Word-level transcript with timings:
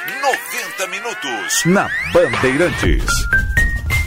90 0.00 0.86
minutos 0.86 1.62
na 1.66 1.86
Bandeirantes. 2.10 3.04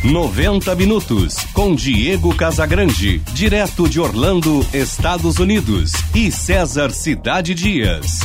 90 0.03 0.73
minutos 0.73 1.35
com 1.53 1.75
Diego 1.75 2.33
Casagrande, 2.33 3.19
direto 3.31 3.87
de 3.87 3.99
Orlando, 3.99 4.65
Estados 4.73 5.37
Unidos, 5.37 5.91
e 6.15 6.31
César 6.31 6.89
Cidade 6.89 7.53
Dias. 7.53 8.21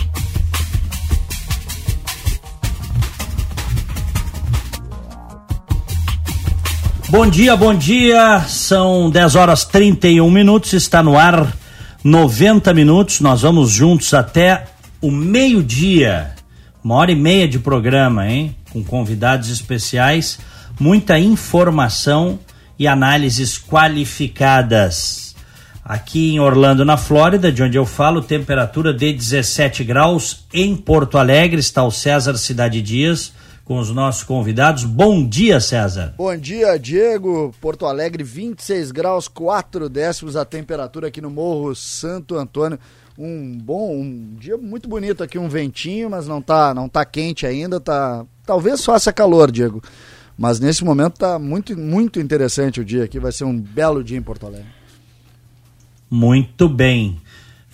Bom 7.10 7.26
dia, 7.28 7.54
bom 7.54 7.74
dia. 7.74 8.40
São 8.48 9.10
10 9.10 9.34
horas 9.34 9.66
31 9.66 10.30
minutos, 10.30 10.72
está 10.72 11.02
no 11.02 11.18
ar 11.18 11.54
90 12.02 12.72
minutos. 12.72 13.20
Nós 13.20 13.42
vamos 13.42 13.70
juntos 13.70 14.14
até 14.14 14.68
o 15.02 15.10
meio-dia. 15.10 16.37
Uma 16.82 16.94
hora 16.96 17.12
e 17.12 17.16
meia 17.16 17.48
de 17.48 17.58
programa, 17.58 18.28
hein? 18.28 18.54
Com 18.72 18.84
convidados 18.84 19.50
especiais, 19.50 20.38
muita 20.78 21.18
informação 21.18 22.38
e 22.78 22.86
análises 22.86 23.58
qualificadas. 23.58 25.34
Aqui 25.84 26.34
em 26.34 26.40
Orlando, 26.40 26.84
na 26.84 26.96
Flórida, 26.96 27.50
de 27.50 27.62
onde 27.62 27.76
eu 27.76 27.86
falo, 27.86 28.20
temperatura 28.20 28.92
de 28.92 29.12
17 29.12 29.82
graus. 29.84 30.44
Em 30.52 30.76
Porto 30.76 31.18
Alegre 31.18 31.58
está 31.58 31.82
o 31.82 31.90
César 31.90 32.36
Cidade 32.36 32.82
Dias 32.82 33.32
com 33.68 33.78
os 33.78 33.90
nossos 33.90 34.22
convidados. 34.22 34.84
Bom 34.84 35.28
dia, 35.28 35.60
César. 35.60 36.14
Bom 36.16 36.34
dia, 36.34 36.78
Diego. 36.78 37.54
Porto 37.60 37.84
Alegre, 37.84 38.24
26 38.24 38.90
graus, 38.90 39.28
4 39.28 39.90
décimos 39.90 40.36
a 40.36 40.44
temperatura 40.44 41.08
aqui 41.08 41.20
no 41.20 41.28
Morro 41.28 41.74
Santo 41.74 42.34
Antônio. 42.36 42.78
Um 43.18 43.58
bom, 43.58 43.96
um 43.96 44.36
dia 44.38 44.56
muito 44.56 44.88
bonito 44.88 45.24
aqui, 45.24 45.36
um 45.40 45.48
ventinho, 45.48 46.08
mas 46.08 46.28
não 46.28 46.40
tá, 46.40 46.72
não 46.72 46.88
tá 46.88 47.04
quente 47.04 47.44
ainda, 47.44 47.80
tá, 47.80 48.24
talvez 48.46 48.84
faça 48.84 49.12
calor, 49.12 49.50
Diego. 49.50 49.82
Mas 50.38 50.60
nesse 50.60 50.84
momento 50.84 51.18
tá 51.18 51.36
muito, 51.36 51.76
muito 51.76 52.20
interessante 52.20 52.80
o 52.80 52.84
dia 52.84 53.02
aqui, 53.02 53.18
vai 53.18 53.32
ser 53.32 53.42
um 53.42 53.60
belo 53.60 54.04
dia 54.04 54.16
em 54.16 54.22
Porto 54.22 54.46
Alegre. 54.46 54.68
Muito 56.08 56.68
bem. 56.68 57.20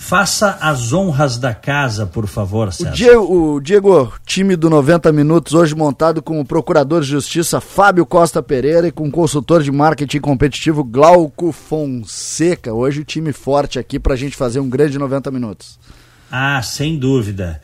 Faça 0.06 0.58
as 0.60 0.92
honras 0.92 1.38
da 1.38 1.54
casa, 1.54 2.04
por 2.04 2.26
favor, 2.26 2.70
César. 2.70 2.90
O 2.90 2.92
Diego, 2.92 3.54
o 3.54 3.60
Diego, 3.60 4.12
time 4.26 4.54
do 4.54 4.68
90 4.68 5.10
Minutos, 5.10 5.54
hoje 5.54 5.74
montado 5.74 6.20
com 6.20 6.38
o 6.38 6.44
Procurador 6.44 7.00
de 7.00 7.08
Justiça 7.08 7.58
Fábio 7.58 8.04
Costa 8.04 8.42
Pereira 8.42 8.86
e 8.86 8.92
com 8.92 9.08
o 9.08 9.10
consultor 9.10 9.62
de 9.62 9.72
marketing 9.72 10.20
competitivo 10.20 10.84
Glauco 10.84 11.52
Fonseca. 11.52 12.70
Hoje 12.74 13.00
o 13.00 13.04
time 13.04 13.32
forte 13.32 13.78
aqui 13.78 13.98
para 13.98 14.12
a 14.12 14.16
gente 14.16 14.36
fazer 14.36 14.60
um 14.60 14.68
grande 14.68 14.98
90 14.98 15.30
Minutos. 15.30 15.78
Ah, 16.30 16.60
sem 16.60 16.98
dúvida. 16.98 17.62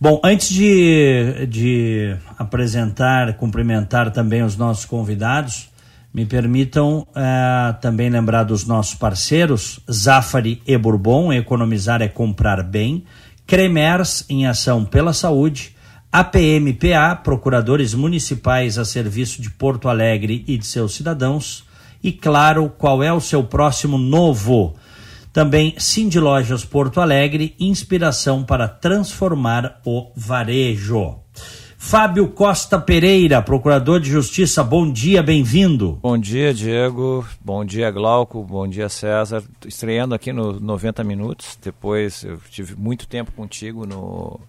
Bom, 0.00 0.20
antes 0.24 0.48
de, 0.48 1.46
de 1.48 2.16
apresentar, 2.36 3.36
cumprimentar 3.36 4.10
também 4.10 4.42
os 4.42 4.56
nossos 4.56 4.84
convidados, 4.84 5.68
me 6.16 6.24
permitam 6.24 7.06
uh, 7.10 7.78
também 7.78 8.08
lembrar 8.08 8.44
dos 8.44 8.64
nossos 8.64 8.94
parceiros, 8.94 9.78
Zafari 9.92 10.62
e 10.66 10.78
Bourbon, 10.78 11.30
economizar 11.30 12.00
é 12.00 12.08
comprar 12.08 12.62
bem, 12.62 13.04
Cremers, 13.46 14.24
em 14.30 14.46
ação 14.46 14.82
pela 14.82 15.12
saúde, 15.12 15.76
APMPA, 16.10 17.16
procuradores 17.22 17.92
municipais 17.92 18.78
a 18.78 18.84
serviço 18.86 19.42
de 19.42 19.50
Porto 19.50 19.90
Alegre 19.90 20.42
e 20.48 20.56
de 20.56 20.64
seus 20.64 20.94
cidadãos, 20.94 21.64
e 22.02 22.10
claro, 22.12 22.72
qual 22.78 23.02
é 23.02 23.12
o 23.12 23.20
seu 23.20 23.44
próximo 23.44 23.98
novo? 23.98 24.74
Também 25.34 25.74
Cindy 25.76 26.18
Lojas 26.18 26.64
Porto 26.64 26.98
Alegre, 26.98 27.54
inspiração 27.60 28.42
para 28.42 28.66
transformar 28.66 29.82
o 29.84 30.10
varejo. 30.16 31.16
Fábio 31.78 32.28
Costa 32.28 32.80
Pereira, 32.80 33.40
procurador 33.42 34.00
de 34.00 34.10
Justiça, 34.10 34.64
bom 34.64 34.90
dia, 34.90 35.22
bem-vindo. 35.22 35.98
Bom 36.02 36.18
dia, 36.18 36.52
Diego. 36.52 37.24
Bom 37.40 37.64
dia, 37.64 37.90
Glauco. 37.90 38.42
Bom 38.42 38.66
dia, 38.66 38.88
César. 38.88 39.44
Estreando 39.64 40.14
aqui 40.14 40.32
no 40.32 40.58
90 40.58 41.04
Minutos. 41.04 41.56
Depois 41.62 42.24
eu 42.24 42.40
tive 42.50 42.74
muito 42.74 43.06
tempo 43.06 43.30
contigo 43.30 43.86
no, 43.86 44.40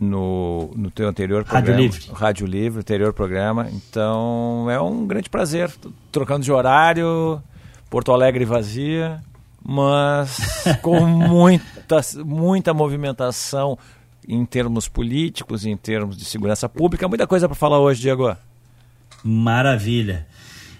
no, 0.00 0.70
no 0.74 0.90
teu 0.90 1.06
anterior 1.08 1.44
programa. 1.44 1.68
Rádio 1.68 1.82
Livre. 1.82 2.10
Rádio 2.12 2.46
Livre, 2.46 2.80
anterior 2.80 3.12
programa. 3.12 3.68
Então 3.70 4.66
é 4.70 4.80
um 4.80 5.06
grande 5.06 5.28
prazer. 5.28 5.70
Trocando 6.10 6.42
de 6.42 6.50
horário, 6.50 7.40
Porto 7.88 8.12
Alegre 8.12 8.44
vazia, 8.44 9.20
mas 9.62 10.38
com 10.82 11.00
muita, 11.06 12.00
muita 12.24 12.74
movimentação 12.74 13.78
em 14.30 14.44
termos 14.44 14.86
políticos, 14.88 15.66
em 15.66 15.76
termos 15.76 16.16
de 16.16 16.24
segurança 16.24 16.68
pública. 16.68 17.08
Muita 17.08 17.26
coisa 17.26 17.48
para 17.48 17.56
falar 17.56 17.80
hoje, 17.80 18.00
Diego. 18.00 18.36
Maravilha. 19.24 20.26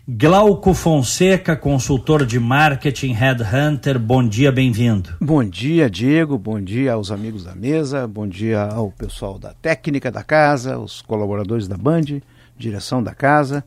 Glauco 0.08 0.72
Fonseca, 0.72 1.56
consultor 1.56 2.24
de 2.24 2.38
marketing, 2.40 3.12
headhunter, 3.12 3.98
bom 3.98 4.26
dia, 4.26 4.50
bem-vindo. 4.50 5.10
Bom 5.20 5.44
dia, 5.44 5.90
Diego, 5.90 6.38
bom 6.38 6.60
dia 6.60 6.94
aos 6.94 7.10
amigos 7.10 7.44
da 7.44 7.54
mesa, 7.54 8.08
bom 8.08 8.26
dia 8.26 8.62
ao 8.62 8.90
pessoal 8.90 9.38
da 9.38 9.52
técnica 9.52 10.10
da 10.10 10.22
casa, 10.22 10.78
os 10.78 11.02
colaboradores 11.02 11.68
da 11.68 11.76
Band, 11.76 12.22
direção 12.56 13.02
da 13.02 13.14
casa, 13.14 13.64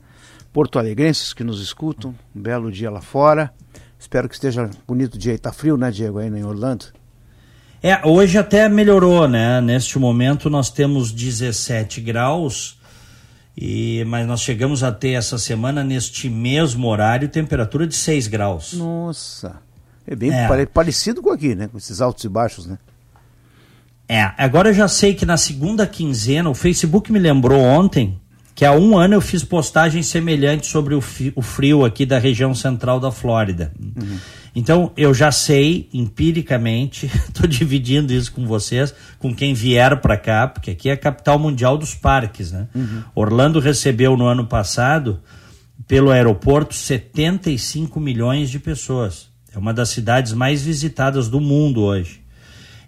porto-alegrenses 0.52 1.32
que 1.32 1.44
nos 1.44 1.62
escutam, 1.62 2.14
um 2.34 2.42
belo 2.42 2.70
dia 2.70 2.90
lá 2.90 3.00
fora. 3.00 3.52
Espero 3.98 4.28
que 4.28 4.34
esteja 4.34 4.68
bonito 4.86 5.14
o 5.14 5.18
dia. 5.18 5.32
Está 5.32 5.52
frio, 5.52 5.76
né, 5.76 5.90
Diego, 5.90 6.18
aí 6.18 6.28
em 6.28 6.44
Orlando? 6.44 6.86
É, 7.86 8.00
hoje 8.02 8.38
até 8.38 8.66
melhorou, 8.66 9.28
né? 9.28 9.60
Neste 9.60 9.98
momento 9.98 10.48
nós 10.48 10.70
temos 10.70 11.12
17 11.12 12.00
graus, 12.00 12.78
e, 13.54 14.02
mas 14.06 14.26
nós 14.26 14.40
chegamos 14.40 14.82
a 14.82 14.90
ter 14.90 15.10
essa 15.10 15.36
semana, 15.36 15.84
neste 15.84 16.30
mesmo 16.30 16.88
horário, 16.88 17.28
temperatura 17.28 17.86
de 17.86 17.94
6 17.94 18.26
graus. 18.26 18.72
Nossa! 18.72 19.56
É 20.06 20.16
bem 20.16 20.32
é. 20.32 20.64
parecido 20.64 21.20
com 21.20 21.30
aqui, 21.30 21.54
né? 21.54 21.68
Com 21.68 21.76
esses 21.76 22.00
altos 22.00 22.24
e 22.24 22.28
baixos, 22.30 22.64
né? 22.64 22.78
É, 24.08 24.32
agora 24.38 24.70
eu 24.70 24.74
já 24.74 24.88
sei 24.88 25.12
que 25.12 25.26
na 25.26 25.36
segunda 25.36 25.86
quinzena, 25.86 26.48
o 26.48 26.54
Facebook 26.54 27.12
me 27.12 27.18
lembrou 27.18 27.60
ontem 27.60 28.18
que 28.54 28.64
há 28.64 28.72
um 28.72 28.96
ano 28.96 29.12
eu 29.12 29.20
fiz 29.20 29.44
postagem 29.44 30.02
semelhante 30.02 30.66
sobre 30.68 30.94
o, 30.94 31.02
frio 31.02 31.84
aqui 31.84 32.06
da 32.06 32.18
região 32.18 32.54
central 32.54 32.98
da 32.98 33.10
Flórida. 33.10 33.72
Uhum. 33.78 34.18
Então, 34.54 34.92
eu 34.96 35.12
já 35.12 35.32
sei 35.32 35.88
empiricamente, 35.92 37.06
estou 37.28 37.46
dividindo 37.46 38.12
isso 38.12 38.32
com 38.32 38.46
vocês, 38.46 38.94
com 39.18 39.34
quem 39.34 39.52
vier 39.52 40.00
para 40.00 40.16
cá, 40.16 40.46
porque 40.46 40.70
aqui 40.70 40.88
é 40.88 40.92
a 40.92 40.96
capital 40.96 41.38
mundial 41.38 41.76
dos 41.76 41.94
parques. 41.94 42.52
Né? 42.52 42.68
Uhum. 42.74 43.02
Orlando 43.14 43.58
recebeu 43.58 44.16
no 44.16 44.26
ano 44.26 44.46
passado, 44.46 45.20
pelo 45.88 46.10
aeroporto, 46.10 46.74
75 46.74 47.98
milhões 47.98 48.48
de 48.48 48.58
pessoas. 48.58 49.28
É 49.54 49.58
uma 49.58 49.74
das 49.74 49.88
cidades 49.90 50.32
mais 50.32 50.62
visitadas 50.62 51.28
do 51.28 51.40
mundo 51.40 51.82
hoje. 51.82 52.22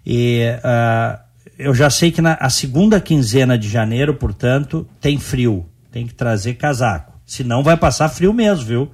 E 0.05 0.43
uh, 0.63 1.19
eu 1.57 1.73
já 1.73 1.89
sei 1.89 2.11
que 2.11 2.21
na 2.21 2.33
a 2.35 2.49
segunda 2.49 2.99
quinzena 2.99 3.57
de 3.57 3.69
janeiro, 3.69 4.13
portanto, 4.13 4.87
tem 5.01 5.19
frio. 5.19 5.65
Tem 5.91 6.07
que 6.07 6.13
trazer 6.13 6.53
casaco. 6.53 7.13
Senão 7.25 7.63
vai 7.63 7.75
passar 7.75 8.09
frio 8.09 8.33
mesmo, 8.33 8.65
viu? 8.65 8.91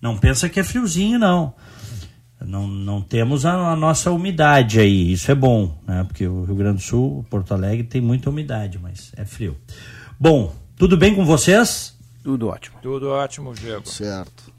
Não 0.00 0.16
pensa 0.16 0.48
que 0.48 0.60
é 0.60 0.64
friozinho, 0.64 1.18
não. 1.18 1.54
Não, 2.46 2.66
não 2.66 3.00
temos 3.00 3.46
a, 3.46 3.72
a, 3.72 3.76
nossa 3.76 4.10
umidade 4.10 4.80
aí, 4.80 5.12
isso 5.12 5.30
é 5.30 5.34
bom, 5.34 5.76
né? 5.86 6.04
Porque 6.04 6.26
o 6.26 6.44
Rio 6.44 6.54
Grande 6.54 6.76
do 6.76 6.82
Sul, 6.82 7.24
Porto 7.30 7.52
Alegre 7.54 7.84
tem 7.84 8.00
muita 8.00 8.30
umidade, 8.30 8.78
mas 8.78 9.12
é 9.16 9.24
frio. 9.24 9.56
Bom, 10.18 10.54
tudo 10.76 10.96
bem 10.96 11.14
com 11.14 11.24
vocês? 11.24 11.96
Tudo 12.22 12.48
ótimo. 12.48 12.78
Tudo 12.82 13.08
ótimo, 13.08 13.54
Diego. 13.54 13.88
Certo. 13.88 14.52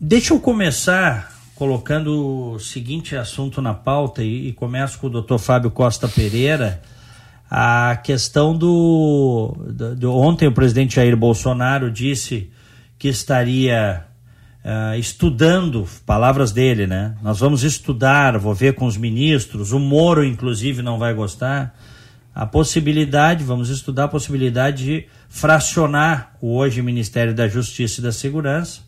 Deixa 0.00 0.34
eu 0.34 0.40
começar 0.40 1.32
colocando 1.54 2.54
o 2.54 2.58
seguinte 2.58 3.14
assunto 3.14 3.62
na 3.62 3.72
pauta 3.72 4.22
e, 4.22 4.48
e 4.48 4.52
começo 4.52 4.98
com 4.98 5.06
o 5.06 5.22
Dr. 5.22 5.38
Fábio 5.38 5.70
Costa 5.70 6.08
Pereira. 6.08 6.82
A 7.48 7.96
questão 8.02 8.56
do, 8.56 9.54
do, 9.68 9.94
do 9.94 10.12
ontem 10.12 10.48
o 10.48 10.52
presidente 10.52 10.96
Jair 10.96 11.16
Bolsonaro 11.16 11.90
disse 11.90 12.50
que 12.98 13.08
estaria 13.08 14.06
uh, 14.64 14.98
estudando, 14.98 15.88
palavras 16.06 16.52
dele, 16.52 16.86
né? 16.86 17.16
Nós 17.22 17.40
vamos 17.40 17.62
estudar, 17.62 18.38
vou 18.38 18.54
ver 18.54 18.74
com 18.74 18.86
os 18.86 18.96
ministros, 18.96 19.72
o 19.72 19.78
Moro, 19.78 20.24
inclusive, 20.24 20.82
não 20.82 20.98
vai 20.98 21.14
gostar. 21.14 21.76
A 22.34 22.46
possibilidade, 22.46 23.44
vamos 23.44 23.68
estudar 23.68 24.04
a 24.04 24.08
possibilidade 24.08 24.84
de 24.84 25.06
fracionar 25.28 26.34
o 26.40 26.56
hoje 26.56 26.80
Ministério 26.80 27.34
da 27.34 27.46
Justiça 27.46 28.00
e 28.00 28.02
da 28.02 28.12
Segurança 28.12 28.80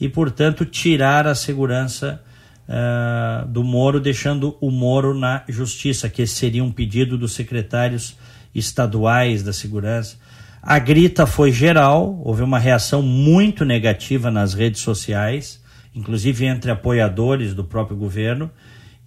e, 0.00 0.08
portanto, 0.08 0.64
tirar 0.64 1.28
a 1.28 1.34
segurança 1.34 2.20
uh, 2.68 3.46
do 3.46 3.62
Moro, 3.62 4.00
deixando 4.00 4.56
o 4.60 4.70
Moro 4.70 5.14
na 5.14 5.44
Justiça, 5.48 6.08
que 6.08 6.26
seria 6.26 6.64
um 6.64 6.72
pedido 6.72 7.16
dos 7.16 7.34
secretários 7.34 8.16
estaduais 8.52 9.44
da 9.44 9.52
Segurança. 9.52 10.16
A 10.62 10.78
grita 10.78 11.26
foi 11.26 11.50
geral, 11.50 12.20
houve 12.22 12.40
uma 12.42 12.58
reação 12.58 13.02
muito 13.02 13.64
negativa 13.64 14.30
nas 14.30 14.54
redes 14.54 14.80
sociais, 14.80 15.60
inclusive 15.92 16.46
entre 16.46 16.70
apoiadores 16.70 17.52
do 17.52 17.64
próprio 17.64 17.96
governo, 17.96 18.48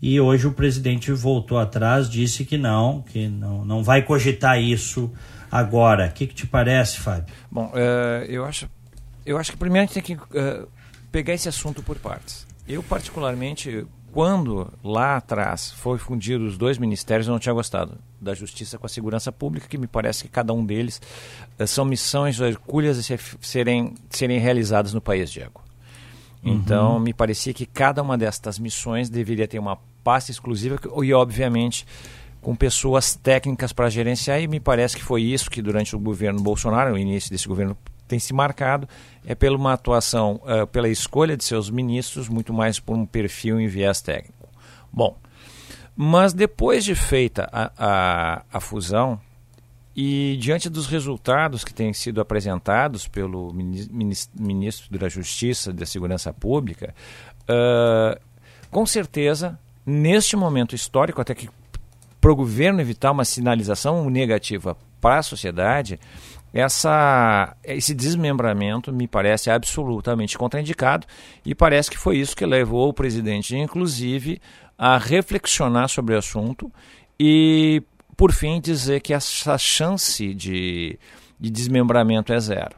e 0.01 0.19
hoje 0.19 0.47
o 0.47 0.51
presidente 0.51 1.13
voltou 1.13 1.57
atrás, 1.57 2.09
disse 2.09 2.43
que 2.43 2.57
não, 2.57 3.01
que 3.01 3.29
não, 3.29 3.63
não 3.63 3.81
vai 3.81 4.01
cogitar 4.01 4.61
isso 4.61 5.09
agora. 5.49 6.07
O 6.07 6.11
que, 6.11 6.27
que 6.27 6.35
te 6.35 6.45
parece, 6.45 6.99
Fábio? 6.99 7.33
Bom, 7.49 7.67
uh, 7.67 8.25
eu, 8.27 8.43
acho, 8.43 8.69
eu 9.25 9.37
acho 9.37 9.53
que 9.53 9.57
primeiro 9.57 9.85
a 9.85 9.87
gente 9.87 10.03
tem 10.03 10.17
que 10.17 10.21
uh, 10.21 10.67
pegar 11.09 11.33
esse 11.33 11.47
assunto 11.47 11.81
por 11.81 11.97
partes. 11.97 12.45
Eu, 12.67 12.83
particularmente, 12.83 13.87
quando 14.15 14.71
lá 14.81 15.17
atrás 15.17 15.73
foi 15.73 15.97
fundido 15.97 16.45
os 16.45 16.57
dois 16.57 16.77
ministérios, 16.77 17.27
eu 17.27 17.33
não 17.33 17.39
tinha 17.39 17.51
gostado 17.51 17.97
da 18.21 18.33
Justiça 18.33 18.77
com 18.77 18.85
a 18.85 18.89
Segurança 18.89 19.29
Pública, 19.29 19.67
que 19.67 19.77
me 19.77 19.87
parece 19.87 20.23
que 20.23 20.29
cada 20.29 20.53
um 20.53 20.65
deles 20.65 21.01
uh, 21.59 21.67
são 21.67 21.83
missões 21.83 22.39
hercúleas 22.39 22.97
a 22.97 23.17
serem, 23.41 23.93
serem 24.09 24.39
realizadas 24.39 24.93
no 24.93 25.01
país, 25.01 25.29
Diego. 25.29 25.61
Então, 26.41 26.93
uhum. 26.93 26.99
me 27.01 27.13
parecia 27.13 27.53
que 27.53 27.65
cada 27.65 28.01
uma 28.01 28.17
destas 28.17 28.57
missões 28.57 29.09
deveria 29.09 29.49
ter 29.49 29.59
uma 29.59 29.77
pasta 30.01 30.31
exclusiva 30.31 30.79
e, 31.03 31.13
obviamente, 31.13 31.85
com 32.41 32.55
pessoas 32.55 33.15
técnicas 33.15 33.73
para 33.73 33.89
gerenciar, 33.89 34.39
e 34.39 34.47
me 34.47 34.61
parece 34.61 34.95
que 34.95 35.03
foi 35.03 35.23
isso 35.23 35.51
que 35.51 35.61
durante 35.61 35.93
o 35.93 35.99
governo 35.99 36.39
Bolsonaro, 36.39 36.93
o 36.93 36.97
início 36.97 37.29
desse 37.29 37.49
governo 37.49 37.75
tem 38.07 38.19
se 38.19 38.33
marcado, 38.33 38.87
é 39.25 39.33
pela 39.35 39.57
uma 39.57 39.73
atuação, 39.73 40.41
uh, 40.43 40.67
pela 40.67 40.89
escolha 40.89 41.35
de 41.35 41.43
seus 41.43 41.69
ministros, 41.69 42.29
muito 42.29 42.53
mais 42.53 42.79
por 42.79 42.95
um 42.95 43.05
perfil 43.05 43.59
em 43.59 43.67
viés 43.67 44.01
técnico. 44.01 44.47
Bom, 44.91 45.17
mas 45.95 46.33
depois 46.33 46.83
de 46.83 46.95
feita 46.95 47.49
a, 47.51 47.71
a, 47.77 48.43
a 48.53 48.59
fusão, 48.59 49.19
e 49.95 50.37
diante 50.41 50.69
dos 50.69 50.87
resultados 50.87 51.63
que 51.63 51.73
têm 51.73 51.93
sido 51.93 52.19
apresentados 52.19 53.07
pelo 53.07 53.53
ministro 53.53 54.99
da 54.99 55.07
Justiça 55.07 55.69
e 55.69 55.73
da 55.73 55.85
Segurança 55.85 56.33
Pública, 56.33 56.93
uh, 57.43 58.19
com 58.69 58.85
certeza, 58.85 59.57
neste 59.85 60.35
momento 60.35 60.75
histórico, 60.75 61.21
até 61.21 61.33
que 61.33 61.49
para 62.19 62.31
o 62.31 62.35
governo 62.35 62.81
evitar 62.81 63.11
uma 63.11 63.23
sinalização 63.23 64.09
negativa 64.09 64.75
para 64.99 65.19
a 65.19 65.23
sociedade, 65.23 65.99
essa, 66.55 67.53
esse 67.65 67.93
desmembramento 67.93 68.93
me 68.93 69.09
parece 69.09 69.51
absolutamente 69.51 70.37
contraindicado 70.37 71.05
e 71.45 71.53
parece 71.53 71.91
que 71.91 71.97
foi 71.97 72.17
isso 72.17 72.33
que 72.33 72.45
levou 72.45 72.87
o 72.87 72.93
presidente, 72.93 73.57
inclusive, 73.57 74.41
a 74.77 74.97
reflexionar 74.97 75.89
sobre 75.89 76.15
o 76.15 76.17
assunto 76.17 76.71
e, 77.19 77.83
por 78.15 78.31
fim, 78.31 78.61
dizer 78.61 79.01
que 79.01 79.13
essa 79.13 79.57
chance 79.57 80.33
de, 80.33 80.97
de 81.37 81.49
desmembramento 81.49 82.31
é 82.31 82.39
zero. 82.39 82.77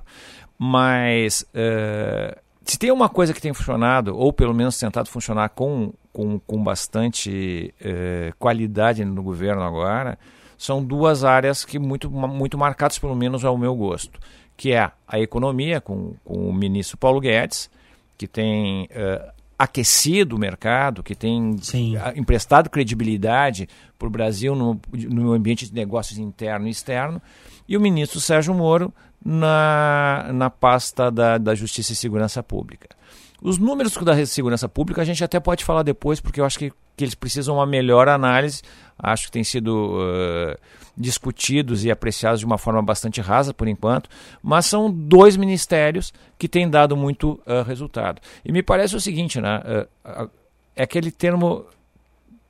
Mas 0.57 1.43
uh, 1.53 2.35
se 2.63 2.79
tem 2.79 2.91
uma 2.91 3.07
coisa 3.07 3.31
que 3.31 3.39
tem 3.39 3.53
funcionado, 3.53 4.17
ou 4.17 4.33
pelo 4.33 4.55
menos 4.55 4.79
tentado 4.79 5.07
funcionar 5.07 5.49
com, 5.49 5.93
com, 6.11 6.39
com 6.39 6.63
bastante 6.63 7.71
uh, 7.79 8.35
qualidade 8.39 9.05
no 9.05 9.21
governo 9.21 9.61
agora, 9.61 10.17
são 10.57 10.83
duas 10.83 11.23
áreas 11.23 11.63
que 11.63 11.77
muito, 11.77 12.09
muito 12.09 12.57
marcadas, 12.57 12.97
pelo 12.97 13.15
menos 13.15 13.45
ao 13.45 13.57
meu 13.57 13.75
gosto, 13.75 14.19
que 14.55 14.71
é 14.71 14.91
a 15.07 15.19
economia, 15.19 15.79
com, 15.79 16.15
com 16.23 16.49
o 16.49 16.53
ministro 16.53 16.97
Paulo 16.97 17.19
Guedes, 17.19 17.69
que 18.17 18.27
tem 18.27 18.85
uh, 18.85 19.31
aquecido 19.57 20.35
o 20.35 20.39
mercado, 20.39 21.03
que 21.03 21.13
tem 21.13 21.57
Sim. 21.61 21.95
emprestado 22.15 22.69
credibilidade 22.69 23.69
para 23.97 24.07
o 24.07 24.11
Brasil 24.11 24.55
no, 24.55 24.79
no 24.91 25.31
ambiente 25.31 25.67
de 25.67 25.73
negócios 25.73 26.17
interno 26.17 26.67
e 26.67 26.71
externo, 26.71 27.21
e 27.67 27.77
o 27.77 27.81
ministro 27.81 28.19
Sérgio 28.19 28.53
Moro 28.53 28.91
na, 29.23 30.29
na 30.33 30.49
pasta 30.49 31.11
da, 31.11 31.37
da 31.37 31.53
Justiça 31.53 31.93
e 31.93 31.95
Segurança 31.95 32.41
Pública. 32.41 32.96
Os 33.41 33.57
números 33.57 33.93
da 33.97 34.25
segurança 34.25 34.67
pública 34.67 35.01
a 35.01 35.05
gente 35.05 35.23
até 35.23 35.39
pode 35.39 35.63
falar 35.63 35.83
depois, 35.83 36.19
porque 36.19 36.41
eu 36.41 36.45
acho 36.45 36.57
que, 36.57 36.71
que 36.95 37.03
eles 37.03 37.13
precisam 37.13 37.55
uma 37.55 37.65
melhor 37.65 38.09
análise. 38.09 38.61
Acho 38.97 39.25
que 39.25 39.31
têm 39.31 39.43
sido 39.43 39.95
uh, 39.95 40.57
discutidos 40.97 41.85
e 41.85 41.91
apreciados 41.91 42.39
de 42.39 42.45
uma 42.45 42.57
forma 42.57 42.81
bastante 42.81 43.21
rasa 43.21 43.53
por 43.53 43.67
enquanto, 43.67 44.09
mas 44.41 44.65
são 44.65 44.91
dois 44.91 45.37
ministérios 45.37 46.11
que 46.37 46.47
têm 46.47 46.67
dado 46.67 46.97
muito 46.97 47.39
uh, 47.45 47.61
resultado. 47.65 48.19
E 48.43 48.51
me 48.51 48.63
parece 48.63 48.95
o 48.95 48.99
seguinte, 48.99 49.39
né? 49.39 49.61
Uh, 50.03 50.29
é 50.75 50.83
aquele 50.83 51.11
termo 51.11 51.65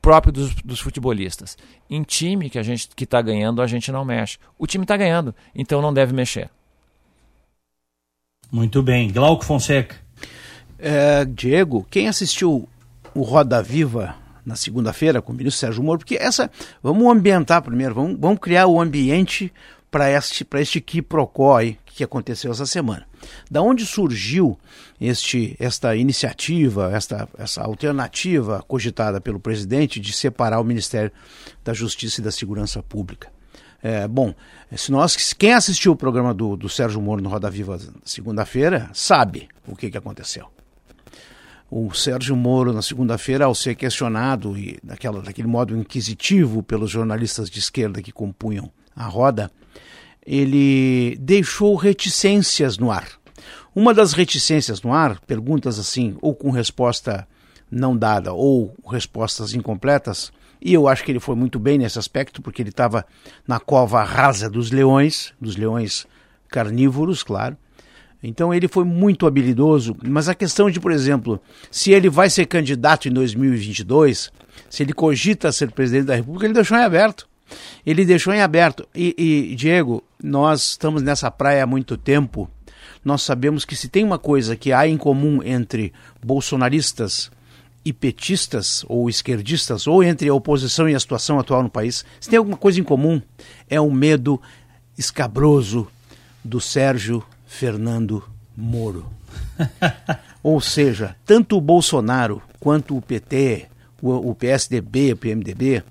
próprio 0.02 0.32
dos, 0.32 0.56
dos, 0.56 0.80
futebolistas. 0.80 1.58
Em 1.90 2.02
time 2.02 2.50
que 2.50 2.58
a 2.58 2.64
gente 2.64 2.90
que 2.96 3.04
está 3.04 3.22
ganhando, 3.22 3.62
a 3.62 3.68
gente 3.68 3.92
não 3.92 4.06
mexe. 4.06 4.38
O 4.58 4.66
time 4.66 4.86
está 4.86 4.96
ganhando, 4.96 5.36
então 5.54 5.82
não 5.82 5.94
deve 5.94 6.14
mexer. 6.14 6.50
Muito 8.50 8.82
bem. 8.82 9.12
Glauco 9.12 9.44
Fonseca. 9.44 10.07
É, 10.80 11.26
Diego, 11.26 11.86
quem 11.90 12.08
assistiu 12.08 12.68
o 13.14 13.22
Roda 13.22 13.62
Viva 13.64 14.16
na 14.46 14.56
segunda-feira 14.56 15.22
com 15.22 15.34
o 15.34 15.36
ministro 15.36 15.60
Sérgio 15.60 15.84
Moro, 15.84 16.00
porque 16.00 16.16
essa. 16.16 16.50
Vamos 16.82 17.12
ambientar 17.12 17.62
primeiro, 17.62 17.94
vamos, 17.96 18.18
vamos 18.20 18.40
criar 18.40 18.68
o 18.68 18.80
ambiente 18.80 19.52
para 19.92 20.10
este, 20.10 20.46
para 20.46 20.62
este 20.62 20.80
quiprocó 20.80 21.58
aí 21.58 21.78
que 21.86 22.04
aconteceu 22.04 22.52
essa 22.52 22.66
semana. 22.66 23.06
Da 23.50 23.62
onde 23.62 23.86
surgiu 23.86 24.58
este, 25.02 25.56
esta 25.60 25.96
iniciativa, 25.96 26.92
esta, 26.94 27.28
essa 27.38 27.64
alternativa 27.64 28.64
cogitada 28.68 29.20
pelo 29.20 29.40
presidente 29.40 30.00
de 30.00 30.14
separar 30.14 30.60
o 30.60 30.64
Ministério 30.64 31.12
da 31.64 31.74
Justiça 31.74 32.22
e 32.22 32.24
da 32.24 32.32
Segurança 32.32 32.84
Pública? 32.84 33.30
É, 33.82 34.08
bom, 34.08 34.34
se 34.76 34.92
nós, 34.92 35.34
quem 35.34 35.54
assistiu 35.54 35.92
o 35.92 35.96
programa 35.96 36.34
do, 36.34 36.56
do 36.56 36.70
Sérgio 36.70 37.02
Moro 37.02 37.22
no 37.22 37.30
Roda 37.30 37.50
Viva 37.50 37.80
segunda-feira 38.06 38.90
sabe 38.94 39.50
o 39.68 39.76
que, 39.76 39.90
que 39.90 39.98
aconteceu 39.98 40.48
o 41.70 41.94
Sérgio 41.94 42.36
Moro, 42.36 42.72
na 42.72 42.82
segunda-feira, 42.82 43.46
ao 43.46 43.56
ser 43.56 43.76
questionado, 43.76 44.58
e 44.58 44.80
daquela, 44.82 45.22
daquele 45.22 45.48
modo 45.48 45.76
inquisitivo 45.76 46.64
pelos 46.64 46.90
jornalistas 46.90 47.50
de 47.50 47.60
esquerda 47.60 48.02
que 48.02 48.12
compunham 48.12 48.72
a 48.96 49.06
roda, 49.06 49.52
ele 50.26 51.18
deixou 51.20 51.76
reticências 51.76 52.78
no 52.78 52.92
ar. 52.92 53.08
Uma 53.76 53.94
das 53.94 54.14
reticências 54.14 54.82
no 54.82 54.94
ar, 54.94 55.20
perguntas 55.22 55.78
assim, 55.78 56.18
ou 56.22 56.34
com 56.34 56.52
resposta 56.52 57.28
não 57.70 57.96
dada, 57.96 58.34
ou 58.34 58.74
respostas 58.90 59.54
incompletas, 59.54 60.32
e 60.62 60.74
eu 60.74 60.88
acho 60.88 61.04
que 61.04 61.12
ele 61.12 61.20
foi 61.20 61.36
muito 61.36 61.60
bem 61.60 61.78
nesse 61.78 62.00
aspecto, 62.00 62.42
porque 62.42 62.62
ele 62.62 62.70
estava 62.70 63.06
na 63.48 63.60
cova 63.60 64.04
rasa 64.04 64.50
dos 64.50 64.72
leões, 64.72 65.34
dos 65.40 65.56
leões 65.56 66.08
carnívoros, 66.48 67.24
claro, 67.24 67.58
então 68.28 68.54
ele 68.54 68.68
foi 68.68 68.84
muito 68.84 69.26
habilidoso, 69.26 69.96
mas 70.04 70.28
a 70.28 70.36
questão 70.36 70.70
de, 70.70 70.82
por 70.82 70.92
exemplo, 70.92 71.42
se 71.72 71.94
ele 71.94 72.10
vai 72.10 72.30
ser 72.30 72.46
candidato 72.46 73.08
em 73.08 73.12
2022, 73.14 74.34
se 74.70 74.84
ele 74.84 74.92
cogita 74.92 75.50
ser 75.50 75.72
presidente 75.72 76.08
da 76.08 76.16
República, 76.16 76.46
ele 76.46 76.54
deixou 76.54 76.78
em 76.78 76.82
aberto. 76.82 77.26
Ele 77.86 78.04
deixou 78.04 78.34
em 78.34 78.42
aberto. 78.42 78.86
E, 78.94 79.16
e 79.18 79.56
Diego, 79.56 80.04
nós 80.22 80.72
estamos 80.72 81.02
nessa 81.02 81.32
praia 81.32 81.64
há 81.64 81.66
muito 81.66 81.96
tempo. 81.96 82.50
Nós 83.02 83.22
sabemos 83.22 83.64
que 83.64 83.78
se 83.78 83.88
tem 83.88 84.04
uma 84.04 84.20
coisa 84.20 84.58
que 84.58 84.74
há 84.74 84.86
em 84.86 84.98
comum 84.98 85.42
entre 85.42 85.94
bolsonaristas 86.22 87.32
e 87.86 87.94
petistas 87.94 88.84
ou 88.90 89.10
esquerdistas, 89.10 89.88
ou 89.88 90.04
entre 90.04 90.28
a 90.28 90.34
oposição 90.34 90.90
e 90.90 90.96
a 90.96 91.00
situação 91.00 91.40
atual 91.40 91.64
no 91.64 91.70
país, 91.70 92.04
se 92.20 92.30
tem 92.30 92.36
alguma 92.36 92.58
coisa 92.58 92.78
em 92.78 92.84
comum, 92.84 93.22
é 93.70 93.80
o 93.80 93.90
medo 93.90 94.42
escabroso 94.98 95.88
do 96.44 96.60
Sérgio 96.60 97.24
Fernando 97.48 98.24
Moro. 98.56 99.08
Ou 100.44 100.62
seja, 100.62 101.16
tanto 101.26 101.58
o 101.58 101.62
Bolsonaro 101.62 102.42
quanto 102.60 102.96
o 102.96 103.02
PT, 103.02 103.66
o, 104.02 104.30
o 104.30 104.36
PSDB, 104.36 105.14
o 105.14 105.18
PMDB, 105.18 105.84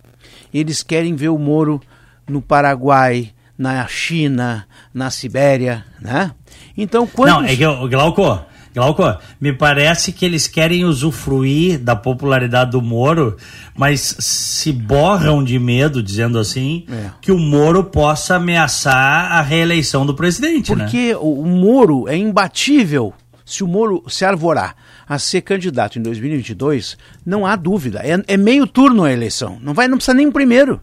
eles 0.54 0.82
querem 0.82 1.16
ver 1.16 1.30
o 1.30 1.38
Moro 1.38 1.80
no 2.28 2.40
Paraguai, 2.40 3.32
na 3.58 3.86
China, 3.88 4.66
na 4.92 5.10
Sibéria, 5.10 5.84
né? 6.00 6.32
Então, 6.76 7.06
quando... 7.06 7.30
Não, 7.30 7.44
é 7.44 7.56
que, 7.56 7.88
Glauco, 7.88 8.44
Glauco, 8.76 9.02
me 9.40 9.54
parece 9.54 10.12
que 10.12 10.22
eles 10.22 10.46
querem 10.46 10.84
usufruir 10.84 11.78
da 11.78 11.96
popularidade 11.96 12.72
do 12.72 12.82
Moro, 12.82 13.38
mas 13.74 14.16
se 14.20 14.70
borram 14.70 15.42
de 15.42 15.58
medo, 15.58 16.02
dizendo 16.02 16.38
assim, 16.38 16.84
é. 16.90 17.08
que 17.22 17.32
o 17.32 17.38
Moro 17.38 17.84
possa 17.84 18.36
ameaçar 18.36 19.32
a 19.32 19.40
reeleição 19.40 20.04
do 20.04 20.12
presidente, 20.14 20.74
né? 20.74 20.84
Porque 20.84 21.08
né? 21.12 21.16
o 21.16 21.46
Moro 21.46 22.06
é 22.06 22.18
imbatível. 22.18 23.14
Se 23.46 23.64
o 23.64 23.66
Moro 23.66 24.04
se 24.08 24.26
arvorar 24.26 24.76
a 25.08 25.18
ser 25.18 25.40
candidato 25.40 25.98
em 25.98 26.02
2022, 26.02 26.98
não 27.24 27.46
há 27.46 27.56
dúvida. 27.56 28.02
É, 28.04 28.34
é 28.34 28.36
meio 28.36 28.66
turno 28.66 29.04
a 29.04 29.12
eleição. 29.12 29.56
Não 29.62 29.72
vai, 29.72 29.88
não 29.88 29.96
precisa 29.96 30.12
nem 30.12 30.26
um 30.26 30.32
primeiro. 30.32 30.82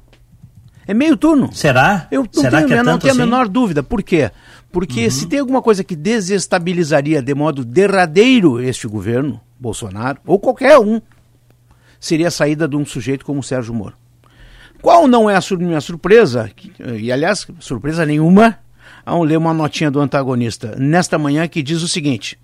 É 0.88 0.94
meio 0.94 1.16
turno. 1.16 1.52
Será? 1.54 2.08
Eu 2.12 2.24
não 2.24 2.42
Será 2.42 2.58
tenho, 2.58 2.68
que 2.68 2.74
é 2.74 2.84
não 2.84 2.98
tenho 2.98 3.14
assim? 3.14 3.22
a 3.22 3.26
menor 3.26 3.48
dúvida. 3.48 3.84
Por 3.84 4.02
quê? 4.02 4.32
Porque 4.74 5.04
uhum. 5.04 5.12
se 5.12 5.28
tem 5.28 5.40
alguma 5.40 5.62
coisa 5.62 5.84
que 5.84 5.96
desestabilizaria 5.96 7.22
de 7.22 7.36
modo 7.36 7.64
derradeiro 7.64 8.60
este 8.60 8.88
governo, 8.88 9.40
Bolsonaro, 9.60 10.20
ou 10.26 10.40
qualquer 10.40 10.80
um, 10.80 11.00
seria 12.00 12.30
a 12.30 12.32
saída 12.32 12.68
de 12.68 12.76
um 12.76 12.84
sujeito 12.84 13.24
como 13.24 13.40
o 13.40 13.44
Sérgio 13.44 13.72
Moro. 13.72 13.94
Qual 14.82 15.08
não 15.08 15.30
é 15.30 15.36
a 15.36 15.58
minha 15.60 15.80
surpresa, 15.80 16.50
e 16.98 17.12
aliás, 17.12 17.46
surpresa 17.60 18.04
nenhuma, 18.04 18.58
ao 19.06 19.24
ler 19.24 19.38
uma 19.38 19.54
notinha 19.54 19.92
do 19.92 20.00
antagonista 20.00 20.76
nesta 20.76 21.20
manhã 21.20 21.48
que 21.48 21.62
diz 21.62 21.84
o 21.84 21.88
seguinte: 21.88 22.40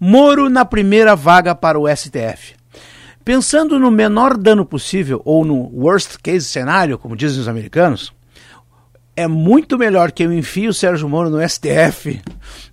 Moro 0.00 0.48
na 0.48 0.64
primeira 0.64 1.14
vaga 1.14 1.54
para 1.54 1.78
o 1.78 1.86
STF. 1.86 2.56
Pensando 3.22 3.78
no 3.78 3.90
menor 3.90 4.38
dano 4.38 4.64
possível, 4.64 5.20
ou 5.22 5.44
no 5.44 5.68
worst 5.70 6.16
case 6.22 6.46
cenário, 6.46 6.96
como 6.96 7.14
dizem 7.14 7.42
os 7.42 7.46
americanos, 7.46 8.10
é 9.18 9.26
muito 9.26 9.76
melhor 9.76 10.12
que 10.12 10.22
eu 10.22 10.32
enfie 10.32 10.68
o 10.68 10.72
Sérgio 10.72 11.08
Moro 11.08 11.28
no 11.28 11.46
STF 11.46 12.22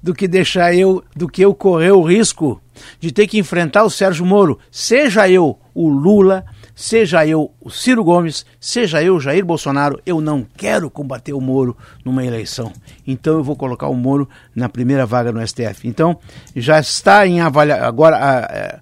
do 0.01 0.13
que 0.13 0.27
deixar 0.27 0.75
eu, 0.75 1.03
do 1.15 1.27
que 1.27 1.41
eu 1.41 1.55
correr 1.55 1.89
o 1.89 2.03
risco 2.03 2.61
de 2.99 3.11
ter 3.11 3.25
que 3.25 3.39
enfrentar 3.39 3.83
o 3.83 3.89
Sérgio 3.89 4.23
Moro, 4.23 4.59
seja 4.69 5.27
eu 5.27 5.57
o 5.73 5.89
Lula, 5.89 6.45
seja 6.75 7.25
eu 7.25 7.51
o 7.59 7.71
Ciro 7.71 8.03
Gomes, 8.03 8.45
seja 8.59 9.01
eu 9.01 9.15
o 9.15 9.19
Jair 9.19 9.43
Bolsonaro, 9.43 9.99
eu 10.05 10.21
não 10.21 10.45
quero 10.55 10.87
combater 10.87 11.33
o 11.33 11.41
Moro 11.41 11.75
numa 12.05 12.23
eleição. 12.23 12.71
Então 13.07 13.37
eu 13.37 13.43
vou 13.43 13.55
colocar 13.55 13.87
o 13.87 13.95
Moro 13.95 14.29
na 14.53 14.69
primeira 14.69 15.03
vaga 15.03 15.31
no 15.31 15.45
STF. 15.47 15.87
Então 15.87 16.19
já 16.55 16.79
está 16.79 17.25
em 17.25 17.41
avaliação. 17.41 17.87
Agora, 17.87 18.17
a, 18.17 18.45
a, 18.45 18.79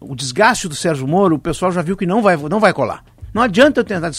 o 0.00 0.16
desgaste 0.16 0.66
do 0.66 0.74
Sérgio 0.74 1.06
Moro, 1.06 1.36
o 1.36 1.38
pessoal 1.38 1.72
já 1.72 1.82
viu 1.82 1.94
que 1.94 2.06
não 2.06 2.22
vai, 2.22 2.38
não 2.38 2.58
vai 2.58 2.72
colar. 2.72 3.04
Não 3.32 3.42
adianta 3.42 3.80
eu 3.80 3.84
tentar 3.84 4.10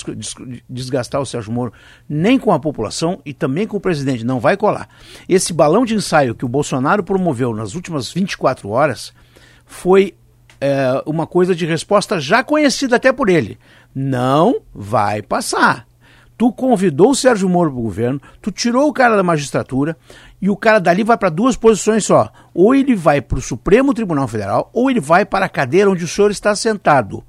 desgastar 0.70 1.22
o 1.22 1.26
Sérgio 1.26 1.52
Moro 1.52 1.74
nem 2.08 2.40
com 2.40 2.52
a 2.52 2.60
população 2.60 3.22
e 3.26 3.34
também 3.34 3.68
com 3.68 3.78
o 3.78 3.82
presidente, 3.82 4.26
não 4.26 4.40
vai 4.40 4.56
colar. 4.56 4.88
Esse 5.28 5.54
balão 5.54 5.86
de 5.86 5.96
ensaio 5.96 6.36
que 6.36 6.46
o 6.46 6.50
Bolsonaro 6.50 7.04
promoveu 7.04 7.54
nas 7.54 7.76
últimas 7.76 8.12
24 8.12 8.70
horas 8.70 9.14
foi 9.66 10.16
é, 10.60 11.02
uma 11.06 11.26
coisa 11.26 11.56
de 11.56 11.66
resposta 11.66 12.20
já 12.20 12.44
conhecida 12.44 12.96
até 12.96 13.12
por 13.12 13.30
ele. 13.30 13.58
Não 13.94 14.62
vai 14.74 15.22
passar. 15.22 15.88
Tu 16.38 16.52
convidou 16.54 17.12
o 17.12 17.16
Sérgio 17.16 17.48
Moro 17.48 17.70
para 17.70 17.80
o 17.80 17.84
governo, 17.84 18.20
tu 18.42 18.52
tirou 18.52 18.88
o 18.88 18.94
cara 18.94 19.16
da 19.16 19.22
magistratura 19.22 19.96
e 20.42 20.50
o 20.50 20.58
cara 20.58 20.80
dali 20.80 21.04
vai 21.04 21.16
para 21.16 21.30
duas 21.30 21.56
posições 21.56 22.04
só. 22.04 22.32
Ou 22.52 22.74
ele 22.74 22.96
vai 22.96 23.22
para 23.22 23.38
o 23.38 23.42
Supremo 23.42 23.94
Tribunal 23.94 24.28
Federal 24.28 24.70
ou 24.74 24.90
ele 24.90 25.00
vai 25.00 25.24
para 25.24 25.46
a 25.46 25.50
cadeira 25.50 25.92
onde 25.92 26.04
o 26.04 26.08
senhor 26.08 26.32
está 26.32 26.56
sentado. 26.56 27.24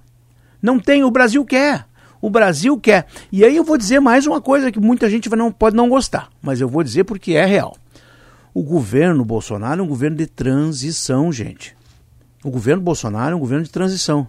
Não 0.63 0.79
tem, 0.79 1.03
o 1.03 1.11
Brasil 1.11 1.45
quer. 1.45 1.85
O 2.21 2.31
Brasil 2.31 2.79
quer. 2.79 3.07
E 3.33 3.45
aí 3.45 3.57
eu 3.57 3.65
vou 3.65 3.77
dizer 3.77 3.99
mais 3.99 4.27
uma 4.27 4.41
coisa 4.41 4.71
que 4.71 4.79
muita 4.79 5.11
gente 5.11 5.29
não, 5.31 5.51
pode 5.51 5.75
não 5.75 5.89
gostar, 5.89 6.31
mas 6.41 6.61
eu 6.61 6.69
vou 6.69 6.85
dizer 6.85 7.03
porque 7.03 7.33
é 7.33 7.45
real. 7.45 7.77
O 8.55 8.63
governo 8.63 9.25
Bolsonaro 9.25 9.81
é 9.81 9.85
um 9.85 9.89
governo 9.89 10.17
de 10.17 10.27
transição, 10.27 11.33
gente. 11.33 11.75
O 12.45 12.51
governo 12.51 12.83
Bolsonaro 12.83 13.33
é 13.33 13.37
um 13.37 13.41
governo 13.41 13.65
de 13.65 13.71
transição. 13.71 14.29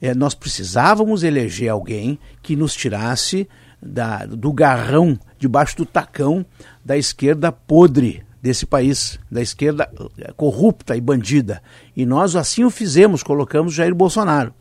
É, 0.00 0.14
nós 0.14 0.34
precisávamos 0.34 1.22
eleger 1.22 1.68
alguém 1.68 2.18
que 2.42 2.56
nos 2.56 2.74
tirasse 2.74 3.46
da, 3.80 4.24
do 4.26 4.52
garrão, 4.52 5.18
debaixo 5.38 5.76
do 5.76 5.86
tacão 5.86 6.44
da 6.84 6.96
esquerda 6.96 7.52
podre 7.52 8.22
desse 8.42 8.64
país, 8.64 9.18
da 9.30 9.42
esquerda 9.42 9.90
eh, 10.18 10.32
corrupta 10.36 10.96
e 10.96 11.00
bandida. 11.00 11.62
E 11.94 12.06
nós 12.06 12.36
assim 12.36 12.64
o 12.64 12.70
fizemos, 12.70 13.22
colocamos 13.22 13.74
Jair 13.74 13.94
Bolsonaro. 13.94 14.54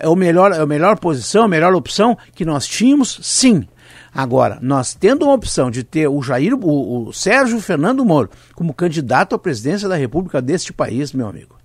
É, 0.00 0.08
o 0.08 0.16
melhor, 0.16 0.52
é 0.52 0.58
a 0.58 0.66
melhor 0.66 0.98
posição, 0.98 1.44
a 1.44 1.48
melhor 1.48 1.74
opção 1.74 2.16
que 2.34 2.44
nós 2.44 2.66
tínhamos, 2.66 3.18
sim. 3.22 3.66
Agora, 4.12 4.58
nós 4.60 4.94
tendo 4.94 5.24
uma 5.24 5.34
opção 5.34 5.70
de 5.70 5.84
ter 5.84 6.08
o 6.08 6.20
Jair, 6.22 6.54
o, 6.54 7.08
o 7.08 7.12
Sérgio 7.12 7.60
Fernando 7.60 8.04
Moro 8.04 8.30
como 8.54 8.74
candidato 8.74 9.34
à 9.34 9.38
presidência 9.38 9.88
da 9.88 9.96
República 9.96 10.42
deste 10.42 10.72
país, 10.72 11.12
meu 11.12 11.28
amigo. 11.28 11.56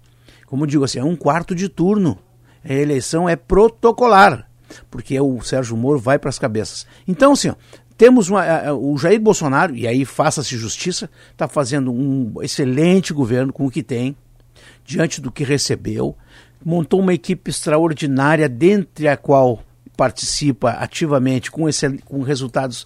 Como 0.45 0.67
digo 0.67 0.83
assim, 0.83 0.99
é 0.99 1.03
um 1.03 1.15
quarto 1.15 1.55
de 1.55 1.67
turno. 1.67 2.17
A 2.63 2.73
eleição 2.73 3.27
é 3.27 3.35
protocolar, 3.35 4.47
porque 4.89 5.19
o 5.19 5.41
Sérgio 5.41 5.75
Moro 5.75 5.99
vai 5.99 6.19
para 6.19 6.29
as 6.29 6.39
cabeças. 6.39 6.85
Então, 7.07 7.33
assim, 7.33 7.49
ó, 7.49 7.55
temos 7.97 8.29
uma, 8.29 8.71
o 8.73 8.97
Jair 8.97 9.19
Bolsonaro, 9.19 9.75
e 9.75 9.87
aí 9.87 10.05
faça-se 10.05 10.57
justiça, 10.57 11.09
está 11.31 11.47
fazendo 11.47 11.91
um 11.91 12.33
excelente 12.41 13.13
governo 13.13 13.51
com 13.51 13.65
o 13.65 13.71
que 13.71 13.83
tem, 13.83 14.15
diante 14.85 15.21
do 15.21 15.31
que 15.31 15.43
recebeu, 15.43 16.15
montou 16.63 16.99
uma 16.99 17.13
equipe 17.13 17.49
extraordinária, 17.49 18.47
dentre 18.47 19.07
a 19.07 19.17
qual 19.17 19.63
participa 19.95 20.71
ativamente 20.71 21.51
com, 21.51 21.67
esse, 21.69 21.97
com 21.99 22.21
resultados 22.21 22.85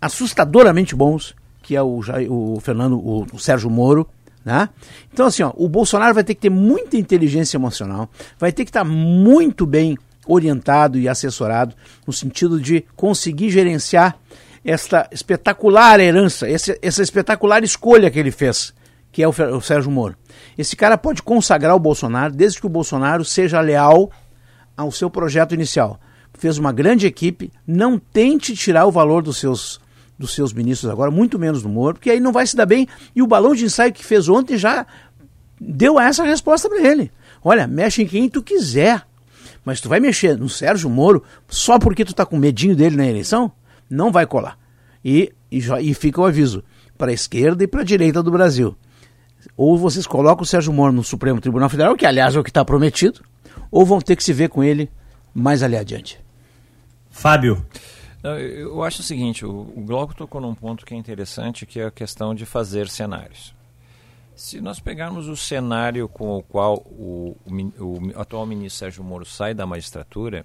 assustadoramente 0.00 0.94
bons, 0.94 1.34
que 1.62 1.74
é 1.74 1.82
o, 1.82 2.00
o 2.28 2.60
Fernando, 2.60 2.98
o, 2.98 3.26
o 3.32 3.38
Sérgio 3.38 3.70
Moro. 3.70 4.08
Né? 4.44 4.68
Então, 5.12 5.26
assim, 5.26 5.42
ó, 5.42 5.52
o 5.56 5.68
Bolsonaro 5.68 6.14
vai 6.14 6.24
ter 6.24 6.34
que 6.34 6.42
ter 6.42 6.50
muita 6.50 6.96
inteligência 6.96 7.56
emocional, 7.56 8.08
vai 8.38 8.52
ter 8.52 8.64
que 8.64 8.70
estar 8.70 8.84
muito 8.84 9.66
bem 9.66 9.98
orientado 10.26 10.98
e 10.98 11.08
assessorado 11.08 11.74
no 12.06 12.12
sentido 12.12 12.60
de 12.60 12.84
conseguir 12.94 13.50
gerenciar 13.50 14.16
esta 14.64 15.08
espetacular 15.10 15.98
herança, 16.00 16.48
essa, 16.48 16.76
essa 16.82 17.02
espetacular 17.02 17.64
escolha 17.64 18.10
que 18.10 18.18
ele 18.18 18.30
fez, 18.30 18.74
que 19.18 19.22
é 19.24 19.26
o, 19.26 19.32
o 19.56 19.60
Sérgio 19.60 19.90
Moro. 19.90 20.14
Esse 20.56 20.76
cara 20.76 20.96
pode 20.96 21.24
consagrar 21.24 21.74
o 21.74 21.80
Bolsonaro 21.80 22.32
desde 22.32 22.60
que 22.60 22.66
o 22.66 22.70
Bolsonaro 22.70 23.24
seja 23.24 23.60
leal 23.60 24.12
ao 24.76 24.92
seu 24.92 25.10
projeto 25.10 25.56
inicial. 25.56 25.98
Fez 26.34 26.56
uma 26.56 26.70
grande 26.70 27.04
equipe, 27.04 27.50
não 27.66 27.98
tente 27.98 28.54
tirar 28.54 28.86
o 28.86 28.92
valor 28.92 29.24
dos 29.24 29.38
seus 29.38 29.80
dos 30.16 30.32
seus 30.32 30.52
ministros 30.52 30.88
agora, 30.88 31.10
muito 31.10 31.36
menos 31.36 31.64
do 31.64 31.68
Moro, 31.68 31.94
porque 31.94 32.10
aí 32.10 32.20
não 32.20 32.30
vai 32.30 32.46
se 32.46 32.54
dar 32.54 32.64
bem. 32.64 32.86
E 33.12 33.20
o 33.20 33.26
balão 33.26 33.56
de 33.56 33.64
ensaio 33.64 33.92
que 33.92 34.04
fez 34.04 34.28
ontem 34.28 34.56
já 34.56 34.86
deu 35.60 35.98
essa 35.98 36.22
resposta 36.22 36.68
para 36.68 36.80
ele. 36.80 37.10
Olha, 37.42 37.66
mexe 37.66 38.02
em 38.02 38.06
quem 38.06 38.28
tu 38.28 38.40
quiser, 38.40 39.04
mas 39.64 39.80
tu 39.80 39.88
vai 39.88 39.98
mexer 39.98 40.38
no 40.38 40.48
Sérgio 40.48 40.88
Moro 40.88 41.24
só 41.48 41.76
porque 41.76 42.04
tu 42.04 42.14
tá 42.14 42.24
com 42.24 42.38
medinho 42.38 42.76
dele 42.76 42.96
na 42.96 43.06
eleição? 43.06 43.50
Não 43.90 44.12
vai 44.12 44.26
colar. 44.26 44.56
E, 45.04 45.32
e, 45.50 45.60
já, 45.60 45.80
e 45.80 45.92
fica 45.92 46.20
o 46.20 46.24
aviso 46.24 46.62
para 46.96 47.10
a 47.10 47.14
esquerda 47.14 47.64
e 47.64 47.66
para 47.66 47.80
a 47.80 47.84
direita 47.84 48.22
do 48.22 48.30
Brasil 48.30 48.76
ou 49.56 49.76
vocês 49.76 50.06
colocam 50.06 50.42
o 50.42 50.46
Sérgio 50.46 50.72
Moro 50.72 50.92
no 50.92 51.02
Supremo 51.02 51.40
Tribunal 51.40 51.68
Federal, 51.68 51.96
que 51.96 52.06
aliás 52.06 52.36
é 52.36 52.38
o 52.38 52.44
que 52.44 52.50
está 52.50 52.64
prometido, 52.64 53.22
ou 53.70 53.84
vão 53.84 54.00
ter 54.00 54.16
que 54.16 54.24
se 54.24 54.32
ver 54.32 54.48
com 54.48 54.62
ele 54.62 54.90
mais 55.34 55.62
ali 55.62 55.76
adiante. 55.76 56.20
Fábio. 57.10 57.64
Eu 58.22 58.82
acho 58.82 59.00
o 59.00 59.04
seguinte, 59.04 59.46
o 59.46 59.64
Glauco 59.78 60.14
tocou 60.14 60.40
num 60.40 60.54
ponto 60.54 60.84
que 60.84 60.92
é 60.92 60.96
interessante, 60.96 61.64
que 61.64 61.80
é 61.80 61.86
a 61.86 61.90
questão 61.90 62.34
de 62.34 62.44
fazer 62.44 62.88
cenários. 62.88 63.54
Se 64.34 64.60
nós 64.60 64.78
pegarmos 64.78 65.26
o 65.28 65.36
cenário 65.36 66.08
com 66.08 66.36
o 66.36 66.42
qual 66.42 66.76
o, 66.86 67.36
o, 67.44 67.84
o 67.84 68.20
atual 68.20 68.46
ministro 68.46 68.78
Sérgio 68.78 69.04
Moro 69.04 69.24
sai 69.24 69.54
da 69.54 69.66
magistratura, 69.66 70.44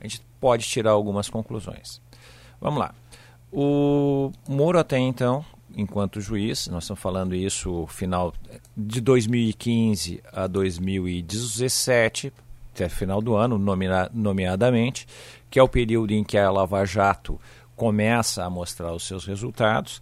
a 0.00 0.06
gente 0.06 0.22
pode 0.40 0.66
tirar 0.66 0.90
algumas 0.90 1.28
conclusões. 1.28 2.00
Vamos 2.60 2.78
lá. 2.78 2.94
O 3.52 4.30
Moro 4.48 4.78
até 4.78 4.98
então 4.98 5.44
enquanto 5.76 6.20
juiz, 6.20 6.68
nós 6.68 6.84
estamos 6.84 7.00
falando 7.00 7.34
isso 7.34 7.86
final 7.88 8.32
de 8.76 9.00
2015 9.00 10.22
a 10.32 10.46
2017, 10.46 12.32
até 12.72 12.88
final 12.88 13.20
do 13.20 13.36
ano, 13.36 13.58
nomeadamente, 14.12 15.06
que 15.50 15.58
é 15.58 15.62
o 15.62 15.68
período 15.68 16.12
em 16.12 16.24
que 16.24 16.36
a 16.36 16.50
Lava 16.50 16.84
Jato 16.84 17.40
começa 17.76 18.44
a 18.44 18.50
mostrar 18.50 18.92
os 18.92 19.06
seus 19.06 19.24
resultados, 19.24 20.00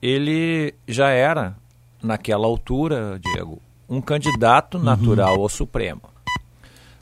ele 0.00 0.74
já 0.86 1.10
era, 1.10 1.56
naquela 2.02 2.46
altura, 2.46 3.20
Diego, 3.20 3.60
um 3.88 4.00
candidato 4.00 4.78
natural 4.78 5.36
uhum. 5.36 5.42
ao 5.42 5.48
Supremo. 5.48 6.02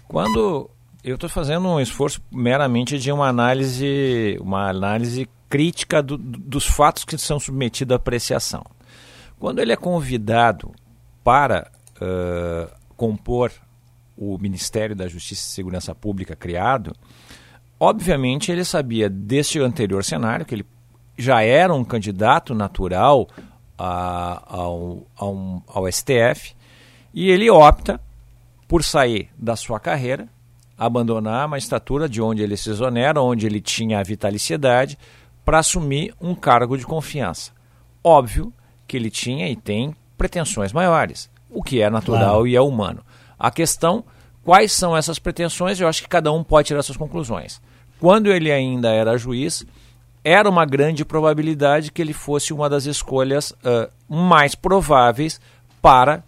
Quando 0.06 0.68
eu 1.02 1.14
estou 1.14 1.30
fazendo 1.30 1.66
um 1.69 1.80
esforço 1.80 2.23
meramente 2.30 2.99
de 2.99 3.11
uma 3.11 3.28
análise, 3.28 4.38
uma 4.40 4.69
análise 4.69 5.28
crítica 5.49 6.02
do, 6.02 6.16
dos 6.16 6.66
fatos 6.66 7.04
que 7.04 7.16
são 7.16 7.40
submetidos 7.40 7.92
à 7.92 7.97
apreciação. 7.97 8.64
Quando 9.38 9.61
ele 9.61 9.73
é 9.73 9.76
convidado 9.76 10.73
para 11.25 11.71
uh, 11.97 12.71
compor 12.97 13.50
o 14.16 14.37
Ministério 14.38 14.95
da 14.95 15.09
Justiça 15.09 15.42
e 15.42 15.50
Segurança 15.50 15.95
Pública 15.95 16.37
criado, 16.37 16.95
obviamente 17.78 18.52
ele 18.52 18.64
sabia 18.64 19.09
deste 19.09 19.59
anterior 19.59 20.04
cenário, 20.04 20.45
que 20.45 20.54
ele 20.54 20.66
já 21.16 21.42
era 21.42 21.75
um 21.75 21.85
candidato 21.85 22.54
natural 22.54 23.26
a, 23.78 24.42
ao, 24.47 25.07
ao, 25.16 25.62
ao 25.66 25.90
STF, 25.90 26.54
e 27.14 27.30
ele 27.30 27.50
opta 27.50 27.99
por 28.69 28.85
sair 28.85 29.30
da 29.37 29.57
sua 29.57 29.80
carreira, 29.80 30.28
abandonar 30.80 31.44
a 31.44 31.49
magistratura 31.49 32.08
de 32.08 32.22
onde 32.22 32.42
ele 32.42 32.56
se 32.56 32.70
exonera, 32.70 33.20
onde 33.20 33.44
ele 33.44 33.60
tinha 33.60 34.00
a 34.00 34.02
vitaliciedade, 34.02 34.99
para 35.44 35.58
assumir 35.58 36.14
um 36.18 36.34
cargo 36.34 36.78
de 36.78 36.87
confiança. 36.87 37.52
Óbvio 38.02 38.50
que 38.88 38.96
ele 38.96 39.10
tinha 39.10 39.46
e 39.50 39.54
tem 39.54 39.94
pretensões 40.16 40.72
maiores, 40.72 41.28
o 41.50 41.62
que 41.62 41.82
é 41.82 41.90
natural 41.90 42.30
claro. 42.30 42.46
e 42.46 42.56
é 42.56 42.60
humano. 42.62 43.04
A 43.38 43.50
questão, 43.50 44.02
quais 44.42 44.72
são 44.72 44.96
essas 44.96 45.18
pretensões, 45.18 45.78
eu 45.78 45.87
acho 45.87 46.02
que 46.02 46.08
cada 46.08 46.32
um 46.32 46.42
pode 46.42 46.68
tirar 46.68 46.82
suas 46.82 46.96
conclusões. 46.96 47.60
Quando 47.99 48.32
ele 48.32 48.50
ainda 48.50 48.88
era 48.88 49.18
juiz, 49.18 49.66
era 50.25 50.49
uma 50.49 50.64
grande 50.64 51.04
probabilidade 51.04 51.92
que 51.92 52.00
ele 52.00 52.14
fosse 52.14 52.54
uma 52.54 52.70
das 52.70 52.87
escolhas 52.87 53.50
uh, 53.50 53.90
mais 54.08 54.54
prováveis 54.54 55.38
para 55.82 56.25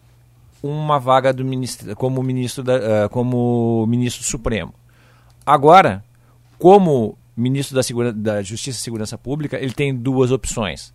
uma 0.62 0.98
vaga 0.98 1.32
do 1.32 1.44
ministro, 1.44 1.94
como 1.96 2.22
ministro 2.22 2.62
da, 2.62 2.76
uh, 2.76 3.08
como 3.10 3.84
ministro 3.86 4.22
supremo. 4.22 4.72
Agora, 5.44 6.04
como 6.58 7.18
ministro 7.36 7.74
da, 7.74 7.82
Segura, 7.82 8.12
da 8.12 8.42
Justiça 8.42 8.78
e 8.78 8.82
Segurança 8.82 9.18
Pública, 9.18 9.58
ele 9.58 9.72
tem 9.72 9.94
duas 9.94 10.30
opções: 10.30 10.94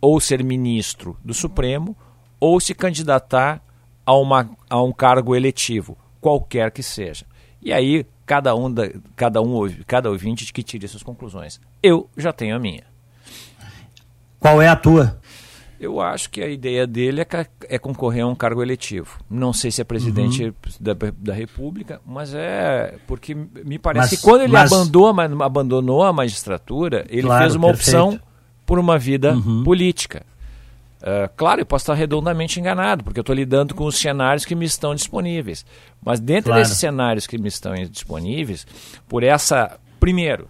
ou 0.00 0.18
ser 0.20 0.42
ministro 0.42 1.16
do 1.24 1.34
Supremo, 1.34 1.96
ou 2.40 2.58
se 2.60 2.74
candidatar 2.74 3.62
a, 4.06 4.14
uma, 4.14 4.48
a 4.68 4.82
um 4.82 4.92
cargo 4.92 5.36
eletivo, 5.36 5.96
qualquer 6.20 6.70
que 6.70 6.82
seja. 6.82 7.26
E 7.60 7.72
aí 7.72 8.06
cada 8.26 8.54
um, 8.54 8.72
da, 8.72 8.90
cada 9.14 9.42
um, 9.42 9.68
cada 9.86 10.10
ouvinte 10.10 10.50
que 10.52 10.62
tire 10.62 10.88
suas 10.88 11.02
conclusões. 11.02 11.60
Eu 11.82 12.08
já 12.16 12.32
tenho 12.32 12.56
a 12.56 12.58
minha. 12.58 12.84
Qual 14.40 14.60
é 14.60 14.68
a 14.68 14.76
tua? 14.76 15.18
Eu 15.84 16.00
acho 16.00 16.30
que 16.30 16.42
a 16.42 16.48
ideia 16.48 16.86
dele 16.86 17.20
é, 17.20 17.26
é 17.68 17.78
concorrer 17.78 18.24
a 18.24 18.26
um 18.26 18.34
cargo 18.34 18.62
eletivo. 18.62 19.18
Não 19.28 19.52
sei 19.52 19.70
se 19.70 19.82
é 19.82 19.84
presidente 19.84 20.44
uhum. 20.44 20.52
da, 20.80 20.94
da 21.18 21.34
República, 21.34 22.00
mas 22.06 22.34
é 22.34 22.94
porque 23.06 23.34
me 23.34 23.78
parece 23.78 24.12
mas, 24.12 24.20
que 24.20 24.26
quando 24.26 24.42
ele 24.42 24.52
mas... 24.52 24.72
abandonou, 24.72 25.42
abandonou 25.42 26.02
a 26.02 26.12
magistratura, 26.12 27.04
ele 27.10 27.26
claro, 27.26 27.42
fez 27.42 27.54
uma 27.54 27.68
perfeito. 27.68 27.98
opção 27.98 28.20
por 28.64 28.78
uma 28.78 28.98
vida 28.98 29.34
uhum. 29.34 29.62
política. 29.62 30.24
Uh, 31.02 31.28
claro, 31.36 31.60
eu 31.60 31.66
posso 31.66 31.82
estar 31.82 31.92
redondamente 31.92 32.58
enganado, 32.58 33.04
porque 33.04 33.20
eu 33.20 33.22
estou 33.22 33.36
lidando 33.36 33.74
com 33.74 33.84
os 33.84 33.98
cenários 33.98 34.46
que 34.46 34.54
me 34.54 34.64
estão 34.64 34.94
disponíveis. 34.94 35.66
Mas 36.02 36.18
dentro 36.18 36.44
claro. 36.44 36.62
desses 36.62 36.78
cenários 36.78 37.26
que 37.26 37.36
me 37.36 37.48
estão 37.48 37.74
disponíveis, 37.74 38.66
por 39.06 39.22
essa, 39.22 39.78
primeiro, 40.00 40.48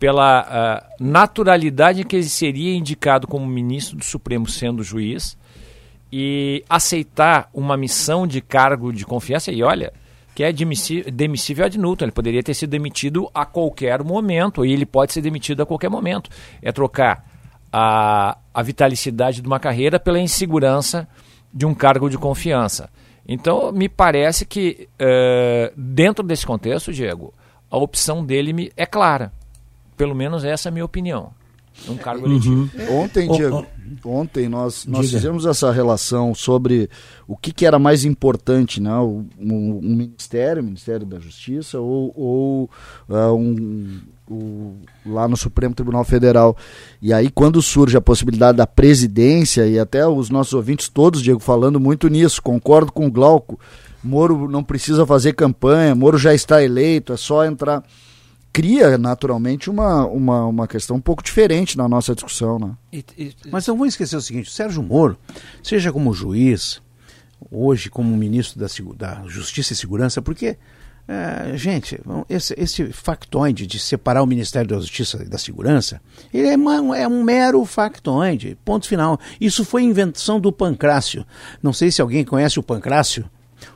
pela 0.00 0.40
uh, 0.88 0.94
naturalidade 0.98 2.04
que 2.04 2.16
ele 2.16 2.24
seria 2.24 2.74
indicado 2.74 3.26
como 3.26 3.46
ministro 3.46 3.98
do 3.98 4.04
Supremo 4.04 4.48
sendo 4.48 4.82
juiz 4.82 5.36
e 6.10 6.64
aceitar 6.70 7.50
uma 7.52 7.76
missão 7.76 8.26
de 8.26 8.40
cargo 8.40 8.92
de 8.94 9.04
confiança, 9.04 9.52
e 9.52 9.62
olha, 9.62 9.92
que 10.34 10.42
é 10.42 10.52
demissível 10.52 11.66
ad 11.66 11.78
nutum, 11.78 12.06
ele 12.06 12.12
poderia 12.12 12.42
ter 12.42 12.54
sido 12.54 12.70
demitido 12.70 13.30
a 13.34 13.44
qualquer 13.44 14.02
momento, 14.02 14.64
e 14.64 14.72
ele 14.72 14.86
pode 14.86 15.12
ser 15.12 15.20
demitido 15.20 15.62
a 15.62 15.66
qualquer 15.66 15.90
momento. 15.90 16.30
É 16.62 16.72
trocar 16.72 17.24
a, 17.70 18.38
a 18.54 18.62
vitalicidade 18.62 19.42
de 19.42 19.46
uma 19.46 19.60
carreira 19.60 20.00
pela 20.00 20.18
insegurança 20.18 21.06
de 21.52 21.66
um 21.66 21.74
cargo 21.74 22.08
de 22.08 22.16
confiança. 22.16 22.88
Então, 23.28 23.70
me 23.70 23.88
parece 23.88 24.46
que, 24.46 24.88
uh, 24.94 25.72
dentro 25.76 26.26
desse 26.26 26.46
contexto, 26.46 26.90
Diego, 26.90 27.34
a 27.70 27.76
opção 27.76 28.24
dele 28.24 28.72
é 28.76 28.86
clara. 28.86 29.30
Pelo 30.00 30.14
menos 30.14 30.44
essa 30.44 30.68
é 30.68 30.70
a 30.70 30.72
minha 30.72 30.84
opinião. 30.84 31.30
Um 31.86 31.94
cargo 31.94 32.26
eletivo. 32.26 32.70
Uhum. 32.74 33.02
Ontem, 33.02 33.30
Diego, 33.30 33.66
ontem 34.02 34.48
nós, 34.48 34.86
nós 34.86 35.10
fizemos 35.10 35.44
essa 35.44 35.70
relação 35.70 36.34
sobre 36.34 36.88
o 37.28 37.36
que, 37.36 37.52
que 37.52 37.66
era 37.66 37.78
mais 37.78 38.02
importante, 38.02 38.80
né? 38.80 38.94
O, 38.96 39.26
um, 39.38 39.78
um 39.78 39.94
ministério, 39.94 40.62
o 40.62 40.64
Ministério 40.64 41.04
da 41.04 41.18
Justiça, 41.18 41.78
ou, 41.78 42.14
ou 42.16 42.70
uh, 43.10 43.34
um 43.34 44.00
o, 44.26 44.76
lá 45.04 45.28
no 45.28 45.36
Supremo 45.36 45.74
Tribunal 45.74 46.04
Federal. 46.04 46.56
E 47.02 47.12
aí, 47.12 47.28
quando 47.28 47.60
surge 47.60 47.94
a 47.94 48.00
possibilidade 48.00 48.56
da 48.56 48.66
presidência, 48.66 49.66
e 49.66 49.78
até 49.78 50.06
os 50.06 50.30
nossos 50.30 50.54
ouvintes 50.54 50.88
todos, 50.88 51.20
Diego, 51.20 51.40
falando 51.40 51.78
muito 51.78 52.08
nisso, 52.08 52.40
concordo 52.40 52.90
com 52.90 53.06
o 53.06 53.10
Glauco, 53.10 53.60
Moro 54.02 54.48
não 54.48 54.64
precisa 54.64 55.04
fazer 55.04 55.34
campanha, 55.34 55.94
Moro 55.94 56.16
já 56.16 56.32
está 56.32 56.62
eleito, 56.62 57.12
é 57.12 57.18
só 57.18 57.44
entrar. 57.44 57.84
Cria, 58.52 58.98
naturalmente, 58.98 59.70
uma, 59.70 60.04
uma, 60.06 60.46
uma 60.46 60.68
questão 60.68 60.96
um 60.96 61.00
pouco 61.00 61.22
diferente 61.22 61.78
na 61.78 61.88
nossa 61.88 62.14
discussão. 62.14 62.58
Né? 62.58 62.72
E, 62.92 63.04
e, 63.16 63.34
Mas 63.50 63.66
não 63.66 63.76
vamos 63.76 63.94
esquecer 63.94 64.16
o 64.16 64.20
seguinte: 64.20 64.48
o 64.48 64.52
Sérgio 64.52 64.82
Moro, 64.82 65.16
seja 65.62 65.92
como 65.92 66.12
juiz, 66.12 66.82
hoje 67.50 67.88
como 67.88 68.16
ministro 68.16 68.58
da, 68.58 68.66
da 68.96 69.22
Justiça 69.28 69.72
e 69.72 69.76
Segurança, 69.76 70.20
porque 70.20 70.58
é, 71.12 71.56
gente, 71.56 72.00
esse, 72.28 72.54
esse 72.56 72.92
factoide 72.92 73.66
de 73.66 73.80
separar 73.80 74.22
o 74.22 74.26
Ministério 74.26 74.68
da 74.70 74.76
Justiça 74.76 75.20
e 75.24 75.28
da 75.28 75.38
Segurança, 75.38 76.00
ele 76.32 76.46
é, 76.46 76.56
uma, 76.56 76.96
é 76.96 77.08
um 77.08 77.24
mero 77.24 77.64
factoide, 77.64 78.56
ponto 78.64 78.86
final. 78.86 79.18
Isso 79.40 79.64
foi 79.64 79.82
invenção 79.82 80.38
do 80.38 80.52
Pancrácio. 80.52 81.26
Não 81.60 81.72
sei 81.72 81.90
se 81.90 82.00
alguém 82.00 82.24
conhece 82.24 82.60
o 82.60 82.62
Pancrácio. 82.62 83.28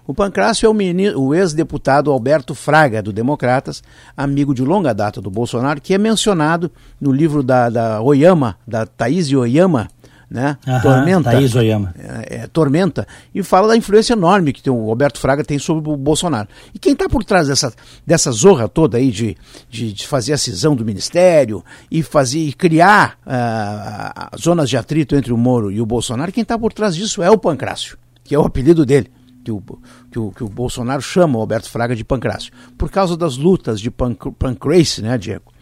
O 0.07 0.14
Pancrácio 0.14 0.67
é 0.67 0.71
o, 0.71 1.21
o 1.21 1.35
ex-deputado 1.35 2.11
Alberto 2.11 2.55
Fraga, 2.55 3.03
do 3.03 3.12
Democratas, 3.12 3.83
amigo 4.17 4.55
de 4.55 4.62
longa 4.62 4.93
data 4.93 5.21
do 5.21 5.31
Bolsonaro, 5.31 5.81
que 5.81 5.95
é 5.95 5.99
mencionado 5.99 6.71
no 7.00 7.12
livro 7.12 7.43
da, 7.43 7.71
da 7.71 8.00
Oyama, 8.00 8.57
da 8.67 8.87
Thaís 8.87 9.33
Oyama, 9.33 9.88
né? 10.31 10.59
Aham, 10.67 10.81
Tormenta. 10.81 11.31
Thaís 11.31 11.55
Oyama. 11.55 11.95
É, 11.97 12.37
é, 12.37 12.47
Tormenta. 12.49 13.07
E 13.35 13.43
fala 13.43 13.69
da 13.69 13.76
influência 13.76 14.15
enorme 14.15 14.52
que 14.52 14.69
o 14.69 14.87
Roberto 14.87 15.19
Fraga 15.21 15.45
tem 15.45 15.58
sobre 15.58 15.89
o 15.89 15.97
Bolsonaro. 15.97 16.49
E 16.75 16.78
quem 16.78 16.93
está 16.93 17.08
por 17.08 17.25
trás 17.25 17.49
dessa, 17.49 17.73
dessa 18.06 18.32
zorra 18.32 18.69
toda 18.69 18.99
aí 18.99 19.11
de, 19.11 19.37
de, 19.71 19.93
de, 19.93 20.06
fazer 20.06 20.32
a 20.32 20.39
cisão 20.39 20.75
do 20.75 20.85
ministério 20.85 21.65
e 21.91 22.02
fazer 22.02 22.41
e 22.41 22.52
criar 22.52 23.17
uh, 23.26 24.37
zonas 24.37 24.69
de 24.69 24.76
atrito 24.76 25.15
entre 25.15 25.32
o 25.32 25.37
Moro 25.37 25.71
e 25.71 25.80
o 25.80 25.87
Bolsonaro, 25.87 26.32
quem 26.32 26.43
está 26.43 26.58
por 26.58 26.73
trás 26.73 26.97
disso 26.97 27.23
é 27.23 27.30
o 27.30 27.39
Pancrácio, 27.39 27.97
que 28.25 28.35
é 28.35 28.39
o 28.39 28.45
apelido 28.45 28.85
dele. 28.85 29.11
Que 29.45 29.52
o, 29.52 29.63
que, 30.11 30.19
o, 30.19 30.30
que 30.33 30.43
o 30.43 30.49
Bolsonaro 30.49 31.02
chama 31.02 31.37
o 31.37 31.41
Roberto 31.41 31.71
Fraga 31.71 31.95
de 31.95 32.02
Pancrácio, 32.02 32.52
por 32.78 32.91
causa 32.91 33.17
das 33.17 33.37
lutas 33.37 33.78
de 33.80 33.91
Pancrace, 33.91 35.02
né, 35.02 35.19
Diego? 35.19 35.52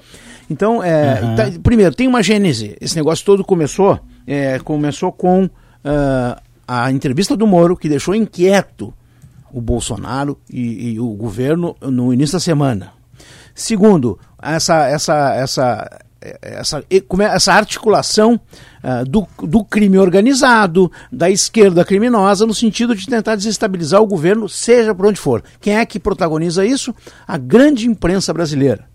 Então, 0.48 0.82
é, 0.82 1.20
uhum. 1.22 1.34
tá, 1.34 1.44
primeiro, 1.62 1.94
tem 1.94 2.06
uma 2.06 2.22
gênese. 2.22 2.76
Esse 2.80 2.94
negócio 2.94 3.24
todo 3.24 3.44
começou 3.44 3.98
é, 4.26 4.58
começou 4.60 5.12
com 5.12 5.44
uh, 5.44 6.40
a 6.66 6.90
entrevista 6.90 7.36
do 7.36 7.46
Moro, 7.46 7.76
que 7.76 7.88
deixou 7.88 8.14
inquieto 8.14 8.92
o 9.52 9.60
Bolsonaro 9.60 10.38
e, 10.50 10.92
e, 10.92 11.00
o 11.00 11.08
governo 11.10 11.76
no 11.82 12.12
início 12.12 12.34
da 12.34 12.40
semana. 12.40 12.92
Segundo, 13.54 14.18
essa, 14.40 14.88
essa, 14.88 15.34
essa, 15.34 16.00
essa, 16.40 16.84
essa 17.32 17.52
articulação 17.52 18.40
uh, 18.82 19.04
do, 19.04 19.26
do 19.46 19.64
crime 19.64 19.98
organizado, 19.98 20.90
da 21.10 21.30
esquerda 21.30 21.84
criminosa, 21.84 22.46
no 22.46 22.54
sentido 22.54 22.94
de 22.94 23.06
tentar 23.06 23.36
desestabilizar 23.36 24.00
o 24.00 24.06
governo, 24.06 24.48
seja 24.48 24.94
por 24.94 25.06
onde 25.06 25.20
for. 25.20 25.42
Quem 25.60 25.76
é 25.76 25.86
que 25.86 25.98
protagoniza 25.98 26.64
isso? 26.64 26.94
A 27.26 27.36
grande 27.36 27.86
imprensa 27.86 28.32
brasileira. 28.32 28.90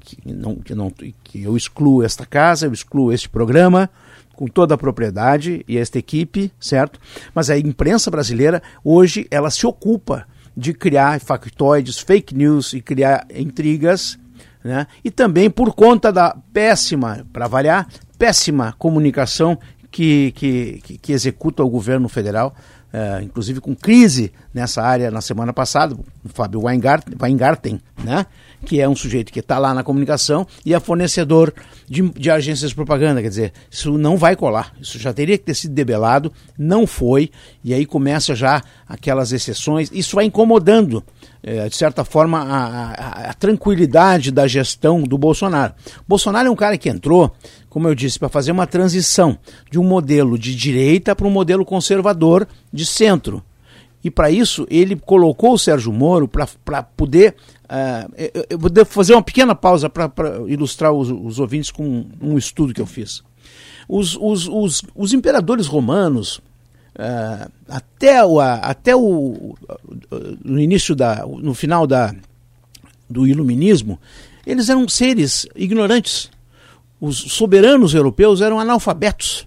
Que, 0.00 0.32
não, 0.32 0.56
que, 0.56 0.74
não, 0.74 0.90
que 0.90 1.42
eu 1.42 1.56
excluo 1.56 2.02
esta 2.02 2.24
casa, 2.24 2.66
eu 2.66 2.72
excluo 2.72 3.12
este 3.12 3.28
programa, 3.28 3.90
com 4.38 4.46
toda 4.46 4.74
a 4.74 4.78
propriedade 4.78 5.64
e 5.66 5.76
esta 5.76 5.98
equipe, 5.98 6.52
certo? 6.60 7.00
Mas 7.34 7.50
a 7.50 7.58
imprensa 7.58 8.08
brasileira 8.08 8.62
hoje 8.84 9.26
ela 9.32 9.50
se 9.50 9.66
ocupa 9.66 10.26
de 10.56 10.72
criar 10.72 11.20
factoides, 11.20 11.98
fake 11.98 12.34
news 12.34 12.72
e 12.72 12.80
criar 12.80 13.26
intrigas, 13.34 14.16
né? 14.62 14.86
E 15.04 15.10
também 15.10 15.50
por 15.50 15.74
conta 15.74 16.12
da 16.12 16.36
péssima, 16.52 17.26
para 17.32 17.46
variar, 17.46 17.86
péssima 18.18 18.74
comunicação 18.78 19.58
que, 19.90 20.32
que, 20.32 20.98
que, 20.98 21.12
executa 21.12 21.62
o 21.62 21.68
governo 21.68 22.08
federal 22.08 22.54
Uh, 22.88 23.22
inclusive 23.22 23.60
com 23.60 23.76
crise 23.76 24.32
nessa 24.52 24.80
área 24.82 25.10
na 25.10 25.20
semana 25.20 25.52
passada, 25.52 25.94
o 25.94 26.28
Fábio 26.30 26.62
Weingarten, 26.64 27.14
Weingarten 27.20 27.82
né? 28.02 28.24
que 28.64 28.80
é 28.80 28.88
um 28.88 28.96
sujeito 28.96 29.32
que 29.32 29.40
está 29.40 29.58
lá 29.58 29.74
na 29.74 29.82
comunicação 29.82 30.46
e 30.64 30.74
é 30.74 30.80
fornecedor 30.80 31.52
de, 31.86 32.08
de, 32.10 32.30
agências 32.30 32.70
de 32.70 32.74
propaganda. 32.74 33.20
Quer 33.22 33.28
dizer, 33.28 33.52
isso 33.70 33.96
não 33.98 34.16
vai 34.16 34.34
colar. 34.34 34.72
Isso 34.80 34.98
já 34.98 35.12
teria 35.12 35.36
que 35.38 35.44
ter 35.44 35.54
sido 35.54 35.74
debelado, 35.74 36.32
não 36.56 36.86
foi, 36.86 37.30
e 37.62 37.74
aí 37.74 37.84
começa 37.84 38.34
já 38.34 38.62
aquelas 38.88 39.32
exceções. 39.32 39.90
Isso 39.92 40.16
vai 40.16 40.24
incomodando, 40.24 41.04
é, 41.42 41.68
de 41.68 41.76
certa 41.76 42.04
forma, 42.04 42.40
a, 42.40 42.92
a, 42.92 43.30
a 43.30 43.34
tranquilidade 43.34 44.30
da 44.30 44.46
gestão 44.46 45.02
do 45.02 45.16
Bolsonaro. 45.16 45.74
Bolsonaro 46.06 46.48
é 46.48 46.50
um 46.50 46.56
cara 46.56 46.78
que 46.78 46.88
entrou 46.88 47.32
como 47.68 47.86
eu 47.86 47.94
disse, 47.94 48.18
para 48.18 48.28
fazer 48.28 48.50
uma 48.50 48.66
transição 48.66 49.38
de 49.70 49.78
um 49.78 49.84
modelo 49.84 50.38
de 50.38 50.54
direita 50.54 51.14
para 51.14 51.26
um 51.26 51.30
modelo 51.30 51.64
conservador 51.64 52.48
de 52.72 52.84
centro. 52.84 53.42
E 54.02 54.10
para 54.10 54.30
isso 54.30 54.66
ele 54.70 54.96
colocou 54.96 55.52
o 55.52 55.58
Sérgio 55.58 55.92
Moro 55.92 56.28
para 56.28 56.82
poder. 56.82 57.34
Uh, 57.64 58.44
eu 58.50 58.58
vou 58.58 58.70
fazer 58.86 59.12
uma 59.14 59.22
pequena 59.22 59.54
pausa 59.54 59.90
para 59.90 60.10
ilustrar 60.46 60.92
os, 60.92 61.10
os, 61.10 61.38
ouvintes 61.38 61.70
com 61.70 62.06
um 62.20 62.38
estudo 62.38 62.72
que 62.72 62.80
eu 62.80 62.86
fiz. 62.86 63.22
Os, 63.88 64.16
os, 64.16 64.48
os, 64.48 64.82
os 64.94 65.12
imperadores 65.12 65.66
romanos, 65.66 66.40
uh, 66.98 67.50
até, 67.68 68.24
o, 68.24 68.40
até 68.40 68.94
o, 68.94 69.54
no 70.44 70.60
início 70.60 70.94
da. 70.94 71.24
no 71.26 71.54
final 71.54 71.86
da, 71.86 72.14
do 73.08 73.26
iluminismo, 73.26 73.98
eles 74.46 74.68
eram 74.68 74.86
seres 74.88 75.46
ignorantes 75.56 76.30
os 77.00 77.16
soberanos 77.16 77.94
europeus 77.94 78.40
eram 78.40 78.58
analfabetos. 78.58 79.46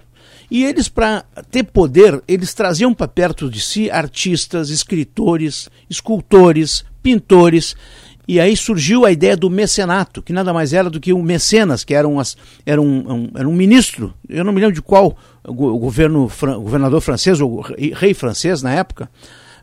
E 0.49 0.65
eles, 0.65 0.89
para 0.89 1.23
ter 1.49 1.63
poder, 1.63 2.21
eles 2.27 2.53
traziam 2.53 2.93
para 2.93 3.07
perto 3.07 3.49
de 3.49 3.61
si 3.61 3.89
artistas, 3.89 4.69
escritores, 4.69 5.69
escultores, 5.89 6.83
pintores. 7.01 7.75
E 8.27 8.39
aí 8.39 8.55
surgiu 8.55 9.05
a 9.05 9.11
ideia 9.11 9.35
do 9.37 9.49
mecenato, 9.49 10.21
que 10.21 10.33
nada 10.33 10.53
mais 10.53 10.73
era 10.73 10.89
do 10.89 10.99
que 10.99 11.13
um 11.13 11.21
mecenas, 11.21 11.83
que 11.83 11.93
era, 11.93 12.07
um, 12.07 12.21
era 12.65 12.81
um, 12.81 13.13
um, 13.13 13.31
era 13.35 13.47
um 13.47 13.53
ministro, 13.53 14.13
eu 14.27 14.43
não 14.43 14.53
me 14.53 14.59
lembro 14.59 14.75
de 14.75 14.81
qual 14.81 15.17
o 15.43 15.77
governo, 15.79 16.25
o 16.25 16.61
governador 16.61 17.01
francês, 17.01 17.39
ou 17.41 17.61
rei 17.61 18.13
francês 18.13 18.61
na 18.61 18.73
época, 18.73 19.09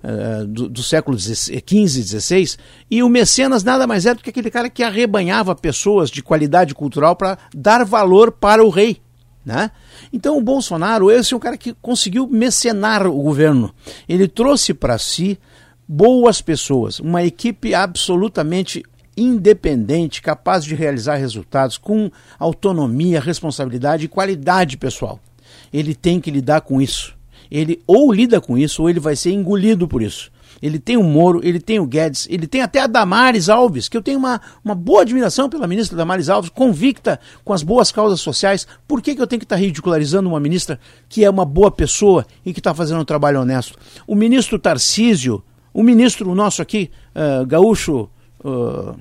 uh, 0.02 0.46
do, 0.46 0.68
do, 0.68 0.82
século 0.82 1.18
XV, 1.18 2.02
XVI, 2.02 2.56
e 2.90 3.02
o 3.02 3.08
mecenas 3.08 3.62
nada 3.62 3.86
mais 3.86 4.06
é 4.06 4.14
do 4.14 4.22
que 4.22 4.30
aquele 4.30 4.50
cara 4.50 4.68
que 4.68 4.82
arrebanhava 4.82 5.54
pessoas 5.54 6.10
de 6.10 6.22
qualidade 6.22 6.74
cultural 6.74 7.14
para 7.16 7.38
dar 7.54 7.84
valor 7.84 8.32
para 8.32 8.64
o 8.64 8.68
rei. 8.68 9.00
Né? 9.44 9.70
Então 10.12 10.36
o 10.36 10.42
Bolsonaro, 10.42 11.10
esse 11.10 11.32
é 11.32 11.36
um 11.36 11.40
cara 11.40 11.56
que 11.56 11.74
conseguiu 11.80 12.26
mecenar 12.26 13.06
o 13.06 13.22
governo. 13.22 13.72
Ele 14.08 14.28
trouxe 14.28 14.74
para 14.74 14.98
si 14.98 15.38
boas 15.86 16.42
pessoas, 16.42 17.00
uma 17.00 17.24
equipe 17.24 17.74
absolutamente 17.74 18.82
independente, 19.16 20.22
capaz 20.22 20.64
de 20.64 20.74
realizar 20.74 21.16
resultados 21.16 21.78
com 21.78 22.10
autonomia, 22.38 23.20
responsabilidade 23.20 24.04
e 24.04 24.08
qualidade 24.08 24.76
pessoal. 24.76 25.18
Ele 25.72 25.94
tem 25.94 26.20
que 26.20 26.30
lidar 26.30 26.60
com 26.60 26.80
isso. 26.80 27.16
Ele 27.50 27.82
ou 27.86 28.12
lida 28.12 28.40
com 28.40 28.58
isso 28.58 28.82
ou 28.82 28.90
ele 28.90 29.00
vai 29.00 29.16
ser 29.16 29.32
engolido 29.32 29.88
por 29.88 30.02
isso. 30.02 30.30
Ele 30.60 30.78
tem 30.78 30.96
o 30.96 31.04
Moro, 31.04 31.40
ele 31.42 31.60
tem 31.60 31.78
o 31.78 31.86
Guedes, 31.86 32.26
ele 32.28 32.46
tem 32.46 32.62
até 32.62 32.80
a 32.80 32.86
Damares 32.86 33.48
Alves, 33.48 33.88
que 33.88 33.96
eu 33.96 34.02
tenho 34.02 34.18
uma, 34.18 34.40
uma 34.64 34.74
boa 34.74 35.02
admiração 35.02 35.48
pela 35.48 35.68
ministra 35.68 35.96
Damares 35.96 36.28
Alves, 36.28 36.50
convicta 36.50 37.20
com 37.44 37.52
as 37.52 37.62
boas 37.62 37.92
causas 37.92 38.20
sociais. 38.20 38.66
Por 38.86 39.00
que, 39.00 39.14
que 39.14 39.22
eu 39.22 39.26
tenho 39.26 39.38
que 39.38 39.44
estar 39.44 39.56
ridicularizando 39.56 40.28
uma 40.28 40.40
ministra 40.40 40.80
que 41.08 41.24
é 41.24 41.30
uma 41.30 41.44
boa 41.44 41.70
pessoa 41.70 42.26
e 42.44 42.52
que 42.52 42.60
está 42.60 42.74
fazendo 42.74 43.00
um 43.00 43.04
trabalho 43.04 43.40
honesto? 43.40 43.78
O 44.06 44.16
ministro 44.16 44.58
Tarcísio, 44.58 45.42
o 45.72 45.82
ministro 45.82 46.34
nosso 46.34 46.60
aqui, 46.60 46.90
uh, 47.14 47.46
gaúcho. 47.46 48.08
Uh, 48.44 48.98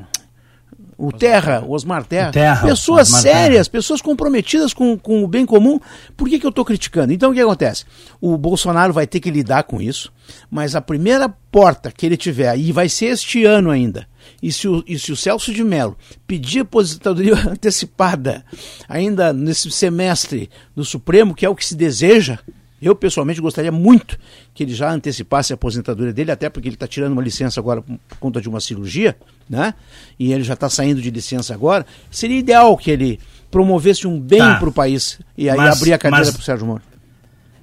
o 0.98 1.12
Terra, 1.12 1.64
o 1.66 1.74
Osmar 1.74 2.04
Terra, 2.04 2.32
Terra 2.32 2.68
pessoas 2.68 3.08
Osmar 3.10 3.22
sérias, 3.22 3.68
Terra. 3.68 3.72
pessoas 3.72 4.02
comprometidas 4.02 4.74
com, 4.74 4.98
com 4.98 5.24
o 5.24 5.28
bem 5.28 5.46
comum. 5.46 5.80
Por 6.16 6.28
que, 6.28 6.40
que 6.40 6.46
eu 6.46 6.50
estou 6.50 6.66
criticando? 6.66 7.14
Então 7.14 7.32
o 7.32 7.34
que 7.34 7.40
acontece? 7.40 7.86
O 8.20 8.36
Bolsonaro 8.38 8.92
vai 8.92 9.06
ter 9.06 9.20
que 9.20 9.30
lidar 9.30 9.64
com 9.64 9.80
isso, 9.80 10.12
mas 10.50 10.76
a 10.76 10.82
primeira 10.82 11.30
porta 11.30 11.92
que 11.92 12.06
ele 12.06 12.18
tiver, 12.18 12.58
e 12.58 12.72
vai 12.72 12.90
ser 12.90 13.08
este 13.08 13.46
ano 13.46 13.70
ainda, 13.70 14.08
e 14.42 14.52
se 14.52 14.68
o, 14.68 14.84
e 14.88 14.98
se 14.98 15.12
o 15.12 15.16
Celso 15.16 15.54
de 15.54 15.64
Mello 15.64 15.96
pedir 16.26 16.62
aposentadoria 16.62 17.36
antecipada 17.48 18.44
ainda 18.90 19.32
nesse 19.32 19.70
semestre 19.70 20.50
do 20.76 20.84
Supremo, 20.84 21.36
que 21.36 21.46
é 21.46 21.50
o 21.50 21.56
que 21.56 21.66
se 21.66 21.76
deseja, 21.76 22.40
eu, 22.82 22.96
pessoalmente, 22.96 23.42
gostaria 23.42 23.72
muito 23.72 24.20
que 24.54 24.64
ele 24.64 24.74
já 24.74 24.92
antecipasse 24.92 25.52
a 25.52 25.56
aposentadoria 25.56 26.14
dele, 26.14 26.32
até 26.32 26.50
porque 26.50 26.68
ele 26.68 26.76
está 26.76 26.88
tirando 26.88 27.14
uma 27.14 27.22
licença 27.22 27.60
agora 27.60 27.82
por 27.82 28.18
conta 28.20 28.40
de 28.40 28.48
uma 28.48 28.60
cirurgia, 28.60 29.18
né? 29.50 29.74
E 30.20 30.32
ele 30.32 30.44
já 30.44 30.54
está 30.54 30.70
saindo 30.70 31.02
de 31.02 31.10
licença 31.10 31.54
agora. 31.54 31.86
Seria 32.12 32.38
ideal 32.38 32.78
que 32.78 32.92
ele 32.92 33.20
promovesse 33.50 34.06
um 34.06 34.20
bem 34.20 34.40
tá. 34.40 34.60
para 34.60 34.70
o 34.70 34.72
país 34.72 35.20
e 35.38 35.50
aí 35.50 35.58
mas, 35.58 35.78
abrir 35.78 35.94
a 35.94 35.98
cadeira 35.98 36.32
para 36.32 36.40
o 36.40 36.44
Sérgio 36.44 36.68
Moro. 36.68 36.84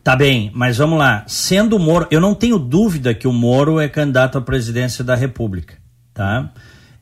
Tá 0.03 0.16
bem, 0.16 0.50
mas 0.53 0.77
vamos 0.77 0.98
lá. 0.98 1.24
Sendo 1.27 1.77
o 1.77 1.79
Moro, 1.79 2.07
eu 2.11 2.20
não 2.20 2.35
tenho 2.35 2.59
dúvida 2.59 3.14
que 3.14 3.27
o 3.27 3.33
Moro 3.33 3.81
é 3.81 3.88
candidato 3.88 4.37
à 4.37 4.40
presidência 4.40 5.05
da 5.05 5.14
República, 5.14 5.77
tá? 6.12 6.53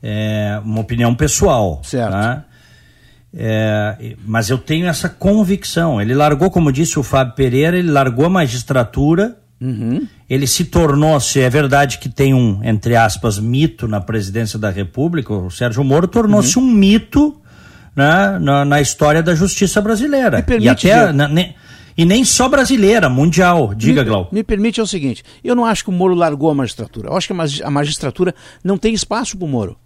É 0.01 0.61
uma 0.63 0.81
opinião 0.81 1.15
pessoal, 1.15 1.81
certo. 1.83 2.11
Tá? 2.11 2.45
É, 3.35 4.15
mas 4.25 4.49
eu 4.49 4.57
tenho 4.57 4.85
essa 4.85 5.09
convicção. 5.09 5.99
Ele 5.99 6.13
largou, 6.13 6.51
como 6.51 6.71
disse 6.71 6.99
o 6.99 7.03
Fábio 7.03 7.33
Pereira, 7.33 7.77
ele 7.77 7.91
largou 7.91 8.25
a 8.25 8.29
magistratura. 8.29 9.37
Uhum. 9.59 10.05
Ele 10.29 10.45
se 10.45 10.65
tornou, 10.65 11.19
se 11.19 11.39
é 11.39 11.49
verdade 11.49 11.97
que 11.97 12.09
tem 12.09 12.33
um, 12.33 12.59
entre 12.63 12.95
aspas, 12.95 13.39
mito 13.39 13.87
na 13.87 14.01
presidência 14.01 14.59
da 14.59 14.69
República, 14.69 15.33
o 15.33 15.49
Sérgio 15.49 15.83
Moro 15.83 16.07
tornou-se 16.07 16.57
uhum. 16.59 16.65
um 16.65 16.71
mito 16.71 17.41
né, 17.95 18.37
na, 18.39 18.65
na, 18.65 18.81
história 18.81 19.23
da 19.23 19.33
justiça 19.33 19.81
brasileira. 19.81 20.37
Me 20.37 20.43
permite, 20.43 20.87
e 20.87 20.91
até. 20.91 21.13
Na, 21.13 21.27
ne, 21.27 21.55
e 21.97 22.05
nem 22.05 22.25
só 22.25 22.49
brasileira, 22.49 23.07
mundial. 23.07 23.73
Diga, 23.73 24.03
me, 24.03 24.09
Glau. 24.09 24.29
Me 24.31 24.43
permite 24.43 24.79
é 24.79 24.83
o 24.83 24.87
seguinte: 24.87 25.23
eu 25.43 25.55
não 25.55 25.65
acho 25.65 25.83
que 25.83 25.89
o 25.89 25.93
Moro 25.93 26.13
largou 26.13 26.49
a 26.49 26.55
magistratura. 26.55 27.09
Eu 27.09 27.15
acho 27.15 27.27
que 27.27 27.33
a 27.63 27.71
magistratura 27.71 28.33
não 28.63 28.77
tem 28.77 28.93
espaço 28.93 29.37
para 29.37 29.45
o 29.45 29.49
Moro. 29.49 29.77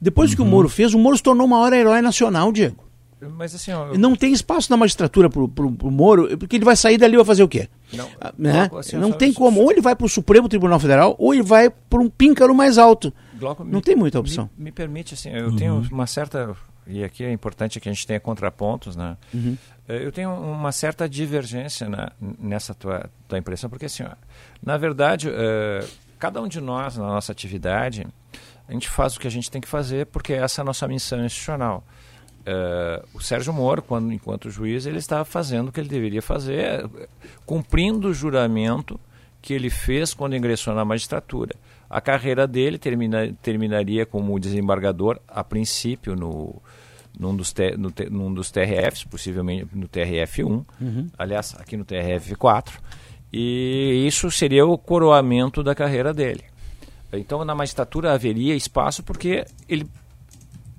Depois 0.00 0.30
uhum. 0.30 0.36
que 0.36 0.42
o 0.42 0.44
Moro 0.44 0.68
fez, 0.68 0.94
o 0.94 0.98
Moro 0.98 1.16
se 1.16 1.22
tornou 1.22 1.46
uma 1.46 1.58
hora 1.58 1.76
herói 1.76 2.00
nacional, 2.00 2.50
Diego. 2.50 2.90
Mas 3.28 3.54
assim, 3.54 3.70
ó, 3.72 3.88
eu... 3.88 3.98
Não 3.98 4.16
tem 4.16 4.32
espaço 4.32 4.70
na 4.70 4.76
magistratura 4.76 5.28
pro, 5.28 5.46
pro, 5.46 5.70
pro 5.70 5.90
Moro, 5.90 6.38
porque 6.38 6.56
ele 6.56 6.64
vai 6.64 6.74
sair 6.74 6.96
dali 6.96 7.14
e 7.14 7.16
vai 7.16 7.26
fazer 7.26 7.42
o 7.42 7.48
quê? 7.48 7.68
Não, 7.92 8.08
ah, 8.20 8.32
né? 8.38 8.70
assim, 8.78 8.96
não 8.96 9.12
tem 9.12 9.32
como. 9.32 9.60
Ou 9.60 9.70
ele 9.70 9.82
vai 9.82 9.94
para 9.94 10.06
o 10.06 10.08
Supremo 10.08 10.48
Tribunal 10.48 10.80
Federal, 10.80 11.14
ou 11.18 11.34
ele 11.34 11.42
vai 11.42 11.68
para 11.68 12.00
um 12.00 12.08
píncaro 12.08 12.54
mais 12.54 12.78
alto. 12.78 13.12
Glauco, 13.38 13.62
não 13.62 13.72
me, 13.72 13.82
tem 13.82 13.94
muita 13.94 14.18
opção. 14.18 14.48
Me, 14.56 14.64
me 14.64 14.72
permite, 14.72 15.14
assim, 15.14 15.30
eu 15.30 15.48
uhum. 15.48 15.56
tenho 15.56 15.88
uma 15.92 16.06
certa. 16.06 16.56
E 16.86 17.04
aqui 17.04 17.22
é 17.22 17.30
importante 17.30 17.78
que 17.78 17.88
a 17.88 17.92
gente 17.92 18.06
tenha 18.06 18.18
contrapontos, 18.18 18.96
né? 18.96 19.16
Uhum. 19.34 19.56
Eh, 19.86 20.04
eu 20.04 20.10
tenho 20.10 20.32
uma 20.32 20.72
certa 20.72 21.08
divergência 21.08 21.88
na, 21.88 22.12
nessa 22.38 22.74
tua, 22.74 23.10
tua 23.28 23.38
impressão, 23.38 23.68
porque 23.68 23.86
assim, 23.86 24.02
ó, 24.02 24.10
na 24.62 24.78
verdade, 24.78 25.28
uh, 25.28 25.86
cada 26.18 26.40
um 26.40 26.48
de 26.48 26.60
nós, 26.60 26.96
na 26.96 27.06
nossa 27.06 27.32
atividade, 27.32 28.06
a 28.70 28.72
gente 28.72 28.88
faz 28.88 29.16
o 29.16 29.20
que 29.20 29.26
a 29.26 29.30
gente 29.30 29.50
tem 29.50 29.60
que 29.60 29.66
fazer 29.66 30.06
porque 30.06 30.32
essa 30.32 30.60
é 30.60 30.62
a 30.62 30.64
nossa 30.64 30.86
missão 30.86 31.24
institucional. 31.24 31.84
Uh, 32.40 33.04
o 33.12 33.20
Sérgio 33.20 33.52
Moro, 33.52 33.82
quando, 33.82 34.12
enquanto 34.12 34.48
juiz, 34.48 34.86
ele 34.86 34.98
estava 34.98 35.24
fazendo 35.24 35.68
o 35.68 35.72
que 35.72 35.80
ele 35.80 35.88
deveria 35.88 36.22
fazer, 36.22 36.88
cumprindo 37.44 38.08
o 38.08 38.14
juramento 38.14 38.98
que 39.42 39.52
ele 39.52 39.70
fez 39.70 40.14
quando 40.14 40.36
ingressou 40.36 40.72
na 40.72 40.84
magistratura. 40.84 41.56
A 41.88 42.00
carreira 42.00 42.46
dele 42.46 42.78
termina, 42.78 43.32
terminaria 43.42 44.06
como 44.06 44.38
desembargador, 44.38 45.18
a 45.26 45.42
princípio, 45.42 46.14
no, 46.14 46.62
num, 47.18 47.34
dos 47.34 47.52
te, 47.52 47.76
no, 47.76 47.92
num 48.08 48.32
dos 48.32 48.52
TRFs, 48.52 49.02
possivelmente 49.02 49.66
no 49.74 49.88
TRF1, 49.88 50.64
uhum. 50.80 51.08
aliás, 51.18 51.56
aqui 51.58 51.76
no 51.76 51.84
TRF4, 51.84 52.78
e 53.32 54.04
isso 54.06 54.30
seria 54.30 54.64
o 54.64 54.78
coroamento 54.78 55.60
da 55.60 55.74
carreira 55.74 56.14
dele. 56.14 56.44
Então, 57.12 57.44
na 57.44 57.54
magistratura 57.54 58.12
haveria 58.12 58.54
espaço 58.54 59.02
porque 59.02 59.44
ele, 59.68 59.86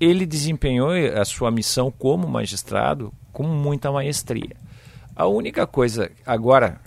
ele 0.00 0.24
desempenhou 0.24 0.90
a 0.90 1.24
sua 1.24 1.50
missão 1.50 1.90
como 1.90 2.26
magistrado 2.26 3.12
com 3.32 3.42
muita 3.42 3.92
maestria. 3.92 4.56
A 5.14 5.26
única 5.26 5.66
coisa, 5.66 6.10
agora, 6.24 6.80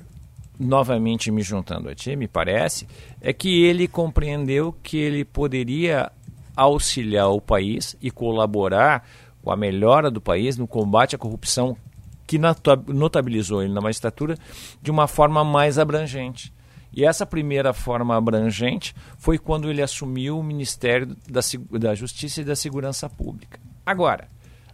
novamente 0.60 1.30
me 1.32 1.42
juntando 1.42 1.90
a 1.90 1.96
ti, 1.96 2.16
me 2.16 2.28
parece, 2.28 2.88
é 3.22 3.32
que 3.32 3.64
ele 3.64 3.88
compreendeu 3.88 4.74
que 4.82 4.98
ele 4.98 5.24
poderia 5.24 6.12
auxiliar 6.56 7.30
o 7.30 7.42
país 7.42 7.96
e 8.02 8.10
colaborar 8.10 9.08
com 9.44 9.52
a 9.52 9.56
melhora 9.56 10.10
do 10.10 10.22
país 10.22 10.58
no 10.58 10.68
combate 10.68 11.16
à 11.16 11.20
corrupção 11.20 11.78
que 12.26 12.40
notabilizou 12.40 13.62
ele 13.62 13.74
na 13.74 13.82
magistratura 13.82 14.36
de 14.82 14.90
uma 14.90 15.08
forma 15.08 15.44
mais 15.44 15.78
abrangente. 15.78 16.52
E 16.96 17.04
essa 17.04 17.26
primeira 17.26 17.74
forma 17.74 18.16
abrangente 18.16 18.96
foi 19.18 19.38
quando 19.38 19.70
ele 19.70 19.82
assumiu 19.82 20.40
o 20.40 20.44
Ministério 20.44 21.16
da, 21.30 21.42
da 21.78 21.94
Justiça 21.94 22.40
e 22.40 22.46
da 22.46 22.56
Segurança 22.56 23.10
Pública. 23.10 23.60
Agora, 23.86 24.30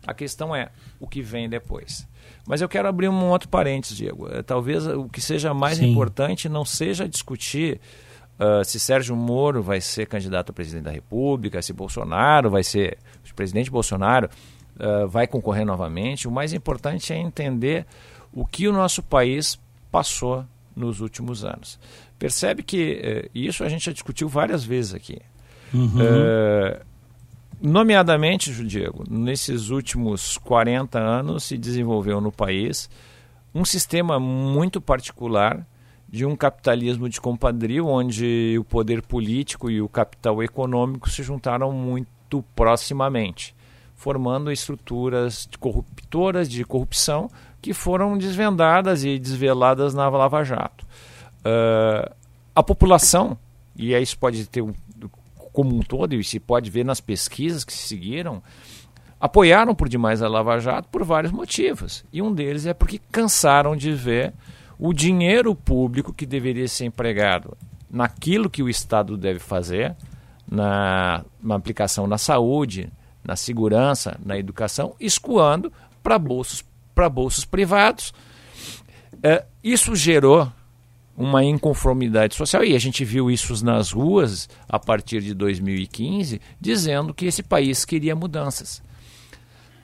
a 0.06 0.14
questão 0.14 0.56
é 0.56 0.70
o 1.00 1.08
que 1.08 1.22
vem 1.22 1.50
depois. 1.50 2.08
Mas 2.48 2.62
eu 2.62 2.70
quero 2.70 2.88
abrir 2.88 3.10
um 3.10 3.30
outro 3.30 3.50
parênteses, 3.50 3.98
Diego. 3.98 4.28
É, 4.32 4.44
talvez 4.44 4.86
o 4.86 5.10
que 5.10 5.20
seja 5.20 5.52
mais 5.54 5.78
Sim. 5.78 5.92
importante 5.92 6.48
não 6.48 6.64
seja 6.64 7.08
discutir 7.08 7.82
uh, 8.40 8.64
se 8.64 8.80
Sérgio 8.80 9.16
Moro 9.16 9.64
vai 9.64 9.82
ser 9.82 10.06
candidato 10.06 10.52
a 10.52 10.54
presidente 10.54 10.84
da 10.84 10.92
República, 10.92 11.62
se 11.62 11.74
Bolsonaro 11.74 12.52
vai 12.52 12.64
ser. 12.64 13.00
Se 13.24 13.32
o 13.32 13.36
presidente 13.36 13.72
Bolsonaro 13.72 14.30
uh, 14.80 15.08
vai 15.08 15.26
concorrer 15.26 15.66
novamente. 15.66 16.28
O 16.28 16.32
mais 16.32 16.54
importante 16.54 17.14
é 17.14 17.18
entender 17.18 17.86
o 18.32 18.46
que 18.46 18.68
o 18.68 18.74
nosso 18.74 19.02
país 19.02 19.60
passou 19.92 20.46
nos 20.76 21.02
últimos 21.02 21.44
anos. 21.44 21.80
Percebe 22.22 22.62
que 22.62 23.02
eh, 23.02 23.30
isso 23.34 23.64
a 23.64 23.68
gente 23.68 23.86
já 23.86 23.92
discutiu 23.92 24.30
várias 24.30 24.64
vezes 24.64 24.94
aqui. 24.94 25.18
Uhum. 25.74 25.96
Eh, 26.00 26.80
nomeadamente, 27.60 28.52
Diego, 28.64 29.04
nesses 29.10 29.72
últimos 29.72 30.38
40 30.38 31.00
anos 31.00 31.46
se 31.46 31.58
desenvolveu 31.58 32.22
no 32.22 32.32
país 32.32 32.88
um 33.56 33.66
sistema 33.66 34.20
muito 34.20 34.80
particular 34.80 35.66
de 36.08 36.24
um 36.24 36.36
capitalismo 36.36 37.10
de 37.10 37.20
compadrio, 37.20 37.88
onde 37.88 38.56
o 38.60 38.64
poder 38.64 39.02
político 39.02 39.72
e 39.72 39.82
o 39.82 39.90
capital 39.90 40.44
econômico 40.44 41.10
se 41.10 41.24
juntaram 41.24 41.72
muito 41.72 42.46
proximamente, 42.56 43.56
formando 43.96 44.52
estruturas 44.52 45.50
corruptoras 45.60 46.48
de 46.48 46.64
corrupção 46.64 47.32
que 47.60 47.74
foram 47.74 48.16
desvendadas 48.16 49.04
e 49.04 49.18
desveladas 49.18 49.96
na 49.96 50.08
Lava 50.08 50.44
Jato. 50.44 50.86
Uh, 51.46 52.14
a 52.56 52.64
população, 52.64 53.38
e 53.76 53.94
isso 53.96 54.18
pode 54.18 54.48
ter 54.48 54.62
um, 54.62 54.74
como 55.54 55.76
um 55.76 55.82
todo, 55.82 56.14
e 56.16 56.24
se 56.24 56.40
pode 56.40 56.70
ver 56.70 56.86
nas 56.86 57.00
pesquisas 57.00 57.64
que 57.64 57.74
se 57.74 57.88
seguiram, 57.88 58.42
apoiaram 59.20 59.76
por 59.76 59.88
demais 59.88 60.22
a 60.22 60.28
Lava 60.28 60.60
Jato 60.60 60.88
por 60.90 61.04
vários 61.04 61.32
motivos. 61.32 62.04
E 62.12 62.22
um 62.22 62.34
deles 62.34 62.66
é 62.66 62.74
porque 62.74 63.00
cansaram 63.12 63.76
de 63.76 63.94
ver 63.94 64.34
o 64.80 64.94
dinheiro 64.94 65.54
público 65.54 66.14
que 66.14 66.26
deveria 66.26 66.68
ser 66.68 66.86
empregado 66.86 67.56
naquilo 67.90 68.50
que 68.50 68.64
o 68.64 68.70
Estado 68.70 69.18
deve 69.18 69.40
fazer, 69.40 69.96
na, 70.50 71.24
na 71.42 71.56
aplicação 71.56 72.08
na 72.08 72.18
saúde, 72.18 72.92
na 73.24 73.36
segurança, 73.36 74.20
na 74.26 74.38
educação, 74.38 74.96
escoando 75.00 75.72
para 76.02 76.18
bolsos 76.18 76.64
bolsos 77.12 77.46
privados. 77.46 78.14
É, 79.24 79.46
isso 79.64 79.96
gerou 79.96 80.52
uma 81.18 81.44
inconformidade 81.44 82.36
social 82.36 82.64
e 82.64 82.76
a 82.76 82.80
gente 82.80 83.04
viu 83.06 83.30
isso 83.30 83.64
nas 83.64 83.92
ruas 83.92 84.50
a 84.68 84.80
partir 84.80 85.22
de 85.22 85.34
2015, 85.34 86.42
dizendo 86.60 87.14
que 87.14 87.26
esse 87.26 87.44
país 87.44 87.86
queria 87.86 88.16
mudanças. 88.16 88.82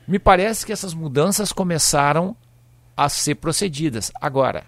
Me 0.08 0.18
parece 0.18 0.66
que 0.66 0.72
essas 0.72 0.94
mudanças 0.94 1.52
começaram 1.52 2.36
a 2.96 3.10
ser 3.10 3.36
procedidas. 3.36 4.12
Agora, 4.20 4.66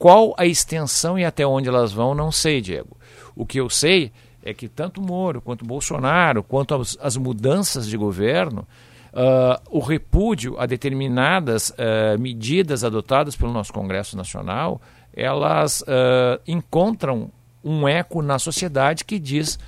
Qual 0.00 0.34
a 0.38 0.46
extensão 0.46 1.18
e 1.18 1.26
até 1.26 1.46
onde 1.46 1.68
elas 1.68 1.92
vão, 1.92 2.14
não 2.14 2.32
sei, 2.32 2.62
Diego. 2.62 2.96
O 3.36 3.44
que 3.44 3.60
eu 3.60 3.68
sei 3.68 4.10
é 4.42 4.54
que 4.54 4.66
tanto 4.66 5.02
Moro 5.02 5.42
quanto 5.42 5.62
Bolsonaro, 5.62 6.42
quanto 6.42 6.74
as, 6.74 6.96
as 7.02 7.18
mudanças 7.18 7.86
de 7.86 7.98
governo, 7.98 8.66
uh, 9.12 9.60
o 9.68 9.78
repúdio 9.78 10.58
a 10.58 10.64
determinadas 10.64 11.68
uh, 11.68 12.18
medidas 12.18 12.82
adotadas 12.82 13.36
pelo 13.36 13.52
nosso 13.52 13.74
Congresso 13.74 14.16
Nacional, 14.16 14.80
elas 15.14 15.82
uh, 15.82 16.40
encontram 16.46 17.30
um 17.62 17.86
eco 17.86 18.22
na 18.22 18.38
sociedade 18.38 19.04
que 19.04 19.18
diz 19.18 19.58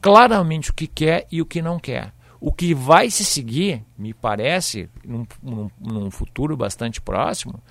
claramente 0.00 0.70
o 0.70 0.74
que 0.74 0.86
quer 0.86 1.26
e 1.30 1.40
o 1.40 1.46
que 1.46 1.62
não 1.62 1.78
quer. 1.78 2.12
O 2.40 2.52
que 2.52 2.74
vai 2.74 3.08
se 3.08 3.24
seguir, 3.24 3.84
me 3.96 4.12
parece, 4.12 4.90
num, 5.04 5.24
num, 5.40 5.70
num 5.80 6.10
futuro 6.10 6.56
bastante 6.56 7.00
próximo, 7.00 7.62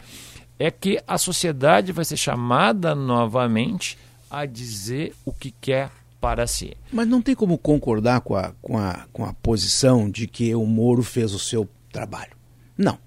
é 0.58 0.72
que 0.72 1.02
a 1.06 1.18
sociedade 1.18 1.92
vai 1.92 2.06
ser 2.06 2.16
chamada 2.16 2.96
novamente 2.96 3.98
a 4.30 4.46
dizer 4.46 5.14
o 5.26 5.34
que 5.34 5.52
quer 5.52 5.92
para 6.22 6.48
si. 6.48 6.78
Mas 6.92 7.08
não 7.08 7.22
tem 7.22 7.36
como 7.36 7.58
concordar 7.58 8.22
com 8.22 8.36
a, 8.36 8.54
com 8.62 8.78
a, 8.78 9.06
com 9.12 9.26
a 9.26 9.34
posição 9.34 10.10
de 10.10 10.28
que 10.28 10.56
o 10.56 10.66
Moro 10.66 11.04
fez 11.04 11.34
o 11.34 11.40
seu 11.40 11.68
trabalho. 11.92 12.32
Não. 12.78 12.98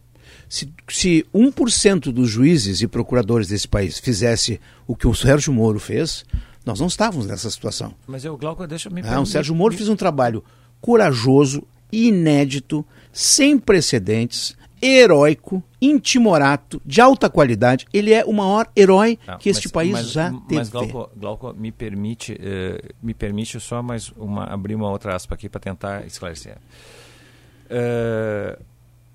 Se, 0.55 0.73
se 0.89 1.27
1% 1.35 2.13
dos 2.13 2.31
juízes 2.31 2.81
e 2.81 2.87
procuradores 2.87 3.49
desse 3.49 3.67
país 3.67 3.99
fizesse 3.99 4.61
o 4.87 4.95
que 4.95 5.09
o 5.09 5.13
Sérgio 5.13 5.53
Moro 5.53 5.81
fez, 5.81 6.25
nós 6.65 6.79
não 6.79 6.87
estávamos 6.87 7.27
nessa 7.27 7.51
situação. 7.51 7.93
Mas 8.07 8.25
eu, 8.25 8.37
Glauco, 8.37 8.65
deixa 8.65 8.89
me 8.89 9.03
Não, 9.03 9.25
o 9.25 9.27
Sérgio 9.27 9.53
Moro 9.53 9.73
me... 9.73 9.77
fez 9.79 9.89
um 9.89 9.97
trabalho 9.97 10.45
corajoso, 10.81 11.65
inédito, 11.91 12.87
sem 13.13 13.59
precedentes, 13.59 14.57
heróico, 14.81 15.61
intimorato, 15.83 16.81
de 16.87 17.01
alta 17.01 17.29
qualidade. 17.29 17.85
Ele 17.93 18.13
é 18.13 18.25
o 18.25 18.33
maior 18.33 18.71
herói 18.77 19.19
não, 19.27 19.39
que 19.39 19.49
este 19.49 19.67
mas, 19.67 19.73
país 19.73 19.91
mas, 19.91 20.13
já 20.13 20.31
teve. 20.31 20.55
Mas, 20.55 20.69
Glauco, 20.69 21.11
Glauco 21.17 21.53
me, 21.55 21.73
permite, 21.73 22.33
uh, 22.35 22.95
me 23.03 23.13
permite 23.13 23.59
só 23.59 23.83
mais 23.83 24.13
uma, 24.17 24.45
abrir 24.45 24.77
uma 24.77 24.89
outra 24.89 25.17
aspa 25.17 25.35
aqui 25.35 25.49
para 25.49 25.61
tentar 25.61 26.07
esclarecer. 26.07 26.59
Uh, 27.67 28.63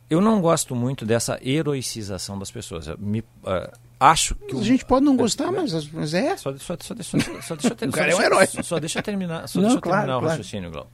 eu 0.09 0.19
não 0.19 0.41
gosto 0.41 0.75
muito 0.75 1.05
dessa 1.05 1.39
heroicização 1.43 2.39
das 2.39 2.49
pessoas. 2.49 2.87
Me, 2.97 3.19
uh, 3.19 3.71
acho 3.99 4.35
que. 4.35 4.57
a 4.57 4.61
gente 4.63 4.83
pode 4.83 5.05
não 5.05 5.15
gostar, 5.15 5.51
mas, 5.51 5.87
mas 5.91 6.13
é. 6.13 6.35
Só, 6.35 6.55
só, 6.57 6.75
só, 6.79 6.95
só, 6.95 7.17
só 7.41 7.55
deixa 7.55 7.67
eu 7.67 7.75
terminar. 7.75 7.89
o 7.89 7.91
cara 7.91 8.11
é 8.11 8.15
um 8.15 8.21
herói. 8.21 8.47
Só, 8.47 8.79
deixa 8.79 8.99
eu 8.99 9.03
terminar, 9.03 9.47
só 9.47 9.59
não, 9.59 9.67
deixa 9.67 9.77
eu 9.77 9.81
claro, 9.81 9.97
terminar 9.99 10.19
claro. 10.19 10.25
o 10.25 10.29
raciocínio, 10.29 10.71
Glauco. 10.71 10.91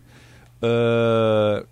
Uh, 0.62 1.68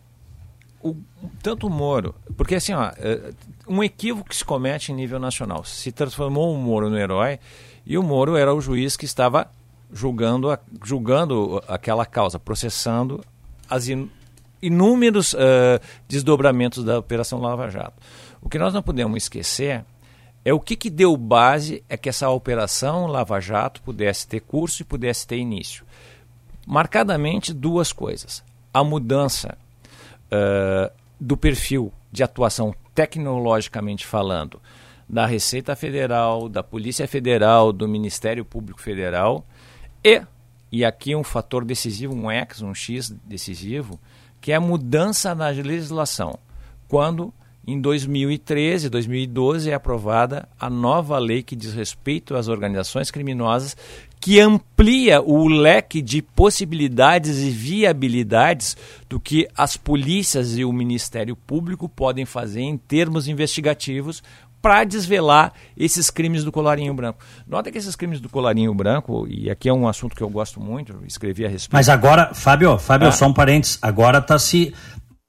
o, 0.83 0.95
tanto 1.41 1.67
o 1.67 1.69
Moro, 1.69 2.13
porque 2.35 2.55
assim, 2.55 2.73
ó, 2.73 2.91
é, 2.97 3.33
um 3.67 3.83
equívoco 3.83 4.29
que 4.29 4.35
se 4.35 4.45
comete 4.45 4.91
em 4.91 4.95
nível 4.95 5.19
nacional. 5.19 5.63
Se 5.63 5.91
transformou 5.91 6.53
o 6.53 6.57
Moro 6.57 6.89
no 6.89 6.97
herói 6.97 7.39
e 7.85 7.97
o 7.97 8.03
Moro 8.03 8.35
era 8.35 8.53
o 8.53 8.61
juiz 8.61 8.97
que 8.97 9.05
estava 9.05 9.49
julgando, 9.91 10.47
julgando 10.83 11.63
aquela 11.67 12.05
causa, 12.05 12.39
processando 12.39 13.23
as 13.69 13.87
in, 13.87 14.09
inúmeros 14.63 15.33
uh, 15.33 15.37
desdobramentos 16.07 16.83
da 16.83 16.97
Operação 16.97 17.39
Lava 17.39 17.69
Jato. 17.69 18.01
O 18.41 18.49
que 18.49 18.57
nós 18.57 18.73
não 18.73 18.81
podemos 18.81 19.21
esquecer 19.23 19.83
é 20.45 20.53
o 20.53 20.59
que, 20.59 20.75
que 20.75 20.89
deu 20.89 21.15
base 21.15 21.83
a 21.89 21.97
que 21.97 22.09
essa 22.09 22.29
Operação 22.29 23.07
Lava 23.07 23.39
Jato 23.39 23.81
pudesse 23.81 24.27
ter 24.27 24.39
curso 24.39 24.81
e 24.81 24.85
pudesse 24.85 25.27
ter 25.27 25.37
início. 25.37 25.85
Marcadamente 26.65 27.53
duas 27.53 27.91
coisas. 27.91 28.43
A 28.73 28.83
mudança 28.83 29.57
uh, 30.31 30.91
do 31.19 31.37
perfil 31.37 31.91
de 32.11 32.23
atuação 32.23 32.73
tecnologicamente 32.95 34.05
falando 34.05 34.61
da 35.07 35.25
Receita 35.25 35.75
Federal, 35.75 36.47
da 36.47 36.63
Polícia 36.63 37.07
Federal, 37.07 37.73
do 37.73 37.87
Ministério 37.87 38.45
Público 38.45 38.81
Federal 38.81 39.45
e, 40.03 40.21
e 40.71 40.83
aqui 40.83 41.15
um 41.15 41.23
fator 41.23 41.63
decisivo, 41.63 42.15
um 42.15 42.31
X, 42.31 42.61
um 42.61 42.73
X 42.73 43.09
decisivo, 43.09 43.99
que 44.43 44.51
é 44.51 44.55
a 44.55 44.59
mudança 44.59 45.33
na 45.33 45.47
legislação. 45.47 46.37
Quando 46.89 47.33
em 47.65 47.79
2013, 47.79 48.89
2012 48.89 49.69
é 49.69 49.73
aprovada 49.73 50.49
a 50.59 50.69
nova 50.69 51.17
lei 51.17 51.41
que 51.41 51.55
diz 51.55 51.73
respeito 51.73 52.35
às 52.35 52.49
organizações 52.49 53.09
criminosas, 53.09 53.77
que 54.19 54.41
amplia 54.41 55.21
o 55.21 55.47
leque 55.47 56.01
de 56.01 56.21
possibilidades 56.21 57.39
e 57.39 57.49
viabilidades 57.51 58.75
do 59.07 59.17
que 59.17 59.47
as 59.55 59.77
polícias 59.77 60.57
e 60.57 60.65
o 60.65 60.73
Ministério 60.73 61.37
Público 61.37 61.87
podem 61.87 62.25
fazer 62.25 62.63
em 62.63 62.77
termos 62.77 63.29
investigativos 63.29 64.21
para 64.63 64.85
desvelar 64.85 65.51
esses 65.75 66.09
crimes 66.09 66.45
do 66.45 66.49
colarinho 66.49 66.93
branco. 66.93 67.19
Nota 67.45 67.69
que 67.69 67.77
esses 67.77 67.97
crimes 67.97 68.21
do 68.21 68.29
colarinho 68.29 68.73
branco, 68.73 69.27
e 69.29 69.51
aqui 69.51 69.67
é 69.67 69.73
um 69.73 69.85
assunto 69.89 70.15
que 70.15 70.23
eu 70.23 70.29
gosto 70.29 70.61
muito, 70.61 70.95
escrevi 71.05 71.45
a 71.45 71.49
respeito. 71.49 71.73
Mas 71.73 71.89
agora, 71.89 72.33
Fábio, 72.33 72.77
Fábio, 72.77 73.09
ah. 73.09 73.11
só 73.11 73.27
um 73.27 73.33
parênteses, 73.33 73.77
agora 73.81 74.19
está 74.19 74.39
se 74.39 74.73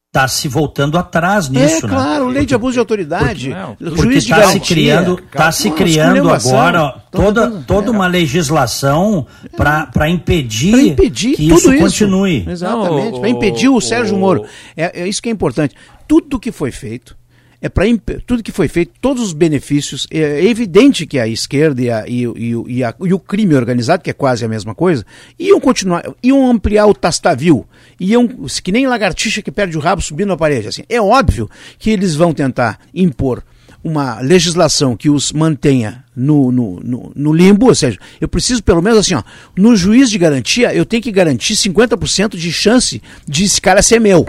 está 0.06 0.28
se 0.28 0.46
voltando 0.46 0.96
atrás 0.96 1.48
nisso, 1.48 1.86
é, 1.86 1.88
né? 1.88 1.94
claro, 1.94 2.28
lei 2.28 2.46
de 2.46 2.54
abuso 2.54 2.74
de 2.74 2.78
autoridade, 2.78 3.52
porque, 3.76 3.96
porque 3.96 4.18
está 4.18 4.46
se 4.46 4.60
criando, 4.60 5.20
tá 5.32 5.50
se 5.50 5.68
criando 5.72 6.30
agora 6.30 7.02
toda, 7.10 7.50
toda 7.62 7.90
uma 7.90 8.06
legislação 8.06 9.26
para 9.56 10.08
impedir, 10.08 10.92
impedir 10.92 11.34
que 11.34 11.48
isso, 11.48 11.74
isso, 11.74 11.82
continue. 11.82 12.48
Exatamente, 12.48 13.18
para 13.18 13.28
impedir 13.28 13.68
o, 13.68 13.74
o 13.74 13.80
Sérgio 13.80 14.16
Moro. 14.16 14.46
É, 14.76 15.02
é 15.02 15.08
isso 15.08 15.20
que 15.20 15.28
é 15.28 15.32
importante. 15.32 15.74
Tudo 16.06 16.38
que 16.38 16.52
foi 16.52 16.70
feito 16.70 17.16
é 17.64 17.68
para 17.70 17.86
tudo 18.26 18.42
que 18.42 18.52
foi 18.52 18.68
feito, 18.68 18.92
todos 19.00 19.22
os 19.22 19.32
benefícios. 19.32 20.06
É 20.10 20.44
evidente 20.44 21.06
que 21.06 21.18
a 21.18 21.26
esquerda 21.26 21.80
e, 21.80 21.90
a, 21.90 22.06
e, 22.06 22.24
e, 22.24 22.64
e, 22.66 22.84
a, 22.84 22.94
e, 23.02 23.14
o 23.14 23.18
crime 23.18 23.54
organizado, 23.54 24.02
que 24.02 24.10
é 24.10 24.12
quase 24.12 24.44
a 24.44 24.48
mesma 24.48 24.74
coisa, 24.74 25.02
iam 25.38 25.58
continuar, 25.58 26.04
iam 26.22 26.50
ampliar 26.50 26.86
o 26.86 26.92
tastavio, 26.92 27.66
iam, 27.98 28.28
que 28.62 28.70
nem 28.70 28.86
lagartixa 28.86 29.40
que 29.40 29.50
perde 29.50 29.78
o 29.78 29.80
rabo 29.80 30.02
subindo 30.02 30.30
a 30.34 30.36
parede. 30.36 30.68
Assim. 30.68 30.82
É 30.90 31.00
óbvio 31.00 31.48
que 31.78 31.88
eles 31.88 32.14
vão 32.14 32.34
tentar 32.34 32.78
impor 32.94 33.42
uma 33.82 34.20
legislação 34.20 34.94
que 34.94 35.08
os 35.08 35.32
mantenha 35.32 36.04
no, 36.14 36.52
no, 36.52 36.80
no, 36.80 37.12
no, 37.16 37.32
limbo, 37.32 37.68
ou 37.68 37.74
seja, 37.74 37.98
eu 38.20 38.28
preciso 38.28 38.62
pelo 38.62 38.82
menos 38.82 38.98
assim, 38.98 39.14
ó, 39.14 39.22
no 39.56 39.74
juiz 39.74 40.10
de 40.10 40.18
garantia, 40.18 40.74
eu 40.74 40.84
tenho 40.84 41.02
que 41.02 41.12
garantir 41.12 41.54
50% 41.54 42.36
de 42.36 42.52
chance 42.52 43.00
de 43.26 43.44
esse 43.44 43.58
cara 43.58 43.82
ser 43.82 44.00
meu. 44.00 44.28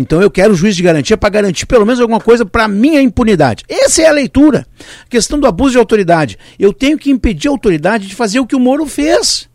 Então 0.00 0.22
eu 0.22 0.30
quero 0.30 0.54
o 0.54 0.56
juiz 0.56 0.74
de 0.74 0.82
garantia 0.82 1.14
para 1.14 1.28
garantir 1.28 1.66
pelo 1.66 1.84
menos 1.84 2.00
alguma 2.00 2.20
coisa 2.20 2.46
para 2.46 2.66
minha 2.66 3.02
impunidade. 3.02 3.64
Essa 3.68 4.00
é 4.00 4.06
a 4.06 4.12
leitura. 4.12 4.66
A 5.04 5.08
questão 5.10 5.38
do 5.38 5.46
abuso 5.46 5.72
de 5.72 5.78
autoridade. 5.78 6.38
Eu 6.58 6.72
tenho 6.72 6.96
que 6.96 7.10
impedir 7.10 7.48
a 7.48 7.50
autoridade 7.50 8.06
de 8.06 8.14
fazer 8.14 8.40
o 8.40 8.46
que 8.46 8.56
o 8.56 8.60
Moro 8.60 8.86
fez. 8.86 9.46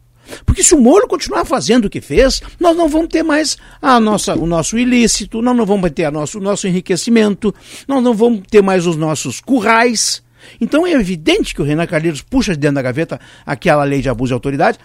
Porque 0.45 0.61
se 0.61 0.75
o 0.75 0.79
Moro 0.79 1.07
continuar 1.07 1.45
fazendo 1.45 1.85
o 1.85 1.89
que 1.89 1.99
fez, 1.99 2.43
nós 2.59 2.77
não 2.77 2.87
vamos 2.87 3.07
ter 3.07 3.23
mais 3.23 3.57
a 3.81 3.99
nossa, 3.99 4.35
o 4.35 4.45
nosso 4.45 4.77
ilícito, 4.77 5.41
nós 5.41 5.57
não 5.57 5.65
vamos 5.65 5.89
ter 5.89 6.05
a 6.05 6.11
nosso, 6.11 6.37
o 6.37 6.41
nosso 6.41 6.67
enriquecimento, 6.67 7.53
nós 7.87 8.03
não 8.03 8.13
vamos 8.13 8.41
ter 8.47 8.61
mais 8.61 8.85
os 8.85 8.95
nossos 8.95 9.41
currais. 9.41 10.23
Então 10.59 10.85
é 10.85 10.91
evidente 10.91 11.53
que 11.53 11.61
o 11.61 11.65
Renan 11.65 11.85
Calheiros 11.85 12.21
puxa 12.21 12.53
de 12.53 12.59
dentro 12.59 12.75
da 12.75 12.81
gaveta 12.81 13.19
aquela 13.45 13.83
lei 13.83 14.01
de 14.01 14.09
abuso 14.09 14.29
de 14.29 14.33
autoridade, 14.33 14.79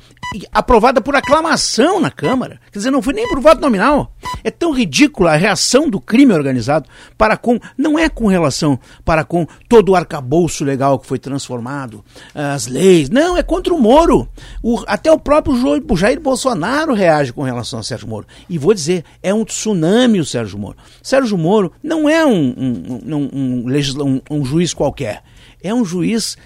aprovada 0.53 1.01
por 1.01 1.17
aclamação 1.17 2.01
na 2.01 2.11
Câmara. 2.11 2.61
Quer 2.71 2.79
dizer, 2.79 2.91
não 2.91 3.03
foi 3.03 3.15
nem 3.15 3.29
por 3.29 3.41
voto 3.41 3.61
nominal. 3.61 4.13
É 4.45 4.51
tão 4.51 4.73
ridícula 4.73 5.33
a 5.33 5.37
reação 5.37 5.89
do 5.89 6.01
crime 6.01 6.33
organizado 6.33 6.89
para 7.17 7.37
com. 7.37 7.59
Não 7.77 7.99
é 7.99 8.09
com 8.09 8.27
relação 8.27 8.79
para 9.05 9.25
com 9.25 9.47
todo 9.69 9.91
o 9.91 9.97
arcabouço 9.97 10.65
legal 10.65 10.99
que 10.99 11.07
foi 11.07 11.19
transformado, 11.19 12.05
as 12.35 12.67
leis. 12.67 13.11
Não, 13.11 13.37
é 13.37 13.43
contra 13.43 13.73
o 13.75 13.79
Moro. 13.79 14.29
O, 14.63 14.83
até 14.87 15.11
o 15.11 15.19
próprio 15.19 15.57
Jair 15.97 16.21
Bolsonaro 16.21 16.95
reage 16.95 17.33
com 17.33 17.43
relação 17.43 17.81
a 17.81 17.83
Sérgio 17.83 18.09
Moro. 18.09 18.27
E 18.49 18.59
vou 18.59 18.75
dizer, 18.75 19.05
é 19.23 19.33
um 19.33 19.45
tsunami 19.45 20.21
o 20.21 20.25
Sérgio 20.25 20.59
Moro. 20.59 20.77
Sérgio 21.03 21.39
Moro 21.39 21.73
não 21.83 22.09
é 22.09 22.25
um, 22.25 22.55
um, 22.57 23.15
um, 23.15 24.01
um, 24.05 24.21
um 24.31 24.45
juiz 24.45 24.75
qualquer 24.75 25.23
é 25.63 25.75
um 25.75 25.85
juiz 25.85 26.37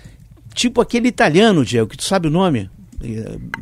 tipo 0.55 0.81
aquele 0.81 1.09
italiano, 1.09 1.65
Diego, 1.65 1.91
que 1.91 1.97
tu 1.97 2.05
sabe 2.05 2.29
o 2.29 2.31
nome. 2.31 2.71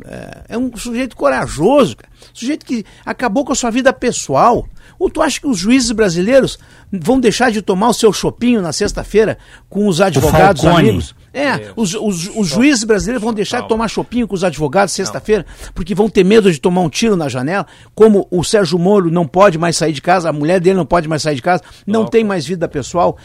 É, 0.05 0.43
é 0.49 0.57
um 0.57 0.75
sujeito 0.77 1.15
corajoso, 1.15 1.97
cara. 1.97 2.09
sujeito 2.33 2.65
que 2.65 2.85
acabou 3.05 3.43
com 3.43 3.51
a 3.51 3.55
sua 3.55 3.71
vida 3.71 3.91
pessoal. 3.91 4.67
Ou 4.97 5.09
tu 5.09 5.21
acha 5.21 5.39
que 5.39 5.47
os 5.47 5.57
juízes 5.57 5.91
brasileiros 5.91 6.57
vão 6.91 7.19
deixar 7.19 7.51
de 7.51 7.61
tomar 7.61 7.89
o 7.89 7.93
seu 7.93 8.13
chopinho 8.13 8.61
na 8.61 8.71
sexta-feira 8.71 9.37
com 9.69 9.87
os 9.87 9.99
advogados 9.99 10.63
amigos? 10.65 11.15
É, 11.33 11.71
os, 11.75 11.95
os, 11.95 12.29
os 12.35 12.47
juízes 12.47 12.83
brasileiros 12.83 13.23
vão 13.23 13.33
deixar 13.33 13.61
de 13.61 13.67
tomar 13.67 13.87
chopinho 13.87 14.27
com 14.27 14.35
os 14.35 14.43
advogados 14.43 14.93
sexta-feira, 14.93 15.43
porque 15.73 15.95
vão 15.95 16.07
ter 16.07 16.23
medo 16.23 16.51
de 16.51 16.59
tomar 16.59 16.81
um 16.81 16.89
tiro 16.89 17.15
na 17.15 17.27
janela. 17.27 17.65
Como 17.95 18.27
o 18.29 18.43
Sérgio 18.43 18.77
Moro 18.77 19.09
não 19.09 19.27
pode 19.27 19.57
mais 19.57 19.75
sair 19.75 19.93
de 19.93 20.01
casa, 20.01 20.29
a 20.29 20.33
mulher 20.33 20.59
dele 20.59 20.77
não 20.77 20.85
pode 20.85 21.07
mais 21.07 21.23
sair 21.23 21.35
de 21.35 21.41
casa, 21.41 21.63
não 21.87 22.05
tem 22.05 22.23
mais 22.23 22.45
vida 22.45 22.67
pessoal. 22.67 23.17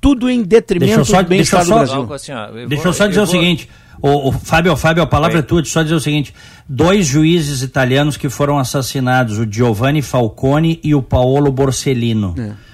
Tudo 0.00 0.30
em 0.30 0.42
detrimento 0.42 1.04
só, 1.04 1.22
do 1.22 1.28
bem-estar 1.28 1.64
do 1.64 1.74
Brasil. 1.74 2.12
Assim, 2.14 2.32
ó, 2.32 2.46
eu 2.46 2.68
deixa 2.68 2.82
vou, 2.82 2.92
eu 2.92 2.94
só 2.94 3.06
dizer 3.06 3.20
eu 3.20 3.24
o 3.24 3.26
vou... 3.26 3.34
seguinte. 3.34 3.68
O, 4.02 4.28
o, 4.28 4.32
Fábio, 4.32 4.74
Fábio, 4.76 5.02
a 5.02 5.06
palavra 5.06 5.40
é 5.40 5.42
tua, 5.42 5.62
só 5.62 5.82
dizer 5.82 5.94
o 5.94 6.00
seguinte: 6.00 6.34
dois 6.66 7.04
juízes 7.04 7.60
italianos 7.60 8.16
que 8.16 8.30
foram 8.30 8.58
assassinados, 8.58 9.38
o 9.38 9.46
Giovanni 9.50 10.00
Falcone 10.00 10.80
e 10.82 10.94
o 10.94 11.02
Paolo 11.02 11.52
Borsellino. 11.52 12.34
É 12.38 12.69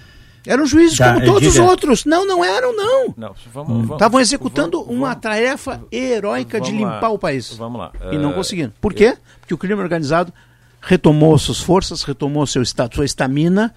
Eram 0.46 0.66
juízes 0.66 0.98
como 0.98 1.24
todos 1.24 1.52
diga. 1.52 1.64
os 1.64 1.70
outros. 1.70 2.04
Não, 2.04 2.26
não 2.26 2.44
eram, 2.44 2.74
não. 2.74 3.14
Não, 3.16 3.34
vamos. 3.52 3.90
Estavam 3.90 4.20
executando 4.20 4.82
vamos, 4.82 4.96
uma 4.96 5.14
tarefa 5.14 5.82
heróica 5.90 6.60
de 6.60 6.72
limpar 6.72 7.02
lá, 7.02 7.10
o 7.10 7.18
país. 7.18 7.52
Vamos 7.54 7.78
lá. 7.78 7.92
E 8.12 8.18
não 8.18 8.32
conseguindo. 8.32 8.72
Por 8.80 8.94
quê? 8.94 9.16
Porque 9.40 9.54
o 9.54 9.58
crime 9.58 9.80
organizado 9.80 10.32
retomou 10.80 11.36
suas 11.38 11.60
forças, 11.60 12.02
retomou 12.04 12.46
seu 12.46 12.62
estado, 12.62 12.94
sua 12.94 13.04
estamina 13.04 13.74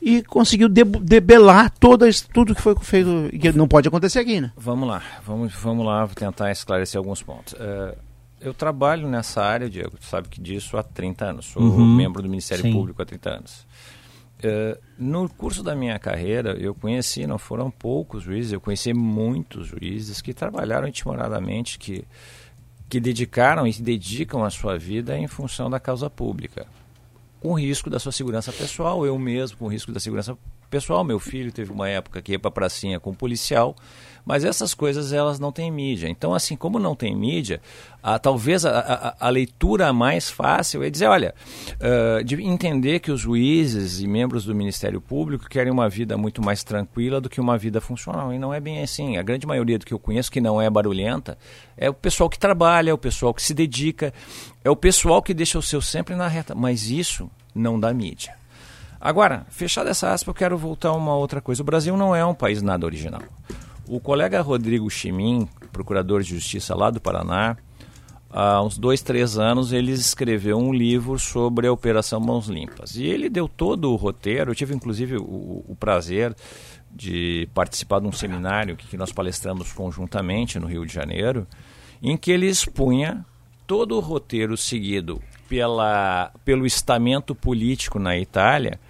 e 0.00 0.22
conseguiu 0.22 0.68
debelar 0.68 1.70
toda, 1.70 2.06
tudo 2.32 2.54
que 2.54 2.62
foi 2.62 2.74
feito, 2.80 3.30
que 3.38 3.52
não 3.52 3.66
pode 3.66 3.88
acontecer 3.88 4.20
aqui, 4.20 4.40
né? 4.40 4.52
Vamos 4.56 4.88
lá, 4.88 5.02
vamos, 5.24 5.52
vamos 5.54 5.84
lá 5.84 6.06
tentar 6.08 6.50
esclarecer 6.50 6.98
alguns 6.98 7.22
pontos. 7.22 7.52
Uh, 7.54 7.96
eu 8.40 8.54
trabalho 8.54 9.08
nessa 9.08 9.42
área, 9.42 9.68
Diego, 9.68 9.96
tu 9.98 10.06
sabe 10.06 10.28
que 10.28 10.40
disso 10.40 10.76
há 10.76 10.82
30 10.82 11.24
anos, 11.24 11.46
sou 11.46 11.62
uhum. 11.62 11.96
membro 11.96 12.22
do 12.22 12.28
Ministério 12.28 12.62
Sim. 12.62 12.72
Público 12.72 13.02
há 13.02 13.04
30 13.04 13.30
anos. 13.30 13.66
Uh, 14.38 14.80
no 14.96 15.28
curso 15.28 15.62
da 15.64 15.74
minha 15.74 15.98
carreira, 15.98 16.56
eu 16.60 16.74
conheci, 16.74 17.26
não 17.26 17.38
foram 17.38 17.70
poucos 17.70 18.22
juízes, 18.22 18.52
eu 18.52 18.60
conheci 18.60 18.94
muitos 18.94 19.66
juízes 19.66 20.20
que 20.20 20.32
trabalharam 20.32 20.86
intimoradamente, 20.86 21.78
que, 21.78 22.04
que 22.88 23.00
dedicaram 23.00 23.66
e 23.66 23.72
dedicam 23.72 24.44
a 24.44 24.50
sua 24.50 24.78
vida 24.78 25.18
em 25.18 25.26
função 25.26 25.68
da 25.68 25.80
causa 25.80 26.08
pública. 26.08 26.66
Com 27.40 27.58
risco 27.58 27.90
da 27.90 27.98
sua 27.98 28.12
segurança 28.12 28.52
pessoal, 28.52 29.04
eu 29.04 29.18
mesmo 29.18 29.58
com 29.58 29.66
risco 29.68 29.90
da 29.92 30.00
segurança 30.00 30.36
pessoal. 30.68 31.02
Meu 31.04 31.18
filho 31.18 31.52
teve 31.52 31.72
uma 31.72 31.88
época 31.88 32.22
que 32.22 32.32
ia 32.32 32.38
para 32.38 32.50
pracinha 32.50 33.00
com 33.00 33.10
um 33.10 33.14
policial, 33.14 33.74
mas 34.24 34.44
essas 34.44 34.74
coisas 34.74 35.12
elas 35.12 35.38
não 35.38 35.50
têm 35.50 35.70
mídia. 35.70 36.08
Então, 36.08 36.34
assim, 36.34 36.54
como 36.54 36.78
não 36.78 36.94
tem 36.94 37.16
mídia, 37.16 37.60
a, 38.02 38.18
talvez 38.18 38.66
a, 38.66 38.78
a, 38.78 39.26
a, 39.26 39.30
leitura 39.30 39.92
mais 39.92 40.28
fácil 40.28 40.82
é 40.82 40.90
dizer, 40.90 41.06
olha, 41.06 41.34
uh, 41.80 42.22
de 42.22 42.42
entender 42.42 43.00
que 43.00 43.10
os 43.10 43.20
juízes 43.20 44.00
e 44.00 44.06
membros 44.06 44.44
do 44.44 44.54
Ministério 44.54 45.00
Público 45.00 45.48
querem 45.48 45.72
uma 45.72 45.88
vida 45.88 46.16
muito 46.18 46.42
mais 46.42 46.62
tranquila 46.62 47.20
do 47.20 47.30
que 47.30 47.40
uma 47.40 47.56
vida 47.56 47.80
funcional. 47.80 48.32
E 48.32 48.38
não 48.38 48.52
é 48.52 48.60
bem 48.60 48.82
assim. 48.82 49.16
A 49.16 49.22
grande 49.22 49.46
maioria 49.46 49.78
do 49.78 49.86
que 49.86 49.94
eu 49.94 49.98
conheço 49.98 50.30
que 50.30 50.40
não 50.40 50.60
é 50.60 50.68
barulhenta 50.68 51.38
é 51.76 51.88
o 51.88 51.94
pessoal 51.94 52.28
que 52.28 52.38
trabalha, 52.38 52.90
é 52.90 52.94
o 52.94 52.98
pessoal 52.98 53.32
que 53.32 53.42
se 53.42 53.54
dedica, 53.54 54.12
é 54.62 54.68
o 54.68 54.76
pessoal 54.76 55.22
que 55.22 55.32
deixa 55.32 55.58
o 55.58 55.62
seu 55.62 55.80
sempre 55.80 56.14
na 56.14 56.28
reta. 56.28 56.54
Mas 56.54 56.90
isso 56.90 57.30
não 57.54 57.80
dá 57.80 57.94
mídia. 57.94 58.34
Agora, 59.00 59.46
fechada 59.48 59.90
essa 59.90 60.12
aspa, 60.12 60.30
eu 60.30 60.34
quero 60.34 60.58
voltar 60.58 60.88
a 60.88 60.94
uma 60.94 61.14
outra 61.14 61.40
coisa. 61.40 61.62
O 61.62 61.64
Brasil 61.64 61.96
não 61.96 62.14
é 62.14 62.24
um 62.24 62.34
país 62.34 62.60
nada 62.62 62.84
original. 62.84 63.22
O 63.86 64.00
colega 64.00 64.40
Rodrigo 64.40 64.90
Chimin, 64.90 65.48
procurador 65.72 66.22
de 66.22 66.30
justiça 66.30 66.74
lá 66.74 66.90
do 66.90 67.00
Paraná, 67.00 67.56
há 68.28 68.60
uns 68.62 68.76
dois, 68.76 69.00
três 69.00 69.38
anos, 69.38 69.72
ele 69.72 69.92
escreveu 69.92 70.58
um 70.58 70.72
livro 70.72 71.18
sobre 71.18 71.68
a 71.68 71.72
Operação 71.72 72.20
Mãos 72.20 72.48
Limpas. 72.48 72.96
E 72.96 73.04
ele 73.04 73.30
deu 73.30 73.48
todo 73.48 73.90
o 73.92 73.96
roteiro. 73.96 74.50
Eu 74.50 74.54
tive, 74.54 74.74
inclusive, 74.74 75.16
o, 75.16 75.64
o 75.68 75.76
prazer 75.78 76.34
de 76.90 77.48
participar 77.54 78.00
de 78.00 78.06
um 78.06 78.12
seminário 78.12 78.76
que, 78.76 78.96
nós 78.96 79.12
palestramos 79.12 79.72
conjuntamente 79.72 80.58
no 80.58 80.66
Rio 80.66 80.84
de 80.84 80.92
Janeiro, 80.92 81.46
em 82.02 82.16
que 82.16 82.30
ele 82.30 82.46
expunha 82.46 83.24
todo 83.66 83.96
o 83.96 84.00
roteiro 84.00 84.56
seguido 84.56 85.22
pela, 85.48 86.32
pelo 86.44 86.66
estamento 86.66 87.34
político 87.34 87.98
na 87.98 88.18
Itália 88.18 88.80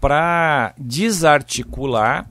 para 0.00 0.74
desarticular 0.78 2.28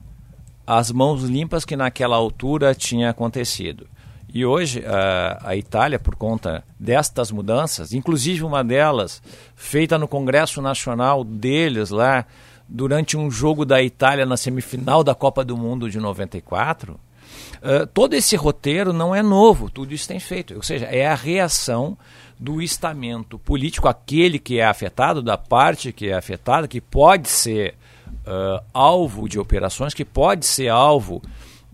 as 0.66 0.90
mãos 0.90 1.22
limpas 1.22 1.64
que 1.64 1.76
naquela 1.76 2.16
altura 2.16 2.74
tinha 2.74 3.10
acontecido. 3.10 3.86
E 4.32 4.44
hoje 4.44 4.84
a, 4.84 5.40
a 5.50 5.56
Itália, 5.56 5.98
por 5.98 6.16
conta 6.16 6.64
destas 6.78 7.30
mudanças, 7.30 7.92
inclusive 7.92 8.44
uma 8.44 8.62
delas 8.62 9.22
feita 9.54 9.96
no 9.96 10.08
Congresso 10.08 10.60
Nacional 10.60 11.24
deles 11.24 11.90
lá, 11.90 12.26
durante 12.68 13.16
um 13.16 13.30
jogo 13.30 13.64
da 13.64 13.82
Itália 13.82 14.26
na 14.26 14.36
semifinal 14.36 15.04
da 15.04 15.14
Copa 15.14 15.44
do 15.44 15.56
Mundo 15.56 15.88
de 15.88 15.98
94, 15.98 16.94
uh, 16.94 17.86
todo 17.94 18.14
esse 18.14 18.36
roteiro 18.36 18.92
não 18.92 19.14
é 19.14 19.22
novo, 19.22 19.70
tudo 19.70 19.94
isso 19.94 20.08
tem 20.08 20.18
feito. 20.18 20.54
Ou 20.54 20.62
seja, 20.62 20.86
é 20.86 21.06
a 21.06 21.14
reação 21.14 21.96
do 22.38 22.60
estamento 22.60 23.38
político, 23.38 23.88
aquele 23.88 24.38
que 24.38 24.58
é 24.58 24.64
afetado, 24.64 25.22
da 25.22 25.38
parte 25.38 25.92
que 25.92 26.08
é 26.08 26.14
afetada, 26.14 26.68
que 26.68 26.80
pode 26.80 27.28
ser 27.28 27.74
uh, 28.06 28.62
alvo 28.72 29.28
de 29.28 29.38
operações, 29.38 29.94
que 29.94 30.04
pode 30.04 30.44
ser 30.44 30.68
alvo 30.68 31.22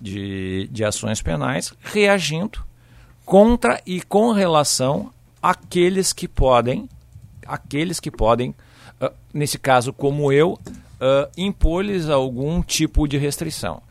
de, 0.01 0.69
de 0.71 0.85
ações 0.85 1.21
penais, 1.21 1.73
reagindo 1.81 2.65
contra 3.25 3.81
e 3.87 4.01
com 4.03 4.33
relação 4.33 5.13
àqueles 5.43 6.13
que 6.13 6.29
podem, 6.29 6.89
aqueles 7.47 7.99
que 7.99 8.11
podem, 8.11 8.51
uh, 9.01 9.13
nesse 9.33 9.59
caso 9.59 9.93
como 9.93 10.33
eu, 10.33 10.53
uh, 10.53 11.31
impor-lhes 11.37 12.09
algum 12.09 12.63
tipo 12.63 13.09
de 13.09 13.19
restrição. 13.19 13.83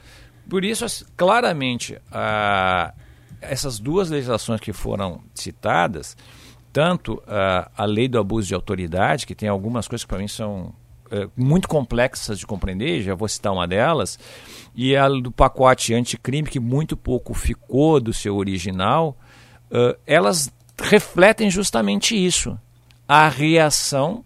Por 0.50 0.64
isso, 0.64 0.86
claramente, 1.16 1.96
uh, 1.96 2.94
essas 3.42 3.80
duas 3.80 4.10
legislações 4.10 4.60
que 4.60 4.74
foram 4.74 5.22
citadas, 5.34 6.16
tanto 6.72 7.16
uh, 7.16 7.70
a 7.76 7.86
lei 7.86 8.08
do 8.08 8.20
abuso 8.20 8.48
de 8.48 8.56
autoridade, 8.56 9.26
que 9.26 9.36
tem 9.36 9.50
algumas 9.50 9.88
coisas 9.88 10.04
que 10.04 10.10
para 10.10 10.20
mim 10.20 10.28
são 10.28 10.74
uh, 11.12 11.32
muito 11.36 11.68
complexas 11.68 12.40
de 12.40 12.46
compreender, 12.46 13.02
já 13.02 13.14
vou 13.14 13.28
citar 13.28 13.52
uma 13.52 13.68
delas, 13.68 14.18
e 14.76 14.96
a 14.96 15.08
do 15.08 15.32
pacote 15.32 15.94
anticrime, 15.94 16.50
que 16.50 16.60
muito 16.60 16.96
pouco 16.96 17.34
ficou 17.34 18.00
do 18.00 18.14
seu 18.14 18.36
original, 18.38 19.18
uh, 19.70 19.98
elas 20.08 20.52
refletem 20.82 21.50
justamente 21.50 22.16
isso. 22.16 22.58
A 23.08 23.28
reação 23.28 24.24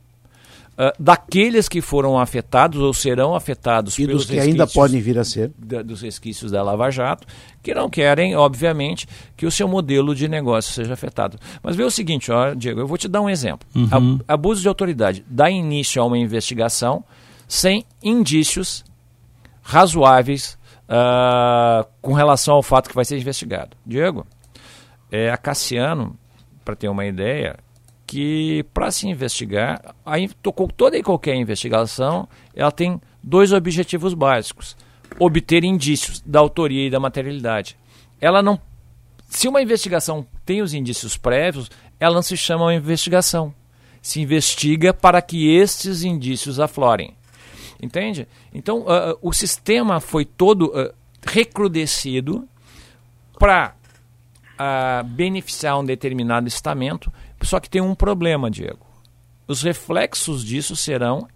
Uh, 0.77 0.91
daqueles 0.99 1.69
que 1.69 1.79
foram 1.79 2.19
afetados 2.19 2.81
ou 2.81 2.93
serão 2.93 3.33
afetados 3.33 3.97
e 3.97 4.05
dos 4.05 4.25
que 4.25 4.37
ainda 4.37 4.67
podem 4.67 4.99
vir 4.99 5.17
a 5.17 5.23
ser 5.23 5.49
da, 5.57 5.81
dos 5.81 6.01
resquícios 6.01 6.51
da 6.51 6.61
Lava 6.61 6.91
Jato, 6.91 7.25
que 7.63 7.73
não 7.73 7.89
querem, 7.89 8.35
obviamente, 8.35 9.07
que 9.37 9.45
o 9.45 9.51
seu 9.51 9.69
modelo 9.69 10.13
de 10.13 10.27
negócio 10.27 10.73
seja 10.73 10.93
afetado. 10.93 11.39
Mas 11.63 11.77
vê 11.77 11.83
o 11.83 11.89
seguinte, 11.89 12.29
ó, 12.29 12.53
Diego, 12.53 12.81
eu 12.81 12.87
vou 12.87 12.97
te 12.97 13.07
dar 13.07 13.21
um 13.21 13.29
exemplo. 13.29 13.65
Uhum. 13.73 14.19
Abuso 14.27 14.61
de 14.61 14.67
autoridade 14.67 15.25
dá 15.29 15.49
início 15.49 16.01
a 16.01 16.05
uma 16.05 16.17
investigação 16.17 17.05
sem 17.47 17.85
indícios 18.03 18.83
razoáveis 19.61 20.57
uh, 20.89 21.87
com 22.01 22.13
relação 22.13 22.55
ao 22.55 22.63
fato 22.63 22.89
que 22.89 22.95
vai 22.95 23.05
ser 23.05 23.17
investigado. 23.17 23.77
Diego, 23.85 24.25
é, 25.11 25.29
a 25.29 25.37
Cassiano, 25.37 26.17
para 26.63 26.75
ter 26.75 26.89
uma 26.89 27.05
ideia, 27.05 27.57
que 28.05 28.63
para 28.73 28.91
se 28.91 29.07
investigar, 29.07 29.95
tocou 30.41 30.67
toda 30.67 30.97
e 30.97 31.03
qualquer 31.03 31.35
investigação, 31.35 32.27
ela 32.55 32.71
tem 32.71 33.01
dois 33.23 33.51
objetivos 33.51 34.13
básicos: 34.13 34.77
obter 35.19 35.63
indícios 35.63 36.21
da 36.21 36.39
autoria 36.39 36.87
e 36.87 36.89
da 36.89 36.99
materialidade. 36.99 37.77
Ela 38.21 38.41
não, 38.41 38.59
se 39.27 39.47
uma 39.47 39.61
investigação 39.61 40.25
tem 40.45 40.61
os 40.61 40.73
indícios 40.73 41.17
prévios, 41.17 41.69
ela 41.99 42.15
não 42.15 42.21
se 42.21 42.37
chama 42.37 42.65
uma 42.65 42.75
investigação. 42.75 43.53
Se 44.01 44.21
investiga 44.21 44.93
para 44.93 45.21
que 45.21 45.55
estes 45.55 46.03
indícios 46.03 46.59
aflorem. 46.59 47.15
Entende? 47.81 48.27
Então, 48.53 48.81
uh, 48.81 49.17
o 49.21 49.33
sistema 49.33 49.99
foi 49.99 50.23
todo 50.23 50.67
uh, 50.67 50.93
recrudescido 51.25 52.47
para 53.39 53.75
uh, 54.53 55.03
beneficiar 55.03 55.79
um 55.79 55.83
determinado 55.83 56.47
estamento 56.47 57.11
só 57.41 57.59
que 57.59 57.69
tem 57.69 57.81
um 57.81 57.95
problema, 57.95 58.49
Diego. 58.49 58.85
Os 59.47 59.61
reflexos 59.61 60.43
disso 60.43 60.75
serão 60.75 61.27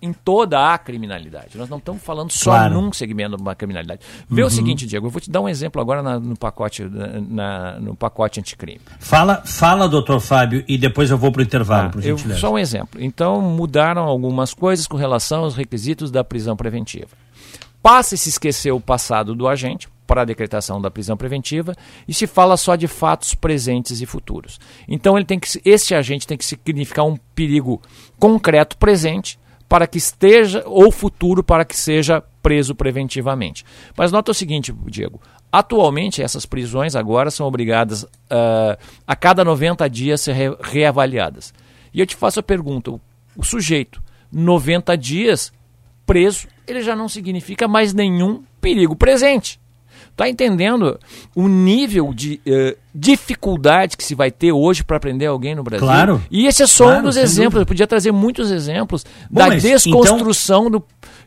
em 0.00 0.12
toda 0.12 0.72
a 0.72 0.78
criminalidade. 0.78 1.56
Nós 1.56 1.68
não 1.68 1.78
estamos 1.78 2.02
falando 2.02 2.30
só 2.30 2.50
claro. 2.50 2.74
num 2.74 2.92
segmento 2.92 3.36
da 3.36 3.54
criminalidade. 3.54 4.02
Vê 4.28 4.42
uhum. 4.42 4.48
o 4.48 4.50
seguinte, 4.50 4.86
Diego, 4.86 5.06
eu 5.06 5.10
vou 5.10 5.20
te 5.20 5.30
dar 5.30 5.40
um 5.40 5.48
exemplo 5.48 5.80
agora 5.80 6.02
na, 6.02 6.20
no 6.20 6.36
pacote 6.36 6.84
na, 6.84 7.80
no 7.80 7.96
pacote 7.96 8.40
anticrime. 8.40 8.80
Fala, 9.00 9.42
fala, 9.44 9.88
doutor 9.88 10.20
Fábio, 10.20 10.64
e 10.68 10.76
depois 10.76 11.10
eu 11.10 11.18
vou 11.18 11.32
para 11.32 11.40
o 11.40 11.42
intervalo, 11.42 11.92
ah, 11.96 12.00
eu, 12.06 12.18
Só 12.18 12.52
um 12.52 12.58
exemplo. 12.58 13.02
Então, 13.02 13.40
mudaram 13.40 14.02
algumas 14.02 14.52
coisas 14.52 14.86
com 14.86 14.96
relação 14.96 15.44
aos 15.44 15.56
requisitos 15.56 16.10
da 16.10 16.22
prisão 16.22 16.56
preventiva. 16.56 17.08
Passa 17.82 18.16
a 18.16 18.18
se 18.18 18.28
esquecer 18.28 18.72
o 18.72 18.80
passado 18.80 19.34
do 19.34 19.48
agente, 19.48 19.88
para 20.06 20.22
a 20.22 20.24
decretação 20.24 20.80
da 20.80 20.90
prisão 20.90 21.16
preventiva 21.16 21.74
e 22.06 22.14
se 22.14 22.26
fala 22.26 22.56
só 22.56 22.76
de 22.76 22.86
fatos 22.86 23.34
presentes 23.34 24.00
e 24.00 24.06
futuros. 24.06 24.58
Então 24.88 25.16
ele 25.16 25.26
tem 25.26 25.38
que 25.38 25.48
esse 25.64 25.94
agente 25.94 26.26
tem 26.26 26.38
que 26.38 26.44
significar 26.44 27.04
um 27.04 27.16
perigo 27.34 27.80
concreto 28.18 28.76
presente 28.76 29.38
para 29.68 29.86
que 29.86 29.98
esteja 29.98 30.62
ou 30.66 30.92
futuro 30.92 31.42
para 31.42 31.64
que 31.64 31.76
seja 31.76 32.22
preso 32.42 32.74
preventivamente. 32.74 33.64
Mas 33.96 34.12
nota 34.12 34.30
o 34.30 34.34
seguinte, 34.34 34.72
Diego, 34.86 35.20
atualmente 35.50 36.22
essas 36.22 36.46
prisões 36.46 36.94
agora 36.94 37.30
são 37.30 37.46
obrigadas 37.46 38.04
uh, 38.04 38.78
a 39.06 39.16
cada 39.16 39.44
90 39.44 39.88
dias 39.90 40.20
ser 40.20 40.34
re 40.34 40.56
reavaliadas. 40.60 41.52
E 41.92 42.00
eu 42.00 42.06
te 42.06 42.14
faço 42.14 42.38
a 42.40 42.42
pergunta, 42.42 42.92
o 43.36 43.42
sujeito 43.42 44.00
90 44.30 44.96
dias 44.96 45.52
preso, 46.06 46.46
ele 46.66 46.82
já 46.82 46.94
não 46.94 47.08
significa 47.08 47.66
mais 47.66 47.92
nenhum 47.92 48.44
perigo 48.60 48.94
presente. 48.94 49.58
Tá 50.16 50.28
entendendo 50.28 50.98
o 51.34 51.46
nível 51.46 52.14
de 52.14 52.40
uh, 52.46 52.74
dificuldade 52.94 53.98
que 53.98 54.02
se 54.02 54.14
vai 54.14 54.30
ter 54.30 54.50
hoje 54.50 54.82
para 54.82 54.98
prender 54.98 55.28
alguém 55.28 55.54
no 55.54 55.62
Brasil? 55.62 55.86
Claro. 55.86 56.22
E 56.30 56.46
esse 56.46 56.62
é 56.62 56.66
só 56.66 56.84
claro, 56.84 57.00
um 57.00 57.02
dos 57.02 57.18
exemplos. 57.18 57.44
Dúvida. 57.44 57.62
Eu 57.62 57.66
podia 57.66 57.86
trazer 57.86 58.12
muitos 58.12 58.50
exemplos 58.50 59.04
Bom, 59.30 59.40
da 59.40 59.50
desconstrução 59.50 60.68
então... 60.68 60.80
do 60.80 60.84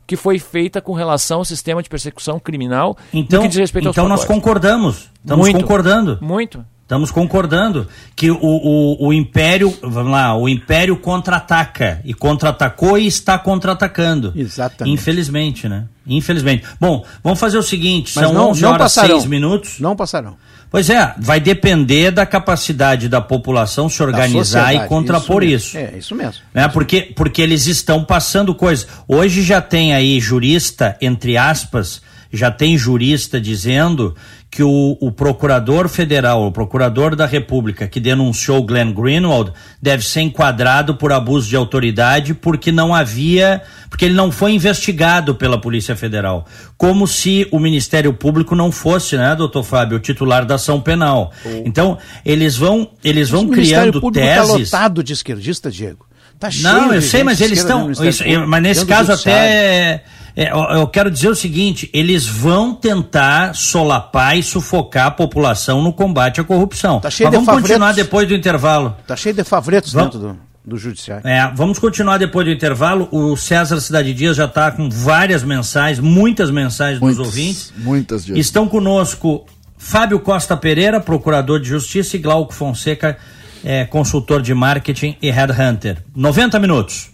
que 0.08 0.16
foi 0.16 0.40
feita 0.40 0.82
com 0.82 0.94
relação 0.94 1.38
ao 1.38 1.46
sistema 1.46 1.84
de 1.84 1.90
persecução 1.90 2.40
criminal 2.40 2.98
então, 3.14 3.44
que 3.44 3.48
diz 3.48 3.58
respeito 3.58 3.90
então 3.90 4.06
aos 4.06 4.10
nós 4.10 4.26
concordamos. 4.26 5.08
Estamos 5.24 5.46
Muito. 5.46 5.62
concordando. 5.62 6.18
Muito. 6.20 6.66
Estamos 6.82 7.12
concordando 7.12 7.88
que 8.16 8.32
o, 8.32 8.40
o, 8.42 9.10
o 9.10 9.14
Império, 9.14 9.72
vamos 9.84 10.12
lá, 10.12 10.36
o 10.36 10.50
Império 10.50 10.98
contra-ataca 10.98 12.02
e 12.04 12.16
contra-atacou 12.16 12.98
e 12.98 13.06
está 13.06 13.38
contra-atacando. 13.38 14.34
Exatamente. 14.36 14.96
Infelizmente, 14.96 15.70
né? 15.70 15.86
Infelizmente. 16.10 16.64
Bom, 16.80 17.06
vamos 17.24 17.40
fazer 17.40 17.58
o 17.58 17.64
seguinte, 17.64 18.12
Mas 18.16 18.26
são 18.26 18.34
não, 18.34 18.50
11 18.50 18.62
não 18.62 18.70
horas 18.70 18.82
passarão. 18.82 19.20
6 19.20 19.26
minutos. 19.26 19.80
Não 19.80 19.96
passarão. 19.96 20.36
Pois 20.72 20.90
é, 20.90 21.16
vai 21.18 21.40
depender 21.40 22.12
da 22.12 22.26
capacidade 22.28 23.10
da 23.10 23.20
população 23.20 23.90
se 23.90 24.04
organizar 24.04 24.76
e 24.76 24.88
contrapor 24.88 25.42
mesmo. 25.42 25.56
isso. 25.56 25.78
É, 25.78 25.98
isso 25.98 26.14
mesmo. 26.14 26.44
né? 26.54 26.68
Porque, 26.68 27.12
porque 27.16 27.42
eles 27.42 27.66
estão 27.66 28.04
passando 28.04 28.54
coisas. 28.54 28.88
Hoje 29.08 29.42
já 29.42 29.62
tem 29.62 29.94
aí 29.96 30.20
jurista, 30.20 30.96
entre 31.02 31.38
aspas, 31.38 32.02
já 32.32 32.52
tem 32.52 32.78
jurista 32.78 33.42
dizendo 33.42 34.16
que 34.52 34.64
o, 34.64 34.98
o 35.00 35.12
procurador 35.12 35.88
federal, 35.88 36.48
o 36.48 36.52
procurador 36.52 37.16
da 37.16 37.28
República 37.28 37.88
que 37.88 38.00
denunciou 38.00 38.64
Glenn 38.64 38.92
Greenwald 38.92 39.52
deve 39.80 40.04
ser 40.04 40.22
enquadrado 40.22 40.96
por 40.96 41.12
abuso 41.12 41.48
de 41.48 41.56
autoridade 41.56 42.34
porque 42.34 42.72
não 42.72 42.94
havia, 42.94 43.62
porque 43.90 44.06
ele 44.06 44.16
não 44.16 44.32
foi 44.32 44.54
investigado 44.54 45.36
pela 45.36 45.62
Polícia 45.62 45.96
Federal. 45.96 46.48
Como 46.78 47.08
se 47.08 47.48
o 47.52 47.60
Ministério 47.60 48.12
Público 48.12 48.56
não 48.56 48.72
fosse, 48.72 49.16
né, 49.18 49.36
doutor 49.36 49.64
Fábio, 49.64 49.98
o 49.98 50.00
titular 50.00 50.46
da 50.46 50.56
ação 50.56 50.82
penal. 50.82 51.32
Então, 51.64 52.00
eles 52.26 52.58
vão, 52.58 52.90
eles 53.04 53.30
vão 53.30 53.42
o 53.42 53.48
Ministério 53.48 53.92
criando 53.92 54.02
Público 54.02 54.26
está 54.26 54.42
teses. 54.42 54.72
lotado 54.72 55.04
de 55.04 55.14
esquerdistas, 55.14 55.76
Diego. 55.76 56.10
Tá 56.40 56.50
Não, 56.62 56.80
cheio 56.88 56.94
eu 56.94 57.00
de 57.02 57.06
sei, 57.06 57.24
mas 57.24 57.42
eles 57.42 57.60
estão. 57.60 57.88
Ministério 57.88 58.48
mas 58.48 58.64
nesse 58.64 58.86
caso 58.86 59.12
até. 59.12 60.04
É, 60.46 60.52
eu- 60.82 60.88
quero 60.88 61.12
dizer 61.12 61.30
o 61.30 61.36
seguinte: 61.36 61.90
eles 61.94 62.26
vão 62.28 62.74
tentar 62.74 63.54
solapar 63.56 64.38
e 64.38 64.44
sufocar 64.44 65.08
a 65.08 65.12
população 65.12 65.82
no 65.82 65.92
combate 65.92 66.40
à 66.40 66.44
corrupção. 66.44 67.00
Tá 67.00 67.10
cheio 67.10 67.28
mas 67.30 67.32
de 67.32 67.46
vamos 67.46 67.46
favretos. 67.48 67.70
continuar 67.72 67.94
depois 67.94 68.28
do 68.28 68.34
intervalo. 68.34 68.96
Tá 69.08 69.16
cheio 69.16 69.36
de 69.36 69.44
favretos 69.44 69.92
Vamos- 69.94 70.16
dentro 70.16 70.28
do, 70.30 70.40
do 70.66 70.78
Judiciário. 70.78 71.28
É, 71.28 71.52
vamos 71.56 71.78
continuar 71.80 72.18
depois 72.18 72.46
do 72.46 72.52
intervalo. 72.52 73.08
O 73.12 73.36
César 73.36 73.80
Cidade 73.82 74.14
Dias 74.14 74.38
já 74.38 74.46
está 74.46 74.72
com 74.72 74.90
várias 74.90 75.44
mensagens, 75.44 76.00
muitas 76.00 76.50
mensagens 76.52 77.00
dos 77.00 77.08
Muitas, 77.18 77.26
ouvintes. 77.26 77.74
muitas, 77.78 78.26
Diego. 78.26 78.40
Estão 78.40 78.68
conosco 78.68 79.46
Fábio 79.78 80.20
Costa 80.20 80.56
Pereira, 80.58 81.00
procurador 81.00 81.60
de 81.60 81.68
justiça, 81.70 82.16
e 82.16 82.20
Glauco 82.20 82.54
Fonseca, 82.54 83.18
é, 83.64 83.84
consultor 83.86 84.42
de 84.42 84.54
marketing 84.54 85.16
e 85.22 85.30
headhunter. 85.32 85.98
90 86.16 86.60
minutos. 86.60 87.10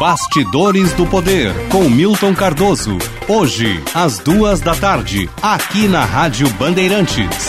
Bastidores 0.00 0.94
do 0.94 1.06
Poder, 1.06 1.52
com 1.68 1.82
Milton 1.86 2.34
Cardoso. 2.34 2.96
Hoje, 3.28 3.84
às 3.92 4.18
duas 4.18 4.58
da 4.58 4.74
tarde, 4.74 5.28
aqui 5.42 5.86
na 5.86 6.06
Rádio 6.06 6.48
Bandeirantes. 6.54 7.46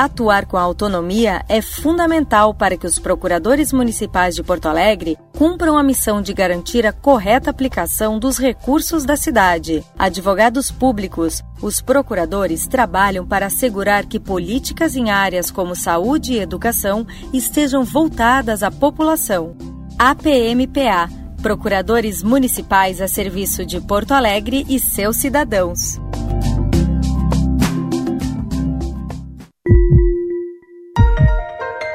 Atuar 0.00 0.46
com 0.46 0.56
autonomia 0.56 1.44
é 1.46 1.60
fundamental 1.60 2.54
para 2.54 2.74
que 2.74 2.86
os 2.86 2.98
procuradores 2.98 3.70
municipais 3.70 4.34
de 4.34 4.42
Porto 4.42 4.64
Alegre 4.64 5.18
cumpram 5.36 5.76
a 5.76 5.82
missão 5.82 6.22
de 6.22 6.32
garantir 6.32 6.86
a 6.86 6.92
correta 6.92 7.50
aplicação 7.50 8.18
dos 8.18 8.38
recursos 8.38 9.04
da 9.04 9.14
cidade. 9.14 9.84
Advogados 9.98 10.70
públicos, 10.70 11.42
os 11.60 11.82
procuradores 11.82 12.66
trabalham 12.66 13.26
para 13.26 13.44
assegurar 13.44 14.06
que 14.06 14.18
políticas 14.18 14.96
em 14.96 15.10
áreas 15.10 15.50
como 15.50 15.76
saúde 15.76 16.32
e 16.32 16.38
educação 16.38 17.06
estejam 17.30 17.84
voltadas 17.84 18.62
à 18.62 18.70
população. 18.70 19.54
APMPA 19.98 21.10
Procuradores 21.42 22.22
Municipais 22.22 23.02
a 23.02 23.06
serviço 23.06 23.66
de 23.66 23.78
Porto 23.82 24.12
Alegre 24.12 24.64
e 24.66 24.78
seus 24.78 25.16
cidadãos. 25.16 26.00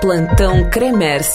Plantão 0.05 0.69
Cremers. 0.69 1.27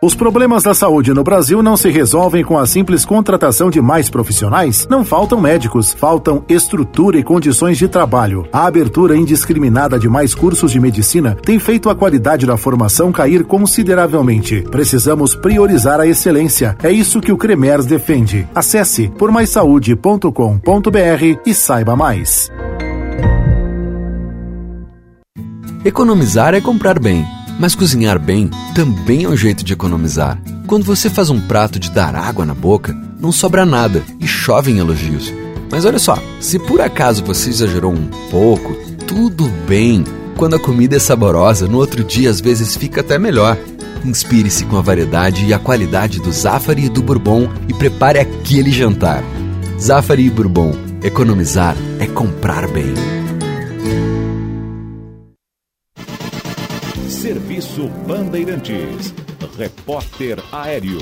Os 0.00 0.14
problemas 0.14 0.62
da 0.62 0.72
saúde 0.74 1.12
no 1.12 1.24
Brasil 1.24 1.60
não 1.60 1.76
se 1.76 1.90
resolvem 1.90 2.44
com 2.44 2.56
a 2.56 2.64
simples 2.68 3.04
contratação 3.04 3.68
de 3.68 3.80
mais 3.80 4.08
profissionais. 4.08 4.86
Não 4.88 5.04
faltam 5.04 5.40
médicos, 5.40 5.92
faltam 5.92 6.44
estrutura 6.48 7.18
e 7.18 7.24
condições 7.24 7.78
de 7.78 7.88
trabalho. 7.88 8.46
A 8.52 8.64
abertura 8.64 9.16
indiscriminada 9.16 9.98
de 9.98 10.08
mais 10.08 10.36
cursos 10.36 10.70
de 10.70 10.78
medicina 10.78 11.34
tem 11.34 11.58
feito 11.58 11.90
a 11.90 11.96
qualidade 11.96 12.46
da 12.46 12.56
formação 12.56 13.10
cair 13.10 13.42
consideravelmente. 13.42 14.62
Precisamos 14.70 15.34
priorizar 15.34 15.98
a 15.98 16.06
excelência. 16.06 16.76
É 16.80 16.92
isso 16.92 17.20
que 17.20 17.32
o 17.32 17.36
Cremers 17.36 17.86
defende. 17.86 18.46
Acesse 18.54 19.08
pormaissaude.com.br 19.08 21.40
e 21.44 21.52
saiba 21.52 21.96
mais. 21.96 22.52
Economizar 25.84 26.54
é 26.54 26.60
comprar 26.60 26.98
bem, 26.98 27.24
mas 27.58 27.74
cozinhar 27.74 28.18
bem 28.18 28.50
também 28.74 29.24
é 29.24 29.28
um 29.28 29.36
jeito 29.36 29.64
de 29.64 29.72
economizar. 29.72 30.40
Quando 30.66 30.84
você 30.84 31.08
faz 31.08 31.30
um 31.30 31.40
prato 31.40 31.78
de 31.78 31.90
dar 31.90 32.14
água 32.14 32.44
na 32.44 32.54
boca, 32.54 32.96
não 33.20 33.30
sobra 33.30 33.64
nada 33.64 34.02
e 34.20 34.26
chove 34.26 34.72
em 34.72 34.78
elogios. 34.78 35.32
Mas 35.70 35.84
olha 35.84 35.98
só, 35.98 36.18
se 36.40 36.58
por 36.58 36.80
acaso 36.80 37.24
você 37.24 37.50
exagerou 37.50 37.92
um 37.92 38.08
pouco, 38.30 38.74
tudo 39.06 39.48
bem. 39.66 40.04
Quando 40.36 40.56
a 40.56 40.58
comida 40.58 40.96
é 40.96 40.98
saborosa, 40.98 41.66
no 41.66 41.78
outro 41.78 42.04
dia 42.04 42.30
às 42.30 42.40
vezes 42.40 42.76
fica 42.76 43.00
até 43.00 43.18
melhor. 43.18 43.56
Inspire-se 44.04 44.64
com 44.66 44.76
a 44.76 44.82
variedade 44.82 45.46
e 45.46 45.54
a 45.54 45.58
qualidade 45.58 46.20
do 46.20 46.30
Zafari 46.30 46.84
e 46.84 46.88
do 46.88 47.02
Bourbon 47.02 47.48
e 47.68 47.74
prepare 47.74 48.18
aquele 48.18 48.70
jantar. 48.70 49.24
Zafari 49.80 50.26
e 50.26 50.30
Bourbon. 50.30 50.74
Economizar 51.02 51.76
é 51.98 52.06
comprar 52.06 52.68
bem. 52.68 53.15
Serviço 57.66 57.88
Bandeirantes. 58.06 59.12
Repórter 59.58 60.38
Aéreo. 60.52 61.00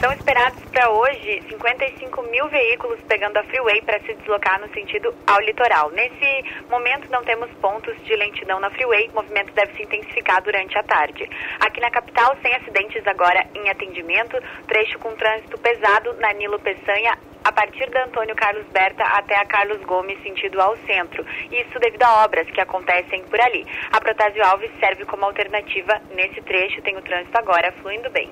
São 0.00 0.12
esperados 0.12 0.58
para 0.72 0.90
hoje 0.90 1.42
55 1.48 2.22
mil 2.22 2.48
veículos 2.48 2.98
pegando 3.06 3.36
a 3.36 3.44
freeway 3.44 3.82
para 3.82 4.00
se 4.00 4.14
deslocar 4.14 4.60
no 4.60 4.72
sentido 4.72 5.14
ao 5.26 5.40
litoral. 5.40 5.90
Nesse 5.90 6.44
momento 6.70 7.10
não 7.10 7.22
temos 7.22 7.50
pontos 7.60 7.94
de 8.04 8.16
lentidão 8.16 8.60
na 8.60 8.70
freeway, 8.70 9.08
o 9.08 9.16
movimento 9.16 9.52
deve 9.52 9.74
se 9.74 9.82
intensificar 9.82 10.42
durante 10.42 10.78
a 10.78 10.82
tarde. 10.82 11.28
Aqui 11.60 11.80
na 11.80 11.90
capital, 11.90 12.36
sem 12.40 12.54
acidentes 12.54 13.06
agora 13.06 13.46
em 13.54 13.68
atendimento, 13.68 14.40
trecho 14.66 14.98
com 15.00 15.14
trânsito 15.16 15.58
pesado 15.58 16.14
na 16.14 16.32
Nilo 16.32 16.58
Peçanha 16.60 17.18
a 17.44 17.52
partir 17.52 17.88
da 17.90 18.04
Antônio 18.04 18.34
Carlos 18.34 18.66
Berta 18.68 19.02
até 19.04 19.36
a 19.36 19.44
Carlos 19.46 19.80
Gomes, 19.84 20.22
sentido 20.22 20.60
ao 20.60 20.76
centro. 20.78 21.24
Isso 21.50 21.78
devido 21.78 22.02
a 22.02 22.24
obras 22.24 22.48
que 22.50 22.60
acontecem 22.60 23.22
por 23.24 23.40
ali. 23.40 23.66
A 23.92 24.00
Protásio 24.00 24.44
Alves 24.44 24.70
serve 24.78 25.04
como 25.04 25.24
alternativa 25.24 26.00
nesse 26.10 26.40
trecho, 26.42 26.82
tem 26.82 26.96
o 26.96 27.02
trânsito 27.02 27.36
agora 27.36 27.72
fluindo 27.80 28.10
bem. 28.10 28.30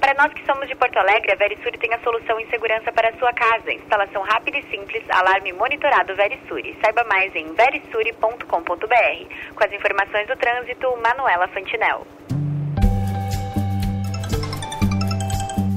Para 0.00 0.14
nós 0.14 0.32
que 0.32 0.44
somos 0.46 0.68
de 0.68 0.74
Porto 0.74 0.98
Alegre, 0.98 1.32
a 1.32 1.36
Verisuri 1.36 1.78
tem 1.78 1.92
a 1.92 1.98
solução 2.00 2.38
em 2.38 2.48
segurança 2.48 2.92
para 2.92 3.08
a 3.10 3.18
sua 3.18 3.32
casa. 3.32 3.72
Instalação 3.72 4.22
rápida 4.22 4.58
e 4.58 4.62
simples, 4.70 5.02
alarme 5.10 5.52
monitorado 5.52 6.14
Verisuri. 6.14 6.76
Saiba 6.82 7.04
mais 7.04 7.34
em 7.34 7.52
verisuri.com.br. 7.52 8.44
Com 9.54 9.64
as 9.64 9.72
informações 9.72 10.26
do 10.26 10.36
trânsito, 10.36 10.96
Manuela 11.02 11.48
Fantinel. 11.48 12.06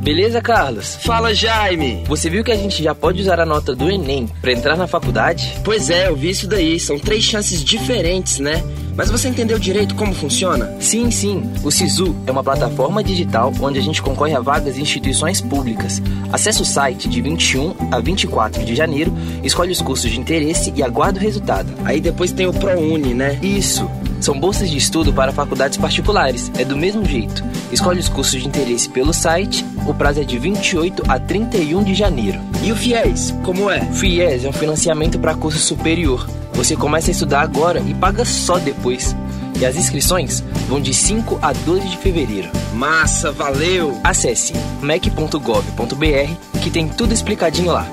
Beleza, 0.01 0.41
Carlos? 0.41 0.95
Fala, 0.95 1.31
Jaime! 1.31 2.03
Você 2.07 2.27
viu 2.27 2.43
que 2.43 2.51
a 2.51 2.55
gente 2.55 2.81
já 2.81 2.95
pode 2.95 3.21
usar 3.21 3.39
a 3.39 3.45
nota 3.45 3.75
do 3.75 3.87
Enem 3.87 4.27
para 4.41 4.51
entrar 4.51 4.75
na 4.75 4.87
faculdade? 4.87 5.53
Pois 5.63 5.91
é, 5.91 6.07
eu 6.07 6.15
vi 6.15 6.31
isso 6.31 6.47
daí. 6.47 6.79
São 6.79 6.97
três 6.97 7.23
chances 7.23 7.63
diferentes, 7.63 8.39
né? 8.39 8.63
Mas 8.95 9.09
você 9.09 9.29
entendeu 9.29 9.57
direito 9.57 9.95
como 9.95 10.13
funciona? 10.13 10.75
Sim, 10.79 11.09
sim. 11.11 11.51
O 11.63 11.71
SISU 11.71 12.15
é 12.27 12.31
uma 12.31 12.43
plataforma 12.43 13.03
digital 13.03 13.53
onde 13.61 13.79
a 13.79 13.81
gente 13.81 14.01
concorre 14.01 14.35
a 14.35 14.39
vagas 14.39 14.77
em 14.77 14.81
instituições 14.81 15.41
públicas. 15.41 16.01
Acesse 16.31 16.61
o 16.61 16.65
site 16.65 17.07
de 17.07 17.21
21 17.21 17.75
a 17.91 17.99
24 17.99 18.63
de 18.63 18.75
janeiro, 18.75 19.13
escolhe 19.43 19.71
os 19.71 19.81
cursos 19.81 20.11
de 20.11 20.19
interesse 20.19 20.73
e 20.75 20.83
aguarda 20.83 21.19
o 21.19 21.21
resultado. 21.21 21.71
Aí 21.85 22.01
depois 22.01 22.31
tem 22.31 22.47
o 22.47 22.53
ProUni, 22.53 23.13
né? 23.13 23.39
Isso. 23.41 23.89
São 24.19 24.39
bolsas 24.39 24.69
de 24.69 24.77
estudo 24.77 25.11
para 25.11 25.31
faculdades 25.31 25.79
particulares. 25.79 26.51
É 26.55 26.63
do 26.63 26.77
mesmo 26.77 27.03
jeito. 27.03 27.43
Escolhe 27.71 27.99
os 27.99 28.07
cursos 28.07 28.39
de 28.39 28.47
interesse 28.47 28.87
pelo 28.87 29.13
site. 29.13 29.65
O 29.87 29.95
prazo 29.95 30.21
é 30.21 30.23
de 30.23 30.37
28 30.37 31.03
a 31.07 31.19
31 31.19 31.83
de 31.83 31.95
janeiro. 31.95 32.39
E 32.63 32.71
o 32.71 32.75
FIES, 32.75 33.33
como 33.43 33.67
é? 33.67 33.81
FIES 33.93 34.45
é 34.45 34.49
um 34.49 34.53
financiamento 34.53 35.17
para 35.17 35.33
curso 35.33 35.57
superior. 35.57 36.29
Você 36.53 36.75
começa 36.75 37.09
a 37.09 37.13
estudar 37.13 37.41
agora 37.41 37.79
e 37.79 37.93
paga 37.93 38.25
só 38.25 38.57
depois. 38.57 39.15
E 39.59 39.65
as 39.65 39.75
inscrições 39.75 40.41
vão 40.67 40.79
de 40.81 40.93
5 40.93 41.39
a 41.41 41.53
12 41.53 41.87
de 41.87 41.97
fevereiro. 41.97 42.49
Massa, 42.73 43.31
valeu! 43.31 43.99
Acesse 44.03 44.53
mec.gov.br 44.81 46.59
que 46.61 46.69
tem 46.69 46.87
tudo 46.87 47.13
explicadinho 47.13 47.71
lá. 47.71 47.85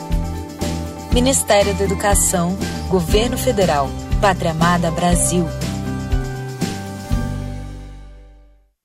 Ministério 1.12 1.74
da 1.74 1.84
Educação, 1.84 2.56
Governo 2.88 3.36
Federal, 3.36 3.90
Pátria 4.20 4.50
Amada 4.50 4.90
Brasil. 4.90 5.46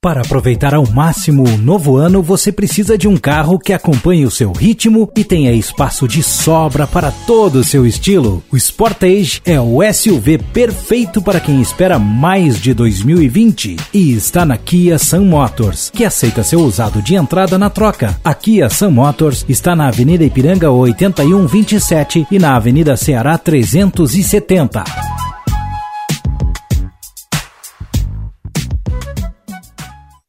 Para 0.03 0.19
aproveitar 0.19 0.75
ao 0.75 0.85
máximo 0.85 1.45
o 1.47 1.57
novo 1.57 1.95
ano, 1.95 2.21
você 2.21 2.51
precisa 2.51 2.97
de 2.97 3.07
um 3.07 3.15
carro 3.15 3.57
que 3.57 3.71
acompanhe 3.71 4.25
o 4.25 4.29
seu 4.29 4.51
ritmo 4.51 5.09
e 5.15 5.23
tenha 5.23 5.53
espaço 5.53 6.09
de 6.09 6.21
sobra 6.21 6.85
para 6.85 7.09
todo 7.09 7.59
o 7.59 7.63
seu 7.63 7.85
estilo. 7.85 8.43
O 8.51 8.57
Sportage 8.57 9.41
é 9.45 9.57
o 9.61 9.79
SUV 9.93 10.39
perfeito 10.51 11.21
para 11.21 11.39
quem 11.39 11.61
espera 11.61 11.97
mais 11.97 12.61
de 12.61 12.73
2020 12.73 13.77
e 13.93 14.11
está 14.11 14.45
na 14.45 14.57
Kia 14.57 14.99
Sun 14.99 15.23
Motors, 15.23 15.89
que 15.89 16.03
aceita 16.03 16.43
seu 16.43 16.59
usado 16.59 17.01
de 17.01 17.15
entrada 17.15 17.57
na 17.57 17.69
troca. 17.69 18.19
A 18.25 18.33
Kia 18.33 18.69
Sun 18.69 18.91
Motors 18.91 19.45
está 19.47 19.73
na 19.73 19.87
Avenida 19.87 20.25
Ipiranga 20.25 20.69
8127 20.69 22.27
e 22.29 22.37
na 22.37 22.57
Avenida 22.57 22.97
Ceará 22.97 23.37
370. 23.37 25.12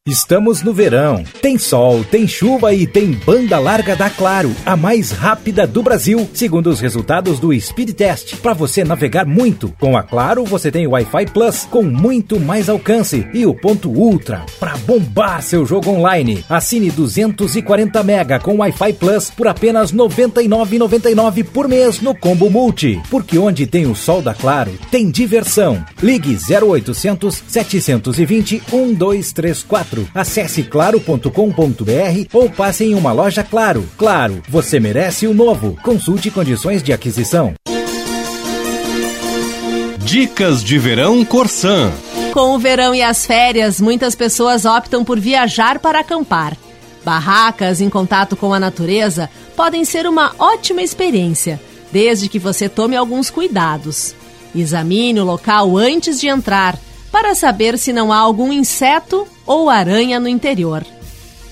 Estamos 0.07 0.63
no 0.63 0.75
verão. 0.75 1.25
Tem 1.41 1.57
sol, 1.57 2.05
tem 2.05 2.29
chuva 2.29 2.75
e 2.75 2.87
tem 2.87 3.13
banda 3.13 3.59
larga 3.59 3.97
da 3.97 4.11
Claro, 4.11 4.55
a 4.67 4.77
mais 4.77 5.11
rápida 5.11 5.67
do 5.67 5.83
Brasil, 5.83 6.29
segundo 6.35 6.67
os 6.67 6.79
resultados 6.79 7.41
do 7.41 7.59
Speed 7.59 7.93
Test. 7.93 8.37
Para 8.37 8.53
você 8.53 8.85
navegar 8.85 9.25
muito, 9.25 9.75
com 9.81 9.97
a 9.97 10.03
Claro 10.03 10.45
você 10.45 10.71
tem 10.71 10.87
Wi-Fi 10.87 11.25
Plus 11.33 11.65
com 11.71 11.83
muito 11.83 12.39
mais 12.39 12.69
alcance 12.69 13.27
e 13.33 13.47
o 13.47 13.55
ponto 13.55 13.89
Ultra 13.89 14.45
para 14.61 14.77
bombar 14.77 15.43
seu 15.43 15.65
jogo 15.65 15.89
online. 15.89 16.45
Assine 16.51 16.91
240 16.91 18.03
mega 18.03 18.39
com 18.39 18.59
Wi-Fi 18.59 18.93
Plus 18.93 19.31
por 19.31 19.49
apenas 19.49 19.91
R$ 19.91 19.97
99,99 19.97 21.45
por 21.45 21.67
mês 21.67 22.03
no 22.03 22.15
Combo 22.15 22.51
Multi, 22.51 23.01
porque 23.09 23.39
onde 23.39 23.67
tem 23.67 23.87
o 23.87 23.95
sol 23.95 24.21
da 24.21 24.35
Claro, 24.35 24.73
tem 24.91 25.11
diversão. 25.11 25.83
Ligue 26.03 26.37
0800 26.37 27.43
720 27.49 28.63
1234 28.71 29.94
Acesse 30.15 30.63
claro.com.br 30.63 31.31
ou 32.33 32.51
passe 32.51 32.85
em 32.85 32.95
uma 32.95 33.13
loja 33.13 33.43
Claro. 33.43 33.89
Claro, 33.97 34.43
você 34.49 34.81
merece 34.81 35.27
o 35.27 35.35
novo. 35.35 35.77
Consulte 35.83 36.31
condições 36.31 36.83
de 36.83 36.93
aquisição. 36.93 37.55
Dicas 39.99 40.63
de 40.63 40.79
verão 40.79 41.25
Corsan. 41.25 41.93
Com 42.33 42.55
o 42.55 42.59
verão 42.59 42.95
e 42.95 43.03
as 43.03 43.25
férias, 43.25 43.81
muitas 43.81 44.15
pessoas 44.15 44.65
optam 44.65 45.05
por 45.05 45.21
viajar 45.21 45.79
para 45.79 46.01
acampar. 46.01 46.57
Barracas 47.05 47.81
em 47.81 47.89
contato 47.89 48.35
com 48.35 48.53
a 48.53 48.59
natureza 48.59 49.31
podem 49.55 49.85
ser 49.85 50.07
uma 50.07 50.35
ótima 50.39 50.83
experiência, 50.83 51.61
desde 51.93 52.29
que 52.29 52.39
você 52.39 52.69
tome 52.69 52.97
alguns 52.97 53.31
cuidados. 53.31 54.15
Examine 54.55 55.21
o 55.21 55.25
local 55.25 55.77
antes 55.77 56.21
de 56.21 56.29
entrar 56.29 56.79
para 57.15 57.33
saber 57.33 57.79
se 57.79 57.93
não 57.93 58.13
há 58.13 58.17
algum 58.17 58.53
inseto 58.53 59.25
ou 59.47 59.71
aranha 59.71 60.19
no 60.19 60.27
interior. 60.27 60.85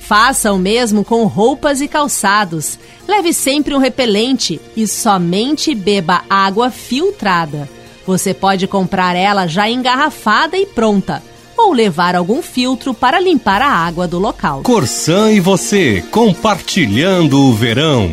Faça 0.01 0.53
o 0.53 0.59
mesmo 0.59 1.05
com 1.05 1.25
roupas 1.27 1.81
e 1.81 1.87
calçados. 1.87 2.77
Leve 3.07 3.33
sempre 3.33 3.73
um 3.73 3.79
repelente 3.79 4.61
e 4.77 4.89
somente 4.89 5.73
beba 5.73 6.25
água 6.29 6.69
filtrada. 6.69 7.69
Você 8.05 8.35
pode 8.35 8.67
comprar 8.67 9.15
ela 9.15 9.47
já 9.47 9.71
engarrafada 9.71 10.59
e 10.59 10.67
pronta, 10.67 11.23
ou 11.57 11.73
levar 11.73 12.17
algum 12.17 12.43
filtro 12.43 12.93
para 12.93 13.21
limpar 13.21 13.63
a 13.63 13.71
água 13.71 14.09
do 14.09 14.19
local. 14.19 14.63
Corsan 14.63 15.31
e 15.31 15.39
você, 15.39 16.03
compartilhando 16.11 17.41
o 17.41 17.53
verão. 17.55 18.11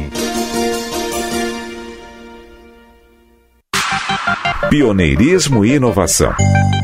Pioneirismo 4.70 5.66
e 5.66 5.74
inovação. 5.74 6.32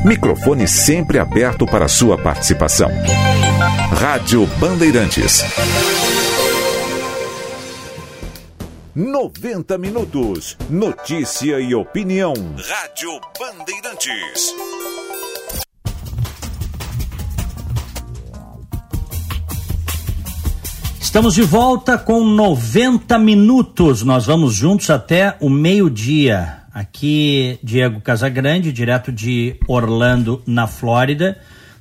Microfone 0.04 0.68
sempre 0.68 1.20
aberto 1.20 1.68
para 1.68 1.88
sua 1.88 2.18
participação. 2.18 2.90
Rádio 4.00 4.48
Bandeirantes. 4.60 5.44
90 8.96 9.78
minutos. 9.78 10.58
Notícia 10.68 11.60
e 11.60 11.76
opinião. 11.76 12.34
Rádio 12.34 13.22
Bandeirantes. 13.40 14.56
Estamos 21.00 21.36
de 21.36 21.44
volta 21.44 22.00
com 22.00 22.24
90 22.24 23.20
minutos. 23.20 24.02
Nós 24.02 24.26
vamos 24.26 24.56
juntos 24.56 24.90
até 24.90 25.38
o 25.40 25.52
meio-dia. 25.52 26.65
Aqui, 26.76 27.58
Diego 27.64 28.02
Casagrande, 28.02 28.70
direto 28.70 29.10
de 29.10 29.56
Orlando, 29.66 30.44
na 30.46 30.68
Flórida. 30.68 31.40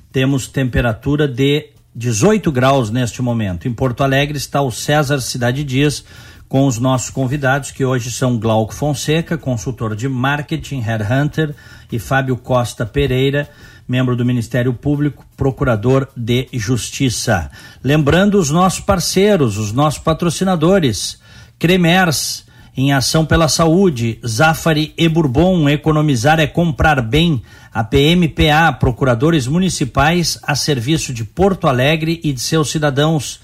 Temos 0.09 0.47
temperatura 0.47 1.27
de 1.27 1.71
18 1.93 2.49
graus 2.49 2.89
neste 2.89 3.21
momento. 3.21 3.67
Em 3.67 3.73
Porto 3.73 4.05
Alegre 4.05 4.37
está 4.37 4.61
o 4.61 4.71
César 4.71 5.19
Cidade 5.19 5.65
Dias 5.65 6.05
com 6.47 6.65
os 6.65 6.79
nossos 6.79 7.09
convidados, 7.09 7.71
que 7.71 7.83
hoje 7.83 8.09
são 8.09 8.39
Glauco 8.39 8.73
Fonseca, 8.73 9.37
consultor 9.37 9.97
de 9.97 10.07
marketing, 10.07 10.79
headhunter, 10.79 11.53
e 11.91 11.99
Fábio 11.99 12.37
Costa 12.37 12.85
Pereira, 12.85 13.49
membro 13.85 14.15
do 14.15 14.23
Ministério 14.23 14.73
Público, 14.73 15.25
procurador 15.35 16.07
de 16.15 16.47
Justiça. 16.53 17.51
Lembrando 17.83 18.39
os 18.39 18.49
nossos 18.49 18.79
parceiros, 18.79 19.57
os 19.57 19.73
nossos 19.73 19.99
patrocinadores, 19.99 21.19
Cremers, 21.59 22.44
em 22.77 22.91
ação 22.91 23.25
pela 23.25 23.47
saúde, 23.47 24.19
Zafari 24.25 24.93
e 24.97 25.07
Bourbon, 25.07 25.69
economizar 25.69 26.39
é 26.39 26.47
comprar 26.47 27.01
bem, 27.01 27.41
a 27.73 27.83
PMPA, 27.83 28.73
procuradores 28.77 29.47
municipais 29.47 30.37
a 30.43 30.55
serviço 30.55 31.13
de 31.13 31.23
Porto 31.23 31.67
Alegre 31.67 32.19
e 32.23 32.33
de 32.33 32.41
seus 32.41 32.69
cidadãos. 32.69 33.39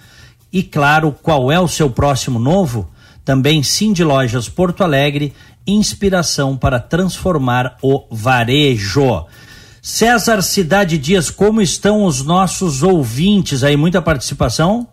E 0.52 0.62
claro, 0.62 1.16
qual 1.24 1.50
é 1.50 1.60
o 1.60 1.68
seu 1.68 1.90
próximo 1.90 2.40
novo? 2.40 2.90
Também 3.24 3.64
Cindy 3.64 4.04
Lojas 4.04 4.50
Porto 4.50 4.84
Alegre, 4.84 5.34
inspiração 5.66 6.58
para 6.58 6.80
transformar 6.80 7.78
o 7.82 8.04
varejo. 8.12 9.26
César 9.82 10.42
Cidade 10.42 10.98
Dias, 10.98 11.30
como 11.30 11.62
estão 11.62 12.04
os 12.04 12.24
nossos 12.24 12.84
ouvintes 12.84 13.64
aí? 13.64 13.78
Muita 13.78 14.02
participação? 14.02 14.88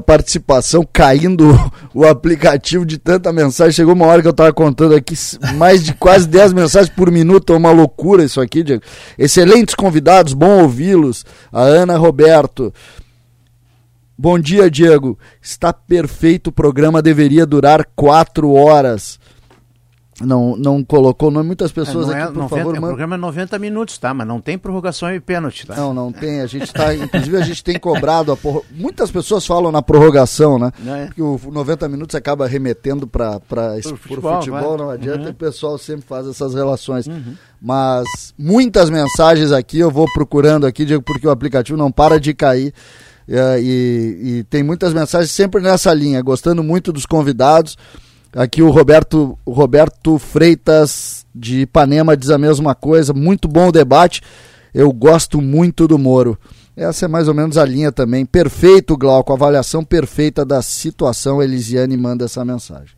Participação, 0.00 0.86
caindo 0.92 1.48
o 1.94 2.04
aplicativo 2.04 2.84
de 2.84 2.98
tanta 2.98 3.32
mensagem. 3.32 3.72
Chegou 3.72 3.94
uma 3.94 4.06
hora 4.06 4.20
que 4.20 4.28
eu 4.28 4.32
estava 4.32 4.52
contando 4.52 4.94
aqui, 4.94 5.14
mais 5.54 5.82
de 5.82 5.94
quase 5.94 6.28
10 6.28 6.52
mensagens 6.54 6.94
por 6.94 7.10
minuto, 7.10 7.52
é 7.52 7.56
uma 7.56 7.70
loucura 7.70 8.24
isso 8.24 8.40
aqui, 8.40 8.62
Diego. 8.62 8.82
Excelentes 9.18 9.74
convidados, 9.74 10.34
bom 10.34 10.62
ouvi-los. 10.62 11.24
A 11.52 11.62
Ana 11.62 11.96
Roberto. 11.96 12.72
Bom 14.16 14.38
dia, 14.38 14.70
Diego. 14.70 15.18
Está 15.40 15.72
perfeito, 15.72 16.48
o 16.48 16.52
programa 16.52 17.02
deveria 17.02 17.44
durar 17.44 17.86
quatro 17.96 18.52
horas 18.52 19.18
não, 20.24 20.56
não 20.56 20.84
colocou 20.84 21.30
nome. 21.30 21.46
Muitas 21.46 21.72
pessoas 21.72 22.08
é, 22.08 22.12
aqui, 22.12 22.22
é, 22.22 22.26
por 22.26 22.36
90, 22.36 22.48
favor. 22.48 22.76
O 22.76 22.80
programa 22.80 23.14
é 23.14 23.18
90 23.18 23.58
minutos, 23.58 23.98
tá? 23.98 24.14
Mas 24.14 24.26
não 24.26 24.40
tem 24.40 24.56
prorrogação 24.56 25.12
e 25.14 25.20
pênalti, 25.20 25.66
tá? 25.66 25.76
Não, 25.76 25.92
não 25.92 26.12
tem. 26.12 26.40
A 26.40 26.46
gente 26.46 26.64
está. 26.64 26.94
inclusive, 26.94 27.36
a 27.36 27.42
gente 27.42 27.62
tem 27.62 27.78
cobrado. 27.78 28.32
A 28.32 28.36
por... 28.36 28.64
Muitas 28.70 29.10
pessoas 29.10 29.46
falam 29.46 29.72
na 29.72 29.82
prorrogação, 29.82 30.58
né? 30.58 30.72
É. 30.86 31.06
Porque 31.06 31.22
o 31.22 31.40
90 31.50 31.88
minutos 31.88 32.14
acaba 32.14 32.46
remetendo 32.46 33.06
para 33.06 33.40
o 33.84 33.96
futebol, 33.96 34.36
futebol 34.36 34.76
não 34.76 34.90
adianta. 34.90 35.24
Uhum. 35.24 35.30
o 35.30 35.34
pessoal 35.34 35.78
sempre 35.78 36.06
faz 36.06 36.26
essas 36.26 36.54
relações. 36.54 37.06
Uhum. 37.06 37.34
Mas 37.60 38.34
muitas 38.38 38.90
mensagens 38.90 39.52
aqui 39.52 39.78
eu 39.78 39.90
vou 39.90 40.06
procurando 40.12 40.66
aqui, 40.66 40.84
Diego, 40.84 41.02
porque 41.02 41.26
o 41.26 41.30
aplicativo 41.30 41.78
não 41.78 41.90
para 41.92 42.18
de 42.18 42.34
cair. 42.34 42.72
É, 43.28 43.60
e, 43.60 44.18
e 44.20 44.44
tem 44.44 44.62
muitas 44.62 44.92
mensagens 44.92 45.30
sempre 45.30 45.60
nessa 45.60 45.94
linha, 45.94 46.20
gostando 46.22 46.62
muito 46.62 46.92
dos 46.92 47.06
convidados. 47.06 47.76
Aqui 48.34 48.62
o 48.62 48.70
Roberto, 48.70 49.38
o 49.44 49.52
Roberto 49.52 50.18
Freitas 50.18 51.26
de 51.34 51.62
Ipanema 51.62 52.16
diz 52.16 52.30
a 52.30 52.38
mesma 52.38 52.74
coisa. 52.74 53.12
Muito 53.12 53.46
bom 53.46 53.68
o 53.68 53.72
debate. 53.72 54.22
Eu 54.72 54.90
gosto 54.90 55.40
muito 55.40 55.86
do 55.86 55.98
Moro. 55.98 56.38
Essa 56.74 57.04
é 57.04 57.08
mais 57.08 57.28
ou 57.28 57.34
menos 57.34 57.58
a 57.58 57.64
linha 57.64 57.92
também. 57.92 58.24
Perfeito, 58.24 58.96
Glauco. 58.96 59.34
Avaliação 59.34 59.84
perfeita 59.84 60.46
da 60.46 60.62
situação. 60.62 61.42
Elisiane 61.42 61.94
manda 61.96 62.24
essa 62.24 62.42
mensagem. 62.42 62.94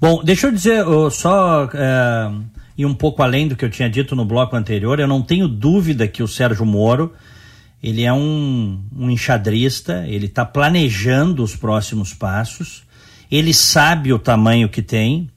Bom, 0.00 0.22
deixa 0.22 0.46
eu 0.46 0.52
dizer 0.52 0.86
uh, 0.86 1.10
só 1.10 1.68
é, 1.74 2.30
e 2.78 2.86
um 2.86 2.94
pouco 2.94 3.22
além 3.22 3.48
do 3.48 3.56
que 3.56 3.64
eu 3.64 3.70
tinha 3.70 3.90
dito 3.90 4.14
no 4.14 4.24
bloco 4.24 4.54
anterior. 4.54 5.00
Eu 5.00 5.08
não 5.08 5.22
tenho 5.22 5.48
dúvida 5.48 6.06
que 6.06 6.22
o 6.22 6.28
Sérgio 6.28 6.64
Moro 6.64 7.12
ele 7.82 8.04
é 8.04 8.12
um, 8.12 8.80
um 8.96 9.10
enxadrista. 9.10 10.04
Ele 10.06 10.26
está 10.26 10.44
planejando 10.44 11.42
os 11.42 11.56
próximos 11.56 12.14
passos 12.14 12.84
ele 13.30 13.52
sabe 13.52 14.12
o 14.12 14.18
tamanho 14.18 14.68
que 14.68 14.82
tem. 14.82 15.30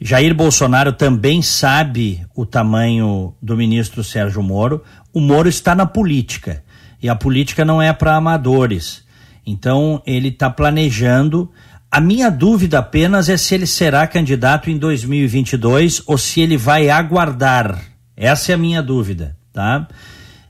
Jair 0.00 0.34
Bolsonaro 0.34 0.92
também 0.92 1.42
sabe 1.42 2.26
o 2.34 2.46
tamanho 2.46 3.34
do 3.40 3.56
ministro 3.56 4.02
Sérgio 4.02 4.42
Moro. 4.42 4.82
O 5.12 5.20
Moro 5.20 5.48
está 5.48 5.74
na 5.74 5.84
política 5.84 6.62
e 7.02 7.08
a 7.08 7.14
política 7.14 7.64
não 7.64 7.80
é 7.80 7.92
para 7.92 8.16
amadores. 8.16 9.04
Então 9.46 10.02
ele 10.06 10.28
está 10.28 10.48
planejando. 10.48 11.50
A 11.90 12.00
minha 12.00 12.30
dúvida 12.30 12.78
apenas 12.78 13.28
é 13.28 13.36
se 13.36 13.54
ele 13.54 13.66
será 13.66 14.06
candidato 14.06 14.70
em 14.70 14.78
2022 14.78 16.02
ou 16.06 16.16
se 16.16 16.40
ele 16.40 16.56
vai 16.56 16.88
aguardar. 16.88 17.82
Essa 18.16 18.52
é 18.52 18.54
a 18.54 18.58
minha 18.58 18.82
dúvida, 18.82 19.36
tá? 19.52 19.88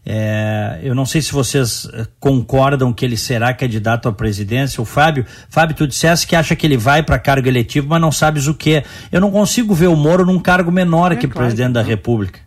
É, 0.05 0.81
eu 0.83 0.95
não 0.95 1.05
sei 1.05 1.21
se 1.21 1.31
vocês 1.31 1.87
eh, 1.93 2.07
concordam 2.19 2.91
que 2.93 3.05
ele 3.05 3.19
será 3.19 3.53
candidato 3.53 4.09
à 4.09 4.13
presidência. 4.13 4.81
O 4.81 4.85
Fábio, 4.85 5.27
Fábio, 5.49 5.77
tu 5.77 5.87
disseste 5.87 6.27
que 6.27 6.35
acha 6.35 6.57
que 6.57 6.67
ele 6.67 6.77
vai 6.77 7.03
para 7.03 7.19
cargo 7.19 7.47
eletivo, 7.47 7.89
mas 7.89 8.01
não 8.01 8.11
sabes 8.11 8.47
o 8.47 8.55
que. 8.55 8.83
Eu 9.13 9.21
não 9.21 9.31
consigo 9.31 9.75
ver 9.75 9.89
o 9.89 9.97
Moro 9.97 10.25
num 10.25 10.39
cargo 10.39 10.73
menor 10.73 11.13
é, 11.13 11.17
que 11.17 11.29
claro, 11.29 11.47
presidente 11.47 11.75
da 11.75 11.83
República. 11.83 12.41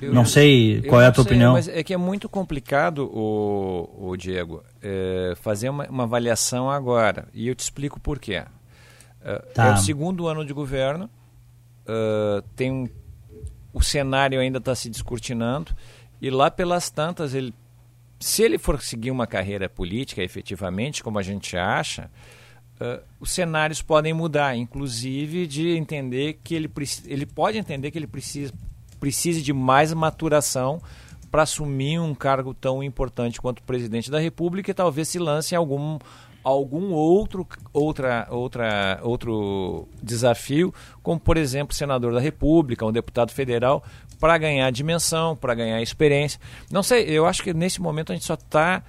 Eu, 0.00 0.14
não 0.14 0.24
sei 0.24 0.82
qual 0.82 1.00
é 1.00 1.06
a 1.06 1.12
tua 1.12 1.24
sei, 1.24 1.32
opinião. 1.32 1.52
Mas 1.54 1.68
é 1.68 1.82
que 1.82 1.94
é 1.94 1.96
muito 1.96 2.28
complicado, 2.28 3.10
o, 3.12 4.10
o 4.10 4.16
Diego, 4.16 4.62
é, 4.82 5.34
fazer 5.40 5.70
uma, 5.70 5.86
uma, 5.88 6.04
avaliação 6.04 6.70
agora. 6.70 7.26
E 7.34 7.48
eu 7.48 7.54
te 7.54 7.60
explico 7.60 7.98
por 7.98 8.18
quê. 8.18 8.42
É, 9.22 9.38
tá. 9.54 9.68
é 9.68 9.72
o 9.72 9.76
segundo 9.78 10.26
ano 10.26 10.44
de 10.44 10.52
governo, 10.52 11.08
tem 12.54 12.70
um, 12.70 12.88
o 13.72 13.82
cenário 13.82 14.40
ainda 14.40 14.58
está 14.58 14.74
se 14.74 14.88
descortinando, 14.88 15.72
e 16.20 16.30
lá 16.30 16.50
pelas 16.50 16.90
tantas, 16.90 17.34
ele, 17.34 17.54
se 18.18 18.42
ele 18.42 18.58
for 18.58 18.80
seguir 18.80 19.10
uma 19.10 19.26
carreira 19.26 19.68
política 19.68 20.22
efetivamente, 20.22 21.02
como 21.02 21.18
a 21.18 21.22
gente 21.22 21.56
acha, 21.56 22.10
uh, 22.80 23.02
os 23.18 23.30
cenários 23.30 23.80
podem 23.80 24.12
mudar, 24.12 24.56
inclusive 24.56 25.46
de 25.46 25.70
entender 25.70 26.38
que 26.44 26.54
ele, 26.54 26.70
ele 27.06 27.26
pode 27.26 27.58
entender 27.58 27.90
que 27.90 27.98
ele 27.98 28.06
precisa 28.06 28.52
precise 28.98 29.40
de 29.40 29.52
mais 29.52 29.94
maturação 29.94 30.80
para 31.30 31.42
assumir 31.42 31.98
um 31.98 32.14
cargo 32.14 32.52
tão 32.52 32.82
importante 32.82 33.40
quanto 33.40 33.62
presidente 33.62 34.10
da 34.10 34.18
República 34.18 34.70
e 34.70 34.74
talvez 34.74 35.08
se 35.08 35.18
lance 35.18 35.56
algum 35.56 35.98
algum 36.42 36.92
outro 36.92 37.46
outra 37.72 38.26
outra 38.30 38.98
outro 39.02 39.88
desafio, 40.02 40.74
como 41.02 41.20
por 41.20 41.36
exemplo 41.36 41.74
senador 41.74 42.12
da 42.12 42.20
República, 42.20 42.84
um 42.84 42.92
deputado 42.92 43.30
federal, 43.30 43.82
para 44.20 44.36
ganhar 44.36 44.70
dimensão, 44.70 45.34
para 45.34 45.54
ganhar 45.54 45.80
experiência. 45.80 46.38
Não 46.70 46.82
sei, 46.82 47.04
eu 47.06 47.26
acho 47.26 47.42
que 47.42 47.54
nesse 47.54 47.80
momento 47.80 48.12
a 48.12 48.14
gente 48.14 48.26
só 48.26 48.34
está 48.34 48.84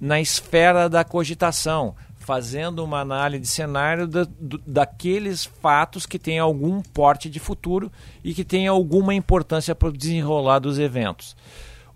na 0.00 0.20
esfera 0.20 0.88
da 0.88 1.04
cogitação 1.04 1.94
fazendo 2.26 2.82
uma 2.82 3.00
análise 3.00 3.42
de 3.42 3.48
cenário 3.48 4.08
da, 4.08 4.26
daqueles 4.66 5.44
fatos 5.44 6.06
que 6.06 6.18
têm 6.18 6.40
algum 6.40 6.82
porte 6.82 7.30
de 7.30 7.38
futuro 7.38 7.90
e 8.22 8.34
que 8.34 8.44
têm 8.44 8.66
alguma 8.66 9.14
importância 9.14 9.76
para 9.76 9.88
o 9.88 9.92
desenrolar 9.92 10.58
dos 10.58 10.76
eventos. 10.76 11.36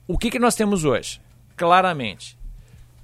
O 0.06 0.16
que, 0.16 0.30
que 0.30 0.38
nós 0.38 0.54
temos 0.54 0.84
hoje? 0.84 1.20
Claramente, 1.56 2.38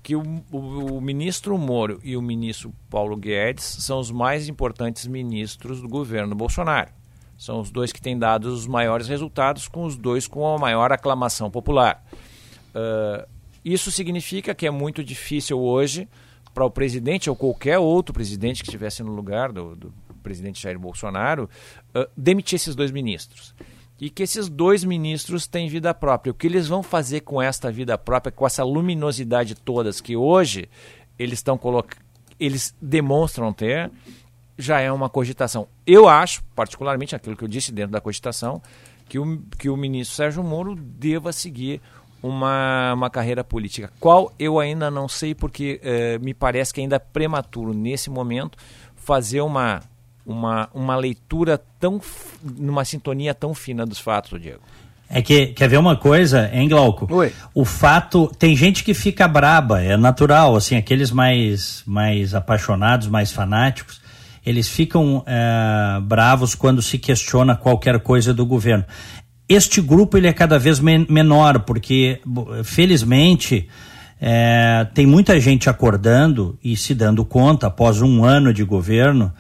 que 0.04 0.14
o, 0.14 0.22
o, 0.52 0.96
o, 0.96 1.00
ministro 1.00 1.58
Moro 1.58 2.00
e 2.04 2.16
o 2.16 2.22
ministro 2.22 2.72
Paulo 2.88 3.16
Guedes 3.16 3.64
são 3.64 3.98
os 3.98 4.12
mais 4.12 4.48
importantes 4.48 5.04
ministros 5.08 5.80
do 5.82 5.88
governo 5.88 6.32
Bolsonaro. 6.32 6.90
São 7.36 7.60
os 7.60 7.70
dois 7.70 7.92
que 7.92 8.00
têm 8.00 8.18
dado 8.18 8.46
os 8.46 8.66
maiores 8.66 9.08
resultados, 9.08 9.68
com 9.68 9.84
os 9.84 9.96
dois 9.96 10.26
com 10.26 10.46
a 10.46 10.58
maior 10.58 10.92
aclamação 10.92 11.50
popular. 11.50 12.04
Uh, 12.74 13.26
isso 13.64 13.90
significa 13.90 14.54
que 14.54 14.66
é 14.66 14.70
muito 14.70 15.02
difícil 15.02 15.58
hoje 15.58 16.08
para 16.54 16.64
o 16.64 16.70
presidente 16.70 17.28
ou 17.28 17.36
qualquer 17.36 17.78
outro 17.78 18.14
presidente 18.14 18.62
que 18.62 18.68
estivesse 18.68 19.02
no 19.02 19.12
lugar 19.12 19.52
do, 19.52 19.76
do 19.76 19.92
presidente 20.22 20.62
Jair 20.62 20.78
Bolsonaro 20.78 21.50
uh, 21.94 22.10
demitir 22.16 22.56
esses 22.56 22.74
dois 22.74 22.90
ministros. 22.90 23.54
E 24.00 24.10
que 24.10 24.22
esses 24.22 24.48
dois 24.48 24.84
ministros 24.84 25.46
têm 25.46 25.68
vida 25.68 25.92
própria. 25.94 26.30
O 26.30 26.34
que 26.34 26.46
eles 26.46 26.66
vão 26.68 26.82
fazer 26.82 27.20
com 27.20 27.40
esta 27.40 27.70
vida 27.70 27.96
própria, 27.96 28.32
com 28.32 28.46
essa 28.46 28.62
luminosidade 28.62 29.54
todas 29.54 30.00
que 30.00 30.16
hoje 30.16 30.68
eles 31.18 31.38
estão 31.38 31.56
colocando, 31.56 32.04
eles 32.38 32.74
demonstram 32.80 33.52
ter, 33.52 33.90
já 34.58 34.80
é 34.80 34.90
uma 34.90 35.08
cogitação. 35.08 35.68
Eu 35.86 36.08
acho, 36.08 36.42
particularmente 36.54 37.14
aquilo 37.14 37.36
que 37.36 37.44
eu 37.44 37.48
disse 37.48 37.72
dentro 37.72 37.92
da 37.92 38.00
cogitação, 38.00 38.62
que 39.08 39.18
o, 39.18 39.42
que 39.58 39.68
o 39.68 39.76
ministro 39.76 40.16
Sérgio 40.16 40.42
Moro 40.42 40.74
deva 40.74 41.32
seguir 41.32 41.80
uma, 42.22 42.94
uma 42.94 43.10
carreira 43.10 43.44
política. 43.44 43.92
Qual 44.00 44.32
eu 44.38 44.58
ainda 44.58 44.90
não 44.90 45.08
sei, 45.08 45.34
porque 45.34 45.80
eh, 45.82 46.18
me 46.18 46.34
parece 46.34 46.72
que 46.72 46.80
ainda 46.80 46.96
é 46.96 46.98
prematuro 46.98 47.72
nesse 47.72 48.10
momento 48.10 48.58
fazer 48.96 49.40
uma, 49.40 49.80
uma, 50.24 50.68
uma 50.74 50.96
leitura 50.96 51.58
tão 51.78 52.00
numa 52.42 52.84
sintonia 52.84 53.32
tão 53.34 53.54
fina 53.54 53.86
dos 53.86 54.00
fatos, 54.00 54.40
Diego. 54.40 54.62
É 55.08 55.22
que, 55.22 55.48
quer 55.48 55.68
ver 55.68 55.76
uma 55.76 55.94
coisa, 55.94 56.50
hein, 56.52 56.68
Glauco? 56.68 57.06
Oi. 57.14 57.32
O 57.54 57.64
fato, 57.64 58.26
tem 58.36 58.56
gente 58.56 58.82
que 58.82 58.92
fica 58.92 59.28
braba, 59.28 59.80
é 59.80 59.96
natural, 59.96 60.56
assim, 60.56 60.76
aqueles 60.76 61.12
mais, 61.12 61.84
mais 61.86 62.34
apaixonados, 62.34 63.06
mais 63.06 63.30
fanáticos, 63.30 64.00
eles 64.46 64.68
ficam 64.68 65.24
é, 65.26 66.00
bravos 66.00 66.54
quando 66.54 66.80
se 66.80 66.98
questiona 66.98 67.56
qualquer 67.56 67.98
coisa 67.98 68.32
do 68.32 68.46
governo. 68.46 68.84
Este 69.48 69.80
grupo 69.80 70.16
ele 70.16 70.28
é 70.28 70.32
cada 70.32 70.56
vez 70.58 70.78
men 70.78 71.04
menor, 71.10 71.60
porque, 71.60 72.20
felizmente, 72.64 73.68
é, 74.20 74.86
tem 74.94 75.04
muita 75.04 75.38
gente 75.40 75.68
acordando 75.68 76.56
e 76.62 76.76
se 76.76 76.94
dando 76.94 77.24
conta, 77.24 77.66
após 77.66 78.00
um 78.00 78.24
ano 78.24 78.52
de 78.52 78.62
governo, 78.62 79.32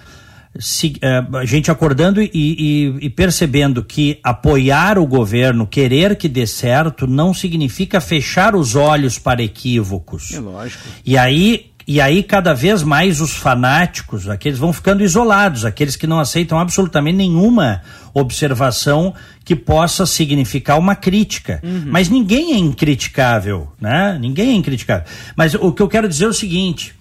se, 0.58 0.96
é, 1.00 1.46
gente 1.46 1.70
acordando 1.70 2.20
e, 2.20 2.30
e, 2.32 3.06
e, 3.06 3.10
percebendo 3.10 3.84
que 3.84 4.18
apoiar 4.24 4.98
o 4.98 5.06
governo, 5.06 5.66
querer 5.66 6.16
que 6.16 6.28
dê 6.28 6.46
certo, 6.46 7.06
não 7.06 7.32
significa 7.32 8.00
fechar 8.00 8.56
os 8.56 8.74
olhos 8.74 9.18
para 9.18 9.42
equívocos. 9.42 10.32
É 10.32 10.40
lógico. 10.40 10.82
E 11.04 11.16
aí 11.16 11.72
e 11.88 12.00
aí, 12.00 12.24
cada 12.24 12.52
vez 12.52 12.82
mais, 12.82 13.20
os 13.20 13.36
fanáticos, 13.36 14.28
aqueles 14.28 14.58
vão 14.58 14.72
ficando 14.72 15.04
isolados, 15.04 15.64
aqueles 15.64 15.94
que 15.94 16.04
não 16.04 16.18
aceitam 16.18 16.58
absolutamente 16.58 17.16
nenhuma 17.16 17.80
observação 18.12 19.14
que 19.44 19.54
possa 19.54 20.04
significar 20.04 20.80
uma 20.80 20.96
crítica. 20.96 21.60
Uhum. 21.62 21.84
Mas 21.86 22.08
ninguém 22.08 22.54
é 22.54 22.58
incriticável, 22.58 23.72
né? 23.80 24.18
Ninguém 24.20 24.48
é 24.48 24.54
incriticável. 24.54 25.06
Mas 25.36 25.54
o 25.54 25.70
que 25.70 25.80
eu 25.80 25.86
quero 25.86 26.08
dizer 26.08 26.24
é 26.24 26.28
o 26.28 26.32
seguinte: 26.32 26.92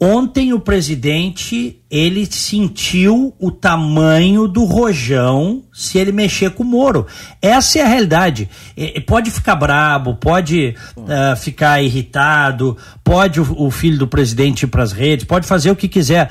Ontem 0.00 0.52
o 0.52 0.58
presidente 0.58 1.80
ele 1.88 2.26
sentiu 2.26 3.34
o 3.38 3.50
tamanho 3.50 4.48
do 4.48 4.64
rojão 4.64 5.62
se 5.72 5.98
ele 5.98 6.10
mexer 6.10 6.50
com 6.50 6.64
o 6.64 6.66
Moro. 6.66 7.06
Essa 7.40 7.78
é 7.78 7.82
a 7.82 7.86
realidade. 7.86 8.50
E, 8.76 9.00
pode 9.00 9.30
ficar 9.30 9.54
brabo, 9.54 10.16
pode 10.16 10.74
uh, 10.96 11.36
ficar 11.36 11.80
irritado, 11.80 12.76
pode 13.04 13.40
o, 13.40 13.66
o 13.66 13.70
filho 13.70 13.96
do 13.96 14.08
presidente 14.08 14.64
ir 14.64 14.66
para 14.66 14.82
as 14.82 14.92
redes, 14.92 15.24
pode 15.24 15.46
fazer 15.46 15.70
o 15.70 15.76
que 15.76 15.86
quiser. 15.86 16.30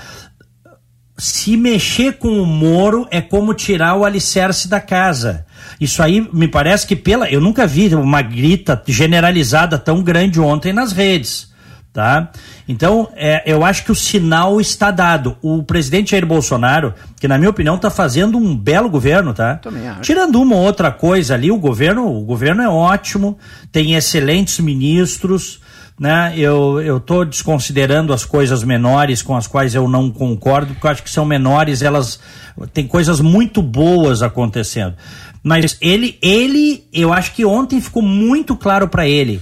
Se 1.17 1.55
mexer 1.55 2.17
com 2.17 2.41
o 2.41 2.45
Moro 2.45 3.07
é 3.09 3.21
como 3.21 3.53
tirar 3.53 3.95
o 3.95 4.03
alicerce 4.03 4.67
da 4.67 4.81
casa. 4.81 5.45
Isso 5.79 6.03
aí 6.03 6.27
me 6.33 6.49
parece 6.49 6.85
que 6.85 6.97
pela. 6.97 7.29
Eu 7.29 7.39
nunca 7.39 7.65
vi 7.65 7.95
uma 7.95 8.21
grita 8.21 8.81
generalizada 8.85 9.77
tão 9.77 10.03
grande 10.03 10.39
ontem 10.39 10.73
nas 10.73 10.91
redes 10.91 11.52
tá? 11.93 12.31
Então, 12.67 13.07
é, 13.15 13.43
eu 13.45 13.63
acho 13.63 13.85
que 13.85 13.91
o 13.91 13.95
sinal 13.95 14.59
está 14.59 14.89
dado. 14.89 15.37
O 15.43 15.61
presidente 15.61 16.11
Jair 16.11 16.25
Bolsonaro, 16.25 16.95
que 17.19 17.27
na 17.27 17.37
minha 17.37 17.51
opinião 17.51 17.75
está 17.75 17.91
fazendo 17.91 18.35
um 18.35 18.57
belo 18.57 18.89
governo, 18.89 19.31
tá? 19.31 19.59
Tirando 20.01 20.41
uma 20.41 20.55
ou 20.55 20.63
outra 20.63 20.91
coisa 20.91 21.35
ali, 21.35 21.51
o 21.51 21.57
governo, 21.57 22.11
o 22.17 22.21
governo 22.21 22.63
é 22.63 22.67
ótimo, 22.67 23.37
tem 23.71 23.93
excelentes 23.93 24.59
ministros, 24.59 25.61
né? 25.99 26.33
Eu 26.35 26.81
eu 26.81 26.99
tô 26.99 27.23
desconsiderando 27.23 28.11
as 28.11 28.25
coisas 28.25 28.63
menores 28.63 29.21
com 29.21 29.37
as 29.37 29.45
quais 29.45 29.75
eu 29.75 29.87
não 29.87 30.09
concordo, 30.09 30.73
porque 30.73 30.87
eu 30.87 30.91
acho 30.91 31.03
que 31.03 31.11
são 31.11 31.25
menores, 31.25 31.83
elas 31.83 32.19
tem 32.73 32.87
coisas 32.87 33.21
muito 33.21 33.61
boas 33.61 34.23
acontecendo. 34.23 34.95
Mas 35.43 35.77
ele 35.79 36.17
ele, 36.23 36.85
eu 36.91 37.13
acho 37.13 37.33
que 37.33 37.45
ontem 37.45 37.79
ficou 37.79 38.01
muito 38.01 38.55
claro 38.55 38.87
para 38.87 39.07
ele 39.07 39.39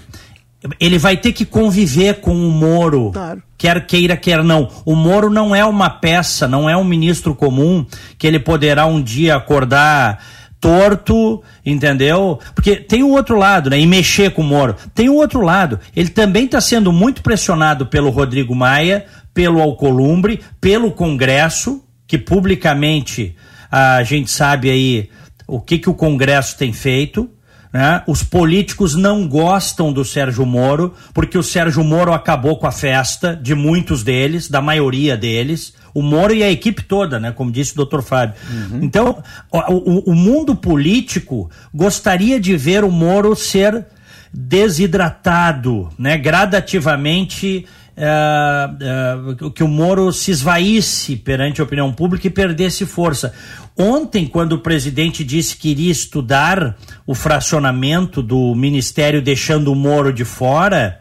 ele 0.79 0.97
vai 0.97 1.17
ter 1.17 1.33
que 1.33 1.45
conviver 1.45 2.21
com 2.21 2.33
o 2.33 2.51
Moro, 2.51 3.11
claro. 3.11 3.41
quer 3.57 3.85
queira, 3.85 4.15
quer 4.15 4.43
não. 4.43 4.69
O 4.85 4.95
Moro 4.95 5.29
não 5.29 5.55
é 5.55 5.65
uma 5.65 5.89
peça, 5.89 6.47
não 6.47 6.69
é 6.69 6.77
um 6.77 6.83
ministro 6.83 7.33
comum 7.33 7.85
que 8.17 8.27
ele 8.27 8.39
poderá 8.39 8.85
um 8.85 9.01
dia 9.01 9.35
acordar 9.35 10.19
torto, 10.59 11.41
entendeu? 11.65 12.39
Porque 12.53 12.75
tem 12.75 13.01
o 13.01 13.09
outro 13.09 13.35
lado, 13.35 13.71
né? 13.71 13.79
E 13.79 13.87
mexer 13.87 14.31
com 14.31 14.43
o 14.43 14.45
Moro. 14.45 14.75
Tem 14.93 15.09
o 15.09 15.15
outro 15.15 15.41
lado. 15.41 15.79
Ele 15.95 16.09
também 16.09 16.45
está 16.45 16.61
sendo 16.61 16.93
muito 16.93 17.23
pressionado 17.23 17.87
pelo 17.87 18.11
Rodrigo 18.11 18.55
Maia, 18.55 19.05
pelo 19.33 19.59
Alcolumbre, 19.59 20.39
pelo 20.59 20.91
Congresso, 20.91 21.83
que 22.05 22.19
publicamente 22.19 23.35
a 23.71 24.03
gente 24.03 24.29
sabe 24.29 24.69
aí 24.69 25.09
o 25.47 25.59
que, 25.59 25.79
que 25.79 25.89
o 25.89 25.95
Congresso 25.95 26.55
tem 26.55 26.71
feito 26.71 27.27
né? 27.71 28.03
Os 28.05 28.23
políticos 28.23 28.95
não 28.95 29.27
gostam 29.27 29.93
do 29.93 30.03
Sérgio 30.03 30.45
Moro, 30.45 30.93
porque 31.13 31.37
o 31.37 31.43
Sérgio 31.43 31.83
Moro 31.83 32.13
acabou 32.13 32.57
com 32.57 32.67
a 32.67 32.71
festa 32.71 33.35
de 33.35 33.55
muitos 33.55 34.03
deles, 34.03 34.49
da 34.49 34.61
maioria 34.61 35.15
deles. 35.15 35.73
O 35.93 36.01
Moro 36.01 36.33
e 36.33 36.43
a 36.43 36.51
equipe 36.51 36.83
toda, 36.83 37.19
né? 37.19 37.31
Como 37.31 37.51
disse 37.51 37.73
o 37.77 37.85
Dr. 37.85 38.01
Fábio. 38.01 38.35
Uhum. 38.49 38.79
Então, 38.81 39.23
o, 39.51 40.11
o 40.11 40.15
mundo 40.15 40.55
político 40.55 41.49
gostaria 41.73 42.39
de 42.39 42.55
ver 42.57 42.83
o 42.83 42.91
Moro 42.91 43.35
ser 43.35 43.85
desidratado, 44.33 45.89
né? 45.97 46.17
Gradativamente 46.17 47.65
uh, 47.97 49.45
uh, 49.45 49.51
que 49.51 49.63
o 49.63 49.67
Moro 49.67 50.11
se 50.11 50.31
esvaísse 50.31 51.15
perante 51.15 51.61
a 51.61 51.63
opinião 51.63 51.91
pública 51.91 52.27
e 52.27 52.29
perdesse 52.29 52.85
força. 52.85 53.33
Ontem, 53.77 54.27
quando 54.27 54.53
o 54.53 54.59
presidente 54.59 55.23
disse 55.23 55.55
que 55.55 55.69
iria 55.69 55.91
estudar 55.91 56.77
o 57.05 57.15
fracionamento 57.15 58.21
do 58.21 58.53
ministério 58.55 59.21
deixando 59.21 59.71
o 59.71 59.75
Moro 59.75 60.11
de 60.11 60.25
fora, 60.25 60.99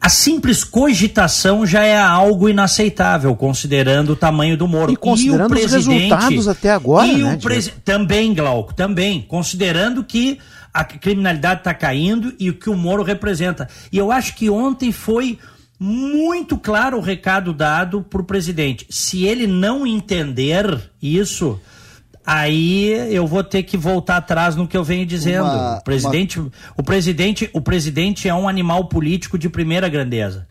a 0.00 0.08
simples 0.08 0.62
cogitação 0.62 1.66
já 1.66 1.84
é 1.84 1.98
algo 1.98 2.48
inaceitável, 2.48 3.34
considerando 3.34 4.10
o 4.10 4.16
tamanho 4.16 4.56
do 4.56 4.68
Moro. 4.68 4.92
E 4.92 4.96
considerando 4.96 5.58
e 5.58 5.64
os 5.64 5.72
resultados 5.72 6.46
até 6.46 6.70
agora, 6.70 7.08
e 7.08 7.22
né, 7.22 7.34
o 7.34 7.38
presi... 7.38 7.72
Também, 7.84 8.32
Glauco, 8.32 8.72
também. 8.72 9.22
Considerando 9.22 10.04
que 10.04 10.38
a 10.72 10.84
criminalidade 10.84 11.60
está 11.60 11.74
caindo 11.74 12.32
e 12.38 12.48
o 12.50 12.54
que 12.54 12.70
o 12.70 12.76
Moro 12.76 13.02
representa. 13.02 13.68
E 13.90 13.98
eu 13.98 14.12
acho 14.12 14.36
que 14.36 14.48
ontem 14.48 14.92
foi 14.92 15.38
muito 15.78 16.58
claro 16.58 16.98
o 16.98 17.00
recado 17.00 17.52
dado 17.52 18.02
para 18.02 18.20
o 18.20 18.24
presidente. 18.24 18.86
Se 18.90 19.24
ele 19.24 19.46
não 19.46 19.86
entender 19.86 20.90
isso, 21.00 21.60
aí 22.26 22.90
eu 23.14 23.26
vou 23.26 23.44
ter 23.44 23.62
que 23.62 23.76
voltar 23.76 24.16
atrás 24.16 24.56
no 24.56 24.66
que 24.66 24.76
eu 24.76 24.82
venho 24.82 25.06
dizendo. 25.06 25.44
Uma, 25.44 25.78
o 25.78 25.84
presidente, 25.84 26.40
uma... 26.40 26.50
o 26.76 26.82
presidente, 26.82 27.50
o 27.52 27.60
presidente 27.60 28.28
é 28.28 28.34
um 28.34 28.48
animal 28.48 28.86
político 28.86 29.38
de 29.38 29.48
primeira 29.48 29.88
grandeza. 29.88 30.46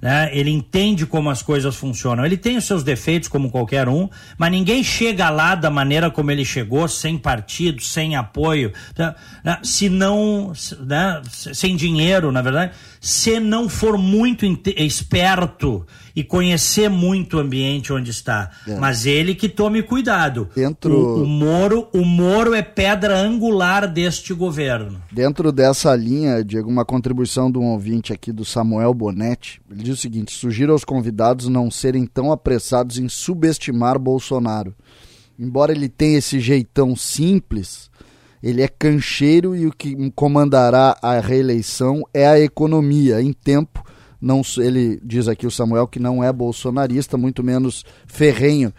Né? 0.00 0.30
Ele 0.32 0.50
entende 0.50 1.04
como 1.04 1.28
as 1.28 1.42
coisas 1.42 1.76
funcionam. 1.76 2.24
Ele 2.24 2.36
tem 2.36 2.56
os 2.56 2.64
seus 2.64 2.82
defeitos, 2.82 3.28
como 3.28 3.50
qualquer 3.50 3.88
um, 3.88 4.08
mas 4.38 4.50
ninguém 4.50 4.82
chega 4.82 5.28
lá 5.28 5.54
da 5.54 5.70
maneira 5.70 6.10
como 6.10 6.30
ele 6.30 6.44
chegou, 6.44 6.88
sem 6.88 7.18
partido, 7.18 7.82
sem 7.82 8.16
apoio, 8.16 8.72
né? 8.96 9.14
se 9.62 9.88
não, 9.88 10.52
né? 10.80 11.20
sem 11.30 11.76
dinheiro, 11.76 12.32
na 12.32 12.40
verdade, 12.40 12.72
se 13.00 13.38
não 13.38 13.68
for 13.68 13.98
muito 13.98 14.46
esperto 14.76 15.86
e 16.14 16.24
conhecer 16.24 16.88
muito 16.88 17.36
o 17.36 17.40
ambiente 17.40 17.92
onde 17.92 18.10
está. 18.10 18.50
É. 18.66 18.76
Mas 18.76 19.06
ele 19.06 19.34
que 19.34 19.48
tome 19.48 19.82
cuidado. 19.82 20.48
Dentro... 20.54 20.94
O, 20.94 21.22
o, 21.22 21.26
Moro, 21.26 21.88
o 21.92 22.04
Moro 22.04 22.54
é 22.54 22.62
pedra 22.62 23.18
angular 23.18 23.86
deste 23.86 24.32
governo. 24.34 25.00
Dentro 25.10 25.52
dessa 25.52 25.94
linha, 25.94 26.44
Diego, 26.44 26.68
uma 26.68 26.84
contribuição 26.84 27.50
de 27.50 27.58
um 27.58 27.66
ouvinte 27.66 28.12
aqui 28.12 28.32
do 28.32 28.44
Samuel 28.44 28.92
Bonetti. 28.94 29.60
Ele 29.70 29.82
diz 29.82 29.98
o 29.98 30.00
seguinte: 30.00 30.32
sugiro 30.32 30.72
aos 30.72 30.84
convidados 30.84 31.48
não 31.48 31.70
serem 31.70 32.06
tão 32.06 32.32
apressados 32.32 32.98
em 32.98 33.08
subestimar 33.08 33.98
Bolsonaro. 33.98 34.74
Embora 35.38 35.72
ele 35.72 35.88
tenha 35.88 36.18
esse 36.18 36.38
jeitão 36.38 36.94
simples, 36.94 37.90
ele 38.42 38.62
é 38.62 38.68
cancheiro 38.68 39.56
e 39.56 39.66
o 39.66 39.72
que 39.72 40.10
comandará 40.10 40.96
a 41.00 41.18
reeleição 41.18 42.02
é 42.12 42.26
a 42.26 42.38
economia 42.38 43.22
em 43.22 43.32
tempo 43.32 43.82
não, 44.20 44.42
ele 44.58 45.00
diz 45.02 45.28
aqui 45.28 45.46
o 45.46 45.50
Samuel 45.50 45.88
que 45.88 45.98
não 45.98 46.22
é 46.22 46.32
bolsonarista, 46.32 47.16
muito 47.16 47.42
menos 47.42 47.84
ferrenho. 48.06 48.72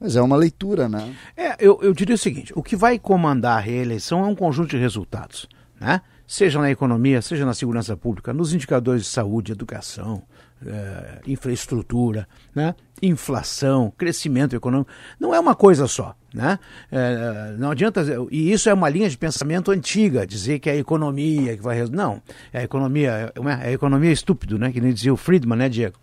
Mas 0.00 0.16
é 0.16 0.22
uma 0.22 0.36
leitura, 0.36 0.88
né? 0.88 1.14
É, 1.36 1.56
eu, 1.58 1.78
eu 1.82 1.92
diria 1.92 2.14
o 2.14 2.18
seguinte: 2.18 2.52
o 2.54 2.62
que 2.62 2.76
vai 2.76 2.98
comandar 2.98 3.58
a 3.58 3.60
reeleição 3.60 4.24
é 4.24 4.26
um 4.26 4.34
conjunto 4.34 4.70
de 4.70 4.78
resultados, 4.78 5.46
né? 5.80 6.00
Seja 6.26 6.58
na 6.58 6.70
economia, 6.70 7.22
seja 7.22 7.46
na 7.46 7.54
segurança 7.54 7.96
pública, 7.96 8.32
nos 8.32 8.52
indicadores 8.52 9.02
de 9.02 9.08
saúde, 9.08 9.52
educação, 9.52 10.22
é, 10.64 11.20
infraestrutura, 11.26 12.28
né? 12.54 12.74
inflação, 13.02 13.92
crescimento 13.96 14.56
econômico. 14.56 14.90
Não 15.20 15.34
é 15.34 15.40
uma 15.40 15.54
coisa 15.54 15.86
só. 15.86 16.14
Né? 16.32 16.58
É, 16.92 17.54
não 17.58 17.70
adianta. 17.70 18.04
E 18.30 18.52
isso 18.52 18.68
é 18.68 18.74
uma 18.74 18.88
linha 18.88 19.08
de 19.08 19.16
pensamento 19.16 19.70
antiga, 19.70 20.26
dizer 20.26 20.58
que 20.58 20.68
é 20.68 20.74
a 20.74 20.76
economia 20.76 21.56
que 21.56 21.62
vai 21.62 21.76
resolver. 21.76 21.96
Não, 21.96 22.22
é 22.52 22.60
a 22.60 22.62
economia, 22.62 23.32
é 23.62 23.68
a 23.68 23.72
economia 23.72 24.12
estúpido, 24.12 24.58
né? 24.58 24.70
que 24.70 24.80
nem 24.80 24.92
dizia 24.92 25.12
o 25.12 25.16
Friedman, 25.16 25.58
né, 25.58 25.68
Diego? 25.68 25.96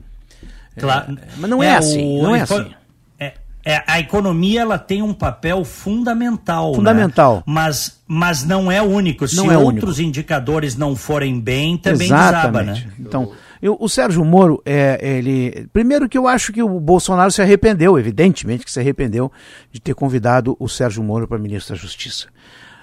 Claro. 0.77 1.17
É, 1.19 1.27
mas 1.37 1.49
não 1.49 1.61
é, 1.61 1.67
é 1.67 1.75
assim. 1.75 2.19
O, 2.19 2.23
não 2.23 2.35
é 2.35 2.41
assim. 2.41 2.73
É, 3.19 3.33
é, 3.65 3.83
a 3.87 3.99
economia 3.99 4.61
ela 4.61 4.77
tem 4.77 5.01
um 5.01 5.13
papel 5.13 5.63
fundamental. 5.63 6.71
Né? 6.71 6.75
Fundamental. 6.75 7.35
Né? 7.37 7.43
Mas, 7.45 8.01
mas 8.07 8.43
não 8.43 8.71
é 8.71 8.81
único. 8.81 9.27
Se 9.27 9.35
não 9.35 9.51
é 9.51 9.57
outros 9.57 9.97
único. 9.97 10.09
indicadores 10.09 10.75
não 10.75 10.95
forem 10.95 11.39
bem, 11.39 11.77
também 11.77 12.07
Exatamente. 12.07 12.41
desaba, 12.43 12.63
né? 12.63 12.93
Então, 12.99 13.31
eu, 13.63 13.77
o 13.79 13.87
Sérgio 13.87 14.25
Moro, 14.25 14.61
é, 14.65 14.99
ele. 15.01 15.69
Primeiro 15.71 16.09
que 16.09 16.17
eu 16.17 16.27
acho 16.27 16.51
que 16.51 16.61
o 16.61 16.81
Bolsonaro 16.81 17.31
se 17.31 17.41
arrependeu, 17.41 17.97
evidentemente 17.97 18.65
que 18.65 18.71
se 18.71 18.77
arrependeu 18.77 19.31
de 19.71 19.79
ter 19.79 19.95
convidado 19.95 20.57
o 20.59 20.67
Sérgio 20.67 21.01
Moro 21.01 21.25
para 21.25 21.39
ministro 21.39 21.73
da 21.73 21.81
Justiça. 21.81 22.27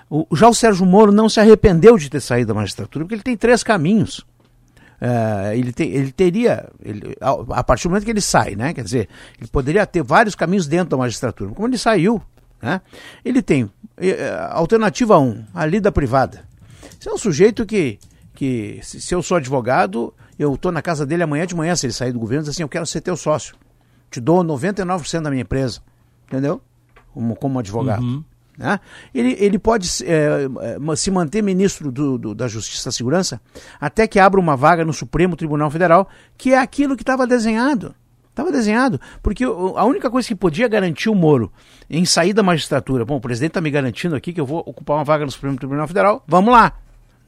O, 0.09 0.27
já 0.35 0.49
o 0.49 0.55
Sérgio 0.55 0.87
Moro 0.87 1.13
não 1.13 1.29
se 1.29 1.39
arrependeu 1.39 1.99
de 1.99 2.09
ter 2.09 2.21
saído 2.21 2.49
da 2.49 2.55
magistratura, 2.55 3.05
porque 3.05 3.15
ele 3.15 3.23
tem 3.23 3.37
três 3.37 3.63
caminhos. 3.63 4.25
É, 4.99 5.55
ele, 5.55 5.71
te, 5.71 5.83
ele 5.83 6.13
teria, 6.13 6.67
ele, 6.83 7.15
a, 7.21 7.63
partir 7.63 7.83
do 7.83 7.91
momento 7.91 8.07
que 8.07 8.11
ele 8.11 8.23
sai, 8.23 8.57
né? 8.57 8.73
Quer 8.73 8.83
dizer, 8.83 9.09
ele 9.39 9.49
poderia 9.49 9.85
ter 9.85 10.03
vários 10.03 10.35
caminhos 10.35 10.67
dentro 10.67 10.89
da 10.89 10.97
magistratura. 10.97 11.53
Como 11.53 11.69
ele 11.69 11.77
saiu, 11.77 12.23
né? 12.63 12.81
Ele 13.23 13.43
tem 13.43 13.71
é, 13.99 14.35
alternativa 14.49 15.19
1, 15.19 15.23
um, 15.23 15.45
a 15.53 15.67
lida 15.67 15.93
privada. 15.93 16.43
Esse 16.99 17.07
é 17.07 17.13
um 17.13 17.19
sujeito 17.19 17.67
que, 17.67 17.99
que 18.35 18.81
se, 18.83 18.99
se 18.99 19.15
eu 19.15 19.23
sou 19.23 19.37
advogado, 19.37 20.15
eu 20.43 20.55
estou 20.55 20.73
na 20.73 20.81
casa 20.81 21.05
dele 21.05 21.23
amanhã 21.23 21.47
de 21.47 21.55
manhã, 21.55 21.77
se 21.77 21.85
ele 21.85 21.93
sair 21.93 22.13
do 22.13 22.19
governo, 22.19 22.45
diz 22.45 22.51
assim, 22.51 22.63
eu 22.63 22.69
quero 22.69 22.87
ser 22.87 23.03
teu 23.03 23.15
sócio. 23.15 23.55
Te 24.11 24.21
dou 24.21 24.43
99% 24.43 25.21
da 25.21 25.31
minha 25.31 25.43
empresa. 25.43 25.83
Entendeu? 26.27 26.63
Como, 27.13 27.37
como 27.37 27.59
advogado. 27.59 28.03
Uhum. 28.03 28.25
Né? 28.57 28.81
Ele, 29.15 29.37
ele 29.39 29.59
pode 29.59 29.87
é, 30.05 30.49
se 30.97 31.11
manter 31.11 31.43
ministro 31.43 31.93
do, 31.93 32.17
do, 32.17 32.35
da 32.35 32.49
Justiça 32.49 32.89
e 32.89 32.93
Segurança 32.93 33.39
até 33.79 34.07
que 34.07 34.19
abra 34.19 34.41
uma 34.41 34.57
vaga 34.57 34.83
no 34.83 34.95
Supremo 34.95 35.37
Tribunal 35.37 35.71
Federal, 35.71 36.09
que 36.39 36.55
é 36.55 36.59
aquilo 36.59 36.97
que 36.97 37.03
estava 37.03 37.27
desenhado. 37.27 37.95
Estava 38.31 38.51
desenhado, 38.51 38.99
porque 39.23 39.45
a 39.45 39.85
única 39.85 40.09
coisa 40.09 40.27
que 40.27 40.35
podia 40.35 40.69
garantir 40.69 41.11
o 41.11 41.15
Moro 41.15 41.53
em 41.91 42.07
sair 42.07 42.33
da 42.33 42.43
magistratura, 42.43 43.05
bom, 43.05 43.17
o 43.17 43.21
presidente 43.21 43.51
está 43.51 43.61
me 43.61 43.71
garantindo 43.71 44.17
aqui 44.17 44.33
que 44.33 44.41
eu 44.41 44.47
vou 44.47 44.61
ocupar 44.61 44.97
uma 44.97 45.05
vaga 45.05 45.27
no 45.27 45.31
Supremo 45.31 45.59
Tribunal 45.59 45.87
Federal, 45.87 46.25
vamos 46.27 46.51
lá. 46.51 46.73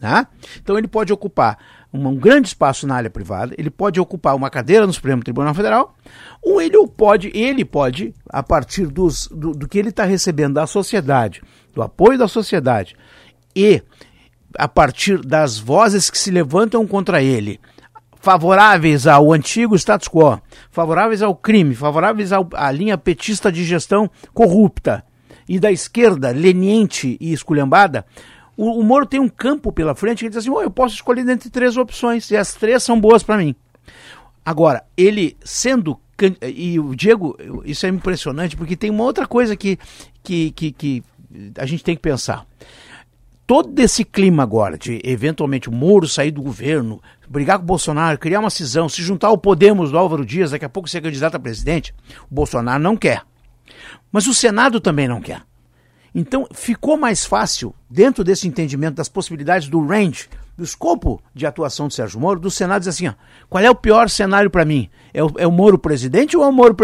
Né? 0.00 0.26
Então 0.60 0.78
ele 0.78 0.88
pode 0.88 1.12
ocupar 1.12 1.58
um, 1.92 2.14
grande 2.14 2.48
espaço 2.48 2.86
na 2.86 2.94
área 2.94 3.10
privada, 3.10 3.54
ele 3.58 3.70
pode 3.70 4.00
ocupar 4.00 4.34
uma 4.34 4.50
cadeira 4.50 4.86
no 4.86 4.92
Supremo 4.92 5.22
Tribunal 5.22 5.54
Federal, 5.54 5.94
ou 6.42 6.60
ele 6.60 6.76
pode, 6.88 7.30
ele 7.34 7.64
pode, 7.64 8.14
a 8.28 8.42
partir 8.42 8.86
dos, 8.86 9.28
do, 9.28 9.52
do 9.52 9.68
que 9.68 9.78
ele 9.78 9.90
está 9.90 10.04
recebendo 10.04 10.54
da 10.54 10.66
sociedade, 10.66 11.42
do 11.74 11.82
apoio 11.82 12.18
da 12.18 12.28
sociedade, 12.28 12.96
e 13.54 13.82
a 14.56 14.68
partir 14.68 15.18
das 15.18 15.58
vozes 15.58 16.10
que 16.10 16.18
se 16.18 16.30
levantam 16.30 16.86
contra 16.86 17.22
ele, 17.22 17.60
favoráveis 18.20 19.06
ao 19.06 19.32
antigo 19.32 19.76
status 19.76 20.08
quo, 20.08 20.40
favoráveis 20.70 21.22
ao 21.22 21.34
crime, 21.34 21.74
favoráveis 21.74 22.32
ao, 22.32 22.48
à 22.54 22.70
linha 22.70 22.96
petista 22.96 23.50
de 23.50 23.64
gestão 23.64 24.08
corrupta 24.32 25.04
e 25.48 25.58
da 25.58 25.72
esquerda 25.72 26.30
leniente 26.30 27.16
e 27.20 27.32
esculhambada, 27.32 28.06
o, 28.56 28.80
o 28.80 28.82
Moro 28.82 29.06
tem 29.06 29.20
um 29.20 29.28
campo 29.28 29.72
pela 29.72 29.94
frente 29.94 30.20
que 30.20 30.24
ele 30.24 30.30
diz 30.30 30.38
assim: 30.38 30.50
oh, 30.50 30.62
eu 30.62 30.70
posso 30.70 30.94
escolher 30.94 31.28
entre 31.28 31.50
três 31.50 31.76
opções 31.76 32.30
e 32.30 32.36
as 32.36 32.54
três 32.54 32.82
são 32.82 33.00
boas 33.00 33.22
para 33.22 33.38
mim. 33.38 33.54
Agora, 34.44 34.84
ele 34.96 35.36
sendo. 35.44 35.98
E 36.40 36.78
o 36.78 36.94
Diego, 36.94 37.36
isso 37.64 37.84
é 37.84 37.88
impressionante, 37.88 38.56
porque 38.56 38.76
tem 38.76 38.90
uma 38.90 39.02
outra 39.02 39.26
coisa 39.26 39.56
que, 39.56 39.76
que, 40.22 40.52
que, 40.52 40.70
que 40.70 41.02
a 41.58 41.66
gente 41.66 41.82
tem 41.82 41.96
que 41.96 42.02
pensar 42.02 42.46
todo 43.52 43.78
esse 43.80 44.02
clima 44.02 44.42
agora 44.42 44.78
de 44.78 44.98
eventualmente 45.04 45.68
o 45.68 45.72
Moro 45.72 46.08
sair 46.08 46.30
do 46.30 46.40
governo, 46.40 47.02
brigar 47.28 47.58
com 47.58 47.64
o 47.64 47.66
Bolsonaro, 47.66 48.18
criar 48.18 48.40
uma 48.40 48.48
cisão, 48.48 48.88
se 48.88 49.02
juntar 49.02 49.28
ao 49.28 49.36
Podemos 49.36 49.90
do 49.90 49.98
Álvaro 49.98 50.24
Dias, 50.24 50.52
daqui 50.52 50.64
a 50.64 50.70
pouco 50.70 50.88
ser 50.88 51.02
candidato 51.02 51.34
a 51.34 51.38
presidente, 51.38 51.94
o 52.30 52.34
Bolsonaro 52.34 52.82
não 52.82 52.96
quer. 52.96 53.22
Mas 54.10 54.26
o 54.26 54.32
Senado 54.32 54.80
também 54.80 55.06
não 55.06 55.20
quer. 55.20 55.42
Então 56.14 56.46
ficou 56.52 56.96
mais 56.96 57.24
fácil, 57.24 57.74
dentro 57.88 58.22
desse 58.22 58.46
entendimento 58.46 58.96
das 58.96 59.08
possibilidades 59.08 59.68
do 59.68 59.84
range, 59.84 60.28
do 60.56 60.64
escopo 60.64 61.22
de 61.34 61.46
atuação 61.46 61.88
do 61.88 61.94
Sérgio 61.94 62.20
Moro, 62.20 62.38
do 62.38 62.50
Senado 62.50 62.80
dizer 62.80 62.90
assim: 62.90 63.08
ó, 63.08 63.14
qual 63.48 63.64
é 63.64 63.70
o 63.70 63.74
pior 63.74 64.10
cenário 64.10 64.50
para 64.50 64.64
mim? 64.64 64.90
É 65.14 65.24
o, 65.24 65.32
é 65.38 65.46
o, 65.46 65.52
Moro 65.52 65.78
presidente 65.78 66.36
ou 66.36 66.44
é 66.44 66.46
o 66.46 66.52
Moro 66.52 66.76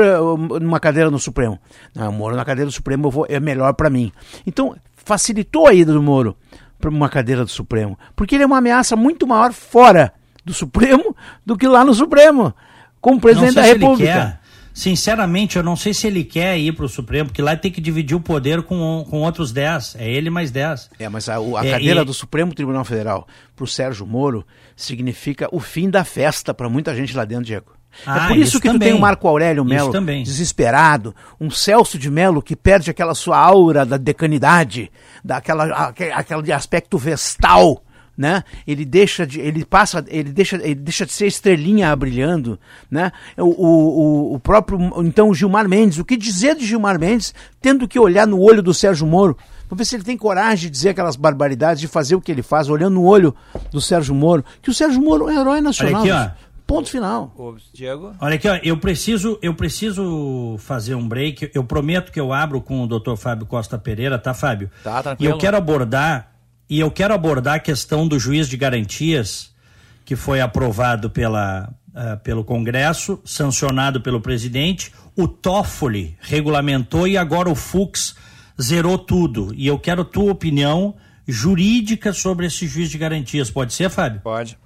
numa 0.60 0.80
cadeira 0.80 1.10
no 1.10 1.18
Supremo? 1.18 1.58
Não, 1.94 2.08
o 2.08 2.12
Moro 2.12 2.36
na 2.36 2.44
cadeira 2.44 2.66
do 2.66 2.72
Supremo 2.72 3.10
vou, 3.10 3.26
é 3.28 3.38
melhor 3.38 3.74
para 3.74 3.90
mim. 3.90 4.10
Então 4.46 4.74
facilitou 4.96 5.66
a 5.66 5.74
ida 5.74 5.92
do 5.92 6.02
Moro 6.02 6.36
para 6.78 6.88
uma 6.88 7.08
cadeira 7.08 7.44
do 7.44 7.50
Supremo, 7.50 7.98
porque 8.16 8.34
ele 8.34 8.44
é 8.44 8.46
uma 8.46 8.58
ameaça 8.58 8.96
muito 8.96 9.26
maior 9.26 9.52
fora 9.52 10.12
do 10.44 10.54
Supremo 10.54 11.14
do 11.44 11.56
que 11.56 11.66
lá 11.66 11.84
no 11.84 11.92
Supremo, 11.92 12.54
como 13.00 13.20
presidente 13.20 13.54
da 13.54 13.62
República. 13.62 14.40
Sinceramente, 14.78 15.56
eu 15.56 15.62
não 15.64 15.74
sei 15.74 15.92
se 15.92 16.06
ele 16.06 16.22
quer 16.22 16.56
ir 16.56 16.72
para 16.72 16.84
o 16.84 16.88
Supremo, 16.88 17.30
porque 17.30 17.42
lá 17.42 17.56
tem 17.56 17.68
que 17.68 17.80
dividir 17.80 18.16
o 18.16 18.20
poder 18.20 18.62
com, 18.62 19.04
com 19.10 19.22
outros 19.22 19.50
10. 19.50 19.96
É 19.98 20.08
ele 20.08 20.30
mais 20.30 20.52
10. 20.52 20.90
É, 21.00 21.08
mas 21.08 21.28
a, 21.28 21.34
a 21.34 21.66
é, 21.66 21.70
cadeira 21.72 22.02
e... 22.02 22.04
do 22.04 22.14
Supremo 22.14 22.54
Tribunal 22.54 22.84
Federal 22.84 23.26
para 23.56 23.64
o 23.64 23.66
Sérgio 23.66 24.06
Moro 24.06 24.46
significa 24.76 25.48
o 25.50 25.58
fim 25.58 25.90
da 25.90 26.04
festa 26.04 26.54
para 26.54 26.68
muita 26.68 26.94
gente 26.94 27.16
lá 27.16 27.24
dentro, 27.24 27.46
Diego. 27.46 27.72
É 27.72 28.02
ah, 28.06 28.26
é 28.26 28.28
por 28.28 28.36
isso, 28.36 28.50
isso 28.50 28.60
que 28.60 28.68
também. 28.68 28.78
tu 28.78 28.92
tem 28.92 28.94
o 28.94 29.00
Marco 29.00 29.26
Aurélio 29.26 29.64
Melo 29.64 29.92
desesperado, 30.22 31.12
um 31.40 31.50
Celso 31.50 31.98
de 31.98 32.08
Melo 32.08 32.40
que 32.40 32.54
perde 32.54 32.88
aquela 32.88 33.16
sua 33.16 33.36
aura 33.36 33.84
da 33.84 33.96
decanidade, 33.96 34.92
daquela 35.24 35.88
aquele 35.88 36.52
aspecto 36.52 36.96
vestal 36.96 37.82
né? 38.18 38.42
Ele 38.66 38.84
deixa 38.84 39.24
de, 39.24 39.38
ele 39.40 39.64
passa, 39.64 40.04
ele 40.08 40.32
deixa, 40.32 40.56
ele 40.56 40.74
deixa 40.74 41.06
de 41.06 41.12
ser 41.12 41.28
estrelinha 41.28 41.94
brilhando, 41.94 42.58
né? 42.90 43.12
O, 43.36 43.44
o, 43.44 44.34
o 44.34 44.40
próprio, 44.40 44.78
então 45.04 45.28
o 45.28 45.34
Gilmar 45.34 45.68
Mendes, 45.68 45.98
o 45.98 46.04
que 46.04 46.16
dizer 46.16 46.56
de 46.56 46.66
Gilmar 46.66 46.98
Mendes, 46.98 47.32
tendo 47.60 47.86
que 47.86 47.96
olhar 47.98 48.26
no 48.26 48.40
olho 48.40 48.60
do 48.60 48.74
Sérgio 48.74 49.06
Moro? 49.06 49.38
Vamos 49.70 49.78
ver 49.78 49.84
se 49.84 49.94
ele 49.94 50.02
tem 50.02 50.16
coragem 50.16 50.64
de 50.66 50.70
dizer 50.70 50.88
aquelas 50.88 51.14
barbaridades, 51.14 51.80
de 51.80 51.86
fazer 51.86 52.16
o 52.16 52.20
que 52.20 52.32
ele 52.32 52.42
faz, 52.42 52.68
olhando 52.68 52.94
no 52.94 53.04
olho 53.04 53.32
do 53.70 53.80
Sérgio 53.80 54.14
Moro, 54.14 54.44
que 54.60 54.70
o 54.70 54.74
Sérgio 54.74 55.00
Moro 55.00 55.28
é 55.28 55.34
um 55.34 55.40
herói 55.40 55.60
nacional. 55.60 56.02
Olha 56.02 56.14
aqui, 56.24 56.32
ó. 56.34 56.48
Ponto 56.66 56.90
final. 56.90 57.32
Ô, 57.38 57.54
Diego? 57.72 58.12
Olha 58.20 58.34
aqui, 58.34 58.46
ó, 58.48 58.58
eu 58.62 58.76
preciso, 58.76 59.38
eu 59.40 59.54
preciso 59.54 60.56
fazer 60.58 60.94
um 60.94 61.06
break. 61.08 61.50
Eu 61.54 61.64
prometo 61.64 62.10
que 62.12 62.20
eu 62.20 62.30
abro 62.32 62.60
com 62.60 62.82
o 62.82 62.86
Dr. 62.86 63.14
Fábio 63.16 63.46
Costa 63.46 63.78
Pereira, 63.78 64.18
tá, 64.18 64.34
Fábio? 64.34 64.70
Tá, 64.84 64.98
E 64.98 65.02
tranquilo. 65.02 65.32
eu 65.32 65.38
quero 65.38 65.56
abordar 65.56 66.30
e 66.68 66.80
eu 66.80 66.90
quero 66.90 67.14
abordar 67.14 67.54
a 67.54 67.60
questão 67.60 68.06
do 68.06 68.18
juiz 68.18 68.48
de 68.48 68.56
garantias 68.56 69.50
que 70.04 70.16
foi 70.16 70.40
aprovado 70.40 71.10
pela, 71.10 71.72
ah, 71.94 72.16
pelo 72.16 72.44
Congresso, 72.44 73.20
sancionado 73.24 74.00
pelo 74.00 74.20
presidente. 74.20 74.92
O 75.16 75.26
Toffoli 75.26 76.16
regulamentou 76.20 77.06
e 77.08 77.16
agora 77.16 77.50
o 77.50 77.54
Fux 77.54 78.14
zerou 78.60 78.98
tudo. 78.98 79.52
E 79.54 79.66
eu 79.66 79.78
quero 79.78 80.04
tua 80.04 80.32
opinião 80.32 80.94
jurídica 81.26 82.12
sobre 82.12 82.46
esse 82.46 82.66
juiz 82.66 82.90
de 82.90 82.98
garantias. 82.98 83.50
Pode 83.50 83.74
ser, 83.74 83.90
Fábio? 83.90 84.20
Pode. 84.20 84.58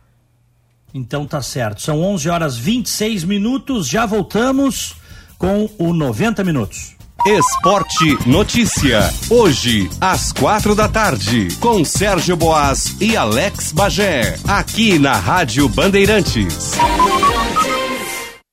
Então 0.95 1.27
tá 1.27 1.41
certo. 1.41 1.81
São 1.83 2.01
11 2.03 2.29
horas 2.29 2.57
26 2.57 3.25
minutos. 3.25 3.89
Já 3.89 4.07
voltamos 4.07 4.95
com 5.39 5.69
o 5.79 5.93
90 5.93 6.45
minutos. 6.45 6.95
Esporte 7.25 8.19
Notícia. 8.29 9.09
Hoje, 9.31 9.89
às 10.01 10.33
quatro 10.33 10.75
da 10.75 10.89
tarde, 10.89 11.47
com 11.61 11.85
Sérgio 11.85 12.37
Boas 12.37 12.97
e 13.01 13.17
Alex 13.17 13.71
Bagé. 13.71 14.37
Aqui 14.47 14.99
na 14.99 15.13
Rádio 15.13 15.69
Bandeirantes. 15.69 16.73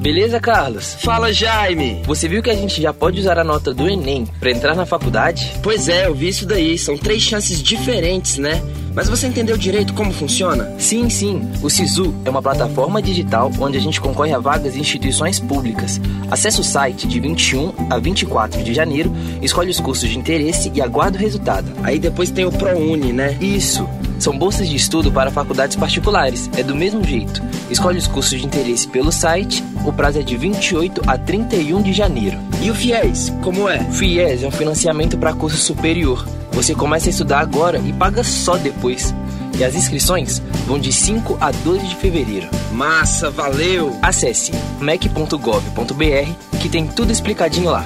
Beleza, 0.01 0.39
Carlos? 0.39 0.95
Fala, 0.95 1.31
Jaime! 1.31 2.01
Você 2.07 2.27
viu 2.27 2.41
que 2.41 2.49
a 2.49 2.55
gente 2.55 2.81
já 2.81 2.91
pode 2.91 3.19
usar 3.19 3.37
a 3.37 3.43
nota 3.43 3.71
do 3.71 3.87
Enem 3.87 4.25
para 4.39 4.49
entrar 4.49 4.75
na 4.75 4.83
faculdade? 4.83 5.53
Pois 5.61 5.87
é, 5.87 6.07
eu 6.07 6.15
vi 6.15 6.29
isso 6.29 6.43
daí. 6.43 6.75
São 6.75 6.97
três 6.97 7.21
chances 7.21 7.61
diferentes, 7.61 8.39
né? 8.39 8.63
Mas 8.95 9.07
você 9.07 9.27
entendeu 9.27 9.55
direito 9.55 9.93
como 9.93 10.11
funciona? 10.11 10.73
Sim, 10.79 11.07
sim. 11.07 11.47
O 11.61 11.69
SISU 11.69 12.15
é 12.25 12.31
uma 12.31 12.41
plataforma 12.41 12.99
digital 12.99 13.51
onde 13.59 13.77
a 13.77 13.81
gente 13.81 14.01
concorre 14.01 14.33
a 14.33 14.39
vagas 14.39 14.75
em 14.75 14.79
instituições 14.79 15.39
públicas. 15.39 16.01
Acesse 16.31 16.59
o 16.59 16.63
site 16.63 17.07
de 17.07 17.19
21 17.19 17.71
a 17.87 17.99
24 17.99 18.63
de 18.63 18.73
janeiro, 18.73 19.13
escolhe 19.39 19.69
os 19.69 19.79
cursos 19.79 20.09
de 20.09 20.17
interesse 20.17 20.71
e 20.73 20.81
aguarda 20.81 21.15
o 21.15 21.21
resultado. 21.21 21.71
Aí 21.83 21.99
depois 21.99 22.31
tem 22.31 22.43
o 22.43 22.51
ProUni, 22.51 23.13
né? 23.13 23.37
Isso. 23.39 23.87
São 24.21 24.37
bolsas 24.37 24.69
de 24.69 24.75
estudo 24.75 25.11
para 25.11 25.31
faculdades 25.31 25.75
particulares. 25.75 26.47
É 26.55 26.61
do 26.61 26.75
mesmo 26.75 27.03
jeito. 27.03 27.41
Escolhe 27.71 27.97
os 27.97 28.05
cursos 28.05 28.39
de 28.39 28.45
interesse 28.45 28.87
pelo 28.87 29.11
site. 29.11 29.63
O 29.83 29.90
prazo 29.93 30.19
é 30.19 30.21
de 30.21 30.37
28 30.37 31.01
a 31.07 31.17
31 31.17 31.81
de 31.81 31.93
janeiro. 31.93 32.37
E 32.61 32.69
o 32.69 32.75
FIES, 32.75 33.31
como 33.41 33.67
é? 33.69 33.79
O 33.79 33.91
FIES 33.93 34.43
é 34.43 34.47
um 34.47 34.51
financiamento 34.51 35.17
para 35.17 35.33
curso 35.33 35.57
superior. 35.57 36.27
Você 36.51 36.75
começa 36.75 37.09
a 37.09 37.11
estudar 37.11 37.39
agora 37.39 37.79
e 37.79 37.93
paga 37.93 38.23
só 38.23 38.57
depois. 38.57 39.13
E 39.57 39.63
as 39.63 39.75
inscrições 39.75 40.41
vão 40.65 40.79
de 40.79 40.91
5 40.91 41.37
a 41.39 41.51
12 41.51 41.87
de 41.87 41.95
fevereiro. 41.95 42.47
Massa, 42.71 43.29
valeu! 43.29 43.97
Acesse 44.01 44.51
mec.gov.br 44.79 46.59
que 46.61 46.69
tem 46.69 46.87
tudo 46.87 47.11
explicadinho 47.11 47.71
lá. 47.71 47.85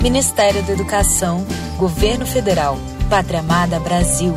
Ministério 0.00 0.62
da 0.62 0.72
Educação, 0.72 1.44
Governo 1.76 2.24
Federal, 2.24 2.78
Pátria 3.10 3.40
Amada 3.40 3.80
Brasil. 3.80 4.36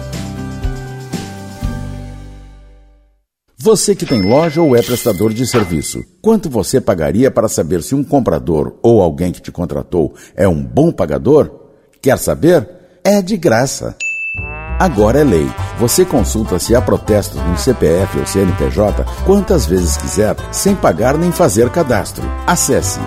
Você 3.64 3.94
que 3.94 4.08
tem 4.08 4.24
loja 4.24 4.60
ou 4.60 4.76
é 4.76 4.82
prestador 4.82 5.32
de 5.32 5.46
serviço, 5.46 6.04
quanto 6.20 6.50
você 6.50 6.82
pagaria 6.82 7.30
para 7.30 7.48
saber 7.48 7.84
se 7.84 7.94
um 7.94 8.04
comprador 8.04 8.74
ou 8.82 9.04
alguém 9.04 9.32
que 9.32 9.40
te 9.40 9.52
contratou 9.52 10.16
é 10.36 10.48
um 10.48 10.64
bom 10.64 10.92
pagador? 10.92 11.52
Quer 12.02 12.18
saber? 12.18 12.68
É 13.04 13.22
de 13.22 13.38
graça. 13.38 13.96
Agora 14.80 15.20
é 15.20 15.24
lei. 15.24 15.48
Você 15.78 16.04
consulta 16.04 16.58
se 16.58 16.74
há 16.76 16.82
protestos 16.82 17.40
no 17.40 17.56
CPF 17.56 18.18
ou 18.18 18.26
CNPJ 18.26 19.06
quantas 19.28 19.68
vezes 19.68 19.96
quiser, 19.96 20.36
sem 20.52 20.76
pagar 20.76 21.16
nem 21.16 21.32
fazer 21.32 21.70
cadastro. 21.70 22.24
Acesse 22.48 23.00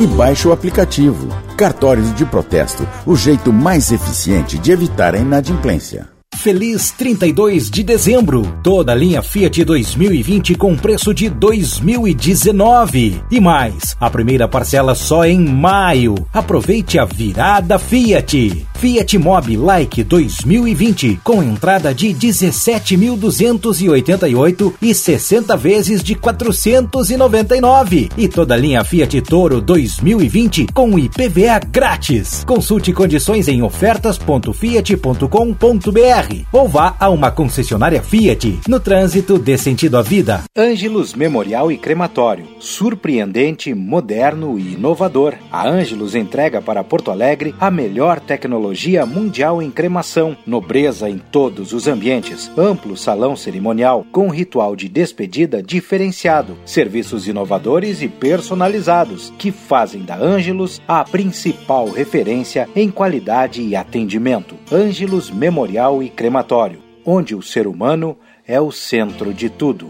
e 0.00 0.06
baixe 0.06 0.48
o 0.48 0.52
aplicativo. 0.52 1.28
Cartórios 1.58 2.14
de 2.14 2.24
protesto, 2.24 2.88
o 3.04 3.14
jeito 3.14 3.52
mais 3.52 3.92
eficiente 3.92 4.58
de 4.58 4.72
evitar 4.72 5.14
a 5.14 5.18
inadimplência. 5.18 6.19
Feliz 6.40 6.90
32 6.92 7.68
de 7.68 7.82
dezembro. 7.82 8.56
Toda 8.62 8.92
a 8.92 8.94
linha 8.94 9.20
Fiat 9.20 9.62
2020 9.62 10.54
com 10.54 10.74
preço 10.74 11.12
de 11.12 11.28
2019. 11.28 13.20
E 13.30 13.38
mais, 13.38 13.94
a 14.00 14.08
primeira 14.08 14.48
parcela 14.48 14.94
só 14.94 15.26
em 15.26 15.38
maio. 15.38 16.14
Aproveite 16.32 16.98
a 16.98 17.04
virada 17.04 17.78
Fiat. 17.78 18.66
Fiat 18.72 19.18
Mobi 19.18 19.58
Like 19.58 20.02
2020 20.02 21.20
com 21.22 21.42
entrada 21.42 21.92
de 21.92 22.08
17.288 22.08 24.72
e 24.80 24.94
60 24.94 25.54
vezes 25.58 26.02
de 26.02 26.14
499. 26.14 28.08
E 28.16 28.28
toda 28.28 28.54
a 28.54 28.56
linha 28.56 28.82
Fiat 28.82 29.20
Toro 29.20 29.60
2020 29.60 30.68
com 30.72 30.98
IPVA 30.98 31.60
grátis. 31.70 32.44
Consulte 32.44 32.94
condições 32.94 33.46
em 33.46 33.60
ofertas.fiat.com.br 33.60 36.29
ou 36.52 36.68
vá 36.68 36.94
a 36.98 37.08
uma 37.08 37.30
concessionária 37.30 38.02
Fiat. 38.02 38.60
No 38.68 38.80
trânsito, 38.80 39.38
dê 39.38 39.56
sentido 39.56 39.96
à 39.96 40.02
vida. 40.02 40.42
Ângelos 40.56 41.14
Memorial 41.14 41.70
e 41.70 41.76
Crematório. 41.76 42.46
Surpreendente, 42.58 43.72
moderno 43.74 44.58
e 44.58 44.74
inovador. 44.74 45.34
A 45.50 45.68
Ângelos 45.68 46.14
entrega 46.14 46.60
para 46.60 46.84
Porto 46.84 47.10
Alegre 47.10 47.54
a 47.58 47.70
melhor 47.70 48.20
tecnologia 48.20 49.04
mundial 49.06 49.62
em 49.62 49.70
cremação. 49.70 50.36
Nobreza 50.46 51.08
em 51.08 51.18
todos 51.18 51.72
os 51.72 51.86
ambientes. 51.86 52.50
Amplo 52.56 52.96
salão 52.96 53.36
cerimonial 53.36 54.04
com 54.12 54.28
ritual 54.28 54.76
de 54.76 54.88
despedida 54.88 55.62
diferenciado. 55.62 56.56
Serviços 56.64 57.26
inovadores 57.26 58.02
e 58.02 58.08
personalizados 58.08 59.32
que 59.38 59.50
fazem 59.50 60.02
da 60.02 60.16
Ângelos 60.16 60.80
a 60.86 61.04
principal 61.04 61.88
referência 61.88 62.68
em 62.74 62.90
qualidade 62.90 63.62
e 63.62 63.76
atendimento. 63.76 64.56
Ângelos 64.70 65.30
Memorial 65.30 66.02
e 66.02 66.08
Crematório, 66.20 66.82
onde 67.02 67.34
o 67.34 67.40
ser 67.40 67.66
humano 67.66 68.14
é 68.46 68.60
o 68.60 68.70
centro 68.70 69.32
de 69.32 69.48
tudo. 69.48 69.88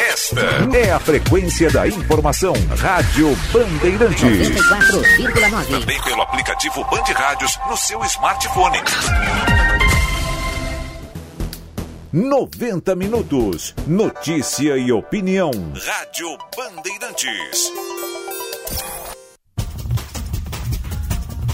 Esta 0.00 0.76
é 0.76 0.92
a 0.92 0.98
frequência 1.00 1.70
da 1.70 1.86
informação. 1.86 2.54
Rádio 2.78 3.36
Bandeirantes. 3.52 4.50
94,9. 4.50 5.80
Também 5.80 6.02
pelo 6.02 6.22
aplicativo 6.22 6.84
Band 6.84 7.04
Rádios 7.14 7.58
no 7.68 7.76
seu 7.76 8.02
smartphone. 8.04 8.78
90 12.12 12.94
minutos. 12.94 13.74
Notícia 13.86 14.76
e 14.76 14.92
opinião. 14.92 15.50
Rádio 15.50 16.36
Bandeirantes. 16.56 17.72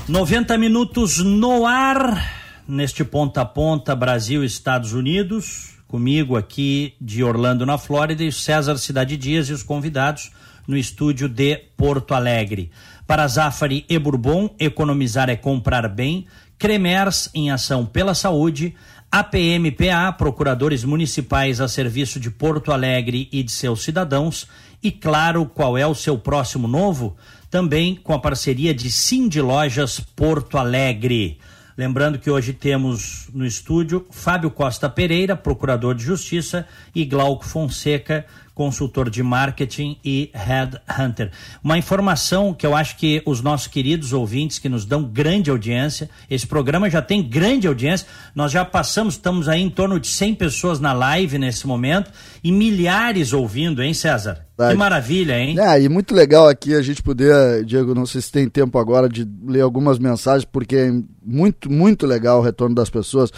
90 0.08 0.56
minutos 0.56 1.18
no 1.18 1.66
ar, 1.66 2.64
neste 2.66 3.04
ponta 3.04 3.42
a 3.42 3.44
ponta, 3.44 3.94
Brasil 3.94 4.42
Estados 4.42 4.94
Unidos. 4.94 5.77
Comigo 5.88 6.36
aqui 6.36 6.92
de 7.00 7.24
Orlando, 7.24 7.64
na 7.64 7.78
Flórida, 7.78 8.22
e 8.22 8.30
César 8.30 8.76
Cidade 8.76 9.16
Dias 9.16 9.48
e 9.48 9.54
os 9.54 9.62
convidados 9.62 10.30
no 10.66 10.76
estúdio 10.76 11.30
de 11.30 11.56
Porto 11.78 12.12
Alegre. 12.12 12.70
Para 13.06 13.26
Zafari 13.26 13.86
e 13.88 13.98
Bourbon, 13.98 14.54
economizar 14.60 15.30
é 15.30 15.36
comprar 15.36 15.88
bem. 15.88 16.26
Cremers 16.58 17.30
em 17.34 17.50
ação 17.50 17.86
pela 17.86 18.14
saúde. 18.14 18.74
APMPA, 19.10 20.12
procuradores 20.18 20.84
municipais 20.84 21.58
a 21.58 21.66
serviço 21.66 22.20
de 22.20 22.30
Porto 22.30 22.70
Alegre 22.70 23.26
e 23.32 23.42
de 23.42 23.50
seus 23.50 23.82
cidadãos. 23.82 24.46
E 24.82 24.92
claro, 24.92 25.46
qual 25.46 25.78
é 25.78 25.86
o 25.86 25.94
seu 25.94 26.18
próximo 26.18 26.68
novo? 26.68 27.16
Também 27.50 27.96
com 27.96 28.12
a 28.12 28.18
parceria 28.18 28.74
de 28.74 28.92
Cindy 28.92 29.40
Lojas 29.40 30.00
Porto 30.00 30.58
Alegre. 30.58 31.38
Lembrando 31.78 32.18
que 32.18 32.28
hoje 32.28 32.52
temos 32.52 33.28
no 33.32 33.46
estúdio 33.46 34.04
Fábio 34.10 34.50
Costa 34.50 34.90
Pereira, 34.90 35.36
procurador 35.36 35.94
de 35.94 36.02
justiça, 36.02 36.66
e 36.92 37.04
Glauco 37.04 37.44
Fonseca, 37.44 38.26
consultor 38.52 39.08
de 39.08 39.22
marketing 39.22 39.96
e 40.04 40.28
headhunter. 40.34 41.30
Uma 41.62 41.78
informação 41.78 42.52
que 42.52 42.66
eu 42.66 42.74
acho 42.74 42.96
que 42.96 43.22
os 43.24 43.40
nossos 43.40 43.68
queridos 43.68 44.12
ouvintes 44.12 44.58
que 44.58 44.68
nos 44.68 44.84
dão 44.84 45.04
grande 45.04 45.50
audiência, 45.50 46.10
esse 46.28 46.48
programa 46.48 46.90
já 46.90 47.00
tem 47.00 47.22
grande 47.22 47.68
audiência, 47.68 48.08
nós 48.34 48.50
já 48.50 48.64
passamos, 48.64 49.14
estamos 49.14 49.48
aí 49.48 49.62
em 49.62 49.70
torno 49.70 50.00
de 50.00 50.08
100 50.08 50.34
pessoas 50.34 50.80
na 50.80 50.92
live 50.92 51.38
nesse 51.38 51.64
momento 51.64 52.10
e 52.42 52.50
milhares 52.50 53.32
ouvindo, 53.32 53.84
hein, 53.84 53.94
César? 53.94 54.47
Que 54.58 54.74
maravilha, 54.74 55.38
hein? 55.38 55.56
É, 55.58 55.80
e 55.80 55.88
muito 55.88 56.12
legal 56.12 56.48
aqui 56.48 56.74
a 56.74 56.82
gente 56.82 57.00
poder, 57.00 57.64
Diego, 57.64 57.94
não 57.94 58.04
sei 58.04 58.20
se 58.20 58.32
tem 58.32 58.48
tempo 58.48 58.76
agora 58.76 59.08
de 59.08 59.28
ler 59.46 59.60
algumas 59.60 60.00
mensagens, 60.00 60.44
porque 60.44 60.74
é 60.74 60.92
muito, 61.24 61.70
muito 61.70 62.06
legal 62.06 62.40
o 62.40 62.42
retorno 62.42 62.74
das 62.74 62.90
pessoas. 62.90 63.30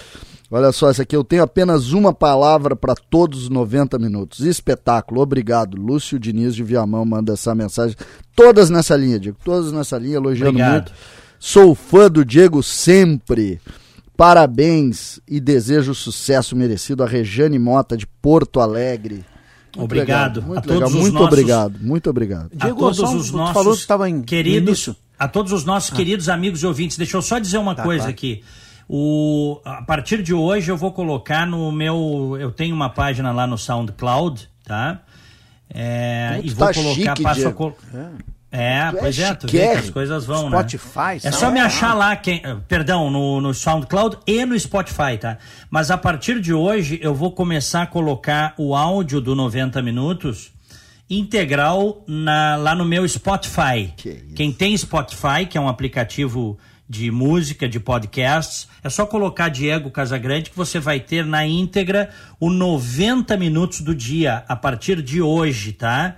Olha 0.50 0.72
só, 0.72 0.88
essa 0.88 1.02
aqui 1.02 1.14
eu 1.14 1.22
tenho 1.22 1.42
apenas 1.42 1.92
uma 1.92 2.12
palavra 2.12 2.74
para 2.74 2.94
todos 2.94 3.44
os 3.44 3.48
90 3.50 3.98
minutos. 3.98 4.40
Espetáculo, 4.40 5.20
obrigado. 5.20 5.76
Lúcio 5.76 6.18
Diniz 6.18 6.54
de 6.54 6.64
Viamão 6.64 7.04
manda 7.04 7.34
essa 7.34 7.54
mensagem. 7.54 7.96
Todas 8.34 8.70
nessa 8.70 8.96
linha, 8.96 9.20
Diego, 9.20 9.36
todas 9.44 9.70
nessa 9.70 9.98
linha, 9.98 10.16
elogiando 10.16 10.50
Obrigado. 10.50 10.72
muito. 10.72 10.92
Sou 11.38 11.74
fã 11.74 12.10
do 12.10 12.24
Diego 12.24 12.62
sempre. 12.62 13.60
Parabéns 14.16 15.20
e 15.28 15.38
desejo 15.38 15.94
sucesso 15.94 16.56
merecido 16.56 17.04
a 17.04 17.06
Rejane 17.06 17.58
Mota 17.58 17.96
de 17.96 18.06
Porto 18.06 18.58
Alegre. 18.58 19.24
Muito 19.76 19.84
Obrigado. 19.84 20.36
legal, 20.40 20.48
muito 20.48 20.58
A 20.58 20.62
todos 20.62 20.88
os 20.94 21.00
Muito 21.00 21.12
nossos- 21.14 21.28
obrigado, 21.28 21.78
muito 21.80 22.10
obrigado. 22.10 22.50
a 22.58 22.68
todos 22.70 22.98
os 22.98 23.30
nossos 23.30 23.54
falou 23.54 23.76
que 23.76 24.08
em- 24.08 24.22
queridos, 24.22 24.90
a 25.18 25.28
todos 25.28 25.52
os 25.52 25.64
nossos 25.64 25.90
queridos 25.90 26.28
amigos 26.28 26.62
e 26.62 26.66
ouvintes, 26.66 26.96
deixa 26.96 27.16
eu 27.16 27.22
só 27.22 27.38
dizer 27.38 27.58
uma 27.58 27.74
Tá, 27.74 27.82
coisa 27.82 28.00
claro. 28.04 28.12
aqui. 28.12 28.42
O, 28.88 29.60
a 29.64 29.82
partir 29.82 30.22
de 30.22 30.34
hoje 30.34 30.70
eu 30.70 30.76
vou 30.76 30.90
colocar 30.92 31.46
no 31.46 31.70
meu, 31.70 32.36
eu 32.40 32.50
tenho 32.50 32.74
uma 32.74 32.90
página 32.90 33.30
lá 33.30 33.46
no 33.46 33.56
SoundCloud, 33.56 34.48
tá? 34.64 35.02
É, 35.72 36.40
e 36.42 36.50
vou 36.50 36.66
tá 36.66 36.74
colocar 36.74 36.94
chique, 36.94 37.22
passo 37.22 37.40
a 37.40 37.44
Diego. 37.44 37.54
col... 37.56 37.76
É, 37.94 38.06
é 38.52 38.90
pois 38.98 39.18
é, 39.18 39.34
tu 39.34 39.46
vê 39.46 39.58
que 39.58 39.78
as 39.78 39.90
coisas 39.90 40.24
vão, 40.26 40.48
Spotify, 40.48 40.98
né? 40.98 41.20
É 41.24 41.30
só 41.32 41.50
me 41.50 41.60
achar 41.60 41.94
lá, 41.94 42.16
quem, 42.16 42.42
perdão, 42.66 43.08
no, 43.10 43.40
no 43.40 43.54
SoundCloud 43.54 44.18
e 44.26 44.44
no 44.44 44.58
Spotify, 44.58 45.16
tá? 45.20 45.38
Mas 45.70 45.90
a 45.90 45.96
partir 45.98 46.40
de 46.40 46.52
hoje 46.52 46.98
eu 47.02 47.14
vou 47.14 47.30
começar 47.32 47.82
a 47.82 47.86
colocar 47.86 48.54
o 48.58 48.74
áudio 48.74 49.20
do 49.20 49.34
90 49.36 49.80
minutos 49.82 50.52
integral 51.08 52.04
na- 52.06 52.56
lá 52.56 52.74
no 52.74 52.84
meu 52.84 53.06
Spotify. 53.08 53.92
Quem 54.34 54.52
tem 54.52 54.76
Spotify, 54.76 55.44
que 55.48 55.58
é 55.58 55.60
um 55.60 55.68
aplicativo 55.68 56.58
de 56.88 57.10
música, 57.10 57.68
de 57.68 57.78
podcasts, 57.78 58.66
é 58.82 58.88
só 58.88 59.06
colocar 59.06 59.48
Diego 59.48 59.90
Casagrande 59.90 60.50
que 60.50 60.56
você 60.56 60.80
vai 60.80 60.98
ter 60.98 61.24
na 61.24 61.46
íntegra 61.46 62.10
o 62.40 62.50
90 62.50 63.36
minutos 63.36 63.80
do 63.80 63.94
dia 63.94 64.42
a 64.48 64.56
partir 64.56 65.00
de 65.02 65.22
hoje, 65.22 65.72
tá? 65.72 66.16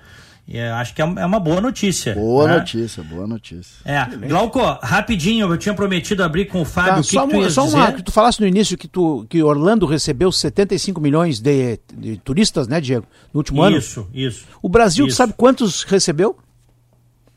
É, 0.55 0.71
acho 0.73 0.95
que 0.95 1.01
é 1.01 1.05
é 1.05 1.25
uma 1.25 1.41
boa 1.41 1.63
notícia. 1.63 2.15
Boa 2.15 2.47
né? 2.47 2.59
notícia, 2.59 3.03
boa 3.03 3.27
notícia. 3.27 3.73
É, 3.87 4.05
Glauco, 4.29 4.61
rapidinho, 4.83 5.51
eu 5.51 5.57
tinha 5.57 5.75
prometido 5.75 6.23
abrir 6.23 6.45
com 6.45 6.61
o 6.61 6.65
Fábio. 6.65 6.93
Tá, 6.93 7.01
o 7.01 7.03
que, 7.03 7.11
só 7.11 7.27
que 7.27 7.33
tu 7.39 7.51
só 7.51 7.65
dizer? 7.65 7.77
uma 7.77 7.93
que 7.93 8.03
tu 8.03 8.13
falasse 8.13 8.39
no 8.39 8.47
início 8.47 8.77
que, 8.77 8.87
tu, 8.87 9.25
que 9.31 9.43
Orlando 9.43 9.87
recebeu 9.87 10.31
75 10.31 11.01
milhões 11.01 11.41
de, 11.41 11.81
de 11.95 12.19
turistas, 12.19 12.69
né, 12.69 12.83
Diego? 12.83 13.07
No 13.33 13.39
último 13.39 13.63
ano. 13.63 13.79
Isso, 13.79 14.07
isso. 14.13 14.45
O 14.61 14.69
Brasil, 14.69 15.07
tu 15.07 15.09
Isso. 15.09 15.17
sabe 15.17 15.33
quantos 15.35 15.85
recebeu? 15.85 16.37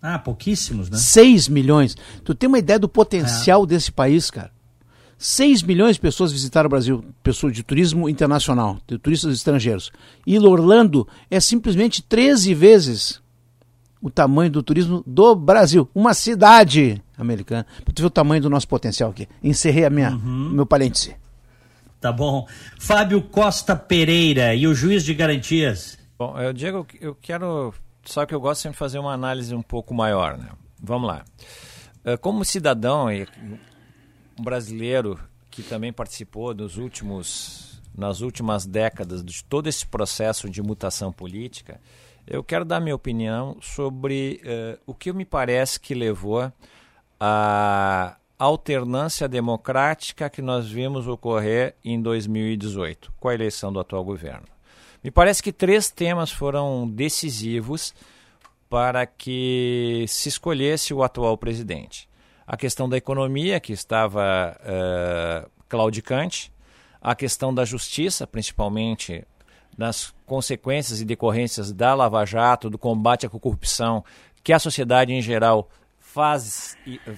Ah, 0.02 0.20
pouquíssimos, 0.20 0.90
né? 0.90 0.98
6 0.98 1.48
milhões. 1.48 1.96
Tu 2.24 2.36
tem 2.36 2.48
uma 2.50 2.60
ideia 2.60 2.78
do 2.78 2.90
potencial 2.90 3.64
É. 3.64 3.68
desse 3.68 3.92
país, 3.92 4.30
cara. 4.30 4.52
6 5.18 5.64
milhões 5.64 5.96
de 5.96 6.02
pessoas 6.02 6.32
visitaram 6.32 6.68
o 6.68 6.70
Brasil, 6.70 7.04
pessoas 7.24 7.54
de 7.54 7.64
turismo 7.64 8.10
internacional, 8.10 8.78
de 8.88 8.98
turistas 8.98 9.34
estrangeiros. 9.34 9.92
E 10.28 10.38
Orlando 10.40 11.08
é 11.32 11.40
simplesmente 11.40 12.04
13 12.04 12.54
vezes 12.54 13.22
o 14.02 14.10
tamanho 14.10 14.52
do 14.52 14.62
turismo 14.62 15.04
do 15.08 15.34
Brasil. 15.36 15.90
Uma 15.96 16.14
cidade 16.14 17.02
americana. 17.18 17.66
Pra 17.84 17.94
tu 17.94 18.02
ver 18.02 18.08
o 18.08 18.12
tamanho 18.12 18.42
do 18.42 18.50
nosso 18.50 18.68
potencial 18.68 19.10
aqui. 19.10 19.28
Encerrei 19.44 19.86
a 19.86 19.90
minha, 19.90 20.12
Uhum. 20.12 20.50
meu 20.52 20.66
parêntese. 20.66 21.16
Tá 22.02 22.12
bom. 22.12 22.46
Fábio 22.78 23.22
Costa 23.22 23.76
Pereira 23.76 24.54
e 24.54 24.68
o 24.68 24.76
juiz 24.76 25.04
de 25.04 25.14
garantias. 25.14 25.98
Bom, 26.20 26.38
eu, 26.40 26.54
Diego, 26.54 26.86
eu 27.02 27.16
quero. 27.20 27.74
Só 28.04 28.26
que 28.26 28.36
eu 28.36 28.40
gosto 28.40 28.62
sempre 28.62 28.76
de 28.76 28.80
fazer 28.80 29.00
uma 29.00 29.14
análise 29.14 29.56
um 29.56 29.62
pouco 29.64 29.92
maior, 29.94 30.38
né? 30.38 30.50
Vamos 30.80 31.08
lá. 31.08 31.24
Eh, 32.04 32.16
Como 32.18 32.46
cidadão 32.46 33.12
e 33.12 33.26
um 34.40 34.44
brasileiro 34.44 35.20
que 35.50 35.64
também 35.64 35.94
participou 35.94 36.54
dos 36.54 36.78
últimos, 36.78 37.82
nas 37.98 38.22
últimas 38.22 38.66
décadas 38.66 39.24
de 39.24 39.44
todo 39.44 39.68
esse 39.68 39.86
processo 39.88 40.50
de 40.50 40.62
mutação 40.62 41.12
política, 41.12 41.80
eu 42.28 42.44
quero 42.44 42.66
dar 42.66 42.80
minha 42.80 42.96
opinião 42.96 43.58
sobre 43.62 44.42
eh, 44.44 44.78
o 44.86 44.94
que 44.94 45.14
me 45.14 45.24
parece 45.24 45.80
que 45.80 45.94
levou 45.94 46.52
à 47.20 48.18
alternância 48.38 49.28
democrática 49.28 50.30
que 50.30 50.42
nós 50.42 50.68
vimos 50.68 51.08
ocorrer 51.08 51.76
em 51.84 52.02
2018 52.02 53.14
com 53.20 53.30
a 53.30 53.34
eleição 53.34 53.72
do 53.72 53.80
atual 53.80 54.04
governo. 54.04 54.48
Me 55.04 55.12
parece 55.12 55.42
que 55.42 55.54
três 55.54 55.90
temas 55.90 56.32
foram 56.32 56.90
decisivos 56.90 57.94
para 58.68 59.06
que 59.06 60.04
se 60.08 60.28
escolhesse 60.28 60.94
o 60.94 61.04
atual 61.04 61.38
presidente. 61.38 62.10
A 62.48 62.56
questão 62.56 62.88
da 62.88 62.98
economia, 62.98 63.60
que 63.60 63.74
estava 63.74 64.56
eh, 64.64 65.48
claudicante, 65.68 66.52
a 67.02 67.16
questão 67.16 67.54
da 67.54 67.66
justiça, 67.66 68.26
principalmente 68.26 69.26
nas 69.78 70.14
consequências 70.26 71.02
e 71.02 71.06
decorrências 71.06 71.72
da 71.72 71.94
Lava 71.94 72.26
Jato, 72.26 72.70
do 72.70 72.78
combate 72.78 73.26
à 73.26 73.30
corrupção, 73.30 74.04
que 74.44 74.54
a 74.54 74.60
sociedade 74.60 75.14
em 75.14 75.22
geral 75.22 75.70
faz, 76.00 76.78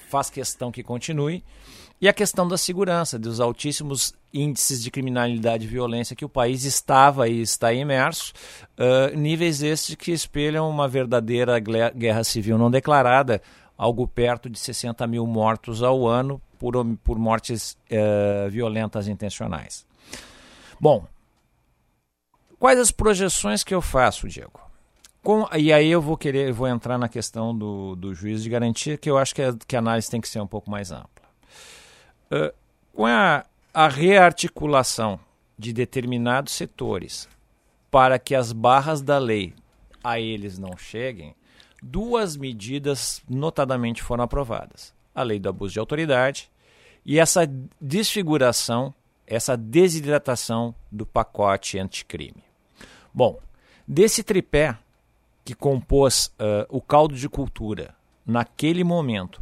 faz 0.10 0.30
questão 0.30 0.72
que 0.72 0.82
continue, 0.82 1.44
e 2.00 2.08
a 2.08 2.14
questão 2.14 2.48
da 2.48 2.58
segurança, 2.58 3.18
dos 3.18 3.40
altíssimos 3.40 4.14
índices 4.34 4.84
de 4.84 4.92
criminalidade 4.92 5.66
e 5.66 5.68
violência 5.68 6.16
que 6.16 6.26
o 6.26 6.30
país 6.30 6.64
estava 6.64 7.28
e 7.28 7.42
está 7.42 7.74
imerso, 7.74 8.34
ah, 8.78 9.12
níveis 9.16 9.64
estes 9.64 9.96
que 9.96 10.12
espelham 10.12 10.70
uma 10.70 10.88
verdadeira 10.88 11.60
guerra 11.60 12.24
civil 12.24 12.58
não 12.58 12.70
declarada, 12.70 13.42
algo 13.78 14.08
perto 14.08 14.50
de 14.50 14.58
60 14.58 15.06
mil 15.08 15.28
mortos 15.28 15.84
ao 15.84 16.08
ano 16.08 16.42
por, 16.58 16.74
por 17.04 17.20
mortes 17.20 17.78
eh, 17.90 18.48
violentas 18.50 19.08
intencionais. 19.08 19.86
Bom, 20.80 21.06
quais 22.60 22.80
as 22.80 22.92
projeções 22.92 23.64
que 23.64 23.76
eu 23.76 23.82
faço, 23.82 24.28
Diego? 24.28 24.60
Com- 25.24 25.48
e 25.56 25.72
aí 25.72 25.90
eu 25.90 26.02
vou 26.02 26.18
querer, 26.18 26.52
vou 26.52 26.68
entrar 26.68 26.98
na 26.98 27.08
questão 27.08 27.56
do, 27.56 27.96
do 27.96 28.14
juiz 28.14 28.42
de 28.42 28.50
garantia, 28.50 28.98
que 28.98 29.10
eu 29.10 29.18
acho 29.18 29.36
que 29.36 29.42
a, 29.42 29.54
que 29.68 29.76
a 29.76 29.80
análise 29.80 30.10
tem 30.10 30.22
que 30.22 30.28
ser 30.30 30.40
um 30.40 30.48
pouco 30.48 30.70
mais 30.72 30.92
ampla. 30.92 31.28
Uh, 32.32 32.54
com 32.94 33.06
a, 33.06 33.46
a 33.74 33.88
rearticulação 33.88 35.20
de 35.58 35.72
determinados 35.74 36.54
setores 36.54 37.28
para 37.92 38.18
que 38.18 38.36
as 38.36 38.52
barras 38.52 39.02
da 39.02 39.18
lei 39.18 39.54
a 40.04 40.20
eles 40.20 40.58
não 40.58 40.78
cheguem, 40.78 41.36
duas 41.82 42.36
medidas 42.36 43.22
notadamente 43.30 44.02
foram 44.02 44.24
aprovadas: 44.24 44.94
a 45.14 45.24
lei 45.24 45.40
do 45.40 45.50
abuso 45.50 45.74
de 45.74 45.80
autoridade 45.80 46.50
e 47.06 47.20
essa 47.20 47.50
desfiguração, 47.80 48.94
essa 49.26 49.56
desidratação 49.56 50.76
do 50.92 51.06
pacote 51.06 51.80
anticrime. 51.80 52.44
Bom, 53.14 53.40
desse 53.88 54.24
tripé 54.24 54.78
que 55.44 55.56
compôs 55.56 56.28
uh, 56.40 56.68
o 56.70 56.82
caldo 56.82 57.16
de 57.16 57.30
cultura 57.30 57.96
naquele 58.26 58.84
momento 58.84 59.42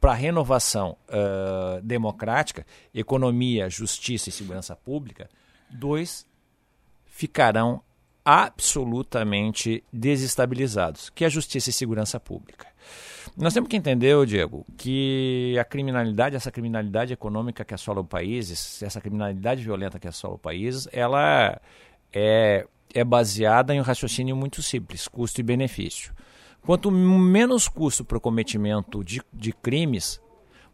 para 0.00 0.10
a 0.10 0.16
renovação 0.16 0.96
uh, 1.08 1.80
democrática, 1.80 2.66
economia, 2.92 3.70
justiça 3.70 4.28
e 4.28 4.32
segurança 4.32 4.74
pública, 4.76 5.30
dois 5.70 6.26
ficarão 7.06 7.80
absolutamente 8.24 9.84
desestabilizados, 9.92 11.10
que 11.10 11.24
é 11.24 11.26
a 11.26 11.30
justiça 11.30 11.70
e 11.70 11.72
segurança 11.72 12.18
pública. 12.18 12.66
Nós 13.36 13.52
temos 13.52 13.68
que 13.68 13.76
entender, 13.76 14.14
Diego, 14.26 14.64
que 14.76 15.56
a 15.58 15.64
criminalidade, 15.64 16.36
essa 16.36 16.50
criminalidade 16.50 17.12
econômica 17.12 17.64
que 17.64 17.74
assola 17.74 18.00
o 18.00 18.04
país, 18.04 18.80
essa 18.82 19.00
criminalidade 19.00 19.62
violenta 19.62 19.98
que 19.98 20.06
assola 20.06 20.34
o 20.34 20.38
país, 20.38 20.88
ela 20.92 21.60
é, 22.12 22.66
é 22.94 23.04
baseada 23.04 23.74
em 23.74 23.80
um 23.80 23.82
raciocínio 23.82 24.36
muito 24.36 24.62
simples, 24.62 25.08
custo 25.08 25.40
e 25.40 25.44
benefício. 25.44 26.14
Quanto 26.62 26.90
menos 26.90 27.68
custo 27.68 28.04
para 28.04 28.16
o 28.16 28.20
cometimento 28.20 29.02
de, 29.04 29.20
de 29.32 29.52
crimes, 29.52 30.20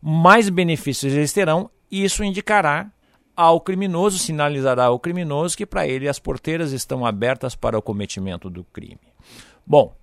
mais 0.01 0.49
benefícios 0.49 1.13
eles 1.13 1.33
terão, 1.33 1.71
e 1.91 2.05
isso 2.05 2.23
indicará 2.23 2.93
ao 3.41 3.61
criminoso, 3.61 4.19
sinalizará 4.19 4.85
ao 4.85 4.99
criminoso 4.99 5.57
que 5.57 5.65
para 5.65 5.87
ele 5.87 6.09
as 6.09 6.19
porteiras 6.19 6.73
estão 6.73 7.07
abertas 7.07 7.55
para 7.55 7.79
o 7.79 7.83
cometimento 7.83 8.51
do 8.51 8.65
crime. 8.65 9.01
Bom, 9.67 9.95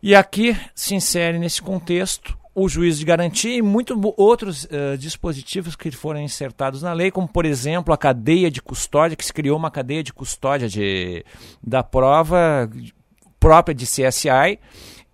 e 0.00 0.14
aqui 0.14 0.56
se 0.74 0.94
insere 0.94 1.38
nesse 1.38 1.60
contexto 1.60 2.38
o 2.54 2.68
juiz 2.68 2.98
de 2.98 3.04
garantia 3.04 3.56
e 3.56 3.62
muitos 3.62 3.96
outros 4.16 4.64
uh, 4.64 4.96
dispositivos 4.96 5.74
que 5.74 5.90
foram 5.90 6.20
insertados 6.20 6.82
na 6.82 6.92
lei, 6.92 7.10
como 7.10 7.26
por 7.26 7.44
exemplo 7.44 7.92
a 7.92 7.98
cadeia 7.98 8.50
de 8.50 8.62
custódia, 8.62 9.16
que 9.16 9.24
se 9.24 9.32
criou 9.32 9.56
uma 9.56 9.70
cadeia 9.70 10.02
de 10.02 10.12
custódia 10.12 10.68
de, 10.68 11.24
da 11.62 11.82
prova 11.82 12.70
própria 13.40 13.74
de 13.74 13.84
CSI 13.84 14.58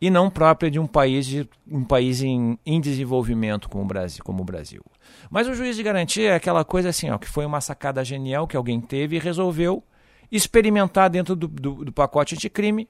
e 0.00 0.10
não 0.10 0.28
própria 0.28 0.70
de 0.70 0.78
um 0.78 0.86
país, 0.86 1.26
de, 1.26 1.48
um 1.66 1.84
país 1.84 2.22
em, 2.22 2.58
em 2.64 2.80
desenvolvimento 2.80 3.68
como 3.68 3.84
o 3.84 3.86
Brasil. 3.86 4.22
Como 4.24 4.42
o 4.42 4.44
Brasil. 4.44 4.82
Mas 5.30 5.48
o 5.48 5.54
juiz 5.54 5.76
de 5.76 5.82
garantia 5.82 6.30
é 6.30 6.34
aquela 6.34 6.64
coisa 6.64 6.88
assim, 6.88 7.10
ó, 7.10 7.18
que 7.18 7.28
foi 7.28 7.44
uma 7.44 7.60
sacada 7.60 8.04
genial 8.04 8.46
que 8.46 8.56
alguém 8.56 8.80
teve 8.80 9.16
e 9.16 9.18
resolveu 9.18 9.82
experimentar 10.30 11.10
dentro 11.10 11.36
do, 11.36 11.46
do, 11.46 11.84
do 11.84 11.92
pacote 11.92 12.34
anticrime 12.34 12.88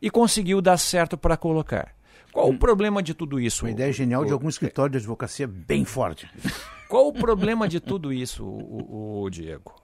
e 0.00 0.10
conseguiu 0.10 0.60
dar 0.60 0.78
certo 0.78 1.16
para 1.16 1.36
colocar. 1.36 1.94
Qual 2.32 2.48
o 2.48 2.58
problema 2.58 3.02
de 3.02 3.12
tudo 3.12 3.38
isso? 3.38 3.64
Uma 3.64 3.70
ideia 3.70 3.92
genial 3.92 4.22
o, 4.22 4.26
de 4.26 4.32
algum 4.32 4.48
escritório 4.48 4.90
de 4.92 4.98
advocacia 4.98 5.46
bem 5.46 5.84
forte. 5.84 6.28
Qual 6.88 7.08
o 7.08 7.12
problema 7.12 7.66
de 7.66 7.80
tudo 7.80 8.12
isso, 8.12 8.44
o, 8.44 9.22
o, 9.22 9.30
Diego? 9.30 9.74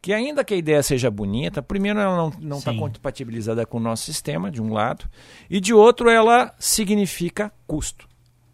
Que 0.00 0.12
ainda 0.12 0.44
que 0.44 0.54
a 0.54 0.56
ideia 0.56 0.80
seja 0.80 1.10
bonita, 1.10 1.60
primeiro 1.60 1.98
ela 1.98 2.30
não 2.38 2.58
está 2.58 2.72
compatibilizada 2.72 3.66
com 3.66 3.78
o 3.78 3.80
nosso 3.80 4.04
sistema, 4.04 4.48
de 4.48 4.62
um 4.62 4.72
lado, 4.72 5.08
e 5.50 5.58
de 5.58 5.74
outro 5.74 6.08
ela 6.08 6.54
significa 6.56 7.52
custo. 7.66 8.06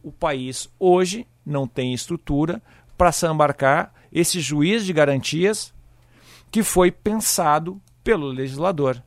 O 0.03 0.11
país 0.11 0.69
hoje 0.79 1.27
não 1.45 1.67
tem 1.67 1.93
estrutura 1.93 2.63
para 2.97 3.13
sambarcar 3.13 3.93
esse 4.13 4.41
juiz 4.41 4.85
de 4.85 4.93
garantias 4.93 5.73
que 6.51 6.63
foi 6.63 6.91
pensado 6.91 7.81
pelo 8.05 8.27
legislador. 8.27 9.03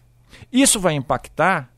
Isso 0.51 0.79
vai 0.79 0.93
impactar 0.93 1.69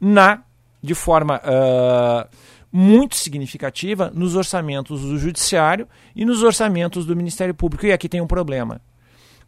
na 0.00 0.42
de 0.82 0.94
forma 0.94 1.40
uh, 1.40 2.28
muito 2.70 3.16
significativa 3.16 4.10
nos 4.14 4.36
orçamentos 4.36 5.00
do 5.02 5.18
Judiciário 5.18 5.88
e 6.14 6.24
nos 6.24 6.42
orçamentos 6.42 7.06
do 7.06 7.16
Ministério 7.16 7.54
Público. 7.54 7.86
E 7.86 7.92
aqui 7.92 8.08
tem 8.08 8.20
um 8.20 8.26
problema. 8.26 8.80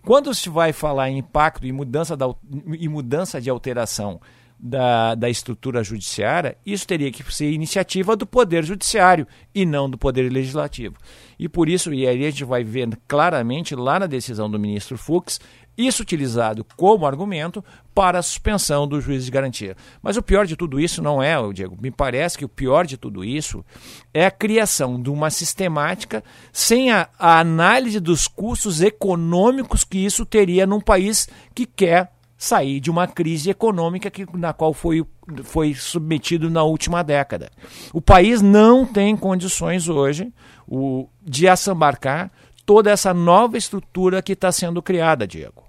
Quando 0.03 0.35
se 0.35 0.49
vai 0.49 0.73
falar 0.73 1.11
em 1.11 1.19
impacto 1.19 1.67
e 1.67 1.73
mudança, 1.73 2.17
da, 2.17 2.27
e 2.73 2.89
mudança 2.89 3.41
de 3.41 3.51
alteração 3.51 4.21
da, 4.59 5.15
da 5.15 5.31
estrutura 5.31 5.85
judiciária, 5.85 6.57
isso 6.67 6.87
teria 6.87 7.13
que 7.13 7.23
ser 7.33 7.51
iniciativa 7.51 8.17
do 8.17 8.27
Poder 8.27 8.65
Judiciário 8.65 9.27
e 9.55 9.65
não 9.65 9.89
do 9.89 9.97
Poder 9.97 10.31
Legislativo. 10.33 10.97
E 11.39 11.49
por 11.49 11.69
isso, 11.69 11.95
e 11.95 12.07
aí 12.07 12.25
a 12.25 12.31
gente 12.31 12.45
vai 12.45 12.65
ver 12.65 12.89
claramente 13.07 13.75
lá 13.77 14.01
na 14.01 14.07
decisão 14.07 14.51
do 14.51 14.59
ministro 14.59 14.99
Fux, 14.99 15.41
isso 15.77 16.03
utilizado 16.03 16.67
como 16.77 17.07
argumento 17.07 17.65
para 17.95 18.19
a 18.19 18.23
suspensão 18.23 18.89
do 18.89 19.01
juiz 19.01 19.25
de 19.25 19.31
garantia. 19.31 19.77
Mas 20.03 20.17
o 20.17 20.23
pior 20.23 20.45
de 20.45 20.57
tudo 20.57 20.81
isso 20.81 21.01
não 21.01 21.23
é, 21.23 21.37
Diego, 21.53 21.79
me 21.81 21.93
parece 21.93 22.37
que 22.37 22.45
o 22.45 22.49
pior 22.49 22.85
de 22.85 22.97
tudo 22.97 23.25
isso 23.25 23.65
é 24.13 24.27
a 24.27 24.31
criação 24.31 25.01
de 25.01 25.09
uma 25.09 25.31
sistemática 25.31 26.25
sem 26.53 26.91
a, 26.91 27.09
a 27.17 27.39
análise 27.39 28.01
dos 28.01 28.27
custos 28.27 28.83
econômicos 28.83 29.85
que 29.85 30.05
isso 30.05 30.27
teria 30.27 30.67
num 30.67 30.81
país 30.81 31.29
que 31.55 31.65
quer 31.65 32.11
sair 32.39 32.78
de 32.78 32.89
uma 32.89 33.09
crise 33.09 33.51
econômica 33.51 34.09
que, 34.09 34.24
na 34.34 34.53
qual 34.53 34.72
foi, 34.72 35.05
foi 35.43 35.74
submetido 35.74 36.49
na 36.49 36.62
última 36.62 37.03
década. 37.03 37.51
O 37.93 38.01
país 38.01 38.41
não 38.41 38.86
tem 38.86 39.16
condições 39.16 39.89
hoje 39.89 40.32
o, 40.66 41.09
de 41.20 41.49
assambarcar 41.49 42.30
toda 42.64 42.93
essa 42.93 43.12
nova 43.12 43.59
estrutura 43.59 44.22
que 44.22 44.34
está 44.34 44.53
sendo 44.53 44.80
criada, 44.80 45.26
Diego. 45.26 45.64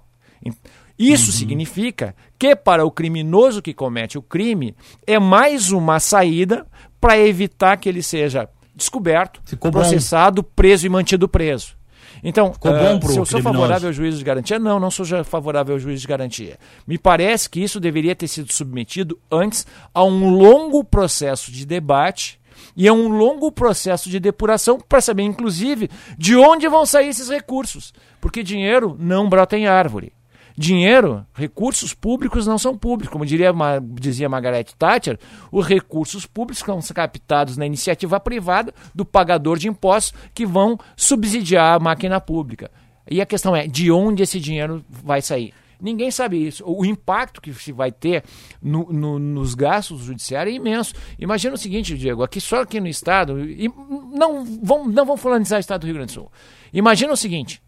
Isso 0.96 1.30
uhum. 1.30 1.36
significa 1.36 2.14
que 2.38 2.54
para 2.54 2.84
o 2.84 2.90
criminoso 2.90 3.60
que 3.60 3.74
comete 3.74 4.16
o 4.16 4.22
crime 4.22 4.76
é 5.06 5.18
mais 5.18 5.72
uma 5.72 5.98
saída 5.98 6.66
para 7.00 7.18
evitar 7.18 7.78
que 7.78 7.88
ele 7.88 8.02
seja 8.02 8.48
descoberto, 8.76 9.40
processado, 9.72 10.42
preso 10.42 10.86
e 10.86 10.90
mantido 10.90 11.28
preso. 11.28 11.79
Então, 12.22 12.52
uh, 12.52 13.08
se 13.08 13.18
eu 13.18 13.24
sou 13.24 13.42
favorável 13.42 13.88
ao 13.88 13.92
juízo 13.92 14.18
de 14.18 14.24
garantia, 14.24 14.58
não, 14.58 14.78
não 14.78 14.90
sou 14.90 15.06
favorável 15.24 15.74
ao 15.74 15.78
juízo 15.78 16.02
de 16.02 16.08
garantia. 16.08 16.58
Me 16.86 16.98
parece 16.98 17.48
que 17.48 17.60
isso 17.60 17.80
deveria 17.80 18.14
ter 18.14 18.28
sido 18.28 18.52
submetido 18.52 19.18
antes 19.30 19.66
a 19.94 20.04
um 20.04 20.30
longo 20.30 20.84
processo 20.84 21.50
de 21.50 21.64
debate 21.66 22.38
e 22.76 22.86
a 22.86 22.92
um 22.92 23.08
longo 23.08 23.50
processo 23.50 24.08
de 24.08 24.20
depuração 24.20 24.78
para 24.78 25.00
saber, 25.00 25.22
inclusive, 25.22 25.90
de 26.16 26.36
onde 26.36 26.68
vão 26.68 26.84
sair 26.84 27.08
esses 27.08 27.28
recursos. 27.28 27.92
Porque 28.20 28.42
dinheiro 28.42 28.96
não 28.98 29.28
brota 29.28 29.56
em 29.56 29.66
árvore 29.66 30.12
dinheiro, 30.60 31.26
recursos 31.32 31.94
públicos 31.94 32.46
não 32.46 32.58
são 32.58 32.76
públicos. 32.76 33.10
Como 33.10 33.24
diria, 33.24 33.50
dizia 33.94 34.28
Margaret 34.28 34.66
Thatcher, 34.78 35.18
os 35.50 35.66
recursos 35.66 36.26
públicos 36.26 36.62
são 36.62 36.94
captados 36.94 37.56
na 37.56 37.64
iniciativa 37.64 38.20
privada 38.20 38.74
do 38.94 39.04
pagador 39.04 39.58
de 39.58 39.68
impostos 39.68 40.12
que 40.34 40.44
vão 40.44 40.78
subsidiar 40.94 41.76
a 41.76 41.80
máquina 41.80 42.20
pública. 42.20 42.70
E 43.10 43.22
a 43.22 43.26
questão 43.26 43.56
é, 43.56 43.66
de 43.66 43.90
onde 43.90 44.22
esse 44.22 44.38
dinheiro 44.38 44.84
vai 44.88 45.22
sair? 45.22 45.54
Ninguém 45.80 46.10
sabe 46.10 46.46
isso. 46.46 46.62
O 46.66 46.84
impacto 46.84 47.40
que 47.40 47.54
se 47.54 47.72
vai 47.72 47.90
ter 47.90 48.22
no, 48.62 48.92
no, 48.92 49.18
nos 49.18 49.54
gastos 49.54 50.02
judiciários 50.02 50.54
é 50.54 50.56
imenso. 50.58 50.94
Imagina 51.18 51.54
o 51.54 51.58
seguinte, 51.58 51.96
Diego, 51.96 52.22
aqui 52.22 52.38
só 52.38 52.60
aqui 52.60 52.78
no 52.78 52.86
estado, 52.86 53.40
e 53.40 53.66
não 54.12 54.44
vamos 54.62 54.94
não 54.94 55.06
vamos 55.06 55.24
o 55.24 55.58
estado 55.58 55.80
do 55.80 55.86
Rio 55.86 55.94
Grande 55.94 56.12
do 56.12 56.16
Sul. 56.16 56.30
Imagina 56.70 57.14
o 57.14 57.16
seguinte, 57.16 57.62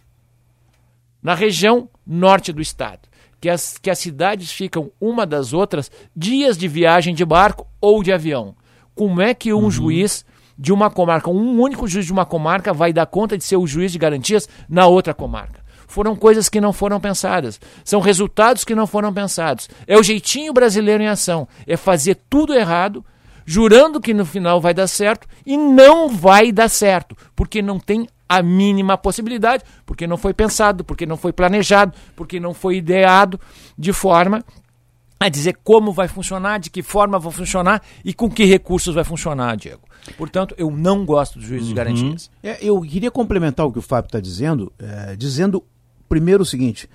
na 1.23 1.35
região 1.35 1.89
norte 2.07 2.53
do 2.53 2.61
estado, 2.61 3.09
que 3.41 3.49
as, 3.49 3.79
que 3.79 3.91
as 3.91 3.99
cidades 3.99 4.51
ficam 4.51 4.91
uma 5.01 5.25
das 5.25 5.53
outras 5.53 5.91
dias 6.15 6.59
de 6.59 6.67
viagem 6.67 7.15
de 7.15 7.25
barco 7.25 7.67
ou 7.81 8.03
de 8.03 8.13
avião. 8.13 8.55
Como 8.95 9.21
é 9.21 9.33
que 9.33 9.53
um 9.53 9.65
uhum. 9.65 9.71
juiz 9.71 10.25
de 10.59 10.73
uma 10.73 10.91
comarca, 10.91 11.31
um 11.31 11.61
único 11.61 11.89
juiz 11.89 12.05
de 12.07 12.13
uma 12.13 12.27
comarca, 12.27 12.73
vai 12.73 12.93
dar 12.93 13.07
conta 13.07 13.39
de 13.39 13.45
ser 13.45 13.57
o 13.57 13.67
juiz 13.67 13.93
de 13.93 13.99
garantias 13.99 14.49
na 14.69 14.87
outra 14.87 15.15
comarca? 15.15 15.63
Foram 15.93 16.17
coisas 16.17 16.49
que 16.49 16.61
não 16.61 16.73
foram 16.73 16.99
pensadas. 16.99 17.61
São 17.85 18.01
resultados 18.01 18.65
que 18.65 18.75
não 18.75 18.87
foram 18.87 19.13
pensados. 19.13 19.69
É 19.87 19.99
o 19.99 20.03
jeitinho 20.03 20.53
brasileiro 20.53 21.03
em 21.03 21.09
ação. 21.09 21.47
É 21.67 21.77
fazer 21.77 22.19
tudo 22.31 22.55
errado, 22.55 23.05
jurando 23.45 24.01
que 24.01 24.15
no 24.15 24.25
final 24.25 24.59
vai 24.59 24.73
dar 24.73 24.87
certo 24.87 25.29
e 25.45 25.55
não 25.55 26.09
vai 26.09 26.51
dar 26.51 26.71
certo, 26.71 27.15
porque 27.37 27.61
não 27.61 27.79
tem 27.79 28.09
a 28.37 28.43
mínima 28.43 28.97
possibilidade, 28.97 29.63
porque 29.85 30.07
não 30.07 30.17
foi 30.17 30.33
pensado, 30.33 30.83
porque 30.83 31.05
não 31.05 31.17
foi 31.17 31.33
planejado, 31.33 31.93
porque 32.17 32.41
não 32.41 32.55
foi 32.55 32.77
ideado 32.77 33.39
de 33.77 33.93
forma 33.93 34.43
a 35.21 35.29
dizer 35.29 35.59
como 35.63 35.93
vai 35.93 36.09
funcionar, 36.09 36.59
de 36.59 36.71
que 36.71 36.83
forma 36.83 37.19
vai 37.19 37.31
funcionar 37.31 37.83
e 38.05 38.15
com 38.15 38.31
que 38.31 38.45
recursos 38.45 38.95
vai 38.95 39.05
funcionar, 39.05 39.57
Diego. 39.57 39.83
Portanto, 40.17 40.55
eu 40.59 40.71
não 40.71 41.05
gosto 41.05 41.39
do 41.39 41.45
juízo 41.45 41.65
uhum. 41.65 41.69
de 41.69 41.75
garantias. 41.75 42.31
É, 42.43 42.59
eu 42.61 42.81
queria 42.81 43.11
complementar 43.11 43.67
o 43.67 43.73
que 43.73 43.79
o 43.79 43.83
Fábio 43.83 44.09
está 44.09 44.19
dizendo, 44.19 44.73
é, 44.79 45.15
dizendo 45.15 45.63
primeiro 46.09 46.43
o 46.43 46.47
seguinte: 46.47 46.89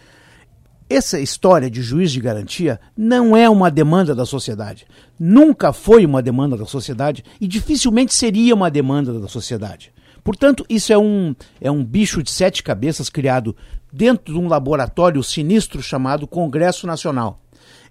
essa 0.89 1.19
história 1.19 1.69
de 1.69 1.81
juiz 1.81 2.11
de 2.11 2.19
garantia 2.19 2.79
não 2.97 3.35
é 3.35 3.49
uma 3.49 3.69
demanda 3.69 4.15
da 4.15 4.25
sociedade. 4.25 4.87
Nunca 5.19 5.71
foi 5.71 6.05
uma 6.05 6.21
demanda 6.21 6.57
da 6.57 6.65
sociedade 6.65 7.23
e 7.39 7.47
dificilmente 7.47 8.13
seria 8.13 8.55
uma 8.55 8.71
demanda 8.71 9.19
da 9.19 9.27
sociedade. 9.27 9.93
Portanto, 10.27 10.65
isso 10.69 10.91
é 10.91 10.97
um, 10.97 11.33
é 11.61 11.71
um 11.71 11.81
bicho 11.81 12.21
de 12.21 12.29
sete 12.29 12.61
cabeças 12.61 13.09
criado 13.09 13.55
dentro 13.93 14.33
de 14.33 14.37
um 14.37 14.49
laboratório 14.49 15.23
sinistro 15.23 15.81
chamado 15.81 16.27
Congresso 16.27 16.85
Nacional. 16.85 17.39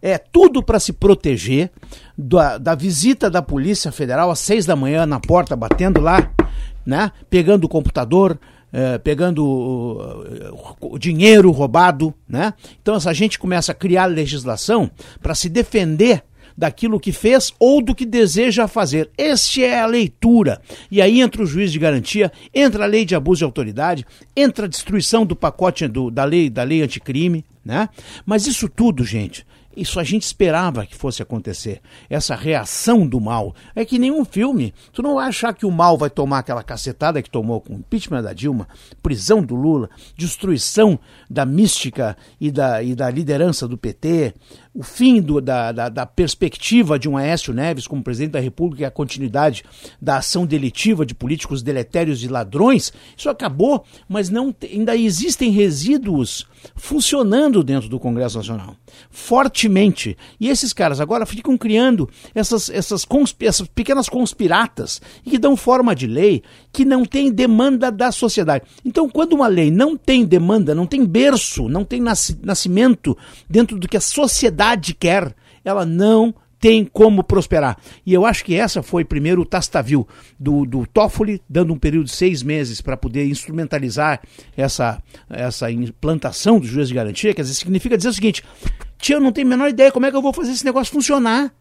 É 0.02 0.18
tudo 0.18 0.62
para 0.62 0.78
se 0.78 0.92
proteger 0.92 1.70
da, 2.14 2.58
da 2.58 2.74
visita 2.74 3.30
da 3.30 3.40
Polícia 3.40 3.90
Federal 3.90 4.30
às 4.30 4.38
seis 4.40 4.66
da 4.66 4.76
manhã 4.76 5.06
na 5.06 5.18
porta, 5.18 5.56
batendo 5.56 5.98
lá, 5.98 6.30
né? 6.84 7.10
pegando 7.30 7.64
o 7.64 7.70
computador, 7.70 8.38
eh, 8.70 8.98
pegando 8.98 9.42
uh, 9.42 10.76
o 10.78 10.98
dinheiro 10.98 11.50
roubado. 11.50 12.12
Né? 12.28 12.52
Então, 12.82 12.96
essa 12.96 13.14
gente 13.14 13.38
começa 13.38 13.72
a 13.72 13.74
criar 13.74 14.04
legislação 14.04 14.90
para 15.22 15.34
se 15.34 15.48
defender 15.48 16.22
daquilo 16.56 17.00
que 17.00 17.12
fez 17.12 17.52
ou 17.58 17.82
do 17.82 17.94
que 17.94 18.06
deseja 18.06 18.66
fazer. 18.66 19.10
Este 19.16 19.62
é 19.62 19.80
a 19.80 19.86
leitura. 19.86 20.60
E 20.90 21.02
aí 21.02 21.20
entra 21.20 21.42
o 21.42 21.46
juiz 21.46 21.70
de 21.70 21.78
garantia, 21.78 22.32
entra 22.54 22.84
a 22.84 22.86
lei 22.86 23.04
de 23.04 23.14
abuso 23.14 23.38
de 23.38 23.44
autoridade, 23.44 24.06
entra 24.34 24.66
a 24.66 24.68
destruição 24.68 25.26
do 25.26 25.36
pacote 25.36 25.86
do, 25.86 26.10
da 26.10 26.24
lei 26.24 26.48
da 26.48 26.62
lei 26.62 26.82
anticrime, 26.82 27.44
né? 27.64 27.88
Mas 28.24 28.46
isso 28.46 28.68
tudo, 28.68 29.04
gente, 29.04 29.44
isso 29.76 30.00
a 30.00 30.04
gente 30.04 30.22
esperava 30.22 30.86
que 30.86 30.96
fosse 30.96 31.22
acontecer. 31.22 31.82
Essa 32.08 32.34
reação 32.34 33.06
do 33.06 33.20
mal. 33.20 33.54
É 33.74 33.84
que 33.84 33.98
nenhum 33.98 34.24
filme. 34.24 34.72
Tu 34.90 35.02
não 35.02 35.16
vai 35.16 35.28
achar 35.28 35.52
que 35.52 35.66
o 35.66 35.70
mal 35.70 35.98
vai 35.98 36.08
tomar 36.08 36.38
aquela 36.38 36.62
cacetada 36.62 37.20
que 37.20 37.28
tomou 37.28 37.60
com 37.60 37.74
o 37.74 37.78
impeachment 37.78 38.22
da 38.22 38.32
Dilma, 38.32 38.66
prisão 39.02 39.42
do 39.42 39.54
Lula, 39.54 39.90
destruição 40.16 40.98
da 41.28 41.44
mística 41.44 42.16
e 42.40 42.50
da, 42.50 42.82
e 42.82 42.94
da 42.94 43.10
liderança 43.10 43.68
do 43.68 43.76
PT, 43.76 44.34
o 44.76 44.82
fim 44.82 45.22
do, 45.22 45.40
da, 45.40 45.72
da, 45.72 45.88
da, 45.88 46.04
perspectiva 46.04 46.98
de 46.98 47.08
um 47.08 47.16
Aécio 47.16 47.54
Neves 47.54 47.86
como 47.86 48.02
presidente 48.02 48.32
da 48.32 48.40
República 48.40 48.82
e 48.82 48.84
a 48.84 48.90
continuidade 48.90 49.64
da 50.00 50.18
ação 50.18 50.44
delitiva 50.44 51.06
de 51.06 51.14
políticos 51.14 51.62
deletérios 51.62 52.22
e 52.22 52.28
ladrões, 52.28 52.92
isso 53.16 53.30
acabou, 53.30 53.84
mas 54.06 54.28
não 54.28 54.54
ainda 54.62 54.94
existem 54.94 55.50
resíduos 55.50 56.46
funcionando 56.74 57.62
dentro 57.62 57.88
do 57.88 57.98
Congresso 57.98 58.36
Nacional, 58.36 58.76
fortemente. 59.08 60.16
E 60.38 60.48
esses 60.48 60.74
caras 60.74 61.00
agora 61.00 61.24
ficam 61.24 61.56
criando 61.56 62.08
essas, 62.34 62.68
essas, 62.68 63.06
essas 63.40 63.68
pequenas 63.68 64.08
conspiratas 64.08 65.00
que 65.24 65.38
dão 65.38 65.56
forma 65.56 65.94
de 65.94 66.06
lei 66.06 66.42
que 66.70 66.84
não 66.84 67.04
tem 67.04 67.32
demanda 67.32 67.90
da 67.90 68.12
sociedade. 68.12 68.64
Então, 68.84 69.08
quando 69.08 69.32
uma 69.32 69.46
lei 69.46 69.70
não 69.70 69.96
tem 69.96 70.24
demanda, 70.24 70.74
não 70.74 70.86
tem 70.86 71.06
berço, 71.06 71.68
não 71.68 71.84
tem 71.84 72.02
nascimento 72.42 73.16
dentro 73.48 73.78
do 73.78 73.88
que 73.88 73.96
a 73.96 74.00
sociedade 74.00 74.65
quer, 74.94 75.34
ela 75.64 75.84
não 75.84 76.34
tem 76.58 76.84
como 76.84 77.22
prosperar. 77.22 77.76
E 78.04 78.12
eu 78.12 78.24
acho 78.24 78.44
que 78.44 78.54
essa 78.54 78.82
foi 78.82 79.04
primeiro 79.04 79.42
o 79.42 79.46
Tastavil 79.46 80.06
do, 80.38 80.64
do 80.64 80.86
Toffoli, 80.86 81.40
dando 81.48 81.72
um 81.72 81.78
período 81.78 82.06
de 82.06 82.12
seis 82.12 82.42
meses 82.42 82.80
para 82.80 82.96
poder 82.96 83.26
instrumentalizar 83.26 84.20
essa, 84.56 85.02
essa 85.28 85.70
implantação 85.70 86.58
do 86.58 86.66
juiz 86.66 86.88
de 86.88 86.94
garantia. 86.94 87.34
Quer 87.34 87.42
dizer, 87.42 87.54
significa 87.54 87.96
dizer 87.96 88.08
o 88.08 88.14
seguinte: 88.14 88.42
tia, 88.98 89.16
eu 89.16 89.20
não 89.20 89.32
tenho 89.32 89.46
a 89.46 89.50
menor 89.50 89.68
ideia 89.68 89.92
como 89.92 90.06
é 90.06 90.10
que 90.10 90.16
eu 90.16 90.22
vou 90.22 90.32
fazer 90.32 90.52
esse 90.52 90.64
negócio 90.64 90.92
funcionar. 90.92 91.52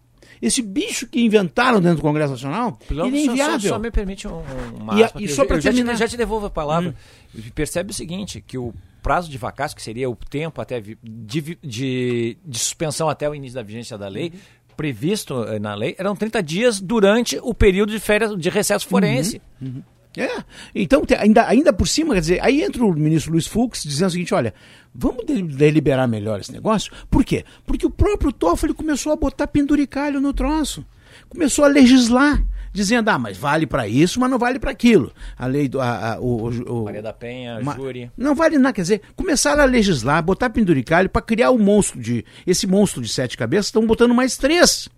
Esse 0.41 0.61
bicho 0.61 1.07
que 1.07 1.21
inventaram 1.21 1.79
dentro 1.79 1.97
do 1.97 2.01
Congresso 2.01 2.31
Nacional, 2.31 2.77
ele 2.89 3.01
é 3.01 3.25
inviável. 3.25 3.59
Só, 3.59 3.69
só, 3.69 3.79
me 3.79 3.91
permite 3.91 4.27
um, 4.27 4.41
uma 4.79 4.99
e, 4.99 5.25
e 5.25 5.27
só 5.27 5.45
para 5.45 5.59
terminar... 5.59 5.93
Já 5.93 5.97
te, 5.97 5.99
já 5.99 6.07
te 6.09 6.17
devolvo 6.17 6.47
a 6.47 6.49
palavra. 6.49 6.95
Hum. 7.35 7.41
Percebe 7.53 7.91
o 7.91 7.93
seguinte, 7.93 8.43
que 8.45 8.57
o 8.57 8.73
prazo 9.01 9.29
de 9.29 9.37
vacácio, 9.37 9.75
que 9.77 9.83
seria 9.83 10.09
o 10.09 10.15
tempo 10.15 10.59
até 10.59 10.81
de, 10.81 10.97
de, 11.03 12.37
de, 12.43 12.59
suspensão 12.59 13.07
até 13.07 13.29
o 13.29 13.35
início 13.35 13.55
da 13.55 13.61
vigência 13.61 13.97
da 13.97 14.07
lei, 14.07 14.33
previsto 14.75 15.43
eh, 15.43 15.59
na 15.59 15.75
lei 15.75 15.95
eram 15.97 16.15
30 16.15 16.41
dias 16.41 16.81
durante 16.81 17.39
o 17.41 17.53
período 17.53 17.91
de 17.91 17.99
férias 17.99 18.35
de 18.35 18.49
recesso 18.49 18.87
forense. 18.87 19.41
Uhum, 19.61 19.67
uhum. 19.67 19.83
É, 20.17 20.43
então 20.73 21.03
ainda, 21.19 21.47
ainda 21.47 21.73
por 21.73 21.87
cima, 21.87 22.13
quer 22.13 22.21
dizer, 22.21 22.39
aí 22.41 22.63
entra 22.63 22.85
o 22.85 22.93
ministro 22.93 23.33
Luiz 23.33 23.47
Fux 23.47 23.83
dizendo 23.83 24.07
o 24.07 24.11
seguinte, 24.11 24.33
olha, 24.33 24.53
vamos 24.93 25.25
deliberar 25.25 26.07
melhor 26.07 26.39
esse 26.39 26.51
negócio. 26.51 26.91
Por 27.09 27.23
quê? 27.23 27.43
Porque 27.65 27.85
o 27.85 27.89
próprio 27.89 28.31
Toffoli 28.31 28.73
começou 28.73 29.11
a 29.11 29.15
botar 29.15 29.47
penduricalho 29.47 30.21
no 30.21 30.33
troço. 30.33 30.85
Começou 31.29 31.65
a 31.65 31.67
legislar 31.67 32.43
dizendo, 32.75 33.09
ah, 33.09 33.17
mas 33.17 33.37
vale 33.37 33.65
para 33.65 33.87
isso, 33.87 34.19
mas 34.19 34.29
não 34.29 34.37
vale 34.37 34.59
para 34.59 34.69
aquilo. 34.69 35.11
A 35.37 35.47
lei 35.47 35.67
do. 35.67 35.79
A, 35.79 36.13
a, 36.13 36.19
o, 36.19 36.49
o, 36.49 36.83
Maria 36.83 37.01
da 37.01 37.13
Penha, 37.13 37.57
uma, 37.59 37.73
júri. 37.73 38.11
Não 38.17 38.35
vale 38.35 38.57
nada, 38.57 38.73
quer 38.73 38.81
dizer, 38.81 39.01
começaram 39.15 39.63
a 39.63 39.65
legislar, 39.65 40.21
botar 40.21 40.49
penduricalho 40.49 41.09
para 41.09 41.21
criar 41.21 41.51
o 41.51 41.57
monstro 41.57 41.99
de. 41.99 42.25
Esse 42.45 42.67
monstro 42.67 43.01
de 43.01 43.09
sete 43.09 43.37
cabeças, 43.37 43.67
estão 43.67 43.87
botando 43.87 44.13
mais 44.13 44.35
três. 44.37 44.89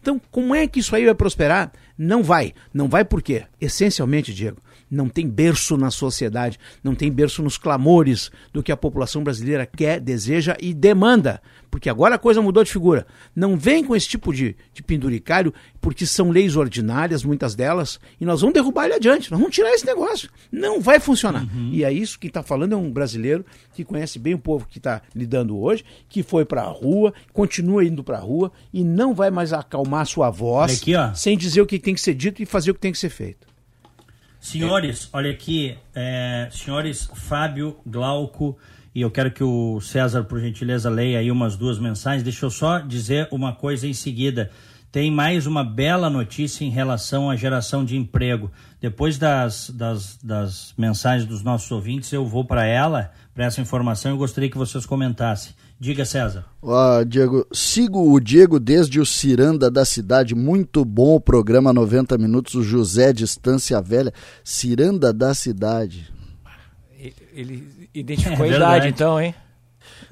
Então, 0.00 0.20
como 0.30 0.54
é 0.54 0.66
que 0.66 0.80
isso 0.80 0.94
aí 0.94 1.04
vai 1.04 1.14
prosperar? 1.14 1.72
Não 1.96 2.22
vai. 2.22 2.54
Não 2.72 2.88
vai 2.88 3.04
por 3.04 3.22
quê? 3.22 3.44
Essencialmente, 3.60 4.32
Diego, 4.32 4.60
não 4.90 5.08
tem 5.08 5.28
berço 5.28 5.76
na 5.76 5.90
sociedade, 5.90 6.58
não 6.82 6.94
tem 6.94 7.10
berço 7.10 7.42
nos 7.42 7.58
clamores 7.58 8.30
do 8.52 8.62
que 8.62 8.72
a 8.72 8.76
população 8.76 9.22
brasileira 9.22 9.66
quer, 9.66 10.00
deseja 10.00 10.56
e 10.60 10.72
demanda. 10.72 11.40
Porque 11.70 11.90
agora 11.90 12.14
a 12.14 12.18
coisa 12.18 12.40
mudou 12.40 12.64
de 12.64 12.72
figura. 12.72 13.06
Não 13.36 13.56
vem 13.56 13.84
com 13.84 13.94
esse 13.94 14.08
tipo 14.08 14.32
de, 14.32 14.56
de 14.72 14.82
penduricário, 14.82 15.52
porque 15.80 16.06
são 16.06 16.30
leis 16.30 16.56
ordinárias, 16.56 17.22
muitas 17.22 17.54
delas, 17.54 18.00
e 18.20 18.24
nós 18.24 18.40
vamos 18.40 18.54
derrubar 18.54 18.86
ele 18.86 18.94
adiante, 18.94 19.30
nós 19.30 19.38
vamos 19.38 19.54
tirar 19.54 19.70
esse 19.72 19.84
negócio. 19.84 20.30
Não 20.50 20.80
vai 20.80 20.98
funcionar. 20.98 21.42
Uhum. 21.42 21.70
E 21.72 21.84
é 21.84 21.92
isso 21.92 22.18
que 22.18 22.28
está 22.28 22.42
falando 22.42 22.72
é 22.72 22.76
um 22.76 22.90
brasileiro 22.90 23.44
que 23.74 23.84
conhece 23.84 24.18
bem 24.18 24.34
o 24.34 24.38
povo 24.38 24.66
que 24.68 24.78
está 24.78 25.02
lidando 25.14 25.58
hoje, 25.58 25.84
que 26.08 26.22
foi 26.22 26.44
para 26.44 26.62
a 26.62 26.68
rua, 26.68 27.12
continua 27.32 27.84
indo 27.84 28.02
para 28.02 28.16
a 28.16 28.20
rua 28.20 28.50
e 28.72 28.82
não 28.82 29.14
vai 29.14 29.30
mais 29.30 29.52
acalmar 29.52 30.06
sua 30.06 30.30
voz 30.30 30.80
aqui, 30.80 30.92
sem 31.14 31.36
dizer 31.36 31.60
o 31.60 31.66
que 31.66 31.78
tem 31.78 31.94
que 31.94 32.00
ser 32.00 32.14
dito 32.14 32.42
e 32.42 32.46
fazer 32.46 32.70
o 32.70 32.74
que 32.74 32.80
tem 32.80 32.92
que 32.92 32.98
ser 32.98 33.10
feito. 33.10 33.46
Senhores, 34.48 35.10
olha 35.12 35.30
aqui, 35.30 35.76
é, 35.94 36.48
senhores 36.50 37.10
Fábio, 37.14 37.76
Glauco, 37.84 38.56
e 38.94 39.02
eu 39.02 39.10
quero 39.10 39.30
que 39.30 39.44
o 39.44 39.78
César, 39.78 40.24
por 40.24 40.40
gentileza, 40.40 40.88
leia 40.88 41.18
aí 41.18 41.30
umas 41.30 41.54
duas 41.54 41.78
mensagens. 41.78 42.22
Deixa 42.22 42.46
eu 42.46 42.50
só 42.50 42.78
dizer 42.78 43.28
uma 43.30 43.52
coisa 43.52 43.86
em 43.86 43.92
seguida. 43.92 44.50
Tem 44.90 45.10
mais 45.10 45.46
uma 45.46 45.62
bela 45.62 46.08
notícia 46.08 46.64
em 46.64 46.70
relação 46.70 47.28
à 47.28 47.36
geração 47.36 47.84
de 47.84 47.94
emprego. 47.94 48.50
Depois 48.80 49.18
das, 49.18 49.68
das, 49.68 50.16
das 50.16 50.72
mensagens 50.78 51.28
dos 51.28 51.42
nossos 51.42 51.70
ouvintes, 51.70 52.10
eu 52.10 52.24
vou 52.24 52.42
para 52.42 52.64
ela, 52.64 53.12
para 53.34 53.44
essa 53.44 53.60
informação. 53.60 54.12
Eu 54.12 54.16
gostaria 54.16 54.48
que 54.48 54.56
vocês 54.56 54.86
comentassem. 54.86 55.52
Diga, 55.80 56.04
César. 56.04 56.44
Ah, 56.62 57.04
Diego, 57.06 57.46
sigo 57.52 58.12
o 58.12 58.18
Diego 58.18 58.58
desde 58.58 58.98
o 58.98 59.06
Ciranda 59.06 59.70
da 59.70 59.84
cidade. 59.84 60.34
Muito 60.34 60.84
bom 60.84 61.14
o 61.14 61.20
programa 61.20 61.72
90 61.72 62.18
Minutos. 62.18 62.56
O 62.56 62.64
José 62.64 63.12
Distância 63.12 63.80
Velha. 63.80 64.12
Ciranda 64.42 65.12
da 65.12 65.32
cidade. 65.34 66.12
Ele 67.32 67.68
identificou 67.94 68.44
é, 68.44 68.54
a 68.54 68.56
idade, 68.56 68.88
então, 68.88 69.20
hein? 69.20 69.32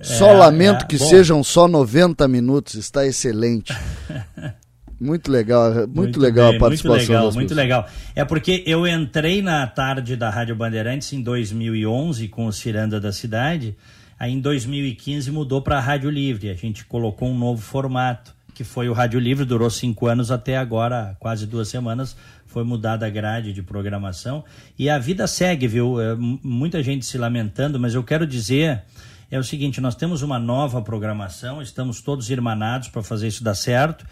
Só 0.01 0.29
é, 0.29 0.37
lamento 0.37 0.85
é, 0.85 0.87
que 0.87 0.99
bom. 0.99 1.05
sejam 1.05 1.43
só 1.43 1.67
90 1.67 2.29
minutos. 2.29 2.77
Está 2.77 3.05
excelente. 3.05 3.75
Muito 4.99 5.31
legal, 5.31 5.75
muito, 5.75 5.95
muito 5.95 6.19
legal 6.19 6.49
bem, 6.49 6.57
a 6.57 6.61
participação 6.61 6.97
Muito 6.97 7.11
legal, 7.11 7.25
muito 7.25 7.49
pessoas. 7.49 7.59
legal. 7.59 7.87
É 8.15 8.25
porque 8.25 8.65
eu 8.67 8.87
entrei 8.87 9.43
na 9.43 9.67
tarde 9.67 10.17
da 10.17 10.31
Rádio 10.31 10.57
Bandeirantes 10.57 11.13
em 11.13 11.21
2011 11.21 12.29
com 12.29 12.47
o 12.47 12.53
Ciranda 12.53 12.99
da 12.99 13.13
Cidade 13.13 13.77
Aí 14.19 14.33
em 14.33 14.41
2015 14.41 15.31
mudou 15.31 15.61
para 15.61 15.77
a 15.77 15.81
Rádio 15.81 16.11
Livre. 16.11 16.51
A 16.51 16.55
gente 16.55 16.85
colocou 16.85 17.29
um 17.29 17.39
novo 17.39 17.61
formato, 17.61 18.35
que 18.55 18.65
foi 18.65 18.89
o 18.89 18.93
Rádio 18.93 19.21
Livre, 19.21 19.45
durou 19.45 19.69
cinco 19.69 20.07
anos 20.07 20.31
até 20.31 20.57
agora, 20.57 21.17
quase 21.21 21.47
duas 21.47 21.69
semanas, 21.69 22.17
foi 22.47 22.65
mudada 22.65 23.07
a 23.07 23.11
grade 23.11 23.53
de 23.53 23.63
programação. 23.63 24.43
E 24.79 24.89
a 24.89 24.99
vida 24.99 25.27
segue, 25.27 25.69
viu? 25.69 26.01
É, 26.01 26.17
muita 26.17 26.83
gente 26.83 27.05
se 27.05 27.19
lamentando, 27.19 27.79
mas 27.79 27.95
eu 27.95 28.03
quero 28.03 28.27
dizer 28.27 28.83
é 29.31 29.39
o 29.39 29.45
seguinte: 29.45 29.81
nós 29.81 29.95
temos 29.95 30.23
uma 30.23 30.39
nova 30.39 30.81
programação, 30.81 31.61
estamos 31.61 32.01
todos 32.01 32.31
irmanados 32.31 32.89
para 32.89 33.03
fazer 33.03 33.29
isso 33.29 33.45
dar 33.45 33.55
certo. 33.55 34.07